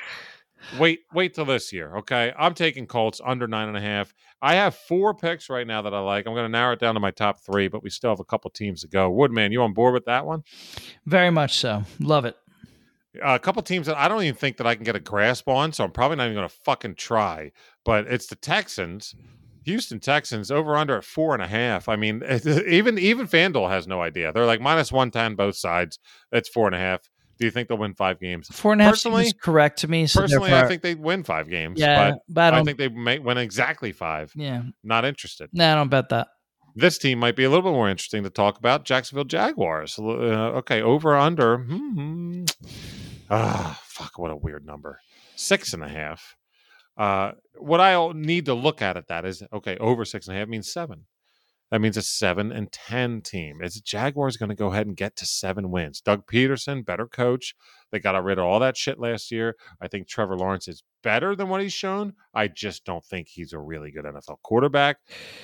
Wait, 0.78 1.00
wait 1.14 1.34
till 1.34 1.44
this 1.44 1.72
year. 1.72 1.96
Okay. 1.98 2.32
I'm 2.38 2.54
taking 2.54 2.86
Colts 2.86 3.20
under 3.24 3.46
nine 3.46 3.68
and 3.68 3.76
a 3.76 3.80
half. 3.80 4.14
I 4.42 4.54
have 4.54 4.74
four 4.74 5.14
picks 5.14 5.50
right 5.50 5.66
now 5.66 5.82
that 5.82 5.94
I 5.94 6.00
like. 6.00 6.26
I'm 6.26 6.34
going 6.34 6.44
to 6.44 6.50
narrow 6.50 6.72
it 6.72 6.80
down 6.80 6.94
to 6.94 7.00
my 7.00 7.10
top 7.10 7.40
three, 7.40 7.68
but 7.68 7.82
we 7.82 7.90
still 7.90 8.10
have 8.10 8.20
a 8.20 8.24
couple 8.24 8.50
teams 8.50 8.82
to 8.82 8.88
go. 8.88 9.10
Woodman, 9.10 9.52
you 9.52 9.62
on 9.62 9.72
board 9.72 9.94
with 9.94 10.06
that 10.06 10.26
one? 10.26 10.42
Very 11.06 11.30
much 11.30 11.58
so. 11.58 11.84
Love 11.98 12.24
it. 12.24 12.36
Uh, 13.16 13.34
a 13.34 13.38
couple 13.38 13.60
teams 13.62 13.86
that 13.88 13.96
I 13.96 14.06
don't 14.08 14.22
even 14.22 14.36
think 14.36 14.56
that 14.58 14.66
I 14.66 14.74
can 14.76 14.84
get 14.84 14.94
a 14.94 15.00
grasp 15.00 15.48
on, 15.48 15.72
so 15.72 15.82
I'm 15.84 15.90
probably 15.90 16.16
not 16.16 16.24
even 16.26 16.36
going 16.36 16.48
to 16.48 16.54
fucking 16.64 16.94
try. 16.94 17.50
But 17.84 18.06
it's 18.06 18.28
the 18.28 18.36
Texans, 18.36 19.14
Houston 19.64 19.98
Texans, 19.98 20.50
over 20.52 20.76
under 20.76 20.96
at 20.96 21.04
four 21.04 21.34
and 21.34 21.42
a 21.42 21.48
half. 21.48 21.88
I 21.88 21.96
mean, 21.96 22.22
even 22.68 22.98
even 22.98 23.26
FanDuel 23.26 23.68
has 23.68 23.88
no 23.88 24.00
idea. 24.00 24.32
They're 24.32 24.46
like 24.46 24.60
minus 24.60 24.92
one 24.92 25.10
ten 25.10 25.34
both 25.34 25.56
sides. 25.56 25.98
That's 26.30 26.48
four 26.48 26.66
and 26.66 26.74
a 26.74 26.78
half. 26.78 27.00
Do 27.38 27.46
you 27.46 27.50
think 27.50 27.68
they'll 27.68 27.78
win 27.78 27.94
five 27.94 28.20
games? 28.20 28.48
Four 28.52 28.72
and 28.72 28.80
a 28.82 28.84
half 28.84 28.92
Personally- 28.92 29.24
seems 29.24 29.34
correct 29.42 29.78
to 29.80 29.88
me. 29.88 30.06
So 30.06 30.20
Personally, 30.20 30.52
I 30.52 30.68
think 30.68 30.82
they 30.82 30.94
win 30.94 31.24
five 31.24 31.48
games. 31.48 31.80
Yeah, 31.80 32.10
but 32.10 32.18
but 32.28 32.40
I 32.42 32.48
I 32.48 32.50
don't. 32.58 32.64
think 32.66 32.78
they 32.78 32.88
may 32.88 33.18
win 33.18 33.38
exactly 33.38 33.92
five. 33.92 34.30
yeah. 34.36 34.62
Not 34.84 35.04
interested. 35.04 35.48
No, 35.52 35.72
I 35.72 35.74
don't 35.74 35.88
bet 35.88 36.10
that. 36.10 36.28
This 36.76 36.98
team 36.98 37.18
might 37.18 37.34
be 37.34 37.42
a 37.42 37.48
little 37.50 37.64
bit 37.64 37.72
more 37.72 37.88
interesting 37.90 38.22
to 38.22 38.30
talk 38.30 38.56
about. 38.56 38.84
Jacksonville 38.84 39.24
Jaguars. 39.24 39.98
Uh, 39.98 40.02
okay, 40.58 40.80
over 40.80 41.16
under. 41.16 41.58
Hmm. 41.58 42.44
Ah, 43.30 43.80
fuck! 43.84 44.18
What 44.18 44.30
a 44.30 44.36
weird 44.36 44.66
number. 44.66 45.00
Six 45.36 45.72
and 45.72 45.84
a 45.84 45.88
half. 45.88 46.36
Uh, 46.96 47.32
what 47.58 47.80
I 47.80 48.12
need 48.12 48.46
to 48.46 48.54
look 48.54 48.82
at 48.82 48.96
at 48.96 49.08
that 49.08 49.24
is 49.24 49.42
okay. 49.52 49.76
Over 49.78 50.04
six 50.04 50.26
and 50.26 50.36
a 50.36 50.40
half 50.40 50.48
means 50.48 50.72
seven. 50.72 51.06
That 51.70 51.80
means 51.80 51.96
a 51.96 52.02
seven 52.02 52.50
and 52.50 52.72
ten 52.72 53.20
team. 53.20 53.62
Is 53.62 53.80
Jaguars 53.80 54.36
going 54.36 54.48
to 54.48 54.56
go 54.56 54.72
ahead 54.72 54.88
and 54.88 54.96
get 54.96 55.14
to 55.16 55.26
seven 55.26 55.70
wins? 55.70 56.00
Doug 56.00 56.26
Pederson, 56.26 56.84
better 56.84 57.06
coach. 57.06 57.54
They 57.92 58.00
got 58.00 58.22
rid 58.22 58.38
of 58.38 58.44
all 58.44 58.58
that 58.58 58.76
shit 58.76 58.98
last 58.98 59.30
year. 59.30 59.54
I 59.80 59.86
think 59.86 60.08
Trevor 60.08 60.36
Lawrence 60.36 60.66
is 60.66 60.82
better 61.04 61.36
than 61.36 61.48
what 61.48 61.62
he's 61.62 61.72
shown. 61.72 62.14
I 62.34 62.48
just 62.48 62.84
don't 62.84 63.04
think 63.04 63.28
he's 63.28 63.52
a 63.52 63.60
really 63.60 63.92
good 63.92 64.04
NFL 64.04 64.38
quarterback. 64.42 64.96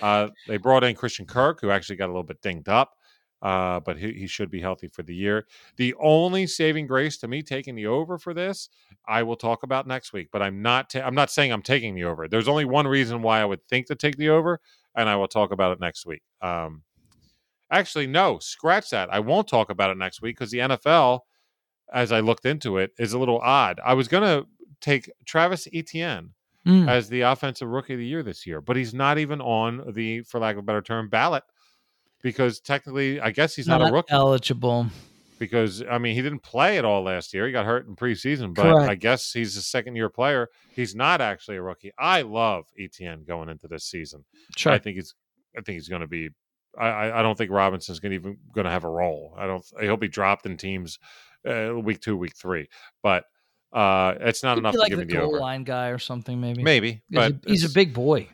Uh, 0.03 0.29
they 0.49 0.57
brought 0.57 0.83
in 0.83 0.97
Christian 0.97 1.27
Kirk, 1.27 1.61
who 1.61 1.71
actually 1.71 1.97
got 1.97 2.07
a 2.07 2.13
little 2.13 2.25
bit 2.25 2.43
dinged 2.43 2.69
up, 2.69 2.96
uh, 3.43 3.81
but 3.81 3.99
he, 3.99 4.13
he 4.13 4.27
should 4.27 4.51
be 4.51 4.61
healthy 4.61 4.89
for 4.89 5.03
the 5.03 5.15
year. 5.15 5.47
The 5.77 5.95
only 6.01 6.47
saving 6.47 6.87
grace 6.87 7.17
to 7.19 7.29
me 7.29 7.43
taking 7.43 7.75
the 7.75 7.87
over 7.87 8.19
for 8.19 8.33
this, 8.35 8.69
I 9.07 9.23
will 9.23 9.37
talk 9.37 9.63
about 9.63 9.87
next 9.87 10.13
week. 10.13 10.29
But 10.33 10.43
I'm 10.43 10.63
not. 10.63 10.91
Ta- 10.91 11.01
I'm 11.07 11.15
not 11.15 11.31
saying 11.31 11.53
I'm 11.53 11.63
taking 11.63 11.95
the 11.95 12.05
over. 12.05 12.29
There's 12.29 12.49
only 12.49 12.65
one 12.65 12.87
reason 12.87 13.23
why 13.23 13.41
I 13.41 13.45
would 13.45 13.67
think 13.69 13.87
to 13.87 13.95
take 13.95 14.17
the 14.17 14.31
over, 14.31 14.61
and 14.95 15.09
I 15.09 15.17
will 15.17 15.29
talk 15.29 15.53
about 15.53 15.73
it 15.73 15.81
next 15.81 16.07
week. 16.07 16.23
Um, 16.41 16.83
actually, 17.71 18.07
no, 18.07 18.39
scratch 18.39 18.91
that. 18.91 19.13
I 19.13 19.21
won't 19.21 19.49
talk 19.49 19.71
about 19.71 19.91
it 19.91 19.99
next 19.99 20.23
week 20.23 20.37
because 20.37 20.51
the 20.51 20.59
NFL, 20.59 21.21
as 21.93 22.13
I 22.13 22.21
looked 22.21 22.47
into 22.47 22.79
it, 22.79 22.93
is 22.99 23.13
a 23.13 23.19
little 23.19 23.39
odd. 23.41 23.81
I 23.85 23.95
was 23.95 24.09
gonna 24.09 24.45
take 24.81 25.11
Travis 25.25 25.67
Etienne 25.73 26.31
Mm. 26.67 26.89
as 26.89 27.09
the 27.09 27.21
offensive 27.21 27.69
rookie 27.69 27.93
of 27.93 28.01
the 28.01 28.05
year 28.07 28.25
this 28.25 28.45
year, 28.45 28.61
but 28.61 28.75
he's 28.75 28.93
not 28.93 29.19
even 29.19 29.41
on 29.41 29.93
the, 29.95 30.23
for 30.23 30.41
lack 30.41 30.55
of 30.57 30.59
a 30.59 30.63
better 30.63 30.83
term, 30.83 31.09
ballot 31.09 31.45
because 32.27 32.59
technically, 32.59 33.21
I 33.21 33.31
guess 33.31 33.55
he's 33.55 33.69
not, 33.69 33.81
a 33.89 33.93
rookie. 33.93 34.11
eligible. 34.11 34.89
because 35.39 35.85
I 35.89 35.99
mean 35.99 36.17
he 36.17 36.23
didn't 36.23 36.43
play 36.43 36.77
at 36.77 36.85
all 36.85 37.03
last 37.05 37.33
year. 37.33 37.47
He 37.47 37.53
got 37.53 37.65
hurt 37.65 37.87
in 37.87 37.95
preseason, 37.95 38.53
but 38.53 38.65
Correct. 38.65 38.91
I 38.91 38.97
guess 38.97 39.33
he's 39.33 39.57
a 39.57 39.63
second 39.63 39.95
year 39.95 40.09
player. 40.09 40.49
He's 40.75 40.95
not 40.97 41.21
actually 41.21 41.57
a 41.57 41.63
rookie. 41.63 41.93
I 41.97 42.23
love 42.23 42.65
Etienne 42.77 43.23
going 43.25 43.49
into 43.49 43.69
this 43.69 43.85
season. 43.85 44.25
Sure. 44.57 44.73
I 44.73 44.79
think 44.79 44.97
he's 44.97 45.15
I 45.57 45.61
think 45.61 45.77
he's 45.77 45.89
going 45.89 46.01
to 46.01 46.09
be. 46.09 46.31
I, 46.77 47.21
I 47.21 47.23
don't 47.23 47.39
think 47.39 47.51
Robinson's 47.53 48.01
going 48.01 48.11
to 48.11 48.17
even 48.17 48.39
going 48.53 48.67
to 48.67 48.71
have 48.71 48.85
a 48.85 48.91
role. 48.91 49.35
I 49.39 49.47
don't. 49.47 49.65
He'll 49.81 49.97
be 49.97 50.09
dropped 50.09 50.47
in 50.47 50.57
teams 50.57 50.99
uh, 51.49 51.73
week 51.79 52.01
two, 52.01 52.17
week 52.17 52.37
three, 52.37 52.69
but 53.03 53.25
uh, 53.73 54.15
it's 54.21 54.43
not 54.43 54.57
He'd 54.57 54.59
enough 54.59 54.75
be 54.75 54.81
to 54.81 54.89
give 54.91 54.99
the 54.99 55.05
me 55.07 55.13
the 55.13 55.21
goal 55.21 55.29
over. 55.29 55.39
line 55.41 55.65
guy 55.65 55.89
or 55.89 55.99
something, 55.99 56.41
maybe. 56.41 56.63
Maybe, 56.63 57.03
He's, 57.09 57.19
a, 57.19 57.31
but 57.31 57.35
he's 57.47 57.65
a 57.65 57.71
big 57.71 57.95
boy. 57.95 58.29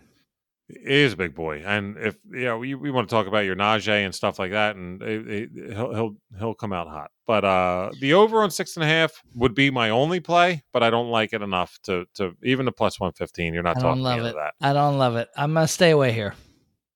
He 0.69 1.03
is 1.03 1.13
a 1.13 1.17
big 1.17 1.35
boy, 1.35 1.63
and 1.65 1.97
if 1.99 2.17
you 2.31 2.45
know, 2.45 2.59
we, 2.59 2.75
we 2.75 2.91
want 2.91 3.09
to 3.09 3.15
talk 3.15 3.27
about 3.27 3.41
your 3.41 3.57
Najee 3.57 4.05
and 4.05 4.15
stuff 4.15 4.39
like 4.39 4.53
that, 4.53 4.77
and 4.77 5.03
it, 5.03 5.29
it, 5.29 5.51
he'll 5.75 5.95
he'll 5.95 6.17
he'll 6.39 6.55
come 6.55 6.73
out 6.73 6.89
hot. 6.89 7.11
But 7.27 7.45
uh, 7.45 7.91
the 8.01 8.15
over 8.15 8.43
on 8.43 8.51
six 8.51 8.77
and 8.77 8.85
a 8.85 8.87
half 8.87 9.13
would 9.35 9.55
be 9.55 9.71
my 9.71 9.91
only 9.91 10.21
play, 10.21 10.63
but 10.73 10.83
I 10.83 10.91
don't 10.91 11.09
like 11.11 11.33
it 11.33 11.43
enough 11.43 11.79
to 11.85 12.07
to 12.15 12.33
even 12.43 12.65
the 12.67 12.73
plus 12.73 12.99
one 12.99 13.13
fifteen. 13.13 13.55
You're 13.55 13.63
not 13.63 13.79
I 13.79 13.81
don't 13.81 13.89
talking 13.91 14.03
love 14.03 14.21
it. 14.21 14.35
that. 14.35 14.55
I 14.61 14.73
don't 14.73 14.99
love 14.99 15.17
it. 15.17 15.29
I'm 15.37 15.55
gonna 15.55 15.69
stay 15.69 15.91
away 15.91 16.13
here. 16.13 16.35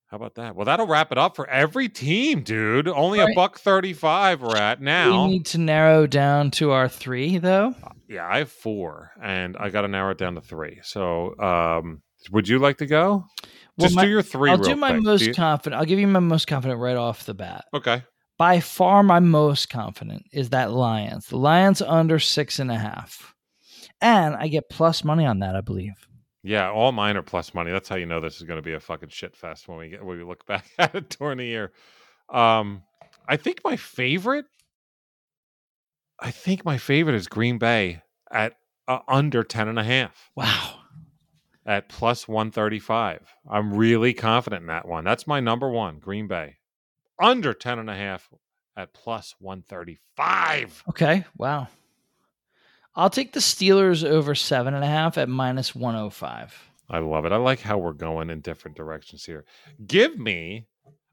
How 0.09 0.19
about 0.19 0.37
that? 0.37 0.55
Well, 0.55 0.67
that'll 0.67 0.87
wrap 0.87 1.11
it 1.11 1.19
up 1.19 1.35
for 1.35 1.49
every 1.49 1.89
team, 1.89 2.43
dude. 2.43 2.87
Only 2.87 3.19
a 3.19 3.27
buck 3.35 3.59
thirty 3.59 3.93
five 3.93 4.41
we're 4.41 4.57
at 4.57 4.81
now. 4.81 5.25
We 5.25 5.33
need 5.33 5.47
to 5.47 5.59
narrow 5.59 6.07
down 6.07 6.53
to 6.53 6.71
our 6.71 6.89
three, 6.89 7.39
though. 7.39 7.75
Yeah, 8.09 8.27
I 8.27 8.39
have 8.39 8.51
four, 8.51 9.11
and 9.21 9.57
I 9.59 9.69
got 9.71 9.81
to 9.81 9.89
narrow 9.89 10.13
it 10.13 10.19
down 10.19 10.37
to 10.37 10.41
three. 10.41 10.79
So, 10.85 11.37
um, 11.41 12.03
would 12.31 12.49
you 12.49 12.59
like 12.59 12.79
to 12.79 12.87
go? 12.87 13.25
Well, 13.79 13.87
Just 13.89 13.95
my- 13.97 14.05
do 14.05 14.11
your 14.11 14.23
3 14.23 14.51
I'll 14.51 14.57
do 14.59 14.77
my 14.77 14.93
quick. 14.93 15.03
most 15.03 15.21
Do 15.21 15.27
you- 15.27 15.35
confident. 15.35 15.79
I'll 15.79 15.87
give 15.87 15.99
you 15.99 16.07
my 16.07 16.21
most 16.21 16.47
confident 16.47 16.81
right 16.81 16.97
off 16.97 17.25
the 17.27 17.35
bat. 17.35 17.65
okay. 17.75 18.03
By 18.39 18.61
far, 18.61 19.03
my 19.03 19.19
most 19.21 19.71
confident 19.71 20.25
is 20.33 20.51
that 20.51 20.71
Lions. 20.71 21.29
The 21.29 21.39
Lions 21.39 21.81
under 21.81 22.19
six 22.19 22.59
and 22.59 22.71
a 22.71 22.77
half, 22.77 23.35
and 24.03 24.35
I 24.37 24.49
get 24.49 24.69
plus 24.69 25.05
money 25.05 25.25
on 25.25 25.39
that. 25.39 25.57
I 25.57 25.63
believe. 25.63 25.95
Yeah, 26.43 26.71
all 26.71 26.93
mine 26.93 27.17
are 27.17 27.23
plus 27.23 27.55
money. 27.55 27.71
That's 27.73 27.89
how 27.89 27.97
you 27.97 28.05
know 28.05 28.21
this 28.21 28.37
is 28.37 28.43
going 28.43 28.59
to 28.59 28.63
be 28.63 28.75
a 28.75 28.81
fucking 28.81 29.09
shit 29.09 29.35
fest 29.35 29.69
when 29.69 29.79
we 29.79 29.89
get 29.89 30.05
when 30.05 30.19
we 30.19 30.23
look 30.25 30.45
back 30.47 30.67
at 30.79 30.95
it 30.95 31.17
during 31.19 31.39
the 31.39 31.47
year. 31.47 31.73
Um, 32.33 32.83
I 33.27 33.37
think 33.39 33.63
my 33.65 33.77
favorite. 33.77 34.45
I 36.21 36.31
think 36.31 36.65
my 36.65 36.79
favorite 36.79 37.15
is 37.17 37.29
Green 37.29 37.57
Bay 37.59 38.03
at 38.31 38.55
uh, 38.89 38.99
under 39.09 39.43
ten 39.45 39.69
and 39.69 39.79
a 39.79 39.85
half 39.85 40.31
Wow. 40.37 40.76
At 41.67 41.89
plus 41.89 42.29
one 42.29 42.51
thirty 42.51 42.79
five. 42.79 43.21
I'm 43.51 43.75
really 43.75 44.15
confident 44.15 44.63
in 44.63 44.67
that 44.69 44.87
one. 44.87 45.05
That's 45.05 45.27
my 45.27 45.41
number 45.41 45.69
one. 45.69 45.99
Green 45.99 46.29
Bay 46.29 46.57
under 47.21 47.53
ten 47.53 47.79
and 47.79 47.91
a 47.91 47.95
half 47.95 48.29
at 48.77 48.95
plus 48.95 49.35
one 49.39 49.63
thirty 49.63 49.99
five. 50.17 50.83
Okay. 50.89 51.25
Wow. 51.37 51.69
I'll 52.95 53.11
take 53.11 53.33
the 53.33 53.41
Steelers 53.41 54.09
over 54.09 54.35
seven 54.35 54.73
and 54.73 54.85
a 54.85 54.89
half 54.89 55.19
at 55.19 55.29
minus 55.29 55.75
one 55.75 55.95
hundred 55.95 56.11
five. 56.11 56.71
I 56.89 57.01
love 57.01 57.27
it. 57.27 57.33
I 57.33 57.37
like 57.37 57.61
how 57.61 57.79
we're 57.79 57.93
going 57.93 58.31
in 58.31 58.41
different 58.41 58.77
directions 58.77 59.25
here. 59.25 59.45
Give 59.85 60.17
me 60.17 60.67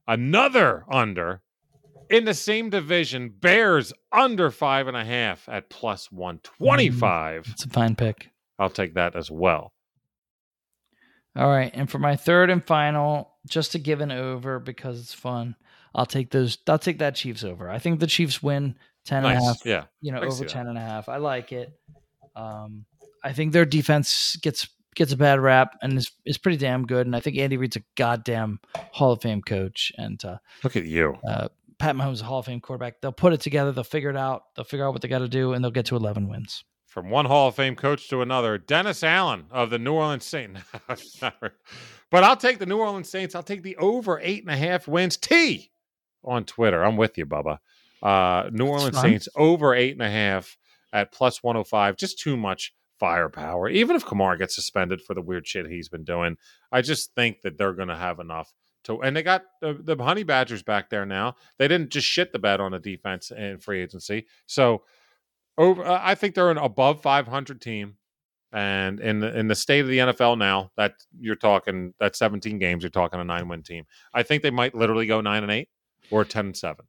another 0.08 0.86
under 0.90 1.42
in 2.10 2.26
the 2.26 2.34
same 2.34 2.70
division. 2.70 3.30
Bears 3.30 3.92
under 4.12 4.52
five 4.52 4.88
and 4.88 4.96
a 4.96 5.04
half 5.04 5.50
at 5.50 5.70
plus 5.70 6.10
mm, 6.10 6.18
125. 6.18 7.48
It's 7.52 7.66
a 7.66 7.70
fine 7.70 7.96
pick. 7.96 8.30
I'll 8.60 8.70
take 8.70 8.94
that 8.94 9.16
as 9.16 9.32
well. 9.32 9.73
All 11.36 11.50
right, 11.50 11.72
and 11.74 11.90
for 11.90 12.00
my 12.00 12.16
third 12.16 12.50
and 12.50 12.64
final, 12.66 13.32
just 13.48 13.72
to 13.72 13.80
give 13.80 14.02
an 14.02 14.12
over 14.12 14.60
because 14.60 15.00
it's 15.00 15.14
fun, 15.14 15.56
I'll 15.96 16.06
take 16.06 16.30
those. 16.32 16.58
I'll 16.68 16.80
take 16.80 17.00
that 17.00 17.16
Chiefs 17.16 17.44
over. 17.44 17.70
I 17.70 17.80
think 17.80 18.00
the 18.00 18.08
Chiefs 18.08 18.44
win 18.44 18.76
ten 19.06 19.26
and 19.26 19.28
a 19.28 19.30
half. 19.36 19.44
Nice. 19.44 19.66
Yeah. 19.66 19.84
you 20.02 20.12
know, 20.12 20.20
I 20.20 20.26
over 20.26 20.32
see 20.32 20.44
that. 20.44 20.50
10 20.50 20.68
and 20.68 20.78
a 20.78 20.82
half. 20.82 21.10
I 21.10 21.18
like 21.18 21.52
it. 21.52 21.78
Um, 22.36 22.86
I 23.24 23.34
think 23.34 23.54
their 23.54 23.66
defense 23.66 24.36
gets 24.42 24.68
gets 24.96 25.12
a 25.12 25.18
bad 25.18 25.40
rap 25.40 25.76
and 25.82 25.98
is, 25.98 26.12
is 26.26 26.38
pretty 26.38 26.58
damn 26.58 26.86
good. 26.86 27.08
And 27.08 27.16
I 27.16 27.20
think 27.20 27.38
Andy 27.38 27.58
Reid's 27.58 27.78
a 27.78 27.84
goddamn 27.96 28.60
Hall 28.92 29.12
of 29.14 29.22
Fame 29.22 29.42
coach. 29.42 29.92
And 29.98 30.24
uh, 30.24 30.38
Look 30.64 30.76
at 30.76 30.86
you. 30.86 31.18
uh, 31.28 31.48
Pat 31.80 31.96
Mahomes 31.96 32.22
a 32.22 32.26
Hall 32.26 32.40
of 32.40 32.46
Fame 32.46 32.62
quarterback. 32.62 33.02
They'll 33.02 33.12
put 33.12 33.34
it 33.34 33.42
together. 33.42 33.72
They'll 33.72 33.84
figure 33.84 34.12
it 34.12 34.18
out. 34.18 34.44
They'll 34.56 34.66
figure 34.66 34.86
out 34.86 34.94
what 34.94 35.02
they 35.02 35.08
got 35.08 35.20
to 35.20 35.28
do, 35.28 35.54
and 35.54 35.64
they'll 35.64 35.72
get 35.72 35.88
to 35.88 35.96
11 35.96 36.28
wins. 36.30 36.64
From 36.94 37.10
one 37.10 37.26
Hall 37.26 37.48
of 37.48 37.56
Fame 37.56 37.76
coach 37.76 38.08
to 38.10 38.22
another, 38.22 38.60
Dennis 38.60 39.04
Allen 39.04 39.46
of 39.50 39.72
the 39.72 39.80
New 39.80 39.94
Orleans 39.94 40.26
Saints. 40.26 40.62
but 42.12 42.24
I'll 42.24 42.38
take 42.38 42.60
the 42.60 42.68
New 42.68 42.78
Orleans 42.78 43.10
Saints. 43.10 43.34
I'll 43.34 43.42
take 43.42 43.64
the 43.64 43.76
over 43.78 44.20
eight 44.22 44.44
and 44.44 44.52
a 44.52 44.56
half 44.56 44.88
wins. 44.88 45.18
T 45.18 45.72
on 46.24 46.46
Twitter. 46.46 46.84
I'm 46.84 46.96
with 46.96 47.18
you, 47.18 47.26
Bubba. 47.26 47.58
Uh, 48.04 48.48
New 48.52 48.68
Orleans. 48.68 49.02
Saints 49.02 49.28
over 49.36 49.74
eight 49.74 49.94
and 49.94 50.04
a 50.04 50.10
half 50.10 50.56
at 50.94 51.12
plus 51.12 51.42
105. 51.42 51.98
Just 51.98 52.20
too 52.20 52.38
much 52.38 52.76
firepower. 53.00 53.70
Even 53.70 53.96
if 53.96 54.06
Kamara 54.06 54.38
gets 54.38 54.54
suspended 54.54 55.02
for 55.02 55.16
the 55.16 55.22
weird 55.24 55.48
shit 55.48 55.66
he's 55.66 55.90
been 55.90 56.04
doing, 56.04 56.38
I 56.72 56.84
just 56.84 57.16
think 57.16 57.42
that 57.42 57.58
they're 57.58 57.74
going 57.74 57.88
to 57.88 57.98
have 57.98 58.20
enough 58.20 58.54
to. 58.84 59.02
And 59.02 59.18
they 59.18 59.24
got 59.24 59.46
the, 59.62 59.74
the 59.74 59.98
Honey 60.04 60.22
Badgers 60.22 60.62
back 60.62 60.92
there 60.92 61.08
now. 61.08 61.38
They 61.58 61.68
didn't 61.68 61.90
just 61.90 62.06
shit 62.06 62.32
the 62.32 62.38
bed 62.38 62.62
on 62.62 62.72
the 62.72 62.78
defense 62.78 63.32
in 63.32 63.58
free 63.58 63.82
agency. 63.82 64.28
So 64.46 64.84
over, 65.58 65.84
uh, 65.86 66.00
I 66.02 66.16
think 66.16 66.36
they're 66.36 66.52
an 66.52 66.58
above 66.58 67.02
500 67.02 67.62
team. 67.62 67.96
And 68.52 69.00
in 69.00 69.20
the, 69.20 69.36
in 69.38 69.48
the 69.48 69.56
state 69.56 69.80
of 69.80 69.88
the 69.88 69.98
NFL 69.98 70.38
now, 70.38 70.72
that 70.78 70.94
you're 71.20 71.36
talking 71.36 71.94
that 72.00 72.16
17 72.16 72.60
games, 72.60 72.84
you're 72.84 72.92
talking 72.92 73.20
a 73.20 73.24
nine 73.24 73.48
win 73.48 73.64
team. 73.64 73.86
I 74.14 74.22
think 74.24 74.44
they 74.44 74.52
might 74.52 74.76
literally 74.76 75.08
go 75.08 75.22
nine 75.22 75.42
and 75.42 75.52
eight 75.52 75.70
or 76.12 76.24
10 76.24 76.46
and 76.48 76.58
seven. 76.58 76.86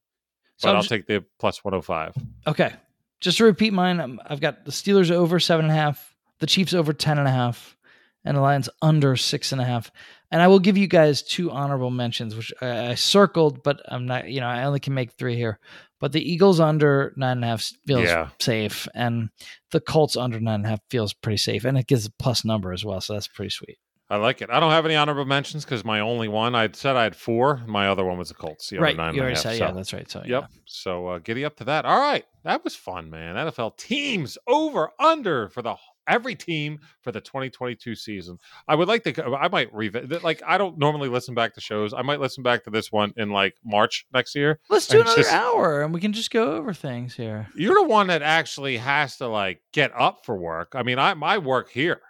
So 0.59 0.66
But 0.66 0.70
I'm 0.70 0.77
I'll 0.77 0.82
just- 0.82 0.91
take 0.91 1.07
the 1.07 1.24
plus 1.39 1.65
105. 1.65 2.15
Okay. 2.47 2.74
Just 3.20 3.39
to 3.39 3.45
repeat 3.45 3.73
mine, 3.73 3.99
um, 4.01 4.20
I've 4.27 4.41
got 4.41 4.66
the 4.66 4.70
Steelers 4.73 5.11
over 5.11 5.41
seven 5.41 5.65
and 5.65 5.73
a 5.73 5.74
half, 5.74 6.15
the 6.41 6.47
Chiefs 6.47 6.74
over 6.74 6.93
ten 6.93 7.19
and 7.19 7.27
a 7.27 7.31
half, 7.31 7.74
and 8.23 8.36
the 8.36 8.43
Lions 8.43 8.69
under 8.82 9.16
six 9.16 9.51
and 9.51 9.62
a 9.62 9.65
half. 9.65 9.91
And 10.31 10.43
I 10.43 10.49
will 10.49 10.59
give 10.59 10.77
you 10.77 10.86
guys 10.86 11.23
two 11.23 11.51
honorable 11.51 11.91
mentions, 11.91 12.36
which 12.36 12.53
I, 12.61 12.91
I 12.91 12.95
circled, 12.97 13.62
but 13.62 13.81
I'm 13.89 14.05
not, 14.05 14.28
you 14.28 14.41
know, 14.41 14.47
I 14.49 14.65
only 14.65 14.81
can 14.81 14.93
make 14.93 15.12
three 15.12 15.36
here. 15.36 15.59
But 16.05 16.12
the 16.12 16.20
Eagles 16.20 16.60
under 16.60 17.14
nine 17.16 17.39
and 17.39 17.44
a 17.44 17.47
half 17.47 17.72
feels 17.86 18.05
Yeah. 18.05 18.28
safe, 18.39 18.86
and 18.94 19.31
the 19.70 19.81
Colts 19.81 20.18
under 20.18 20.39
nine 20.39 20.56
and 20.56 20.66
a 20.66 20.68
half 20.68 20.81
feels 20.90 21.14
pretty 21.14 21.39
safe, 21.39 21.64
and 21.64 21.78
it 21.78 21.86
gives 21.86 22.05
a 22.05 22.10
plus 22.18 22.44
number 22.44 22.74
as 22.74 22.85
well, 22.85 23.01
so 23.01 23.14
that's 23.14 23.26
pretty 23.26 23.48
sweet. 23.48 23.78
I 24.10 24.16
like 24.16 24.43
it. 24.43 24.51
I 24.51 24.60
don't 24.60 24.70
have 24.70 24.85
any 24.85 24.97
honorable 24.97 25.24
mentions 25.24 25.64
because 25.64 25.82
my 25.82 26.01
only 26.01 26.28
one, 26.28 26.55
I 26.55 26.68
said 26.74 26.94
I 26.94 27.05
had 27.05 27.16
four. 27.16 27.62
My 27.66 27.89
other 27.89 28.05
one 28.05 28.18
was 28.18 28.28
the 28.28 28.35
Colts. 28.35 28.68
The 28.68 28.81
right, 28.81 28.94
nine 28.94 29.14
you 29.14 29.20
and 29.22 29.31
a 29.31 29.32
already 29.32 29.35
half, 29.36 29.43
said, 29.44 29.56
so- 29.56 29.64
yeah, 29.64 29.72
that's 29.72 29.93
right. 29.94 30.10
So 30.10 30.18
Yep. 30.18 30.26
yeah. 30.28 30.47
So 30.66 31.06
uh, 31.06 31.18
giddy 31.20 31.43
up 31.43 31.56
to 31.56 31.64
that. 31.64 31.86
All 31.86 31.98
right, 31.98 32.26
that 32.43 32.62
was 32.64 32.76
fun, 32.76 33.09
man. 33.09 33.36
NFL 33.36 33.78
teams 33.78 34.36
over 34.47 34.90
under 34.98 35.48
for 35.48 35.62
the 35.62 35.74
every 36.06 36.35
team 36.35 36.78
for 37.02 37.12
the 37.12 37.20
2022 37.20 37.94
season. 37.94 38.39
I 38.68 38.74
would 38.74 38.89
like 38.89 39.05
to. 39.05 39.24
I 39.36 39.48
might 39.48 39.72
revisit. 39.74 40.22
Like 40.24 40.43
I 40.47 40.59
don't 40.59 40.78
normally 40.78 41.09
listen 41.09 41.35
back 41.35 41.55
to 41.55 41.60
shows. 41.60 41.94
I 41.94 42.02
might 42.02 42.20
listen 42.20 42.43
back 42.43 42.64
to 42.64 42.70
this 42.70 42.90
one 42.93 43.12
in 43.16 43.31
like 43.31 43.55
March 43.64 44.06
next 44.12 44.35
year. 44.35 44.59
Let's 44.68 44.86
do 44.86 45.01
another 45.01 45.16
just- 45.22 45.32
hour, 45.32 45.82
and 45.82 45.93
we 45.94 46.01
can 46.01 46.12
just 46.12 46.31
go 46.31 46.52
over 46.56 46.72
things 46.74 47.14
here. 47.14 47.48
You're 47.55 47.74
the 47.74 47.89
one 47.89 48.06
that 48.09 48.22
actually 48.22 48.76
has 48.76 49.16
to 49.18 49.28
like 49.28 49.62
get 49.72 49.93
up 49.98 50.24
for 50.24 50.36
work. 50.36 50.72
I 50.74 50.82
mean, 50.82 50.98
I 50.98 51.14
my 51.14 51.39
work 51.39 51.70
here. 51.70 52.01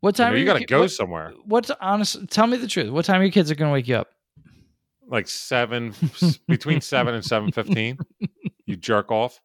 What 0.00 0.16
You, 0.18 0.24
time? 0.24 0.32
know, 0.32 0.36
are 0.36 0.38
you 0.38 0.46
got 0.46 0.58
to 0.58 0.64
go 0.64 0.80
what- 0.82 0.90
somewhere. 0.92 1.32
What's 1.44 1.70
honest? 1.80 2.28
Tell 2.30 2.46
me 2.46 2.56
the 2.56 2.68
truth. 2.68 2.90
What 2.90 3.04
time 3.04 3.20
your 3.22 3.30
kids 3.32 3.50
are 3.50 3.54
going 3.56 3.68
to 3.70 3.72
wake 3.72 3.88
you 3.88 3.96
up? 3.96 4.08
Like 5.10 5.26
seven 5.26 5.94
between 6.48 6.80
seven 6.82 7.14
and 7.14 7.24
seven 7.24 7.50
fifteen. 7.50 7.98
You 8.66 8.76
jerk 8.76 9.10
off. 9.10 9.40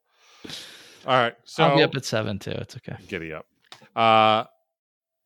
All 1.05 1.17
right, 1.17 1.35
so 1.45 1.63
I'll 1.63 1.77
be 1.77 1.83
up 1.83 1.95
at 1.95 2.05
seven 2.05 2.37
too. 2.39 2.51
It's 2.51 2.75
okay. 2.75 2.95
giddy 3.07 3.31
up. 3.33 3.45
Uh, 3.95 4.45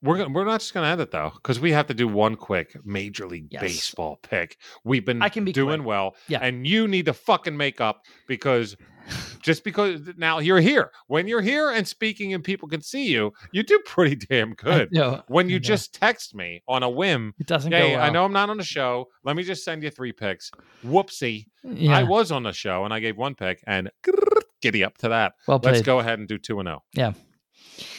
we're 0.04 0.18
gonna, 0.18 0.30
we're 0.32 0.46
not 0.46 0.60
just 0.60 0.74
gonna 0.76 0.88
end 0.88 1.02
it 1.02 1.10
though 1.12 1.32
because 1.36 1.60
we 1.60 1.72
have 1.72 1.88
to 1.88 1.94
do 1.94 2.08
one 2.08 2.36
quick 2.36 2.78
Major 2.86 3.28
League 3.28 3.48
Yes. 3.50 3.62
Baseball 3.62 4.20
pick. 4.22 4.58
We've 4.84 5.04
been 5.04 5.22
I 5.24 5.30
can 5.30 5.44
be 5.44 5.52
doing 5.52 5.80
quick. 5.80 5.88
well, 5.88 6.16
Yeah. 6.28 6.40
and 6.42 6.68
you 6.68 6.88
need 6.88 7.06
to 7.08 7.14
fucking 7.14 7.58
make 7.58 7.82
up 7.82 8.04
because 8.28 8.78
just 9.42 9.64
because 9.64 10.02
now 10.18 10.38
you're 10.40 10.60
here. 10.60 10.92
When 11.08 11.28
you're 11.28 11.42
here 11.42 11.72
and 11.72 11.88
speaking 11.88 12.34
and 12.34 12.44
people 12.44 12.68
can 12.68 12.82
see 12.82 13.08
you, 13.08 13.32
you 13.54 13.64
do 13.64 13.80
pretty 13.86 14.16
damn 14.18 14.54
good. 14.54 14.90
No, 14.92 15.24
When 15.30 15.50
you 15.50 15.60
just 15.60 15.96
text 15.96 16.36
me 16.36 16.62
on 16.68 16.84
a 16.84 16.90
whim, 16.90 17.34
it 17.40 17.48
doesn't 17.48 17.72
go 17.72 17.78
hey, 17.78 17.96
well. 17.96 18.04
I 18.04 18.10
know 18.10 18.26
I'm 18.26 18.34
not 18.34 18.50
on 18.50 18.58
the 18.58 18.64
show. 18.66 19.06
Let 19.24 19.36
me 19.38 19.44
just 19.44 19.64
send 19.64 19.82
you 19.82 19.90
three 19.90 20.12
picks. 20.12 20.52
Whoopsie. 20.86 21.46
Yeah, 21.64 21.98
I 21.98 22.04
was 22.04 22.32
on 22.32 22.44
the 22.44 22.52
show 22.52 22.84
and 22.86 22.94
I 22.94 23.00
gave 23.00 23.18
one 23.18 23.34
pick 23.34 23.64
and 23.66 23.90
giddy 24.62 24.84
up 24.84 24.98
to 25.00 25.10
that. 25.10 25.34
well 25.48 25.60
Let's 25.64 25.82
go 25.82 26.00
ahead 26.00 26.20
and 26.20 26.28
do 26.28 26.38
two 26.38 26.60
and 26.60 26.68
zero. 26.68 26.84
Yeah. 26.94 27.14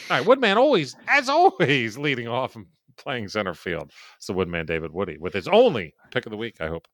All 0.09 0.17
right, 0.17 0.25
Woodman 0.25 0.57
always, 0.57 0.95
as 1.07 1.29
always, 1.29 1.97
leading 1.97 2.27
off 2.27 2.55
and 2.55 2.65
playing 2.97 3.27
center 3.29 3.53
field. 3.53 3.91
It's 4.17 4.27
the 4.27 4.33
Woodman 4.33 4.65
David 4.65 4.91
Woody 4.91 5.17
with 5.17 5.33
his 5.33 5.47
only 5.47 5.93
pick 6.11 6.25
of 6.25 6.31
the 6.31 6.37
week. 6.37 6.57
I 6.59 6.67
hope. 6.67 6.87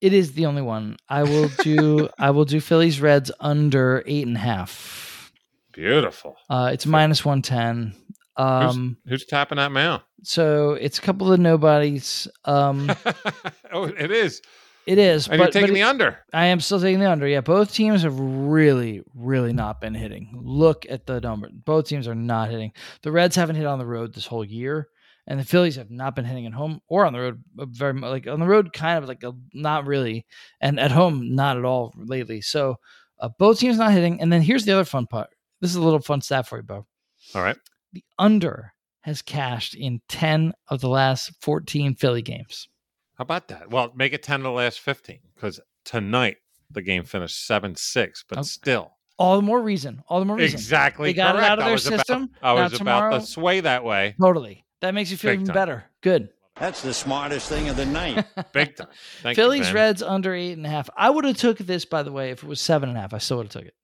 It 0.00 0.12
is 0.12 0.32
the 0.32 0.46
only 0.46 0.62
one. 0.62 0.96
I 1.08 1.22
will 1.22 1.48
do. 1.62 2.08
I 2.18 2.30
will 2.30 2.44
do 2.44 2.60
Phillies 2.60 3.00
Reds 3.00 3.30
under 3.40 4.02
eight 4.06 4.26
and 4.26 4.36
a 4.36 4.40
half. 4.40 5.32
Beautiful. 5.72 6.36
Uh, 6.50 6.70
it's 6.72 6.86
minus 6.86 7.24
one 7.24 7.42
ten. 7.42 7.94
Um, 8.36 8.98
Who's 9.06 9.24
tapping 9.24 9.56
that 9.56 9.72
mail? 9.72 10.02
so 10.22 10.72
it's 10.72 10.98
a 10.98 11.02
couple 11.02 11.32
of 11.32 11.40
nobodies. 11.40 12.28
Um, 12.44 12.90
oh, 13.72 13.84
it 13.84 14.10
is. 14.10 14.42
It 14.86 14.98
is, 14.98 15.26
And 15.26 15.32
but, 15.32 15.36
you're 15.38 15.46
but 15.46 15.52
taking 15.52 15.74
the 15.74 15.82
under. 15.82 16.18
I 16.32 16.46
am 16.46 16.60
still 16.60 16.80
taking 16.80 17.00
the 17.00 17.10
under. 17.10 17.26
Yeah, 17.26 17.40
both 17.40 17.72
teams 17.74 18.02
have 18.04 18.18
really, 18.18 19.02
really 19.14 19.52
not 19.52 19.80
been 19.80 19.94
hitting. 19.94 20.38
Look 20.40 20.86
at 20.88 21.06
the 21.06 21.20
number. 21.20 21.50
Both 21.52 21.88
teams 21.88 22.06
are 22.06 22.14
not 22.14 22.50
hitting. 22.50 22.72
The 23.02 23.10
Reds 23.10 23.34
haven't 23.34 23.56
hit 23.56 23.66
on 23.66 23.80
the 23.80 23.86
road 23.86 24.14
this 24.14 24.26
whole 24.26 24.44
year, 24.44 24.88
and 25.26 25.40
the 25.40 25.44
Phillies 25.44 25.74
have 25.74 25.90
not 25.90 26.14
been 26.14 26.24
hitting 26.24 26.46
at 26.46 26.52
home 26.52 26.80
or 26.88 27.04
on 27.04 27.12
the 27.12 27.18
road. 27.18 27.42
uh, 27.58 27.66
Very 27.66 27.94
much. 27.94 28.10
like 28.10 28.26
on 28.28 28.38
the 28.38 28.46
road, 28.46 28.72
kind 28.72 28.96
of 29.02 29.08
like 29.08 29.24
a, 29.24 29.32
not 29.52 29.86
really, 29.86 30.24
and 30.60 30.78
at 30.78 30.92
home, 30.92 31.34
not 31.34 31.58
at 31.58 31.64
all 31.64 31.92
lately. 31.96 32.40
So 32.40 32.76
uh, 33.18 33.28
both 33.40 33.58
teams 33.58 33.78
not 33.78 33.90
hitting. 33.92 34.20
And 34.20 34.32
then 34.32 34.40
here's 34.42 34.64
the 34.64 34.72
other 34.72 34.84
fun 34.84 35.06
part. 35.08 35.30
This 35.60 35.70
is 35.70 35.76
a 35.76 35.82
little 35.82 36.00
fun 36.00 36.20
stat 36.20 36.46
for 36.46 36.58
you, 36.58 36.62
Bo. 36.62 36.86
All 37.34 37.42
right. 37.42 37.56
The 37.92 38.04
under 38.20 38.72
has 39.00 39.20
cashed 39.20 39.74
in 39.74 40.00
ten 40.08 40.52
of 40.68 40.80
the 40.80 40.88
last 40.88 41.32
fourteen 41.40 41.96
Philly 41.96 42.22
games. 42.22 42.68
How 43.16 43.22
about 43.22 43.48
that? 43.48 43.70
Well, 43.70 43.92
make 43.94 44.12
it 44.12 44.22
10 44.22 44.40
of 44.40 44.44
the 44.44 44.50
last 44.50 44.80
15 44.80 45.18
because 45.34 45.60
tonight 45.84 46.36
the 46.70 46.82
game 46.82 47.04
finished 47.04 47.46
7 47.46 47.74
6, 47.76 48.24
but 48.28 48.38
Oh. 48.38 48.42
still. 48.42 48.92
All 49.18 49.36
the 49.36 49.42
more 49.42 49.60
reason. 49.62 50.02
All 50.08 50.18
the 50.20 50.26
more 50.26 50.36
reason. 50.36 50.58
Exactly. 50.58 51.08
They 51.08 51.14
got 51.14 51.36
it 51.36 51.42
out 51.42 51.58
of 51.58 51.62
I 51.64 51.68
their 51.68 51.72
was 51.72 51.86
about- 51.86 51.98
system. 52.00 52.30
I 52.42 52.54
Now 52.54 52.62
was 52.64 52.80
about 52.80 53.10
to 53.12 53.20
sway 53.26 53.60
that 53.60 53.82
way. 53.84 54.14
Totally. 54.20 54.64
That 54.82 54.92
makes 54.92 55.10
you 55.10 55.16
feel 55.16 55.30
Big 55.32 55.36
even 55.40 55.46
time. 55.46 55.54
better. 55.54 55.84
Good. 56.02 56.28
That's 56.56 56.82
the 56.82 56.92
smartest 56.92 57.48
thing 57.48 57.68
of 57.70 57.76
the 57.76 57.86
night. 57.86 58.26
Big 58.52 58.76
time. 58.76 58.88
Thank 59.22 59.36
Phillies 59.36 59.66
Ben. 59.66 59.74
Reds 59.74 60.02
under 60.02 60.34
eight 60.34 60.52
and 60.52 60.66
a 60.66 60.68
half. 60.68 60.90
I 60.96 61.08
would 61.08 61.24
have 61.24 61.36
took 61.38 61.58
this 61.58 61.84
by 61.86 62.02
the 62.02 62.12
way 62.12 62.30
if 62.30 62.42
it 62.42 62.46
was 62.46 62.60
seven 62.60 62.88
and 62.90 62.98
a 62.98 63.00
half. 63.00 63.14
I 63.14 63.18
still 63.18 63.38
would 63.38 63.46
have 63.46 63.52
took 63.52 63.64
it. 63.64 63.74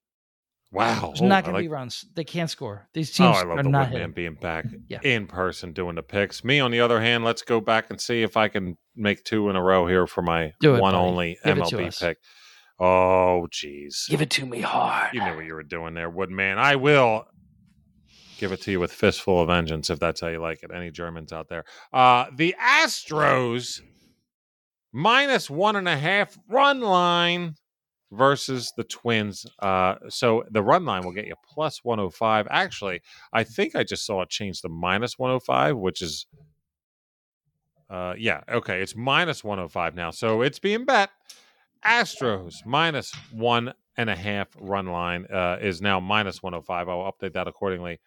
Wow. 0.72 1.08
There's 1.08 1.20
Oh, 1.20 1.26
not 1.26 1.44
I 1.44 1.50
going 1.50 1.56
to 1.56 1.60
be 1.62 1.68
runs. 1.68 2.06
They 2.14 2.24
can't 2.24 2.48
score. 2.48 2.88
These 2.94 3.10
teams 3.12 3.28
Oh, 3.28 3.32
teams 3.32 3.44
I 3.44 3.46
love 3.46 3.58
are 3.58 3.62
the 3.62 3.68
not 3.68 3.78
Woodman 3.90 4.00
hitting. 4.00 4.14
being 4.14 4.34
back 4.34 4.64
Yeah. 4.88 5.00
in 5.02 5.26
person 5.26 5.72
doing 5.72 5.96
the 5.96 6.02
picks. 6.02 6.42
Me, 6.44 6.60
on 6.60 6.70
the 6.70 6.80
other 6.80 7.00
hand, 7.00 7.24
let's 7.24 7.42
go 7.42 7.60
back 7.60 7.90
and 7.90 8.00
see 8.00 8.22
if 8.22 8.36
I 8.38 8.48
can 8.48 8.78
make 8.96 9.22
two 9.24 9.50
in 9.50 9.56
a 9.56 9.62
row 9.62 9.86
here 9.86 10.06
for 10.06 10.22
my 10.22 10.52
it, 10.62 10.68
one 10.68 10.80
buddy. 10.80 10.96
only 10.96 11.38
Give 11.44 11.58
MLB 11.58 11.98
pick. 12.00 12.18
Oh, 12.80 13.46
jeez. 13.52 14.08
Give 14.08 14.22
it 14.22 14.30
to 14.30 14.46
me 14.46 14.60
hard. 14.62 15.12
You 15.12 15.22
knew 15.22 15.36
what 15.36 15.44
you 15.44 15.54
were 15.54 15.62
doing 15.62 15.92
there, 15.94 16.08
Woodman. 16.08 16.58
I 16.58 16.76
will 16.76 17.26
give 18.38 18.50
it 18.52 18.62
to 18.62 18.70
you 18.72 18.80
with 18.80 18.92
fistful 18.92 19.42
of 19.42 19.48
vengeance 19.48 19.90
if 19.90 20.00
that's 20.00 20.20
how 20.22 20.28
you 20.28 20.40
like 20.40 20.62
it. 20.62 20.70
Any 20.74 20.90
Germans 20.90 21.32
out 21.34 21.48
there? 21.48 21.64
Uh, 21.92 22.26
the 22.34 22.56
Astros 22.60 23.82
minus 24.92 25.48
one 25.50 25.76
and 25.76 25.86
a 25.88 25.96
half 25.96 26.36
run 26.48 26.80
line 26.80 27.54
versus 28.12 28.72
the 28.76 28.84
Twins. 28.84 29.46
Uh, 29.58 29.96
so 30.08 30.44
the 30.50 30.62
run 30.62 30.84
line 30.84 31.04
will 31.04 31.12
get 31.12 31.26
you 31.26 31.34
plus 31.44 31.82
105. 31.82 32.46
Actually, 32.50 33.00
I 33.32 33.42
think 33.42 33.74
I 33.74 33.82
just 33.82 34.06
saw 34.06 34.22
it 34.22 34.28
change 34.28 34.60
to 34.62 34.68
minus 34.68 35.18
105, 35.18 35.76
which 35.76 36.02
is. 36.02 36.26
Uh, 37.90 38.14
yeah, 38.16 38.40
okay. 38.48 38.80
It's 38.80 38.96
minus 38.96 39.44
105 39.44 39.94
now. 39.94 40.10
So 40.10 40.42
it's 40.42 40.58
being 40.58 40.84
bet. 40.84 41.10
Astros 41.84 42.64
minus 42.64 43.12
one 43.32 43.74
and 43.96 44.08
a 44.08 44.16
half 44.16 44.48
run 44.58 44.86
line 44.86 45.26
uh, 45.32 45.58
is 45.60 45.82
now 45.82 46.00
minus 46.00 46.42
105. 46.42 46.88
I'll 46.88 47.12
update 47.12 47.34
that 47.34 47.48
accordingly. 47.48 48.00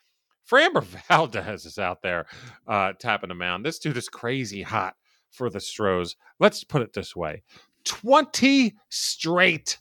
Framber 0.50 0.84
Valdez 1.10 1.66
is 1.66 1.78
out 1.78 2.02
there 2.02 2.26
uh, 2.68 2.94
tapping 3.00 3.30
the 3.30 3.36
mound. 3.36 3.66
This 3.66 3.80
dude 3.80 3.98
is 3.98 4.10
crazy 4.10 4.62
hot 4.62 4.96
for 5.30 5.50
the 5.50 5.60
Stros. 5.60 6.16
Let's 6.40 6.64
put 6.64 6.82
it 6.82 6.94
this 6.94 7.16
way 7.16 7.44
20 7.84 8.76
straight 8.90 9.78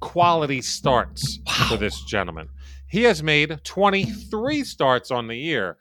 quality 0.00 0.60
starts 0.62 1.38
for 1.68 1.76
this 1.76 2.02
gentleman. 2.04 2.48
He 2.88 3.02
has 3.04 3.22
made 3.22 3.60
23 3.64 4.64
starts 4.64 5.10
on 5.10 5.26
the 5.28 5.36
year, 5.36 5.76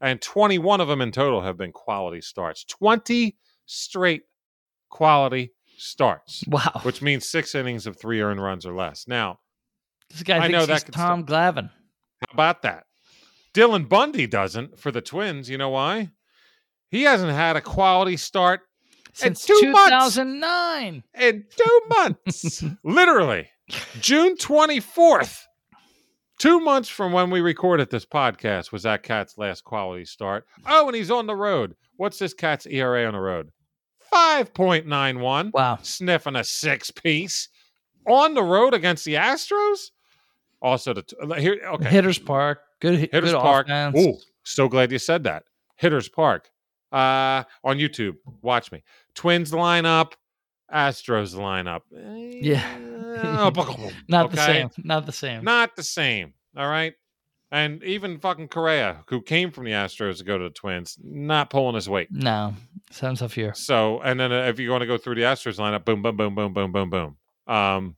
and 0.00 0.20
21 0.20 0.80
of 0.80 0.88
them 0.88 1.00
in 1.00 1.12
total 1.12 1.42
have 1.42 1.56
been 1.56 1.72
quality 1.72 2.20
starts. 2.20 2.64
20 2.64 3.36
straight 3.66 4.22
quality 4.90 5.52
starts, 5.78 6.44
Wow. 6.46 6.80
which 6.82 7.02
means 7.02 7.28
six 7.28 7.54
innings 7.54 7.86
of 7.86 7.98
three 7.98 8.20
earned 8.20 8.42
runs 8.42 8.64
or 8.66 8.74
less. 8.74 9.06
Now, 9.08 9.40
This 10.10 10.22
guy 10.22 10.38
I 10.38 10.48
know 10.48 10.66
that 10.66 10.92
Tom 10.92 11.24
Glavine. 11.24 11.70
how 11.70 12.32
about 12.32 12.62
that? 12.62 12.84
Dylan 13.54 13.88
Bundy 13.88 14.26
doesn't 14.26 14.78
for 14.78 14.90
the 14.90 15.00
Twins. 15.00 15.48
You 15.50 15.58
know 15.58 15.70
why? 15.70 16.10
He 16.90 17.02
hasn't 17.02 17.32
had 17.32 17.56
a 17.56 17.60
quality 17.60 18.16
start 18.16 18.60
Since 19.12 19.44
two 19.44 19.70
months. 19.70 20.14
2009. 20.14 21.02
in 21.20 21.44
two 21.56 21.80
months. 21.88 22.64
Literally, 22.84 23.48
June 24.00 24.36
24th. 24.36 25.38
Two 26.38 26.58
months 26.60 26.88
from 26.88 27.12
when 27.12 27.30
we 27.30 27.40
recorded 27.40 27.90
this 27.90 28.04
podcast 28.06 28.72
was 28.72 28.82
that 28.82 29.02
cat's 29.02 29.38
last 29.38 29.62
quality 29.64 30.04
start. 30.04 30.44
Oh, 30.66 30.86
and 30.88 30.96
he's 30.96 31.10
on 31.10 31.26
the 31.26 31.36
road. 31.36 31.74
What's 31.96 32.18
this 32.18 32.34
cat's 32.34 32.66
ERA 32.66 33.06
on 33.06 33.12
the 33.12 33.20
road? 33.20 33.50
5.91. 34.12 35.52
Wow. 35.52 35.78
Sniffing 35.82 36.36
a 36.36 36.44
six 36.44 36.90
piece 36.90 37.48
on 38.06 38.34
the 38.34 38.42
road 38.42 38.74
against 38.74 39.04
the 39.04 39.14
Astros. 39.14 39.90
Also, 40.60 40.94
the 40.94 41.04
here. 41.38 41.60
Okay, 41.74 41.88
Hitters 41.88 42.18
Park. 42.18 42.60
Good, 42.80 42.98
Hitters 42.98 43.32
good 43.32 43.40
Park. 43.40 43.66
offense. 43.66 43.98
Ooh, 43.98 44.16
so 44.44 44.68
glad 44.68 44.92
you 44.92 44.98
said 44.98 45.24
that. 45.24 45.44
Hitters 45.76 46.08
Park. 46.08 46.48
Uh, 46.92 47.42
on 47.64 47.78
YouTube. 47.78 48.14
Watch 48.42 48.70
me. 48.70 48.82
Twins 49.14 49.52
lineup. 49.52 50.12
Astros 50.72 51.34
lineup. 51.34 51.80
Yeah. 51.90 52.64
Eh, 52.78 53.90
Not 54.08 54.30
the 54.30 54.40
okay? 54.40 54.46
same. 54.46 54.70
Not 54.78 55.06
the 55.06 55.12
same. 55.12 55.44
Not 55.44 55.76
the 55.76 55.82
same. 55.82 56.34
All 56.56 56.68
right. 56.68 56.94
And 57.50 57.82
even 57.84 58.18
fucking 58.18 58.48
Correa, 58.48 59.04
who 59.08 59.20
came 59.20 59.50
from 59.50 59.64
the 59.64 59.72
Astros 59.72 60.18
to 60.18 60.24
go 60.24 60.38
to 60.38 60.44
the 60.44 60.50
Twins, 60.50 60.96
not 61.04 61.50
pulling 61.50 61.74
his 61.74 61.88
weight. 61.88 62.08
no. 62.10 62.54
Sounds 62.90 63.20
tough 63.20 63.32
here. 63.32 63.54
So, 63.54 64.00
and 64.02 64.20
then 64.20 64.32
uh, 64.32 64.44
if 64.48 64.58
you 64.58 64.70
want 64.70 64.82
to 64.82 64.86
go 64.86 64.98
through 64.98 65.14
the 65.14 65.22
Astros 65.22 65.58
lineup, 65.58 65.84
boom, 65.86 66.02
boom, 66.02 66.14
boom, 66.16 66.34
boom, 66.34 66.52
boom, 66.52 66.72
boom, 66.72 66.90
boom. 66.90 67.16
Um, 67.46 67.96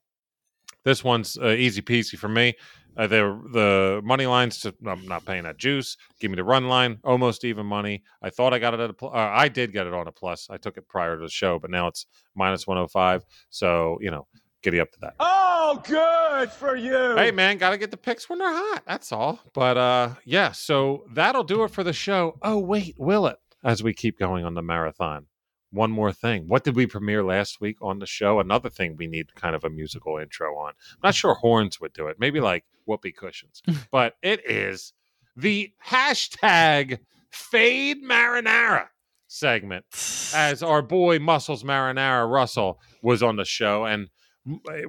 this 0.84 1.02
one's 1.02 1.36
uh, 1.36 1.48
easy 1.48 1.82
peasy 1.82 2.16
for 2.16 2.28
me. 2.28 2.54
Uh, 2.96 3.06
the 3.06 3.40
the 3.52 4.00
money 4.04 4.26
lines 4.26 4.60
to 4.60 4.74
I'm 4.86 5.06
not 5.06 5.24
paying 5.24 5.44
that 5.44 5.58
juice. 5.58 5.96
Give 6.20 6.30
me 6.30 6.36
the 6.36 6.44
run 6.44 6.68
line, 6.68 6.98
almost 7.04 7.44
even 7.44 7.66
money. 7.66 8.02
I 8.22 8.30
thought 8.30 8.54
I 8.54 8.58
got 8.58 8.74
it 8.74 8.80
at 8.80 8.90
a 8.90 8.92
pl- 8.92 9.10
uh, 9.10 9.30
I 9.32 9.48
did 9.48 9.72
get 9.72 9.86
it 9.86 9.92
on 9.94 10.06
a 10.06 10.12
plus. 10.12 10.48
I 10.50 10.56
took 10.56 10.76
it 10.76 10.88
prior 10.88 11.16
to 11.16 11.22
the 11.22 11.30
show, 11.30 11.58
but 11.58 11.70
now 11.70 11.88
it's 11.88 12.06
minus 12.34 12.66
105. 12.66 13.24
So 13.50 13.98
you 14.00 14.10
know, 14.10 14.26
giddy 14.62 14.80
up 14.80 14.92
to 14.92 14.98
that. 15.00 15.14
Oh, 15.18 15.82
good 15.84 16.50
for 16.50 16.76
you. 16.76 17.16
Hey 17.16 17.30
man, 17.30 17.58
gotta 17.58 17.78
get 17.78 17.90
the 17.90 17.96
picks 17.96 18.28
when 18.28 18.38
they're 18.38 18.52
hot. 18.52 18.82
That's 18.86 19.12
all. 19.12 19.40
But 19.54 19.76
uh 19.76 20.14
yeah, 20.24 20.52
so 20.52 21.04
that'll 21.12 21.44
do 21.44 21.64
it 21.64 21.70
for 21.70 21.82
the 21.82 21.92
show. 21.92 22.38
Oh 22.42 22.58
wait, 22.58 22.94
will 22.98 23.26
it? 23.26 23.36
As 23.64 23.82
we 23.82 23.92
keep 23.94 24.18
going 24.18 24.44
on 24.44 24.54
the 24.54 24.62
marathon. 24.62 25.26
One 25.74 25.90
more 25.90 26.12
thing. 26.12 26.46
What 26.46 26.62
did 26.62 26.76
we 26.76 26.86
premiere 26.86 27.24
last 27.24 27.60
week 27.60 27.78
on 27.82 27.98
the 27.98 28.06
show? 28.06 28.38
Another 28.38 28.70
thing 28.70 28.96
we 28.96 29.08
need 29.08 29.34
kind 29.34 29.56
of 29.56 29.64
a 29.64 29.70
musical 29.70 30.18
intro 30.18 30.56
on. 30.56 30.68
I'm 30.92 31.00
not 31.02 31.14
sure 31.16 31.34
horns 31.34 31.80
would 31.80 31.92
do 31.92 32.06
it. 32.06 32.16
Maybe 32.20 32.40
like 32.40 32.64
whoopee 32.86 33.12
cushions. 33.12 33.60
but 33.90 34.14
it 34.22 34.48
is 34.48 34.92
the 35.36 35.72
hashtag 35.84 37.00
fade 37.30 38.04
marinara 38.04 38.86
segment 39.26 39.84
as 40.32 40.62
our 40.62 40.80
boy 40.80 41.18
Muscles 41.18 41.64
Marinara 41.64 42.30
Russell 42.30 42.80
was 43.02 43.22
on 43.22 43.36
the 43.36 43.44
show, 43.44 43.84
and 43.84 44.08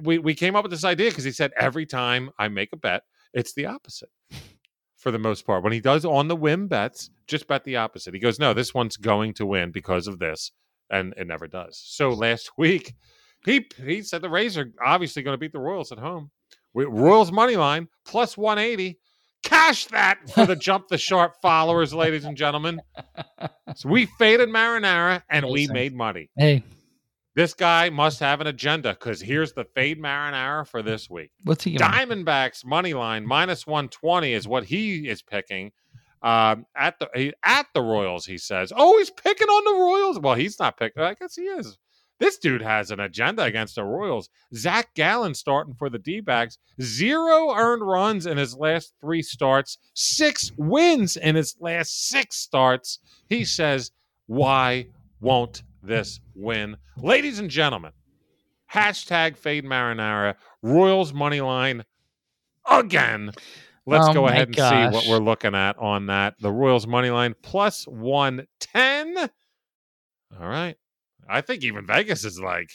we 0.02 0.18
we 0.18 0.34
came 0.34 0.54
up 0.54 0.62
with 0.62 0.70
this 0.70 0.84
idea 0.84 1.10
because 1.10 1.24
he 1.24 1.32
said 1.32 1.52
every 1.56 1.86
time 1.86 2.30
I 2.38 2.48
make 2.48 2.72
a 2.72 2.76
bet, 2.76 3.02
it's 3.32 3.54
the 3.54 3.66
opposite. 3.66 4.10
For 4.96 5.10
the 5.10 5.18
most 5.18 5.46
part, 5.46 5.62
when 5.62 5.72
he 5.72 5.80
does 5.80 6.04
on 6.04 6.28
the 6.28 6.36
whim 6.36 6.68
bets, 6.68 7.10
just 7.26 7.46
bet 7.46 7.64
the 7.64 7.76
opposite. 7.76 8.14
He 8.14 8.20
goes, 8.20 8.38
"No, 8.38 8.54
this 8.54 8.72
one's 8.72 8.96
going 8.96 9.34
to 9.34 9.46
win 9.46 9.70
because 9.70 10.06
of 10.06 10.18
this," 10.18 10.52
and 10.90 11.14
it 11.16 11.26
never 11.26 11.46
does. 11.46 11.80
So 11.84 12.10
last 12.10 12.50
week, 12.58 12.94
he 13.44 13.66
he 13.84 14.02
said 14.02 14.22
the 14.22 14.30
Rays 14.30 14.56
are 14.58 14.72
obviously 14.84 15.22
going 15.22 15.34
to 15.34 15.38
beat 15.38 15.52
the 15.52 15.58
Royals 15.60 15.92
at 15.92 15.98
home. 15.98 16.30
We, 16.74 16.84
Royals 16.84 17.32
money 17.32 17.56
line 17.56 17.88
plus 18.04 18.36
one 18.36 18.58
eighty. 18.58 18.98
Cash 19.42 19.86
that 19.86 20.18
for 20.30 20.44
the 20.44 20.56
jump 20.56 20.88
the 20.88 20.98
sharp 20.98 21.34
followers, 21.40 21.94
ladies 21.94 22.24
and 22.24 22.36
gentlemen. 22.36 22.80
So 23.74 23.88
we 23.90 24.06
faded 24.06 24.48
marinara 24.48 25.22
and 25.28 25.44
we 25.50 25.66
made 25.66 25.94
money. 25.94 26.30
Hey, 26.36 26.62
This 27.34 27.52
guy 27.52 27.90
must 27.90 28.20
have 28.20 28.40
an 28.40 28.46
agenda 28.46 28.92
because 28.92 29.20
here's 29.20 29.52
the 29.52 29.64
fade 29.74 30.00
marinara 30.00 30.66
for 30.66 30.82
this 30.82 31.10
week. 31.10 31.30
what's 31.44 31.64
he? 31.64 31.76
Diamondbacks 31.76 32.64
money 32.64 32.94
line 32.94 33.26
minus 33.26 33.66
120 33.66 34.32
is 34.32 34.48
what 34.48 34.64
he 34.64 35.08
is 35.08 35.20
picking. 35.20 35.72
Um, 36.22 36.66
at 36.76 36.98
the 36.98 37.34
at 37.44 37.66
the 37.74 37.82
Royals, 37.82 38.26
he 38.26 38.38
says. 38.38 38.72
Oh, 38.74 38.98
he's 38.98 39.10
picking 39.10 39.48
on 39.48 39.64
the 39.64 39.82
Royals. 39.82 40.18
Well, 40.18 40.34
he's 40.34 40.58
not 40.58 40.76
picking. 40.78 41.02
I 41.02 41.14
guess 41.14 41.36
he 41.36 41.42
is. 41.42 41.78
This 42.18 42.38
dude 42.38 42.62
has 42.62 42.90
an 42.90 43.00
agenda 43.00 43.42
against 43.42 43.74
the 43.74 43.84
Royals. 43.84 44.30
Zach 44.54 44.94
Gallen 44.94 45.34
starting 45.34 45.74
for 45.74 45.90
the 45.90 45.98
D 45.98 46.20
backs. 46.20 46.58
Zero 46.80 47.54
earned 47.54 47.86
runs 47.86 48.24
in 48.26 48.38
his 48.38 48.56
last 48.56 48.94
three 49.00 49.20
starts, 49.22 49.76
six 49.92 50.50
wins 50.56 51.16
in 51.16 51.36
his 51.36 51.56
last 51.60 52.08
six 52.08 52.36
starts. 52.36 53.00
He 53.28 53.44
says, 53.44 53.90
Why 54.26 54.86
won't 55.20 55.62
this 55.82 56.20
win? 56.34 56.78
Ladies 56.96 57.38
and 57.38 57.50
gentlemen, 57.50 57.92
hashtag 58.72 59.36
fade 59.36 59.64
marinara, 59.64 60.36
Royals 60.62 61.12
money 61.12 61.42
line 61.42 61.84
again. 62.64 63.32
Let's 63.86 64.08
Oh 64.08 64.14
go 64.14 64.26
ahead 64.26 64.48
and 64.48 64.56
see 64.56 64.96
what 64.96 65.06
we're 65.08 65.24
looking 65.24 65.54
at 65.54 65.78
on 65.78 66.06
that. 66.06 66.34
The 66.40 66.50
Royals 66.50 66.86
money 66.86 67.10
line 67.10 67.34
plus 67.42 67.86
110. 67.86 69.16
All 69.18 69.28
right. 70.48 70.76
I 71.28 71.40
think 71.40 71.62
even 71.64 71.86
Vegas 71.86 72.24
is 72.24 72.40
like, 72.40 72.68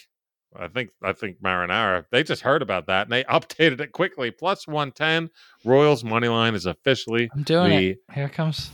I 0.56 0.68
think 0.68 0.90
I 1.02 1.12
think 1.12 1.40
marinara. 1.42 2.04
They 2.10 2.22
just 2.22 2.42
heard 2.42 2.62
about 2.62 2.86
that 2.86 3.02
and 3.06 3.12
they 3.12 3.24
updated 3.30 3.80
it 3.80 3.92
quickly. 3.92 4.30
Plus 4.30 4.66
one 4.66 4.90
ten. 4.92 5.30
Royals 5.64 6.04
money 6.04 6.28
line 6.28 6.54
is 6.54 6.66
officially 6.66 7.30
I'm 7.34 7.42
doing 7.42 7.70
the 7.70 7.88
it. 7.90 7.98
Here 8.12 8.26
it 8.26 8.32
comes. 8.32 8.70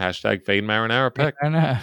hashtag 0.00 0.44
fade 0.44 0.64
marinara 0.64 1.14
pick. 1.14 1.34
I 1.42 1.48
know. 1.48 1.78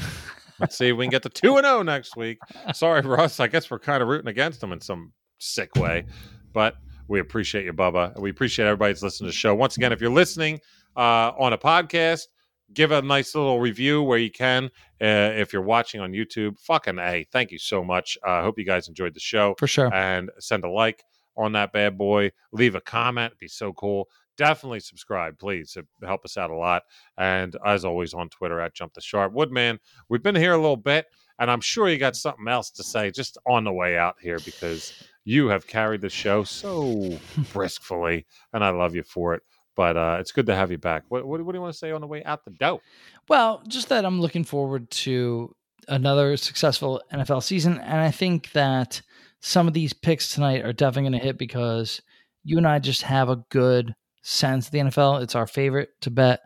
Let's 0.59 0.77
see 0.77 0.89
if 0.89 0.97
we 0.97 1.05
can 1.05 1.11
get 1.11 1.23
to 1.23 1.29
two 1.29 1.57
and 1.57 1.65
zero 1.65 1.81
next 1.81 2.15
week. 2.15 2.37
Sorry, 2.73 3.01
Russ. 3.01 3.39
I 3.39 3.47
guess 3.47 3.71
we're 3.71 3.79
kind 3.79 4.03
of 4.03 4.09
rooting 4.09 4.27
against 4.27 4.61
them 4.61 4.71
in 4.71 4.79
some 4.81 5.13
sick 5.39 5.75
way, 5.75 6.05
but 6.53 6.75
we 7.11 7.19
appreciate 7.19 7.65
you, 7.65 7.73
Bubba. 7.73 8.17
We 8.17 8.29
appreciate 8.29 8.65
everybody's 8.65 9.03
listening 9.03 9.27
to 9.27 9.33
the 9.33 9.37
show. 9.37 9.53
Once 9.53 9.75
again, 9.75 9.91
if 9.91 9.99
you're 9.99 10.09
listening 10.09 10.61
uh, 10.95 11.33
on 11.37 11.51
a 11.51 11.57
podcast, 11.57 12.27
give 12.73 12.91
a 12.91 13.01
nice 13.01 13.35
little 13.35 13.59
review 13.59 14.01
where 14.01 14.17
you 14.17 14.31
can. 14.31 14.65
Uh, 15.01 15.35
if 15.35 15.51
you're 15.51 15.61
watching 15.61 15.99
on 15.99 16.13
YouTube, 16.13 16.57
fucking 16.57 16.97
a, 16.99 17.25
thank 17.29 17.51
you 17.51 17.59
so 17.59 17.83
much. 17.83 18.17
I 18.25 18.39
uh, 18.39 18.43
hope 18.43 18.57
you 18.57 18.63
guys 18.63 18.87
enjoyed 18.87 19.13
the 19.13 19.19
show 19.19 19.55
For 19.59 19.67
sure. 19.67 19.93
and 19.93 20.31
send 20.39 20.63
a 20.63 20.69
like 20.69 21.03
on 21.35 21.51
that 21.51 21.73
bad 21.73 21.97
boy. 21.97 22.31
Leave 22.53 22.75
a 22.75 22.81
comment; 22.81 23.31
It'd 23.31 23.39
be 23.39 23.49
so 23.49 23.73
cool. 23.73 24.07
Definitely 24.37 24.79
subscribe, 24.79 25.37
please. 25.37 25.75
It 25.75 25.85
help 26.05 26.23
us 26.23 26.37
out 26.37 26.49
a 26.49 26.55
lot. 26.55 26.83
And 27.17 27.57
as 27.65 27.83
always, 27.83 28.13
on 28.13 28.29
Twitter 28.29 28.61
at 28.61 28.73
Jump 28.73 28.93
the 28.93 29.01
Sharp 29.01 29.33
Woodman. 29.33 29.81
We've 30.07 30.23
been 30.23 30.35
here 30.35 30.53
a 30.53 30.57
little 30.57 30.77
bit, 30.77 31.07
and 31.39 31.51
I'm 31.51 31.59
sure 31.59 31.89
you 31.89 31.97
got 31.97 32.15
something 32.15 32.47
else 32.47 32.71
to 32.71 32.83
say 32.83 33.11
just 33.11 33.37
on 33.45 33.65
the 33.65 33.73
way 33.73 33.97
out 33.97 34.15
here 34.21 34.39
because 34.45 34.93
you 35.23 35.47
have 35.47 35.67
carried 35.67 36.01
the 36.01 36.09
show 36.09 36.43
so 36.43 37.17
briskly, 37.53 38.25
and 38.53 38.63
I 38.63 38.69
love 38.69 38.95
you 38.95 39.03
for 39.03 39.33
it. 39.35 39.43
But 39.75 39.95
uh, 39.95 40.17
it's 40.19 40.31
good 40.31 40.47
to 40.47 40.55
have 40.55 40.71
you 40.71 40.77
back. 40.77 41.03
What, 41.09 41.25
what, 41.25 41.41
what 41.43 41.53
do 41.53 41.57
you 41.57 41.61
want 41.61 41.73
to 41.73 41.79
say 41.79 41.91
on 41.91 42.01
the 42.01 42.07
way 42.07 42.23
out 42.23 42.43
the 42.43 42.51
door? 42.51 42.81
Well, 43.29 43.63
just 43.67 43.89
that 43.89 44.05
I'm 44.05 44.19
looking 44.19 44.43
forward 44.43 44.91
to 44.91 45.55
another 45.87 46.37
successful 46.37 47.01
NFL 47.13 47.43
season. 47.43 47.77
And 47.79 47.99
I 47.99 48.11
think 48.11 48.51
that 48.51 49.01
some 49.39 49.67
of 49.67 49.73
these 49.73 49.93
picks 49.93 50.33
tonight 50.33 50.63
are 50.63 50.73
definitely 50.73 51.09
going 51.11 51.19
to 51.19 51.25
hit 51.25 51.37
because 51.37 52.01
you 52.43 52.57
and 52.57 52.67
I 52.67 52.79
just 52.79 53.03
have 53.03 53.29
a 53.29 53.37
good 53.49 53.95
sense 54.21 54.67
of 54.67 54.71
the 54.71 54.79
NFL. 54.79 55.23
It's 55.23 55.35
our 55.35 55.47
favorite 55.47 55.89
to 56.01 56.11
bet. 56.11 56.41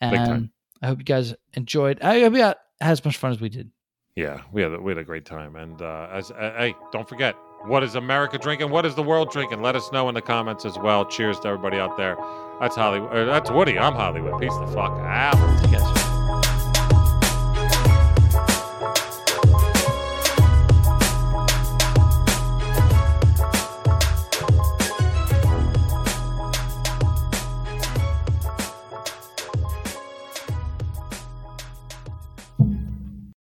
And 0.00 0.50
I 0.80 0.86
hope 0.86 0.98
you 0.98 1.04
guys 1.04 1.34
enjoyed. 1.54 2.00
I 2.00 2.20
hope 2.20 2.34
you 2.34 2.42
had 2.42 2.56
as 2.80 3.04
much 3.04 3.16
fun 3.16 3.32
as 3.32 3.40
we 3.40 3.48
did. 3.48 3.70
Yeah, 4.14 4.40
we 4.52 4.62
had 4.62 4.72
a, 4.72 4.80
we 4.80 4.90
had 4.92 4.98
a 4.98 5.04
great 5.04 5.24
time. 5.24 5.56
And 5.56 5.80
uh, 5.82 6.08
as 6.12 6.30
uh, 6.30 6.54
hey, 6.56 6.74
don't 6.92 7.08
forget, 7.08 7.36
what 7.64 7.82
is 7.82 7.94
America 7.94 8.38
drinking? 8.38 8.70
What 8.70 8.86
is 8.86 8.94
the 8.94 9.02
world 9.02 9.30
drinking? 9.30 9.62
Let 9.62 9.76
us 9.76 9.92
know 9.92 10.08
in 10.08 10.14
the 10.14 10.22
comments 10.22 10.64
as 10.64 10.78
well. 10.78 11.04
Cheers 11.04 11.40
to 11.40 11.48
everybody 11.48 11.78
out 11.78 11.96
there. 11.96 12.16
That's 12.60 12.76
Hollywood. 12.76 13.12
Uh, 13.12 13.24
that's 13.24 13.50
Woody. 13.50 13.78
I'm 13.78 13.94
Hollywood. 13.94 14.40
Peace 14.40 14.56
the 14.56 14.66
fuck 14.68 14.92
out. 15.00 16.07